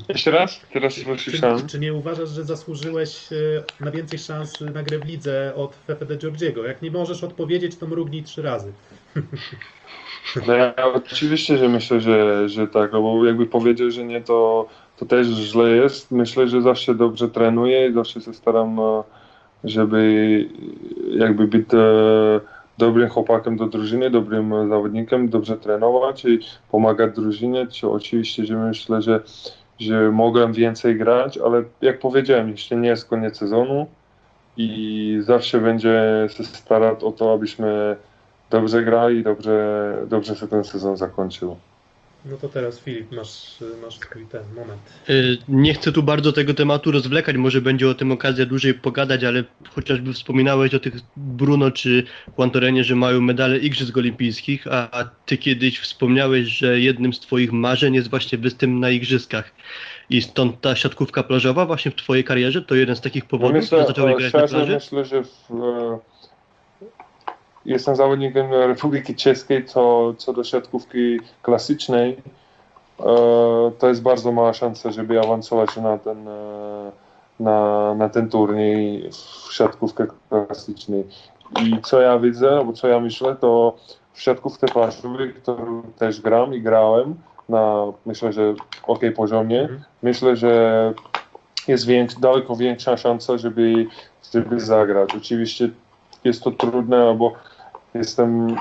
Jeszcze 0.08 0.30
raz? 0.30 0.60
Teraz 0.72 0.94
Czy, 0.94 1.18
słyszałem. 1.18 1.66
czy 1.66 1.78
nie 1.78 1.94
uważasz, 1.94 2.28
że 2.28 2.44
zasłużyłeś 2.44 3.32
e, 3.32 3.84
na 3.84 3.90
więcej 3.90 4.18
szans 4.18 4.60
na 4.60 4.82
grę 4.82 4.98
w 4.98 5.04
lidze 5.04 5.52
od 5.56 5.74
Fefe 5.86 6.06
de 6.06 6.16
Giorgiego? 6.16 6.64
Jak 6.64 6.82
nie 6.82 6.90
możesz 6.90 7.24
odpowiedzieć, 7.24 7.76
to 7.76 7.86
mrugnij 7.86 8.22
trzy 8.22 8.42
razy. 8.42 8.72
No 10.46 10.52
ja 10.54 10.74
oczywiście, 10.94 11.58
że 11.58 11.68
myślę, 11.68 12.00
że, 12.00 12.48
że 12.48 12.68
tak, 12.68 12.92
no 12.92 13.02
bo 13.02 13.26
jakby 13.26 13.46
powiedział, 13.46 13.90
że 13.90 14.04
nie, 14.04 14.20
to, 14.20 14.68
to 14.96 15.06
też 15.06 15.26
źle 15.26 15.70
jest. 15.70 16.10
Myślę, 16.10 16.48
że 16.48 16.62
zawsze 16.62 16.94
dobrze 16.94 17.28
trenuję 17.28 17.88
i 17.88 17.92
zawsze 17.92 18.20
się 18.20 18.34
staram, 18.34 18.80
e, 18.80 19.02
żeby 19.64 20.48
jakby 21.10 21.46
być 21.46 21.66
e, 21.74 22.40
dobrym 22.78 23.08
chłopakiem 23.08 23.56
do 23.56 23.66
drużyny, 23.66 24.10
dobrym 24.10 24.68
zawodnikiem, 24.68 25.28
dobrze 25.28 25.56
trenować 25.56 26.24
i 26.24 26.38
pomagać 26.70 27.14
drużynie. 27.14 27.66
Czy 27.66 27.90
oczywiście, 27.90 28.44
że 28.46 28.56
myślę, 28.56 29.02
że, 29.02 29.20
że 29.80 30.10
mogłem 30.10 30.52
więcej 30.52 30.96
grać, 30.98 31.38
ale 31.38 31.64
jak 31.80 31.98
powiedziałem, 31.98 32.50
jeszcze 32.50 32.76
nie 32.76 32.88
jest 32.88 33.08
koniec 33.08 33.38
sezonu 33.38 33.86
i 34.56 35.18
zawsze 35.20 35.60
będzie 35.60 36.26
się 36.28 36.44
starać 36.44 37.02
o 37.04 37.12
to, 37.12 37.32
abyśmy 37.32 37.96
dobrze 38.50 38.84
grali 38.84 39.22
dobrze, 39.22 39.96
dobrze 40.06 40.36
się 40.36 40.48
ten 40.48 40.64
sezon 40.64 40.96
zakończył. 40.96 41.56
No 42.30 42.36
to 42.36 42.48
teraz 42.48 42.80
Filip, 42.80 43.12
masz, 43.12 43.54
masz 43.84 43.94
swój 43.94 44.26
ten 44.26 44.42
moment. 44.54 44.80
E, 45.08 45.12
Nie 45.48 45.74
chcę 45.74 45.92
tu 45.92 46.02
bardzo 46.02 46.32
tego 46.32 46.54
tematu 46.54 46.90
rozwlekać, 46.90 47.36
może 47.36 47.60
będzie 47.60 47.88
o 47.88 47.94
tym 47.94 48.12
okazja 48.12 48.46
dłużej 48.46 48.74
pogadać, 48.74 49.24
ale 49.24 49.44
chociażby 49.74 50.12
wspominałeś 50.12 50.74
o 50.74 50.78
tych 50.80 50.94
Bruno 51.16 51.70
czy 51.70 52.02
Quantorenie, 52.36 52.84
że 52.84 52.96
mają 52.96 53.20
medale 53.20 53.58
Igrzysk 53.58 53.96
Olimpijskich, 53.96 54.66
a 54.66 54.88
a 55.00 55.04
ty 55.26 55.38
kiedyś 55.38 55.78
wspomniałeś, 55.78 56.46
że 56.48 56.80
jednym 56.80 57.12
z 57.12 57.20
twoich 57.20 57.52
marzeń 57.52 57.94
jest 57.94 58.10
właśnie 58.10 58.38
występ 58.38 58.80
na 58.80 58.90
Igrzyskach. 58.90 59.52
I 60.10 60.22
stąd 60.22 60.60
ta 60.60 60.76
siatkówka 60.76 61.22
plażowa 61.22 61.66
właśnie 61.66 61.90
w 61.90 61.94
twojej 61.94 62.24
karierze 62.24 62.62
to 62.62 62.74
jeden 62.74 62.96
z 62.96 63.00
takich 63.00 63.22
No 63.24 63.28
powodów, 63.28 63.56
myślę, 63.56 63.78
że 63.80 63.86
zacząłeś 63.86 64.16
grać 64.16 64.32
na 64.32 64.48
plaży? 64.48 64.74
myślę, 64.74 65.04
że 65.04 65.22
w, 65.24 65.50
e, 65.50 65.98
jestem 67.66 67.96
zawodnikiem 67.96 68.52
Republiki 68.52 69.14
Czeskiej, 69.14 69.64
co, 69.64 70.14
co 70.14 70.32
do 70.32 70.44
siatkówki 70.44 71.20
klasycznej. 71.42 72.16
E, 73.00 73.04
to 73.78 73.88
jest 73.88 74.02
bardzo 74.02 74.32
mała 74.32 74.52
szansa, 74.52 74.90
żeby 74.90 75.20
awansować 75.20 75.76
na 75.76 75.98
ten, 75.98 76.28
e, 76.28 76.90
na, 77.40 77.94
na 77.94 78.08
ten 78.08 78.28
turniej 78.30 79.10
w 79.10 79.54
siatkówkę 79.54 80.06
klasycznej. 80.28 81.04
I 81.64 81.82
co 81.82 82.00
ja 82.00 82.18
widzę, 82.18 82.50
albo 82.50 82.72
co 82.72 82.88
ja 82.88 83.00
myślę, 83.00 83.36
to 83.40 83.76
w 84.12 84.22
siatkówce 84.22 84.66
plażowej, 84.66 85.34
którą 85.34 85.82
też 85.98 86.20
gram 86.20 86.54
i 86.54 86.62
grałem 86.62 87.14
na 87.48 87.84
myślę, 88.06 88.32
że 88.32 88.54
ok 88.86 89.00
poziomie, 89.16 89.60
Mhm. 89.60 89.80
myślę, 90.02 90.36
że 90.36 90.92
jest 91.68 91.86
więks, 91.86 92.20
daleko 92.20 92.56
większa 92.56 92.96
szansa, 92.96 93.38
żeby, 93.38 93.86
żeby 94.34 94.60
zagrać. 94.60 95.10
Oczywiście 95.16 95.68
jest 96.24 96.42
to 96.42 96.50
trudne, 96.50 97.14
bo 97.14 97.32
jestem, 97.94 98.56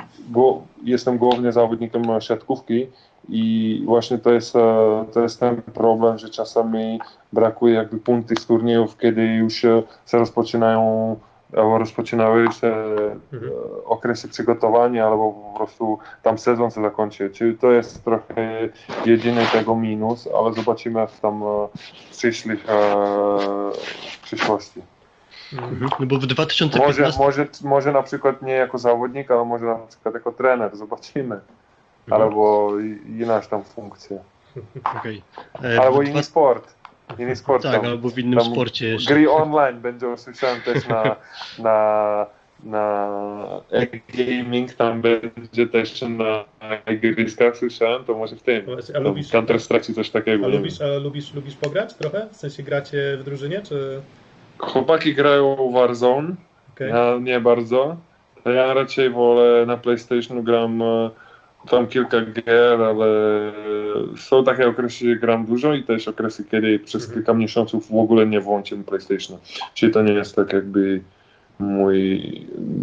jestem 0.84 1.18
głównie 1.18 1.52
zawodnikiem 1.52 2.22
siatkówki 2.22 2.88
i 3.30 3.82
właśnie 3.86 4.18
to 4.18 4.32
jest, 4.32 4.56
e, 4.56 5.06
to 5.14 5.22
jest 5.22 5.40
ten 5.40 5.62
problem, 5.62 6.18
że 6.18 6.30
czasami 6.30 7.00
brakuje 7.34 7.74
jakby 7.74 7.98
punktów 7.98 8.40
z 8.40 8.46
turniejów, 8.46 8.98
kiedy 8.98 9.26
już 9.26 9.54
się 9.54 9.84
rozpoczynają 10.14 11.16
albo 11.58 11.78
rozpoczynały 11.78 12.48
się 12.62 12.68
Mhm. 13.34 13.52
e, 13.52 13.86
okresy 13.86 14.28
przygotowania, 14.30 15.08
albo 15.08 15.32
po 15.32 15.58
prostu 15.58 15.98
tam 16.24 16.38
sezon 16.38 16.72
się 16.72 16.82
zakończy. 16.82 17.30
Czyli 17.30 17.58
to 17.58 17.72
jest 17.72 18.04
trochę 18.04 18.70
jedyny 19.06 19.46
tego 19.52 19.76
minus, 19.76 20.30
ale 20.40 20.54
zobaczymy 20.54 21.08
tam 21.22 21.44
e, 21.44 21.68
w 22.08 22.10
przyszłych 22.12 22.70
e, 22.70 22.76
w 24.12 24.20
przyszłości. 24.24 24.82
Mhm. 25.60 25.74
Mhm. 25.84 25.92
No 26.00 26.06
bo 26.06 26.16
w 26.16 26.20
Może, 26.22 26.28
2015 26.28 27.18
może, 27.20 27.48
może 27.64 27.92
na 27.92 28.04
przykład 28.04 28.42
nie 28.42 28.54
jako 28.54 28.78
zawodnik, 28.78 29.32
ale 29.32 29.46
może 29.46 29.66
na 29.66 29.76
przykład 29.76 30.14
jako 30.16 30.32
trener, 30.32 30.78
zobaczymy. 30.78 31.40
Mhm. 32.08 32.22
Albo 32.22 32.72
i- 32.80 33.12
innaś 33.22 33.48
tam 33.48 33.64
funkcja. 33.64 34.18
Okej. 35.00 35.22
E, 35.64 35.82
Albo 35.82 36.02
inny 36.02 36.12
dwa- 36.14 36.24
sport. 36.24 36.76
Inny 37.20 37.36
sport 37.36 37.64
Tak, 37.64 37.82
tam. 37.82 37.86
albo 37.86 38.10
w 38.10 38.20
innym 38.20 38.42
sporcie 38.42 38.88
jeszcze. 38.88 39.14
Gry 39.14 39.32
online 39.32 39.80
będzie 39.82 40.08
usłyszałem 40.08 40.62
też 40.62 40.88
na, 40.88 41.16
na 41.60 42.26
na 42.64 43.10
gaming 44.18 44.74
tam 44.74 45.02
będzie 45.02 45.68
też 45.72 46.02
na 46.02 46.44
igrzyskach, 46.94 47.58
słyszałem, 47.58 48.04
to 48.04 48.14
może 48.14 48.36
w 48.36 48.42
tym. 48.44 48.66
A 48.96 49.00
lubisz, 49.00 49.32
Counter 49.32 49.60
straci 49.62 49.94
coś 49.94 50.10
takiego. 50.10 50.46
a 50.46 50.50
lubisz, 50.50 50.82
a 50.82 50.88
lubisz, 50.88 51.34
lubisz 51.34 51.56
pograć 51.56 51.94
trochę? 51.94 52.28
W 52.32 52.36
sensie 52.36 52.64
gracie 52.64 53.18
w 53.20 53.24
drużynie, 53.24 53.62
czy... 53.62 54.02
Chłopaki 54.58 55.16
grają 55.16 55.56
w 55.70 55.74
Warzone, 55.74 56.36
Okej. 56.76 56.90
ja 56.90 57.18
nie 57.22 57.40
bardzo. 57.40 57.96
Ja 58.46 58.74
raczej 58.74 59.10
wolę 59.10 59.66
na 59.66 59.78
PlayStationu 59.78 60.44
gram 60.44 60.82
e, 60.82 61.10
tam 61.70 61.88
kilka 61.88 62.18
gier, 62.22 62.82
ale 62.82 63.08
są 64.18 64.44
takie 64.44 64.68
okresy, 64.68 65.06
że 65.10 65.16
gram 65.16 65.46
dużo 65.46 65.74
i 65.74 65.84
też 65.84 66.08
okresy, 66.08 66.46
kiedy 66.52 66.80
przez 66.80 67.04
Mhm. 67.04 67.14
kilka 67.20 67.34
miesiąców 67.34 67.92
w 67.92 67.96
ogóle 67.98 68.26
nie 68.28 68.40
włączam 68.42 68.84
PlayStationa. 68.84 69.40
Czyli 69.74 69.94
to 69.94 70.02
nie 70.02 70.14
jest 70.14 70.36
tak 70.36 70.54
jakby 70.54 71.02
mój 71.60 72.22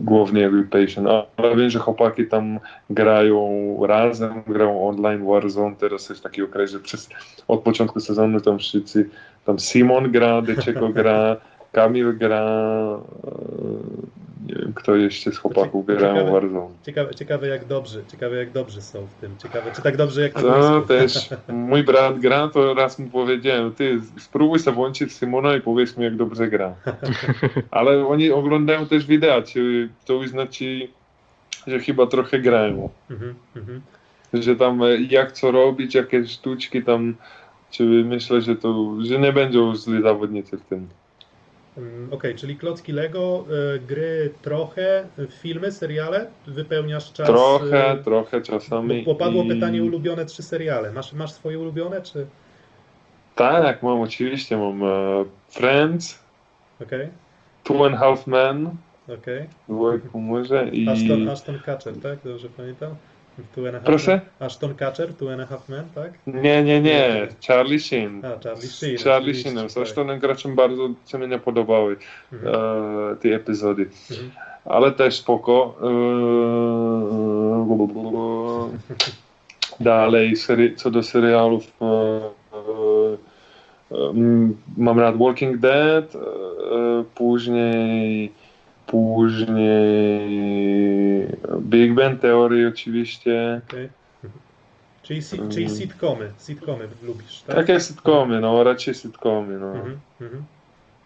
główny 0.05 0.41
jakby 0.41 0.63
passion. 0.65 1.07
Ale 1.37 1.57
wiem, 1.57 1.71
że 1.71 1.79
chłopaki 1.79 2.27
tam 2.27 2.59
grają 2.91 3.77
razem, 3.87 4.43
grają 4.47 4.89
online 4.89 5.27
Warzone, 5.27 5.77
teraz 5.77 6.09
jest 6.09 6.23
taki 6.23 6.43
okres, 6.43 6.71
że 6.71 6.81
przez, 6.81 7.09
od 7.49 7.61
początku 7.61 8.01
sezonu 8.01 8.41
tam 8.41 8.59
wszyscy, 8.59 9.09
tam 9.45 9.59
Simon 9.59 10.11
gra, 10.13 10.43
Deczeko 10.43 10.89
gra, 10.89 11.37
Kamil 11.73 12.19
gra, 12.19 12.41
e, 12.41 14.03
nie 14.47 14.55
wiem 14.55 14.73
kto 14.75 14.97
jeszcze 14.97 15.33
z 15.33 15.39
chłopaków 15.39 15.87
Ciekawe- 15.87 16.25
w 16.27 16.31
Warzone. 16.31 16.75
Ciekawe, 16.87 17.15
ciekawe 17.15 17.49
jak 17.49 17.65
dobrzy, 17.65 18.05
ciekawe 18.09 18.37
jak 18.37 18.51
dobrzy 18.51 18.83
są 18.83 19.07
w 19.07 19.15
tym. 19.15 19.37
Ciekawe, 19.39 19.71
czy 19.77 19.83
tak 19.83 19.97
dobrze 19.97 20.23
jak 20.23 20.43
No 20.43 20.81
też, 20.81 21.31
mój 21.49 21.83
brat 21.85 22.19
gra, 22.19 22.49
to 22.49 22.75
raz 22.75 22.99
mu 22.99 23.11
powiedziałem, 23.11 23.73
ty 23.73 24.01
spróbuj 24.19 24.59
sobie 24.59 24.75
włączyć 24.75 25.13
Simona 25.13 25.57
i 25.57 25.61
powiedz 25.61 25.97
mi 25.97 26.05
jak 26.05 26.17
dobrze 26.17 26.49
gra. 26.49 26.75
Ale 27.71 28.07
oni 28.07 28.31
oglądają 28.31 28.87
też 28.87 29.07
wideo, 29.07 29.43
czy 29.43 29.89
to 30.05 30.13
już 30.13 30.29
znaczy, 30.29 30.89
że 31.67 31.79
chyba 31.81 32.07
trochę 32.07 32.39
grają. 32.39 32.89
Mhm, 33.11 33.35
mhm. 33.57 33.81
Że 34.35 34.57
tam 34.57 34.83
e, 34.83 34.97
jak 35.01 35.33
co 35.33 35.51
robić, 35.51 35.95
jakie 35.95 36.27
sztuczki 36.27 36.83
tam, 36.83 37.15
czy 37.71 37.85
myślę, 37.85 38.41
że 38.43 38.57
to, 38.57 38.97
że 39.01 39.19
nie 39.19 39.33
będą 39.33 39.75
źli 39.75 40.03
zawodnicy 40.03 40.59
w 40.59 40.63
tym. 40.63 40.89
Mm, 41.79 42.13
Okej, 42.13 42.35
czyli 42.35 42.57
klocki 42.57 42.93
Lego, 42.93 43.45
y, 43.77 43.79
gry 43.81 44.33
trochę, 44.43 45.05
y, 45.19 45.27
filmy, 45.27 45.73
seriale, 45.73 46.27
wypełniasz 46.47 47.13
czas. 47.13 47.27
Trochę, 47.27 47.95
y, 47.95 48.05
trochę 48.05 48.41
czasami. 48.43 49.03
Popadło 49.03 49.45
i- 49.45 49.49
pytanie 49.49 49.83
ulubione 49.85 50.25
trzy 50.27 50.43
seriale. 50.43 50.93
Masz, 50.93 51.13
masz 51.13 51.33
swoje 51.33 51.59
ulubione, 51.59 52.03
czy... 52.03 52.27
Tak, 53.35 53.83
mam 53.83 54.01
oczywiście, 54.01 54.57
mam 54.57 54.83
e, 54.83 55.25
Friends, 55.49 56.19
Okej, 56.83 57.09
Two 57.65 57.87
and 57.87 57.95
a 57.95 57.99
Half 57.99 58.27
Men, 58.27 58.71
okej. 59.19 59.47
Wojku 59.69 60.21
może 60.21 60.69
i... 60.69 60.89
Ashton, 60.89 61.29
Ashton 61.29 61.59
Kutcher, 61.59 61.95
tak? 62.03 62.19
Dobrze 62.25 62.49
pamiętam? 62.49 62.95
Two 63.55 63.67
and 63.67 63.75
a 63.75 63.79
half 63.79 63.85
Proszę? 63.85 64.21
Ashton 64.41 64.75
Kutcher, 64.75 65.15
Two 65.19 65.33
and 65.33 65.41
a 65.41 65.47
Half 65.47 65.69
Men, 65.69 65.85
tak? 65.95 66.13
Nie, 66.27 66.63
nie, 66.65 66.81
nie, 66.81 67.29
Charlie 67.49 67.81
Sheen. 67.81 68.23
A, 68.25 68.29
Charlie 68.45 68.69
Sheen. 68.69 68.99
Z 68.99 69.05
Charlie 69.05 69.35
Sheenem. 69.35 69.71
Z 69.71 69.75
tak. 69.75 70.19
Graczem 70.21 70.55
bardzo 70.55 70.89
się 71.07 71.19
mi 71.19 71.29
nie 71.29 71.39
podobały 71.39 71.97
Mhm. 72.33 72.55
e, 72.55 73.17
te 73.17 73.35
epizody. 73.35 73.89
Mhm. 74.11 74.31
Ale 74.65 74.93
też 74.93 75.17
spoko. 75.17 75.75
E, 75.83 75.83
dalej, 79.81 80.37
seri- 80.37 80.77
co 80.77 80.91
do 80.91 81.03
serialów, 81.03 81.73
e, 81.83 81.85
e, 83.93 84.11
m, 84.11 84.57
mam 84.77 84.99
rad 85.01 85.17
Walking 85.19 85.57
Dead, 85.57 86.13
później 87.15 88.33
później 89.93 91.27
Big 91.61 91.95
Bang 91.95 92.21
Theory 92.21 92.69
oczywiście. 92.69 93.55
Mhm. 93.55 93.89
Czyli, 95.03 95.23
si, 95.23 95.37
Mm. 95.39 95.51
czyli 95.51 95.71
sitcomy, 95.71 96.31
sitcomy 96.39 96.89
lubisz, 97.03 97.43
tak? 97.43 97.57
Takie 97.57 97.81
sitcomy, 97.81 98.41
no 98.41 98.65
raczej 98.65 98.95
sitcomy, 98.95 99.59
no. 99.59 99.67
Mhm, 99.75 99.99
mhm. 100.21 100.45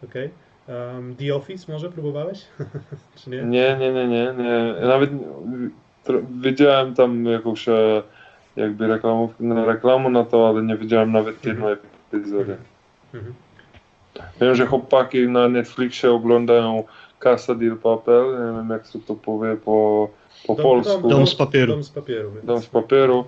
Okej. 0.04 0.30
Um, 0.68 1.16
The 1.16 1.34
Office 1.34 1.72
może 1.72 1.90
próbowałeś? 1.90 2.44
Czy 3.16 3.30
nie? 3.30 3.42
Nie, 3.42 3.76
nie, 3.80 3.92
nie, 3.92 4.08
nie, 4.08 4.34
nie. 4.38 4.74
Nawet 4.86 5.10
widziałem 6.40 6.94
tam 6.94 7.24
jakąś 7.24 7.68
e, 7.68 8.02
jakby 8.56 8.86
reklamów, 8.86 9.30
no, 9.40 9.64
reklamę 9.66 10.10
na 10.10 10.24
to, 10.24 10.48
ale 10.48 10.62
nie 10.62 10.76
widziałem 10.76 11.12
nawet 11.12 11.44
jedną 11.44 11.66
epizodę. 12.12 12.56
Mhm. 13.14 13.34
Wiem, 14.40 14.54
że 14.54 14.66
chłopaki 14.66 15.28
na 15.28 15.48
Netflixie 15.48 16.12
oglądają 16.12 16.84
Casa 17.20 17.54
del 17.54 17.76
Papel, 17.76 18.24
nie 18.24 18.56
wiem 18.58 18.70
jak 18.70 18.86
się 18.86 18.98
to 19.00 19.14
powie 19.14 19.56
po, 19.56 20.08
po 20.46 20.54
Dom- 20.54 20.62
polsku. 20.62 21.08
Dom 21.08 21.26
z 21.26 21.34
papieru. 21.34 21.72
Dom 21.72 21.84
z 21.84 21.90
papieru. 21.90 22.30
więc- 22.32 22.44
Dom 22.46 22.60
z 22.62 22.66
papieru. 22.66 23.24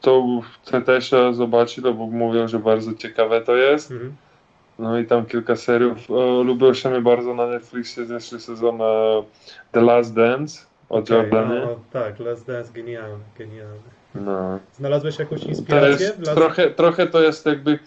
To 0.00 0.24
chcę 0.62 0.82
też 0.82 1.10
zobaczyć, 1.32 1.80
bo 1.80 1.92
mówią, 2.06 2.48
że 2.48 2.58
bardzo 2.58 2.94
ciekawe 2.94 3.40
to 3.40 3.56
jest. 3.56 3.90
Mhm. 3.90 4.14
No 4.78 4.98
i 4.98 5.06
tam 5.06 5.26
kilka 5.26 5.56
seriów. 5.56 5.98
Lubiło 6.44 6.74
się 6.74 6.90
mi 6.90 7.00
bardzo 7.00 7.34
na 7.34 7.46
Netflixie 7.46 8.04
zeszły 8.06 8.40
sezon 8.40 8.82
e, 8.82 9.22
The 9.72 9.80
Last 9.80 10.14
Dance 10.14 10.66
od 10.88 11.10
Jordany. 11.10 11.60
no, 11.60 11.76
tak, 11.92 12.18
Last 12.20 12.46
Dance, 12.46 12.72
genialny, 12.72 13.24
genialny. 13.38 13.80
No. 14.14 14.58
Znalazłeś 14.76 15.18
jakąś 15.18 15.40
To 15.40 15.48
inspirację? 15.48 16.12
Last... 16.18 16.34
trochę, 16.34 16.70
trochę 16.70 17.06
to 17.06 17.22
jest 17.22 17.46
jakby 17.46 17.78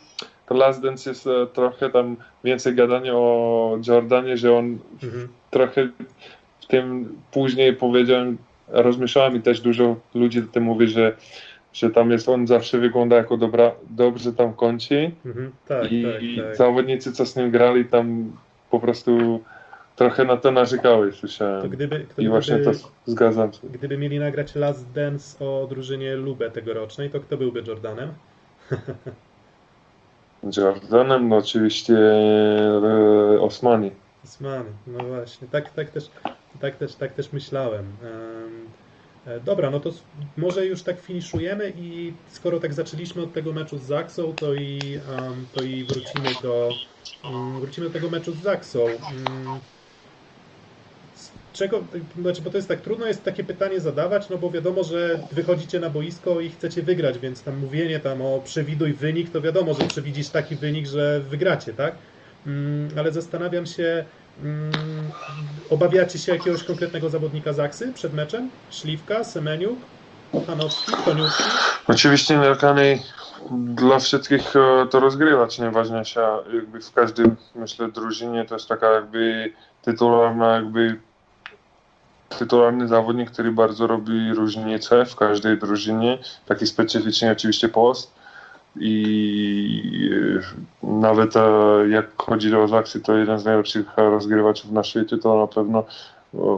to 0.51 0.57
Last 0.57 0.81
Dance 0.81 1.09
jest 1.09 1.27
e, 1.27 1.47
trochę 1.53 1.89
tam 1.89 2.15
więcej 2.43 2.75
gadania 2.75 3.13
o 3.15 3.77
Jordanie, 3.87 4.37
że 4.37 4.57
on 4.57 4.77
Mhm. 5.03 5.27
trochę 5.51 5.89
w 6.61 6.65
tym 6.67 7.15
później 7.31 7.73
powiedziałem, 7.75 8.37
rozmyślałem 8.67 9.35
i 9.35 9.41
też 9.41 9.61
dużo 9.61 9.95
ludzi 10.15 10.39
o 10.39 10.53
tym 10.53 10.63
mówi, 10.63 10.87
że, 10.87 11.15
że 11.73 11.89
tam 11.89 12.11
jest 12.11 12.29
on 12.29 12.47
zawsze 12.47 12.77
wygląda 12.77 13.15
jako 13.15 13.37
dobra, 13.37 13.71
dobrze 13.89 14.33
tam 14.33 14.53
kończy 14.53 15.11
Mhm. 15.25 15.51
Tak, 15.67 15.91
i, 15.91 16.03
tak, 16.03 16.23
i 16.23 16.37
tak. 16.41 16.55
zawodnicy 16.55 17.11
co 17.13 17.25
z 17.25 17.35
nim 17.35 17.51
grali 17.51 17.85
tam 17.85 18.31
po 18.71 18.79
prostu 18.79 19.41
trochę 19.95 20.25
na 20.25 20.37
to 20.37 20.51
narzekały 20.51 21.11
słyszałem 21.13 21.61
To 21.61 21.69
gdyby, 21.69 22.05
to 22.15 22.21
i 22.21 22.27
właśnie 22.29 22.57
to 22.57 22.71
zgadzam 23.05 23.53
się. 23.53 23.59
gdyby 23.73 23.97
mieli 23.97 24.19
nagrać 24.19 24.55
Last 24.55 24.91
Dance 24.91 25.45
o 25.45 25.67
drużynie 25.69 26.15
Lubę 26.15 26.51
tegorocznej, 26.51 27.09
to 27.09 27.19
kto 27.19 27.37
byłby 27.37 27.63
Jordanem? 27.67 28.09
Jordanem 30.57 31.29
no 31.29 31.37
oczywiście 31.37 31.97
e, 31.97 33.41
Osmani. 33.41 33.91
Osmany, 34.23 34.69
no 34.87 35.03
właśnie, 35.03 35.47
tak, 35.47 35.69
tak, 35.69 35.89
też, 35.89 36.09
tak, 36.61 36.75
też, 36.75 36.95
tak 36.95 37.13
też 37.13 37.33
myślałem. 37.33 37.85
Em, 38.03 38.69
e, 39.35 39.39
Dobra, 39.39 39.71
no 39.71 39.79
to 39.79 39.91
może 40.37 40.65
już 40.65 40.83
tak 40.83 40.99
finiszujemy 40.99 41.73
i 41.77 42.13
skoro 42.31 42.59
tak 42.59 42.73
zaczęliśmy 42.73 43.21
od 43.23 43.33
tego 43.33 43.53
meczu 43.53 43.77
z 43.77 43.81
Zaksą, 43.81 44.33
to 44.35 44.53
i, 44.53 44.99
to 45.53 45.63
i 45.63 45.83
wrócimy 45.83 46.29
do 46.43 46.69
mm, 47.25 47.59
wrócimy 47.59 47.87
do 47.87 47.93
tego 47.93 48.09
meczu 48.09 48.31
z 48.33 48.41
Zaksą. 48.41 48.79
Czego, 51.53 51.83
znaczy, 52.21 52.41
bo 52.41 52.49
to 52.49 52.57
jest 52.57 52.67
tak 52.67 52.81
trudno 52.81 53.07
jest 53.07 53.23
takie 53.23 53.43
pytanie 53.43 53.79
zadawać, 53.79 54.29
no 54.29 54.37
bo 54.37 54.51
wiadomo, 54.51 54.83
że 54.83 55.19
wychodzicie 55.31 55.79
na 55.79 55.89
boisko 55.89 56.39
i 56.39 56.49
chcecie 56.49 56.83
wygrać, 56.83 57.19
więc 57.19 57.43
tam 57.43 57.57
mówienie 57.57 57.99
tam 57.99 58.21
o 58.21 58.41
przewiduj 58.45 58.93
wynik, 58.93 59.29
to 59.29 59.41
wiadomo, 59.41 59.73
że 59.73 59.87
przewidzisz 59.87 60.29
taki 60.29 60.55
wynik, 60.55 60.87
że 60.87 61.19
wygracie, 61.19 61.73
tak? 61.73 61.95
Mm, 62.47 62.89
ale 62.97 63.11
zastanawiam 63.11 63.65
się, 63.65 64.05
mm, 64.43 64.71
obawiacie 65.69 66.19
się 66.19 66.31
jakiegoś 66.31 66.63
konkretnego 66.63 67.09
zawodnika 67.09 67.53
Zaksy 67.53 67.93
przed 67.93 68.13
meczem? 68.13 68.49
Szliwka, 68.69 69.23
Semeniuk, 69.23 69.79
Hanowski, 70.47 70.91
Koniuszki? 71.05 71.43
Oczywiście 71.87 72.37
Nerkany 72.37 72.99
dla 73.51 73.99
wszystkich 73.99 74.55
e, 74.55 74.87
to 74.87 74.99
rozgrywać 74.99 75.59
najważniejsza 75.59 76.39
jakby 76.53 76.81
w 76.81 76.91
każdym 76.91 77.35
myślę 77.55 77.91
drużynie 77.91 78.45
to 78.45 78.55
jest 78.55 78.67
taka 78.67 78.91
jakby 78.91 79.53
tytularna 79.81 80.55
jakby 80.55 80.99
tytularny 82.39 82.87
zawodnik, 82.87 83.31
który 83.31 83.51
bardzo 83.51 83.87
robi 83.87 84.33
różnicę 84.33 85.05
w 85.05 85.15
każdej 85.15 85.57
drużynie, 85.57 86.17
taki 86.45 86.67
specyficzny 86.67 87.31
oczywiście 87.31 87.69
post 87.69 88.13
i 88.75 90.09
e, 90.83 90.87
nawet 90.87 91.35
e, 91.35 91.41
jak 91.89 92.05
chodzi 92.17 92.55
o 92.55 92.67
Zaksy 92.67 93.01
to 93.01 93.17
jeden 93.17 93.39
z 93.39 93.45
najlepszych 93.45 93.85
rozgrywaczy 93.97 94.73
na 94.73 94.83
świecie, 94.83 95.17
to 95.17 95.37
na 95.37 95.47
pewno 95.47 95.83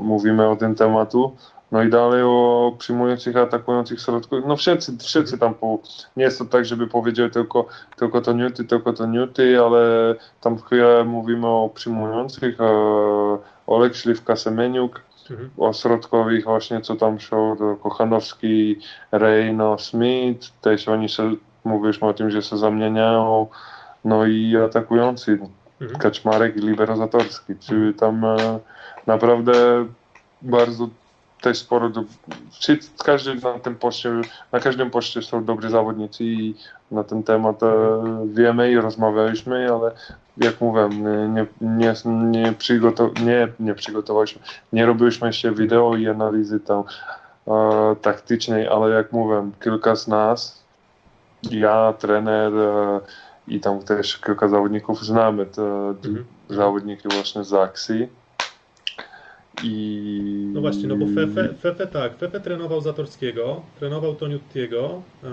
mówimy 0.01 0.49
o 0.49 0.55
tym 0.55 0.75
tematu. 0.75 1.35
No 1.71 1.83
i 1.83 1.89
dalej 1.89 2.23
o 2.23 2.75
przyjmujących, 2.77 3.37
atakujących 3.37 4.01
środków. 4.01 4.39
No 4.47 4.55
wszyscy, 4.55 4.97
wszyscy 4.97 5.37
tam 5.37 5.53
po, 5.53 5.79
nie 6.17 6.23
jest 6.23 6.39
to 6.39 6.45
tak, 6.45 6.65
żeby 6.65 6.87
powiedział 6.87 7.29
tylko, 7.29 7.65
tylko 7.97 8.21
to 8.21 8.33
Newty, 8.33 8.63
tylko 8.63 8.93
to 8.93 9.05
Newty, 9.05 9.61
ale 9.61 10.15
tam 10.41 10.57
chwilę 10.57 11.03
mówimy 11.03 11.47
o 11.47 11.69
przyjmujących, 11.73 12.61
e, 12.61 12.67
Olek 13.67 13.95
Śliwka, 13.95 14.35
Semeniuk, 14.35 15.01
Mhm. 15.31 15.49
o 15.57 15.73
środkowych 15.73 16.43
właśnie, 16.43 16.81
co 16.81 16.95
tam 16.95 17.19
są, 17.19 17.55
to 17.57 17.75
Kochanowski, 17.75 18.79
Reyno, 19.11 19.77
Smith, 19.79 20.49
też 20.61 20.87
oni 20.87 21.09
się, 21.09 21.35
mówiliśmy 21.63 22.07
o 22.07 22.13
tym, 22.13 22.31
że 22.31 22.41
się 22.41 22.57
zamieniają, 22.57 23.47
no 24.05 24.25
i 24.25 24.57
atakujący. 24.57 25.39
Mhm. 25.81 25.99
Kaczmarek 25.99 26.57
i 26.57 26.59
Libero 26.59 26.97
Zatorski, 26.97 27.53
czyli 27.59 27.93
tam 27.93 28.25
e, 28.25 28.59
naprawdę 29.07 29.85
bardzo 30.41 30.89
też 31.43 31.57
sporo, 31.57 31.89
do, 31.89 32.03
czy 32.59 32.79
każdy 33.05 33.35
na 33.35 33.59
tym 33.59 33.75
poście, 33.75 34.11
na 34.51 34.59
każdym 34.59 34.89
poście 34.91 35.21
są 35.21 35.45
dobrzy 35.45 35.69
zawodnicy 35.69 36.23
i 36.23 36.55
na 36.91 37.03
ten 37.03 37.23
temat 37.23 37.63
e, 37.63 37.67
wiemy 38.33 38.71
i 38.71 38.75
rozmawialiśmy, 38.77 39.73
ale 39.73 39.91
jak 40.37 40.61
mówiłem, 40.61 41.03
nie, 41.33 41.45
nie, 41.61 41.93
nie, 42.05 42.51
przygotow- 42.53 43.21
nie, 43.25 43.47
nie 43.59 43.73
przygotowaliśmy, 43.75 44.41
nie 44.73 44.85
robiliśmy 44.85 45.33
się 45.33 45.51
wideo 45.51 45.95
i 45.95 46.07
analizy 46.07 46.59
tam 46.59 46.83
e, 47.47 47.95
taktycznej, 48.01 48.67
ale 48.67 48.89
jak 48.95 49.11
mówiłem, 49.11 49.51
kilka 49.63 49.95
z 49.95 50.07
nas, 50.07 50.63
ja, 51.51 51.93
trener 51.99 52.53
e, 52.57 52.99
i 53.47 53.59
tam 53.59 53.79
też 53.79 54.17
kilka 54.17 54.47
zawodników 54.47 55.05
znamy 55.05 55.45
te 55.45 55.61
Mhm. 55.89 56.25
zawodniki 56.49 57.07
właśnie 57.07 57.43
z 57.43 57.53
akcji. 57.53 58.22
I... 59.63 60.49
No 60.53 60.61
właśnie, 60.61 60.87
no 60.87 60.95
bo 60.95 61.05
Fefe, 61.15 61.53
Fefe 61.61 61.87
tak, 61.87 62.17
Fefe 62.17 62.39
trenował 62.39 62.81
Zatorskiego, 62.81 63.61
trenował 63.79 64.15
Toniuttiego, 64.15 65.01
e, 65.23 65.27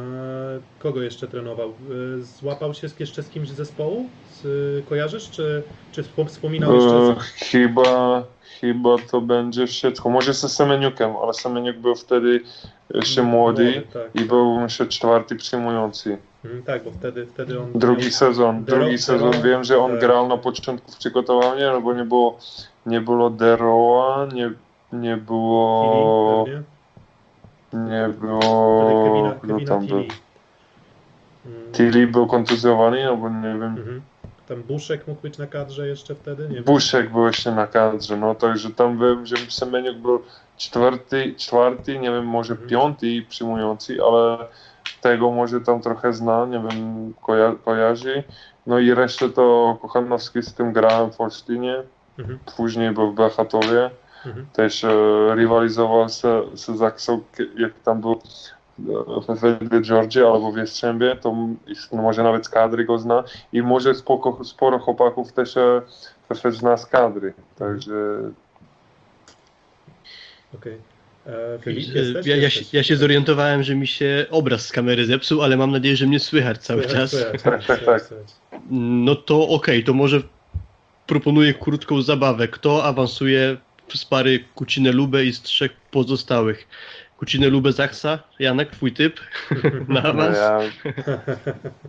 kogo 0.78 1.02
jeszcze 1.02 1.26
trenował? 1.28 1.68
E, 1.68 2.22
złapał 2.22 2.74
się 2.74 2.88
z- 2.88 3.01
jeszcze 3.01 3.22
z 3.22 3.28
kimś 3.28 3.48
z 3.48 3.52
zespołu? 3.55 4.06
Z, 4.42 4.44
kojarzysz, 4.88 5.30
czy, 5.30 5.62
czy 5.92 6.02
wspom- 6.02 6.26
wspominał 6.26 6.74
jeszcze? 6.74 7.14
Chyba, 7.51 8.24
chyba 8.60 8.97
to 9.10 9.20
będzie 9.20 9.66
wszystko. 9.66 10.10
Może 10.10 10.34
ze 10.34 10.48
Semeniukiem, 10.48 11.10
ale 11.22 11.34
Semeniuk 11.34 11.76
był 11.76 11.94
wtedy 11.94 12.40
jeszcze 12.94 13.22
młody 13.22 13.82
tak. 13.92 14.22
i 14.22 14.24
był 14.24 14.60
myślę 14.60 14.86
czwarty 14.86 15.36
przyjmujący. 15.36 16.18
Mhm, 16.44 16.62
tak, 16.62 16.84
bo 16.84 16.90
wtedy, 16.90 17.26
wtedy 17.26 17.60
on... 17.60 17.72
Drugi 17.74 18.10
sezon, 18.10 18.64
Dero- 18.64 18.78
drugi 18.78 18.98
sezon 18.98 19.30
Dero- 19.30 19.42
wiem, 19.42 19.64
że 19.64 19.78
on 19.78 19.90
tak. 19.90 20.00
grał 20.00 20.28
na 20.28 20.36
początku 20.36 20.92
w 20.92 20.96
przygotowaniu, 20.96 21.72
no 21.72 21.80
bo 21.80 21.94
nie 21.94 22.04
było, 22.04 22.38
nie 22.86 23.00
było 23.00 23.30
Deroa, 23.30 24.26
nie, 24.32 24.50
nie 24.92 25.16
było, 25.16 26.44
nie 27.72 28.08
było, 28.20 29.34
kto 29.42 29.46
Kevina 29.48 29.68
tam 29.68 29.86
był. 29.86 29.98
Mm, 29.98 31.72
Tilly 31.72 32.06
był 32.06 32.26
kontuzjowany, 32.26 33.04
no 33.04 33.16
bo 33.16 33.28
nie 33.28 33.42
wiem, 33.42 33.62
mhm. 33.62 34.02
Tam 34.48 34.62
Buszek 34.62 35.06
mógł 35.06 35.20
być 35.22 35.38
na 35.38 35.46
kadrze 35.46 35.88
jeszcze 35.88 36.14
wtedy? 36.14 36.48
Nie 36.48 36.54
wiem. 36.54 36.64
Buszek 36.64 37.12
był 37.12 37.26
jeszcze 37.26 37.54
na 37.54 37.66
kadrze, 37.66 38.16
no 38.16 38.34
także 38.34 38.70
tam 38.70 38.98
wiem, 38.98 39.26
że 39.26 39.36
Semeniuk 39.48 39.96
był 39.96 40.22
czwarty, 40.56 41.34
czwarty, 41.38 41.98
nie 41.98 42.10
wiem, 42.10 42.26
może 42.26 42.52
Mhm. 42.52 42.70
piąty 42.70 43.22
przyjmujący, 43.28 43.98
ale 44.04 44.38
tego 45.01 45.31
może 45.31 45.60
tam 45.60 45.81
trochę 45.81 46.12
zna, 46.12 46.47
nie 46.47 46.60
wiem, 46.60 47.14
koja 47.22 47.55
kojarzy. 47.64 48.24
No 48.66 48.78
i 48.78 48.94
resztę 48.94 49.28
to 49.28 49.77
Kochanowski 49.82 50.43
z 50.43 50.55
tym 50.55 50.72
grałem 50.72 51.12
w 51.12 51.20
Olsztynie, 51.20 51.82
Mhm. 52.18 52.39
później 52.56 52.90
był 52.90 53.12
w 53.12 53.14
Bełchatowie, 53.14 53.90
Mhm. 54.27 54.47
też 54.52 54.85
e, 54.85 54.89
rywalizował 55.35 56.09
z, 56.09 56.20
z 56.55 56.66
Zaksą, 56.66 57.20
jak 57.59 57.72
tam 57.85 58.01
był 58.01 58.12
e, 58.12 59.35
w 59.35 59.40
Wedy 59.40 59.81
Georgia 59.81 60.27
albo 60.32 60.52
w 60.52 60.56
Jastrzębie, 60.56 61.16
to 61.16 61.36
no 61.93 62.02
może 62.02 62.22
nawet 62.22 62.47
z 62.47 62.48
kadry 62.48 62.85
go 62.85 62.98
zna 62.98 63.24
i 63.52 63.62
może 63.62 63.94
spoko, 63.94 64.44
sporo 64.44 64.78
chłopaków 64.78 65.32
też, 65.32 65.56
e, 65.56 65.82
też 66.28 66.56
zna 66.56 66.77
z 66.77 66.86
kadry, 66.86 67.35
także 67.59 67.93
Okej. 70.55 70.74
E, 70.74 70.89
Filip, 71.64 71.94
jesteś? 71.94 72.26
Ja, 72.26 72.36
ja, 72.36 72.51
się, 72.51 72.60
ja 72.72 72.82
się 72.82 72.97
zorientowałem, 72.97 73.62
że 73.62 73.74
mi 73.74 73.86
się 73.86 74.26
obraz 74.30 74.66
z 74.66 74.72
kamery 74.72 75.06
zepsuł, 75.06 75.42
ale 75.42 75.56
mam 75.56 75.70
nadzieję, 75.70 75.97
że 75.97 76.06
mnie 76.06 76.20
słychać 76.20 76.59
cały 76.59 76.82
Słychać, 76.82 77.01
czas. 77.01 77.10
słychać, 77.10 77.42
Tak, 77.42 77.52
tak, 77.52 77.62
słychać, 77.64 77.84
tak. 77.86 78.02
słychać. 78.02 78.28
No 78.70 79.16
to 79.16 79.48
okej, 79.48 79.84
to 79.84 79.92
może 79.94 80.22
proponuję 81.06 81.55
krótką 81.55 82.02
zabawę. 82.02 82.48
Kto 82.48 82.84
awansuje 82.84 83.56
z 83.94 84.05
pary 84.05 84.44
Kucinę 84.55 84.92
Lubę 84.92 85.24
i 85.24 85.32
z 85.32 85.42
trzech 85.42 85.72
pozostałych? 85.90 86.68
Kucinę 87.18 87.48
Lubę 87.48 87.72
Zachsa? 87.72 88.18
Janek, 88.38 88.70
twój 88.70 88.92
typ 88.92 89.20
na 89.88 90.01
no, 90.02 90.09
awans? 90.09 90.38
ja 90.38 90.59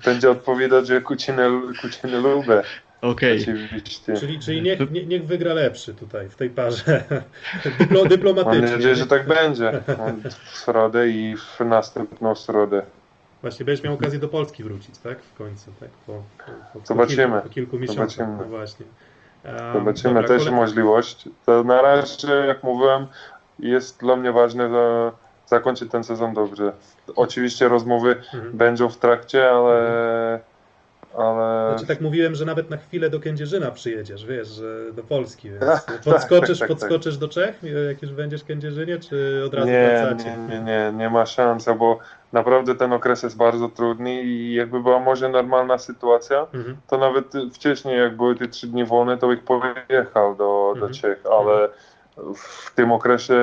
będzie 0.06 0.30
odpowiadać, 0.32 0.88
że 0.88 1.02
Kucinę, 1.02 1.62
Kucinę 1.82 2.20
lubię, 2.20 2.62
Okej. 3.02 3.42
oczywiście. 3.42 4.14
Czyli, 4.14 4.40
czyli 4.40 4.62
niech, 4.62 4.92
nie, 4.92 5.06
niech 5.06 5.26
wygra 5.26 5.54
lepszy 5.54 5.94
tutaj 5.94 6.30
w 6.30 6.36
tej 6.36 6.50
parze. 6.50 7.04
Dyplo, 7.80 8.00
Mam 8.00 8.10
dyplomatycznie. 8.10 8.62
nadzieję, 8.78 8.96
że 8.96 9.08
tak 9.08 9.28
będzie 9.28 9.72
w 10.40 10.58
środę 10.66 11.10
i 11.10 11.36
w 11.38 11.60
następną 11.66 12.36
środę. 12.36 12.82
Właśnie 13.42 13.66
będziesz 13.66 13.84
miał 13.84 13.94
okazję 13.94 14.20
do 14.20 14.28
Polski 14.28 14.64
wrócić, 14.64 14.98
tak? 14.98 15.20
W 15.22 15.38
końcu, 15.38 15.72
tak? 15.80 15.90
Po, 15.90 16.14
po, 16.74 16.80
po, 16.80 16.86
Zobaczymy. 16.86 17.24
Kilku, 17.34 17.48
po 17.48 17.54
kilku 17.54 17.80
miesiącach. 17.80 18.10
Zobaczymy. 18.18 18.38
No 18.38 18.44
właśnie. 18.58 18.86
Um, 19.46 19.74
Zobaczymy 19.74 20.14
dobra, 20.14 20.28
też 20.28 20.44
kole- 20.44 20.52
możliwość. 20.56 21.30
To 21.46 21.64
na 21.64 21.82
razie, 21.82 22.34
jak 22.34 22.64
mówiłem, 22.64 23.08
jest 23.60 24.00
dla 24.00 24.16
mnie 24.16 24.32
ważne, 24.32 24.70
że 24.70 25.12
zakończyć 25.48 25.92
ten 25.92 26.04
sezon 26.04 26.34
dobrze. 26.34 26.72
Oczywiście 27.16 27.68
rozmowy 27.68 28.10
Mhm. 28.34 28.58
będą 28.58 28.90
w 28.90 28.98
trakcie, 28.98 29.50
ale, 29.52 30.40
ale 31.18 31.70
Znaczy 31.72 31.88
tak 31.88 32.02
mówiłem, 32.02 32.36
że 32.36 32.46
nawet 32.46 32.70
na 32.70 32.78
chwilę 32.78 33.10
do 33.10 33.20
Kędzierzyna 33.20 33.72
przyjedziesz, 33.72 34.26
wiesz, 34.26 34.48
że 34.48 34.94
do 34.94 35.04
Polski, 35.04 35.50
więc 35.50 35.62
Tak, 35.62 36.02
podskoczysz, 36.04 36.60
tak, 36.60 36.70
tak, 36.70 36.78
podskoczysz 36.78 37.18
do 37.18 37.28
Czech, 37.28 37.60
jak 37.88 38.02
już 38.02 38.12
będziesz 38.12 38.42
w 38.42 38.46
Kędzierzynie, 38.46 39.00
czy 39.00 39.44
od 39.46 39.54
razu 39.54 39.68
nie, 39.68 40.00
wracacie? 40.02 40.38
nie, 40.38 40.48
nie, 40.48 40.62
nie, 40.64 40.92
nie 40.98 41.10
ma 41.10 41.26
szans, 41.26 41.66
bo 41.80 42.00
naprawdę 42.34 42.76
ten 42.76 42.94
okres 42.94 43.24
jest 43.24 43.38
bardzo 43.38 43.70
trudny 43.70 44.22
i 44.24 44.54
jakby 44.54 44.84
była 44.84 45.00
może 45.00 45.30
normalna 45.30 45.78
sytuacja, 45.78 46.48
Mhm. 46.54 46.78
to 46.88 46.98
nawet 46.98 47.26
wcześniej, 47.54 47.98
jak 48.00 48.18
były 48.18 48.36
te 48.36 48.48
trzy 48.48 48.68
dni 48.68 48.86
wolne, 48.86 49.18
to 49.18 49.28
bych 49.28 49.44
pojechał 49.44 50.36
do, 50.36 50.74
do 50.80 50.86
Mhm. 50.88 50.94
Czech, 50.94 51.24
ale 51.32 51.70
w 52.36 52.72
tym 52.76 52.92
okresie 52.92 53.36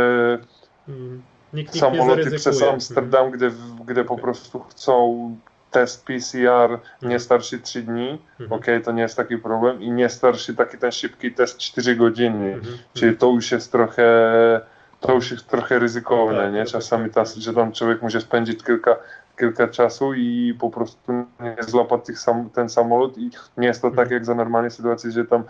Mhm. 0.89 1.23
Nikt, 1.53 1.75
nikt 1.75 1.87
samoloty 1.87 2.31
przez 2.31 2.63
Amsterdam, 2.63 3.31
gdzie, 3.31 3.51
gdzie 3.87 4.05
po 4.05 4.17
prostu 4.19 4.61
chcą 4.61 5.37
test 5.81 6.07
PCR 6.07 6.79
nie 7.03 7.19
starszy 7.21 7.59
3 7.59 7.83
dni, 7.83 8.19
Mhm. 8.41 8.61
okej, 8.61 8.83
to 8.83 8.93
nie 8.93 9.03
jest 9.03 9.17
taki 9.17 9.39
problem 9.39 9.83
i 9.83 9.91
nie 9.91 10.09
starszy 10.09 10.55
taki 10.55 10.79
ten 10.79 10.93
szybki 10.93 11.33
test 11.33 11.59
4 11.59 11.97
godziny, 11.97 12.55
Mhm. 12.55 12.79
czyli 12.95 13.17
to 13.17 13.27
już 13.27 13.53
jest 13.53 13.73
trochę 13.73 14.07
to 15.01 15.13
już 15.15 15.31
jest 15.31 15.47
trochę 15.49 15.79
ryzykowne, 15.79 16.39
Tak, 16.43 16.53
nie? 16.53 16.65
Czasami 16.65 17.11
ta, 17.11 17.25
że 17.25 17.55
tam 17.55 17.73
człowiek 17.73 18.03
może 18.03 18.21
spędzić 18.21 18.65
kilka, 18.65 18.97
kilka 19.39 19.69
czasu 19.69 20.15
i 20.15 20.57
po 20.61 20.71
prostu 20.71 21.13
nie 21.41 21.57
złapać 21.61 22.05
tych 22.05 22.19
sam, 22.19 22.51
ten 22.51 22.69
samolot 22.69 23.19
i 23.19 23.31
nie 23.57 23.67
jest 23.67 23.83
to 23.83 23.89
tak 23.91 23.99
Mhm. 23.99 24.13
jak 24.13 24.25
za 24.25 24.35
normalnej 24.35 24.71
sytuacji, 24.71 25.13
że 25.13 25.25
tam 25.25 25.45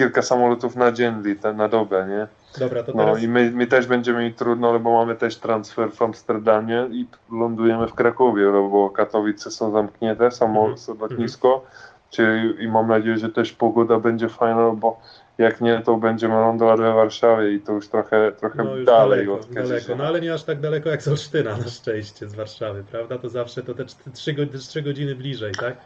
kilka 0.00 0.22
samolotów 0.22 0.76
na 0.76 0.92
dzień, 0.92 1.14
na 1.54 1.68
dobę, 1.68 2.06
nie? 2.08 2.26
Dobra, 2.60 2.82
to 2.82 2.92
No 2.94 3.04
teraz... 3.04 3.22
i 3.22 3.28
my, 3.28 3.50
my 3.54 3.66
też 3.66 3.86
będziemy 3.86 4.18
mieli 4.18 4.34
trudno, 4.34 4.78
bo 4.78 4.92
mamy 4.92 5.14
też 5.16 5.36
transfer 5.36 5.90
w 5.92 6.02
Amsterdamie 6.02 6.88
i 6.90 7.06
lądujemy 7.32 7.86
w 7.86 7.94
Krakowie, 7.94 8.52
bo 8.52 8.90
Katowice 8.90 9.50
są 9.50 9.72
zamknięte, 9.72 10.30
samo 10.30 10.66
Mhm. 10.68 10.98
lotnisko. 11.00 11.64
Czyli, 12.10 12.64
I 12.64 12.68
mam 12.68 12.88
nadzieję, 12.88 13.18
że 13.18 13.28
też 13.28 13.52
pogoda 13.52 13.98
będzie 13.98 14.28
fajna, 14.28 14.70
bo 14.70 15.00
jak 15.38 15.60
nie, 15.60 15.80
to 15.84 15.96
będziemy 15.96 16.34
lądować 16.34 16.80
we 16.80 16.92
Warszawie 16.94 17.52
i 17.52 17.60
to 17.60 17.72
już 17.72 17.88
trochę, 17.88 18.32
trochę 18.32 18.64
No 18.64 18.76
już 18.76 18.86
dalej 18.86 19.26
daleko, 19.26 19.34
od 19.34 19.52
daleko, 19.54 19.96
no 19.96 20.04
ale 20.04 20.20
nie 20.20 20.34
aż 20.34 20.42
tak 20.42 20.60
daleko 20.60 20.88
jak 20.90 21.02
z 21.02 21.08
Olsztyna 21.08 21.56
na 21.56 21.68
szczęście 21.68 22.28
z 22.28 22.34
Warszawy, 22.34 22.84
prawda? 22.90 23.18
To 23.18 23.28
zawsze 23.28 23.62
to 23.62 23.74
te 23.74 23.84
3, 24.12 24.34
trzy 24.58 24.82
godziny 24.82 25.14
bliżej, 25.14 25.52
tak? 25.52 25.76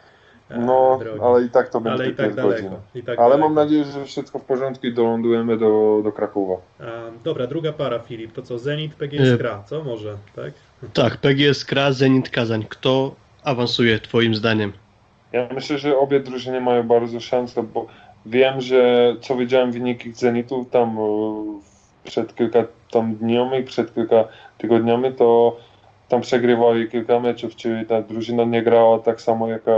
E, 0.49 0.57
No, 0.57 0.97
drogi. 0.99 1.19
ale 1.23 1.43
i 1.45 1.49
tak 1.49 1.69
to 1.69 1.81
będzie 1.81 2.03
ale 2.03 2.11
i 2.11 2.15
tak 2.15 2.25
5 2.25 2.35
daleko. 2.35 2.55
godzin. 2.55 2.71
I 2.95 3.03
tak 3.03 3.19
Ale 3.19 3.29
daleko. 3.29 3.47
mam 3.49 3.55
nadzieję, 3.55 3.83
że 3.83 4.05
wszystko 4.05 4.39
w 4.39 4.43
porządku 4.43 4.87
i 4.87 4.93
dolądujemy 4.93 5.57
do, 5.57 6.01
do 6.03 6.11
Krakowa. 6.11 6.53
E, 6.79 6.85
dobra, 7.23 7.47
druga 7.47 7.73
para, 7.73 7.99
Filip, 7.99 8.31
to 8.33 8.41
co? 8.41 8.59
Zenit, 8.59 8.95
PGS 8.95 9.31
Nie. 9.31 9.37
Kra, 9.37 9.63
co 9.65 9.83
może, 9.83 10.17
tak? 10.35 10.53
Tak, 10.93 11.17
PGS 11.17 11.65
Kra, 11.65 11.91
Zenit 11.91 12.29
Kazań. 12.29 12.65
Kto 12.69 13.15
awansuje 13.43 13.99
twoim 13.99 14.35
zdaniem? 14.35 14.73
Ja 15.31 15.47
myślę, 15.53 15.77
że 15.77 15.97
obie 15.97 16.19
drużyny 16.19 16.61
mają 16.61 16.83
bardzo 16.87 17.19
szansę, 17.19 17.63
bo 17.63 17.85
wiem, 18.25 18.61
że 18.61 19.15
co 19.21 19.35
widziałem 19.35 19.71
wyniki 19.71 20.13
Zenitu 20.13 20.65
tam 20.71 20.97
e, 20.99 21.01
przed 22.03 22.35
kilka 22.35 22.63
tam 22.91 23.15
dniami, 23.15 23.63
przed 23.63 23.93
kilka 23.95 24.23
tygodniami, 24.57 25.13
to 25.13 25.57
tam 26.09 26.21
przegrywali 26.21 26.89
kilka 26.89 27.19
meczów, 27.19 27.55
czyli 27.55 27.85
ta 27.85 28.01
drużyna 28.01 28.43
nie 28.43 28.61
grała 28.63 28.99
tak 28.99 29.21
samo 29.21 29.47
jak 29.47 29.67
e, 29.67 29.71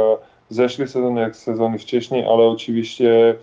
zeszły 0.50 0.88
sezon, 0.88 1.16
jak 1.18 1.36
sezony 1.36 1.78
wcześniej, 1.80 2.26
ale 2.26 2.44
oczywiście 2.44 3.36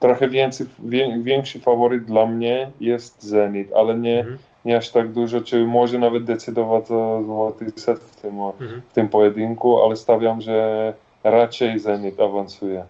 trochę 0.00 0.28
więcej, 0.28 0.66
wię, 0.78 1.18
większy 1.22 1.60
faworyt 1.60 2.04
dla 2.04 2.26
mnie 2.26 2.70
jest 2.80 3.22
Zenit, 3.22 3.72
ale 3.72 3.98
nie, 3.98 4.18
Mhm. 4.18 4.38
nie 4.64 4.76
aż 4.76 4.90
tak 4.90 5.12
dużo, 5.12 5.40
czy 5.40 5.64
może 5.66 5.98
nawet 5.98 6.24
decydować 6.24 6.84
o 6.90 7.22
złoty 7.24 7.72
set 7.76 7.98
w 7.98 8.16
tym, 8.20 8.40
Mhm. 8.40 8.82
w 8.90 8.94
tym 8.94 9.08
pojedynku, 9.08 9.82
ale 9.82 9.96
stawiam, 9.96 10.40
że 10.40 10.92
raczej 11.24 11.78
Zenit 11.78 12.20
awansuje. 12.20 12.84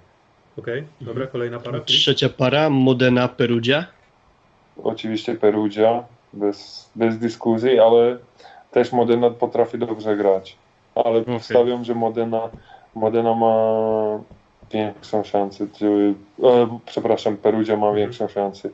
Okej, 0.59 0.85
dobra, 1.01 1.27
kolejna 1.27 1.59
para. 1.61 1.81
Trzecia 1.81 2.29
para, 2.29 2.71
Modena 2.71 3.29
Perugia. 3.29 3.85
Oczywiście 4.85 5.35
Perugia, 5.35 6.05
bez, 6.33 6.91
bez 6.97 7.19
dyskusji, 7.19 7.79
ale 7.79 8.19
też 8.71 8.93
Modena 8.93 9.31
potrafi 9.31 9.79
dobrze 9.79 10.17
grać. 10.17 10.57
Ale 10.95 11.19
Okej. 11.21 11.41
stawiam, 11.41 11.85
że 11.85 11.95
Modena, 11.95 12.51
Modena 12.95 13.35
ma 13.35 13.55
większą 14.73 15.25
szansę, 15.25 15.67
czy, 15.79 16.15
e, 16.43 16.79
przepraszam, 16.87 17.37
Perugia 17.37 17.77
ma 17.77 17.93
większą 17.93 18.29
szansę, 18.29 18.69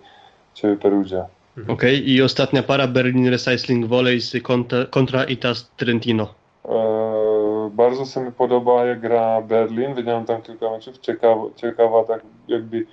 czy 0.55 0.77
Perugia. 0.77 1.27
Okej, 1.69 2.11
i 2.11 2.23
ostatnia 2.23 2.63
para 2.63 2.87
Berlin 2.87 3.29
Recycling 3.29 3.87
Volleys 3.87 4.33
kontra, 4.43 4.87
kontra 4.87 5.25
Itas 5.25 5.71
Trentino. 5.77 6.35
E, 6.69 7.71
bardzo 7.73 8.07
se 8.07 8.21
mi 8.21 8.33
podoba 8.33 8.85
jak 8.85 9.01
gra 9.01 9.43
Berlin, 9.43 9.95
widziałem 9.95 10.25
tam 10.25 10.43
kilka 10.43 10.71
meczów, 10.71 10.99
ciekawa, 10.99 11.45
ciekawa 11.57 12.05
tak 12.05 12.23
jakby 12.49 12.87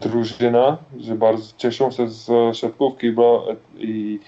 drużyna, 0.00 0.76
że 1.00 1.14
bardzo 1.14 1.52
cieszą 1.56 1.90
się 1.90 2.08
z 2.08 2.56
siatkówki 2.56 3.12
bo, 3.12 3.46
i 3.78 4.20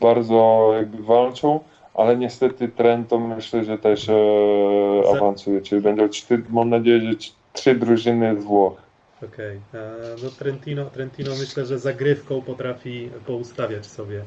bardzo 0.00 0.70
jakby 0.76 1.02
walczą, 1.02 1.60
ale 1.96 2.16
niestety 2.16 2.68
trend 2.68 3.08
to 3.08 3.18
myślę, 3.18 3.64
że 3.64 3.78
też 3.78 4.08
e, 4.08 4.14
awansuje, 5.16 5.60
czyli 5.60 5.80
będą 5.82 6.08
cztery, 6.08 6.42
mam 6.48 6.70
nadzieję, 6.70 7.00
że 7.00 7.10
trzy 7.52 7.74
drużyny 7.74 8.40
z 8.40 8.44
Włoch. 8.44 8.86
Okej. 9.24 9.60
E, 9.74 9.92
No 10.22 10.30
Trentino, 10.30 10.84
Trentino 10.84 11.30
myślę, 11.40 11.66
że 11.66 11.78
zagrywką 11.78 12.42
potrafi 12.42 13.10
poustawiać 13.26 13.86
sobie 13.86 14.22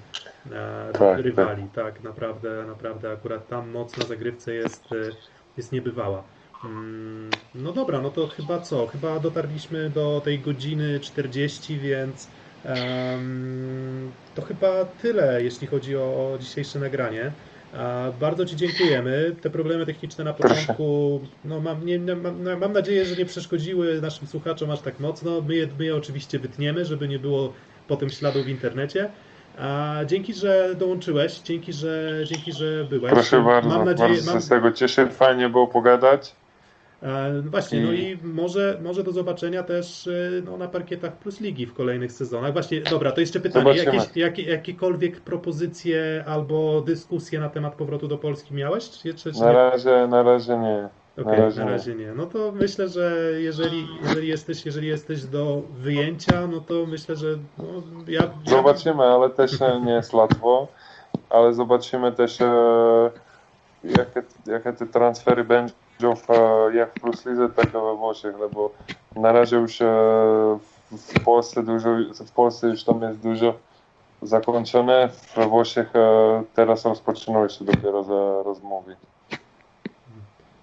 e, 0.52 0.92
Tak, 0.94 1.20
rywali. 1.20 1.64
Tak. 1.76 2.04
naprawdę, 2.04 2.64
naprawdę 2.68 3.12
akurat 3.12 3.48
tam 3.48 3.70
moc 3.70 3.98
na 3.98 4.06
zagrywce 4.06 4.54
jest, 4.54 4.92
e, 4.92 4.96
jest 5.58 5.72
niebywała. 5.72 6.24
Mm, 6.66 7.30
No 7.56 7.72
dobra, 7.72 8.02
no 8.02 8.10
to 8.10 8.28
chyba 8.28 8.60
co? 8.60 8.88
Chyba 8.88 9.20
dotarliśmy 9.20 9.90
do 9.90 10.22
tej 10.26 10.40
godziny 10.40 11.00
40, 11.00 11.80
więc 11.80 12.28
to 14.36 14.42
chyba 14.42 14.86
tyle, 14.86 15.44
jeśli 15.44 15.68
chodzi 15.68 15.96
o 15.98 16.38
dzisiejsze 16.40 16.80
nagranie. 16.80 17.32
Bardzo 18.20 18.46
Ci 18.46 18.56
dziękujemy. 18.56 19.36
Te 19.42 19.50
problemy 19.50 19.86
techniczne 19.86 20.24
na 20.24 20.34
początku, 20.34 21.20
no 21.46 21.60
mam, 21.60 21.86
nie, 21.86 22.00
mam, 22.00 22.44
no, 22.44 22.58
mam 22.58 22.74
nadzieję, 22.74 23.06
że 23.06 23.16
nie 23.16 23.26
przeszkodziły 23.26 24.02
naszym 24.02 24.28
słuchaczom 24.28 24.72
aż 24.72 24.82
tak 24.82 25.00
mocno. 25.00 25.42
My 25.48 25.56
je, 25.56 25.68
my 25.80 25.86
je 25.86 25.96
oczywiście 25.96 26.40
wytniemy, 26.40 26.86
żeby 26.86 27.08
nie 27.08 27.20
było 27.20 27.54
potem 27.88 28.10
śladu 28.10 28.44
w 28.44 28.48
internecie. 28.48 29.10
A 29.58 29.96
dzięki, 30.06 30.34
że 30.34 30.76
dołączyłeś, 30.76 31.40
dzięki, 31.40 31.74
że, 31.74 32.14
dzięki, 32.26 32.54
że 32.54 32.86
byłeś. 32.90 33.14
Proszę 33.14 33.42
bardzo, 33.42 33.70
mam 33.70 33.86
nadzieję, 33.86 34.10
bardzo 34.10 34.32
mam, 34.32 34.36
się 34.36 34.46
z 34.46 34.50
tego 34.50 34.72
cieszę, 34.72 35.08
fajnie 35.08 35.50
było 35.50 35.68
pogadać. 35.68 36.36
E, 37.04 37.42
Właśnie, 37.42 37.82
no 37.82 37.92
I- 37.94 38.18
może, 38.24 38.78
może 38.84 39.04
do 39.04 39.12
zobaczenia 39.12 39.64
też 39.64 40.08
e, 40.08 40.12
no, 40.46 40.58
na 40.58 40.68
parkietach 40.68 41.18
Plus 41.18 41.42
Ligi 41.42 41.66
w 41.66 41.74
kolejnych 41.74 42.12
sezonach. 42.12 42.54
Właśnie, 42.54 42.82
dobra, 42.82 43.12
to 43.12 43.22
jeszcze 43.22 43.40
pytanie. 43.40 43.64
Zobaczymy. 43.64 43.96
Jakieś, 43.96 44.16
jakie, 44.18 44.44
jakiekolwiek 44.44 45.20
propozycje 45.20 46.24
albo 46.28 46.82
dyskusje 46.82 47.40
na 47.40 47.50
temat 47.50 47.76
powrotu 47.76 48.08
do 48.08 48.18
Polski 48.18 48.54
miałeś? 48.54 48.90
Czy, 48.90 49.14
czy, 49.14 49.32
Na 49.40 49.52
razie, 49.52 50.08
na 50.08 50.24
razie 50.24 50.58
nie. 50.58 50.90
Okej, 51.22 51.38
na 51.40 51.46
razie 51.46 51.60
na 51.60 51.66
nie. 51.66 51.72
razie 51.72 51.96
nie. 51.96 52.12
No 52.14 52.26
to 52.26 52.52
myślę, 52.52 52.88
że 52.90 53.32
jeżeli, 53.38 53.88
jeżeli, 54.04 54.28
jesteś, 54.28 54.66
jeżeli 54.66 54.88
jesteś 54.88 55.24
do 55.26 55.62
wyjęcia, 55.80 56.48
no 56.48 56.62
to 56.62 56.86
myślę, 56.86 57.16
że 57.16 57.28
no, 57.58 57.64
ja, 58.08 58.22
ja 58.22 58.32
Zobaczymy, 58.46 59.04
ale 59.04 59.30
też 59.30 59.52
nie 59.86 59.92
jest 59.94 60.14
łatwo. 60.14 60.68
Ale 61.30 61.54
zobaczymy 61.54 62.12
też, 62.12 62.42
e, 62.42 63.12
jakie, 63.84 64.24
jakie 64.48 64.74
te 64.74 64.86
transfery 64.88 65.44
będą 65.44 65.74
w, 66.00 66.30
e, 66.30 66.76
jak 66.76 66.90
w 66.90 67.02
Plus 67.02 67.24
tak 67.56 67.70
we 67.72 67.96
Włoszech, 67.96 68.36
no 68.40 68.50
bo 68.50 68.72
na 69.16 69.32
razie 69.32 69.56
już 69.56 69.82
e, 69.82 69.86
w- 70.92 71.24
Polsce 71.26 71.64
dużo, 71.64 71.90
w 72.26 72.32
Polsce 72.32 72.68
już 72.68 72.84
tam 72.84 73.02
jest 73.02 73.20
dużo 73.20 73.54
zakończone, 74.22 75.10
we 75.36 75.48
Włoszech 75.48 75.96
e, 75.96 76.44
teraz 76.56 76.86
rozpoczynają 76.86 77.50
się 77.50 77.66
dopiero 77.66 78.44
rozmowy. 78.44 78.96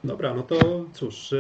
Dobra, 0.04 0.34
no 0.34 0.42
to 0.42 0.56
cóż, 0.92 1.34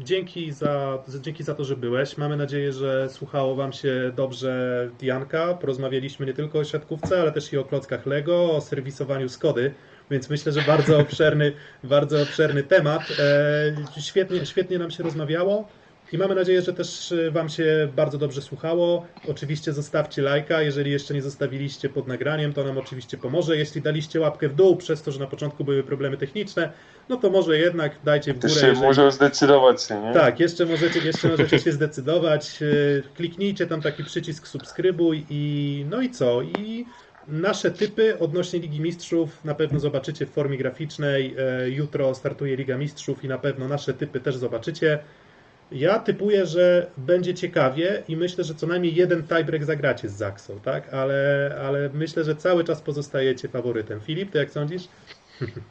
dzięki 0.00 0.52
za, 0.52 0.98
dzięki 1.20 1.42
za 1.44 1.54
to, 1.54 1.64
że 1.64 1.76
byłeś. 1.76 2.18
Mamy 2.18 2.36
nadzieję, 2.36 2.72
że 2.72 3.08
słuchało 3.10 3.54
Wam 3.54 3.72
się 3.72 4.12
dobrze 4.16 4.88
Janka. 5.02 5.54
Porozmawialiśmy 5.54 6.26
nie 6.26 6.34
tylko 6.34 6.58
o 6.58 6.64
siatkówce, 6.64 7.20
ale 7.20 7.32
też 7.32 7.52
i 7.52 7.58
o 7.58 7.64
klockach 7.64 8.06
Lego, 8.06 8.52
o 8.52 8.60
serwisowaniu 8.60 9.28
Skody, 9.28 9.74
więc 10.12 10.30
myślę, 10.30 10.52
że 10.52 10.62
bardzo 10.62 10.98
obszerny, 10.98 11.52
bardzo 11.84 12.22
obszerny 12.22 12.62
temat. 12.62 13.02
E, 13.96 14.00
Świetnie, 14.00 14.46
świetnie 14.46 14.78
nam 14.78 14.90
się 14.90 15.02
rozmawiało. 15.02 15.68
I 16.12 16.18
mamy 16.18 16.34
nadzieję, 16.34 16.62
że 16.62 16.72
też 16.72 17.12
e, 17.12 17.30
Wam 17.30 17.48
się 17.48 17.88
bardzo 17.96 18.18
dobrze 18.18 18.42
słuchało. 18.42 19.06
Oczywiście 19.28 19.72
zostawcie 19.72 20.22
lajka, 20.22 20.62
jeżeli 20.62 20.90
jeszcze 20.90 21.14
nie 21.14 21.22
zostawiliście 21.22 21.88
pod 21.88 22.06
nagraniem, 22.08 22.52
to 22.52 22.64
nam 22.64 22.78
oczywiście 22.78 23.16
pomoże. 23.18 23.56
Jeśli 23.56 23.82
daliście 23.82 24.20
łapkę 24.20 24.48
w 24.48 24.54
dół 24.54 24.76
przez 24.76 25.02
to, 25.02 25.12
że 25.12 25.20
na 25.20 25.26
początku 25.26 25.64
były 25.64 25.82
problemy 25.82 26.16
techniczne, 26.16 26.72
no 27.08 27.16
to 27.16 27.30
może 27.30 27.58
jednak 27.58 27.92
dajcie 28.04 28.34
w 28.34 28.38
górę. 28.38 28.54
się 28.54 28.66
jeżeli- 28.66 28.86
muszą 28.86 29.10
zdecydować 29.10 29.82
się, 29.82 30.00
nie? 30.02 30.12
Tak, 30.12 30.40
jeszcze 30.40 30.66
możecie, 30.66 30.98
jeszcze 31.00 31.28
możecie 31.28 31.58
się 31.58 31.72
zdecydować. 31.72 32.62
E, 32.62 32.66
Kliknijcie 33.16 33.66
tam 33.66 33.82
taki 33.82 34.04
przycisk 34.04 34.46
subskrybuj 34.46 35.26
i 35.30 35.84
no 35.90 36.00
i 36.00 36.10
co? 36.10 36.42
I 36.42 36.86
nasze 37.28 37.70
typy 37.70 38.18
odnośnie 38.18 38.60
Ligi 38.60 38.80
Mistrzów 38.80 39.44
na 39.44 39.54
pewno 39.54 39.80
zobaczycie 39.80 40.26
w 40.26 40.30
formie 40.30 40.58
graficznej. 40.58 41.34
E, 41.38 41.70
Jutro 41.70 42.14
startuje 42.14 42.56
Liga 42.56 42.78
Mistrzów 42.78 43.24
i 43.24 43.28
na 43.28 43.38
pewno 43.38 43.68
nasze 43.68 43.94
typy 43.94 44.20
też 44.20 44.36
zobaczycie. 44.36 44.98
Ja 45.72 45.98
typuję, 45.98 46.46
że 46.46 46.90
będzie 46.96 47.34
ciekawie 47.34 48.02
i 48.08 48.16
myślę, 48.16 48.44
że 48.44 48.54
co 48.54 48.66
najmniej 48.66 48.94
jeden 48.94 49.22
tiebreak 49.22 49.64
zagracie 49.64 50.08
z 50.08 50.12
Zaksą, 50.12 50.60
tak? 50.60 50.94
Ale, 50.94 51.56
ale 51.62 51.90
myślę, 51.94 52.24
że 52.24 52.36
cały 52.36 52.64
czas 52.64 52.82
pozostajecie 52.82 53.48
faworytem. 53.48 54.00
Filip, 54.00 54.30
ty 54.30 54.38
jak 54.38 54.50
sądzisz? 54.50 54.82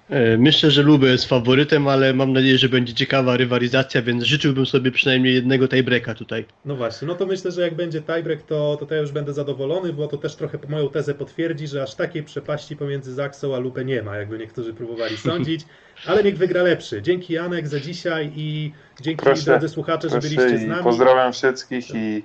E, 0.09 0.37
Myślę, 0.37 0.71
że 0.71 0.81
Lubę 0.83 1.07
jest 1.07 1.25
faworytem, 1.25 1.87
ale 1.87 2.13
mam 2.13 2.33
nadzieję, 2.33 2.57
że 2.57 2.69
będzie 2.69 2.93
ciekawa 2.93 3.37
rywalizacja, 3.37 4.01
więc 4.01 4.23
życzyłbym 4.23 4.65
sobie 4.65 4.91
przynajmniej 4.91 5.33
jednego 5.33 5.67
tiebreaka 5.67 6.15
tutaj. 6.15 6.45
No 6.65 6.75
właśnie, 6.75 7.07
no 7.07 7.15
to 7.15 7.25
myślę, 7.25 7.51
że 7.51 7.61
jak 7.61 7.75
będzie 7.75 8.01
tiebreak, 8.01 8.41
to, 8.41 8.77
to, 8.79 8.85
to 8.85 8.95
ja 8.95 9.01
już 9.01 9.11
będę 9.11 9.33
zadowolony, 9.33 9.93
bo 9.93 10.07
to 10.07 10.17
też 10.17 10.35
trochę 10.35 10.57
moją 10.69 10.89
tezę 10.89 11.13
potwierdzi, 11.13 11.67
że 11.67 11.83
aż 11.83 11.95
takiej 11.95 12.23
przepaści 12.23 12.75
pomiędzy 12.77 13.13
Zaksą 13.13 13.55
a 13.55 13.59
Lupę 13.59 13.85
nie 13.85 14.03
ma, 14.03 14.17
jakby 14.17 14.37
niektórzy 14.39 14.73
próbowali 14.73 15.17
sądzić, 15.27 15.61
ale 16.05 16.23
niech 16.23 16.37
wygra 16.37 16.63
lepszy. 16.63 17.01
Dzięki 17.01 17.33
Janek 17.33 17.67
za 17.67 17.79
dzisiaj 17.79 18.31
i 18.35 18.71
dzięki 19.01 19.23
Proszę, 19.23 19.43
drodzy 19.45 19.69
słuchacze, 19.69 20.09
że 20.09 20.19
byliście 20.19 20.57
z 20.57 20.65
nami. 20.65 20.83
pozdrawiam 20.83 21.33
wszystkich 21.33 21.95
i 21.95 22.23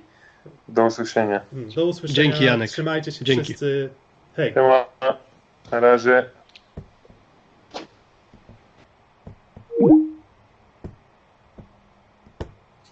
do 0.67 0.85
usłyszenia. 0.85 1.41
Do 1.75 1.85
usłyszenia. 1.85 2.15
Dzięki, 2.15 2.45
Janek. 2.45 2.69
Trzymajcie 2.69 3.11
się 3.11 3.25
Dzięki. 3.25 3.43
wszyscy. 3.43 3.89
Hej. 4.35 4.53
Na 5.71 5.79
razie. 5.79 6.23